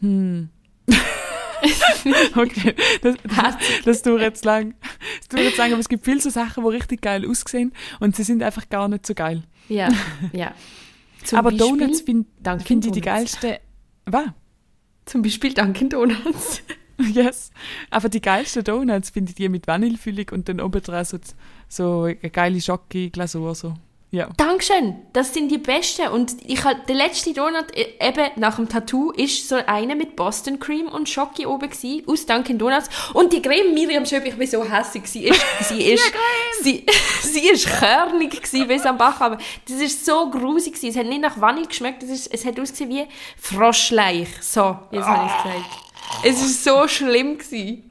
hm. 0.00 0.48
okay, 2.36 2.74
das, 3.02 3.16
das, 3.24 3.56
das 3.84 4.02
dauert 4.02 4.22
jetzt 4.22 4.44
lang. 4.44 4.74
Das 5.18 5.28
dauert 5.28 5.44
jetzt 5.44 5.58
lang, 5.58 5.72
aber 5.72 5.80
es 5.80 5.88
gibt 5.88 6.04
viele 6.04 6.20
so 6.20 6.30
Sachen, 6.30 6.64
die 6.64 6.70
richtig 6.70 7.02
geil 7.02 7.28
aussehen 7.28 7.72
und 8.00 8.16
sie 8.16 8.22
sind 8.22 8.42
einfach 8.42 8.68
gar 8.68 8.88
nicht 8.88 9.06
so 9.06 9.14
geil. 9.14 9.42
Ja, 9.68 9.88
ja. 10.32 10.54
Zum 11.24 11.38
aber 11.38 11.50
Beispiel 11.50 11.78
Donuts 11.78 12.00
finde 12.00 12.64
find 12.64 12.86
ich 12.86 12.92
die 12.92 13.00
geilste, 13.00 13.60
was? 14.06 14.28
Zum 15.04 15.22
Beispiel 15.22 15.52
Dunkin' 15.52 15.90
Donuts. 15.90 16.62
Yes. 17.14 17.50
Aber 17.90 18.08
die 18.08 18.20
geilsten 18.20 18.64
Donuts 18.64 19.10
finde 19.10 19.30
ich 19.30 19.36
die 19.36 19.48
mit 19.48 19.66
Vanillefüllung 19.66 20.26
und 20.32 20.48
dann 20.48 20.60
oben 20.60 20.82
dran 20.82 21.04
so, 21.04 21.18
so 21.68 22.02
eine 22.02 22.30
geile 22.30 22.60
Schocke-Glasur. 22.60 23.54
So. 23.54 23.74
Ja. 24.10 24.30
Dankeschön, 24.38 24.96
das 25.12 25.34
sind 25.34 25.50
die 25.50 25.58
besten. 25.58 26.08
Und 26.08 26.34
ich 26.46 26.64
hab, 26.64 26.86
der 26.86 26.96
letzte 26.96 27.34
Donut, 27.34 27.66
e- 27.76 27.88
eben 28.00 28.30
nach 28.36 28.56
dem 28.56 28.66
Tattoo, 28.66 29.10
ist 29.10 29.46
so 29.46 29.56
einer 29.66 29.94
mit 29.94 30.16
Boston 30.16 30.58
Cream 30.58 30.88
und 30.88 31.10
Schoki 31.10 31.44
oben 31.44 31.68
gsi 31.68 32.04
aus 32.06 32.24
Dunkin' 32.24 32.58
Donuts. 32.58 32.88
Und 33.12 33.34
die 33.34 33.42
Creme, 33.42 33.74
Miriam 33.74 34.06
Schöp, 34.06 34.24
ich 34.24 34.34
bin 34.36 34.46
so 34.48 34.64
hässig, 34.64 35.06
sie 35.06 35.24
ist, 35.26 35.44
sie 35.68 35.92
ist, 35.92 36.12
sie, 36.62 36.86
sie 37.22 37.48
ist 37.50 37.66
körnig 37.66 38.40
gsi 38.40 38.64
bis 38.64 38.86
am 38.86 38.96
Bach, 38.96 39.20
aber 39.20 39.36
das 39.68 39.76
ist 39.78 40.06
so 40.06 40.30
grusig 40.30 40.72
gsi. 40.72 40.88
Es 40.88 40.96
hat 40.96 41.06
nicht 41.06 41.20
nach 41.20 41.38
Vanille 41.38 41.66
geschmeckt, 41.66 42.02
es, 42.02 42.08
ist, 42.08 42.26
es 42.32 42.46
hat 42.46 42.58
ausgesehen 42.58 42.88
wie 42.88 43.06
Froschleich. 43.36 44.28
So, 44.40 44.78
jetzt 44.90 45.06
habe 45.06 45.26
ich 45.26 45.42
gesagt. 45.42 45.87
Es 46.24 46.40
ist 46.40 46.64
so 46.64 46.86
schlimm 46.88 47.38
gsi. 47.38 47.84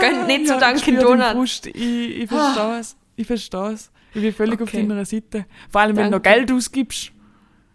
Gönnt 0.00 0.26
nicht 0.26 0.46
zu 0.46 0.54
Ja, 0.54 0.72
ich 0.72 0.82
Dunkin' 0.82 1.00
Donuts. 1.00 1.62
Ich, 1.66 1.76
ich 2.22 2.28
verstehe 2.28 2.78
es. 2.80 2.96
Ich 3.16 3.26
verstehe 3.26 3.72
es. 3.72 3.90
Ich 4.14 4.22
bin 4.22 4.32
völlig 4.32 4.54
Okay. 4.60 4.62
auf 4.64 4.70
deiner 4.88 5.04
Seite. 5.04 5.46
Vor 5.70 5.80
allem, 5.80 5.96
wenn 5.96 6.04
du 6.04 6.10
noch 6.16 6.22
Danke. 6.22 6.38
Geld 6.46 6.52
ausgibst. 6.52 7.12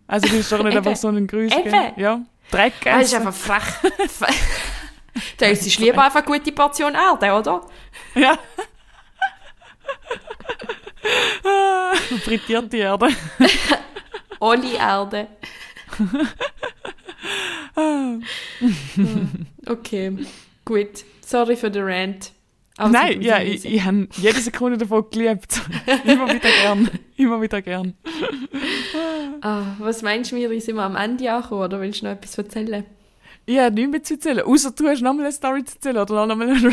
Also, 0.07 0.27
du 0.27 0.35
bist 0.37 0.51
doch 0.51 0.63
nicht 0.63 0.75
einfach 0.75 0.95
so 0.95 1.07
ein 1.07 1.27
Grüß. 1.27 1.51
Ja. 1.97 2.21
Dreck 2.51 2.73
Ah, 2.85 2.97
Das 2.99 3.03
ist 3.07 3.13
essen. 3.13 3.27
einfach 3.27 3.33
frech. 3.33 3.93
da 5.37 5.45
ist 5.45 5.65
es 5.65 5.77
lieber 5.77 6.03
einfach 6.03 6.25
eine 6.25 6.37
gute 6.37 6.51
Portion 6.51 6.93
Erde, 6.95 7.31
oder? 7.33 7.65
Ja. 8.15 8.37
Ah, 11.45 11.93
Frittierte 12.23 12.77
Erde. 12.77 13.07
Ohne 14.39 14.73
Erde. 14.73 15.27
Okay, 19.67 20.17
gut. 20.65 21.05
Sorry 21.25 21.55
für 21.55 21.71
den 21.71 21.83
Rant. 21.83 22.31
Aber 22.77 22.89
Nein, 22.89 23.21
ja, 23.21 23.39
ich, 23.41 23.65
ich 23.65 23.83
habe 23.83 24.07
jede 24.13 24.39
Sekunde 24.39 24.77
davon 24.77 25.05
geliebt. 25.11 25.61
Immer 26.05 26.33
wieder 26.33 26.49
gern. 26.63 26.89
Immer 27.17 27.41
wieder 27.41 27.61
gern. 27.61 27.93
ah, 29.41 29.63
Was 29.79 30.01
meinst 30.01 30.31
du, 30.31 30.35
Miri? 30.35 30.59
Sind 30.59 30.75
wir 30.75 30.83
am 30.83 30.95
Ende 30.95 31.31
angekommen 31.31 31.61
oder 31.61 31.79
willst 31.81 32.01
du 32.01 32.05
noch 32.05 32.13
etwas 32.13 32.37
erzählen? 32.37 32.85
Ich 33.45 33.57
habe 33.59 33.75
nichts 33.75 33.91
mehr 33.91 34.03
zu 34.03 34.13
erzählen. 34.15 34.41
Außer 34.41 34.71
du 34.71 34.87
hast 34.87 35.01
nochmal 35.01 35.25
eine 35.25 35.33
Story 35.33 35.63
zu 35.63 35.75
erzählen 35.75 35.97
oder 35.97 36.25
nochmal 36.25 36.49
eine 36.49 36.71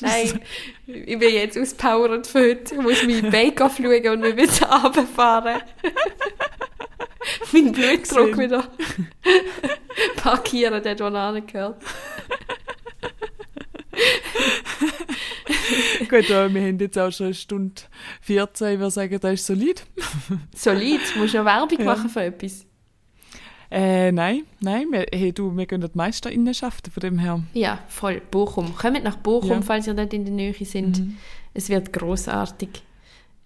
Nein, 0.00 0.40
ich 0.86 1.18
bin 1.18 1.32
jetzt 1.32 1.58
auspowert 1.58 2.26
für 2.26 2.40
heute. 2.40 2.74
Ich 2.74 2.80
muss 2.80 3.02
meinen 3.02 3.30
Bake 3.30 3.58
schauen 3.58 4.08
und 4.08 4.22
wir 4.22 4.36
wieder 4.36 4.66
runterfahren. 4.82 5.62
mein 7.52 7.72
Blutdruck 7.72 8.38
wieder 8.38 8.68
parkieren, 10.16 10.82
dort 10.82 11.00
wo 11.00 11.04
er 11.16 11.34
hingehört. 11.34 11.82
Gut, 16.08 16.28
ja, 16.28 16.52
wir 16.52 16.62
haben 16.62 16.78
jetzt 16.78 16.98
auch 16.98 17.10
schon 17.10 17.26
eine 17.26 17.34
Stunde 17.34 17.82
14. 18.22 18.74
Ich 18.74 18.78
würde 18.78 18.90
sagen, 18.90 19.18
das 19.20 19.32
ist 19.34 19.46
solid. 19.46 19.84
Solid, 20.54 21.00
musst 21.16 21.34
du 21.34 21.38
noch 21.38 21.44
Werbung 21.46 21.78
Ja. 21.78 21.84
machen 21.84 22.08
für 22.10 22.22
etwas. 22.24 22.64
Äh, 23.70 24.12
nein, 24.12 24.44
nein, 24.60 24.86
wir, 24.92 25.06
hey, 25.12 25.32
du, 25.32 25.56
wir 25.56 25.66
gehen 25.66 25.80
die 25.80 25.88
Meisterinnenschaften 25.92 26.92
von 26.92 27.00
dem 27.00 27.18
her. 27.18 27.42
Ja, 27.52 27.80
voll. 27.88 28.20
Bochum. 28.30 28.76
Kommt 28.76 29.02
nach 29.02 29.16
Bochum, 29.16 29.50
Ja. 29.50 29.62
falls 29.62 29.88
ihr 29.88 29.94
dort 29.94 30.12
in 30.14 30.24
der 30.24 30.34
Nähe 30.34 30.54
sind. 30.64 31.02
Es 31.52 31.68
wird 31.68 31.92
großartig. 31.92 32.68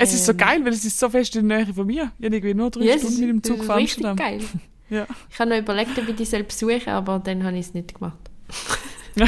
Es 0.00 0.14
ist 0.14 0.24
so 0.26 0.32
Ähm. 0.32 0.38
geil, 0.38 0.64
weil 0.64 0.72
es 0.72 0.84
ist 0.84 0.98
so 0.98 1.08
fest 1.10 1.36
in 1.36 1.48
der 1.48 1.58
Nähe 1.64 1.74
von 1.74 1.86
mir. 1.86 2.10
Ich 2.18 2.24
habe 2.26 2.36
irgendwie 2.36 2.54
nur 2.54 2.70
drei 2.70 2.84
Ja, 2.84 2.98
Stunden 2.98 3.20
mit 3.20 3.28
dem 3.28 3.42
Zug 3.42 3.64
von 3.64 3.78
Amsterdam. 3.78 4.16
geil. 4.16 4.40
Ja. 4.90 5.06
Ich 5.30 5.38
habe 5.38 5.50
noch 5.50 5.56
überlegt, 5.58 5.96
ob 5.98 6.08
ich 6.08 6.16
die 6.16 6.24
selbst 6.24 6.58
besuche, 6.60 6.90
aber 6.90 7.20
dann 7.20 7.44
habe 7.44 7.54
ich 7.56 7.66
es 7.66 7.74
nicht 7.74 7.94
gemacht. 7.94 8.18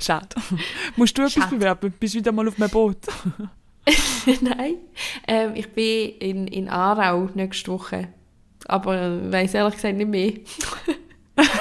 Schade. 0.00 0.28
Musst 0.96 1.16
du 1.18 1.22
etwas 1.22 1.32
Schade. 1.34 1.56
bewerben? 1.56 1.92
Bist 1.98 2.14
wieder 2.14 2.30
mal 2.32 2.46
auf 2.46 2.56
meinem 2.58 2.70
Boot? 2.70 2.98
Nein, 4.40 4.76
ähm, 5.28 5.52
ich 5.54 5.68
bin 5.72 6.10
in, 6.18 6.46
in 6.48 6.68
Aarau 6.68 7.28
nächste 7.34 7.70
Woche. 7.72 8.08
Aber 8.66 9.00
äh, 9.00 9.32
weiss 9.32 9.54
ehrlich 9.54 9.74
gesagt 9.74 9.96
nicht 9.96 10.08
mehr. 10.08 10.32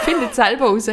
Findet 0.04 0.32
es 0.32 0.36
selber 0.36 0.66
raus. 0.66 0.88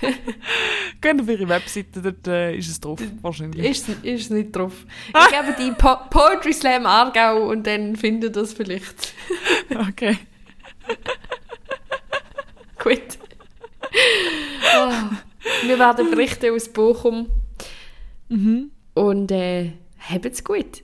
Geht 1.00 1.20
auf 1.20 1.28
ihre 1.28 1.48
Webseite, 1.48 2.02
dort 2.02 2.26
äh, 2.26 2.56
ist 2.56 2.68
es 2.68 2.80
drauf, 2.80 3.00
wahrscheinlich. 3.22 3.64
Ist, 3.64 3.88
ist 3.88 4.22
es 4.22 4.30
nicht 4.30 4.52
drauf. 4.54 4.84
Ich 5.08 5.28
gebe 5.30 5.56
die 5.58 5.72
po 5.72 5.96
Poetry 6.10 6.52
Slam 6.52 6.86
Aargau 6.86 7.48
und 7.48 7.66
dann 7.66 7.96
findet 7.96 8.36
ihr 8.36 8.42
das 8.42 8.52
vielleicht. 8.52 9.14
Okay. 9.88 10.18
Gut. 12.82 13.18
Ah, 14.74 15.10
wir 15.66 15.78
werden 15.78 16.10
berichten 16.10 16.54
aus 16.54 16.68
Bochum. 16.68 17.28
Mhm. 18.28 18.70
Und 18.94 19.30
äh, 19.30 19.72
habt's 19.98 20.42
gut. 20.42 20.82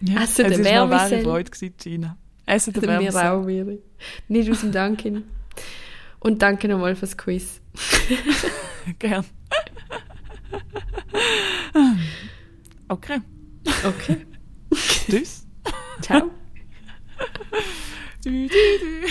Ja. 0.00 0.22
Essen 0.22 0.46
es 0.46 0.56
den 0.56 0.64
war 0.64 0.70
eine 0.72 0.90
wahre 0.90 1.10
Wärmesell. 1.10 1.22
Freude, 1.24 1.50
Gina. 1.78 2.16
Essen 2.46 2.72
den 2.72 2.82
mir 2.82 2.88
Wärmesell. 2.88 3.28
auch, 3.28 3.44
Miri. 3.44 3.78
Nicht 4.28 4.50
aus 4.50 4.60
dem 4.60 4.72
Danken. 4.72 5.24
Und 6.20 6.42
danke 6.42 6.68
nochmal 6.68 6.96
fürs 6.96 7.16
Quiz. 7.16 7.60
Gern. 8.98 9.24
Okay. 12.88 13.20
Okay. 13.84 14.26
Tschüss. 14.72 15.46
Ciao. 16.00 16.30
Dü, 18.24 18.48
dü, 18.48 18.78
dü. 18.80 19.06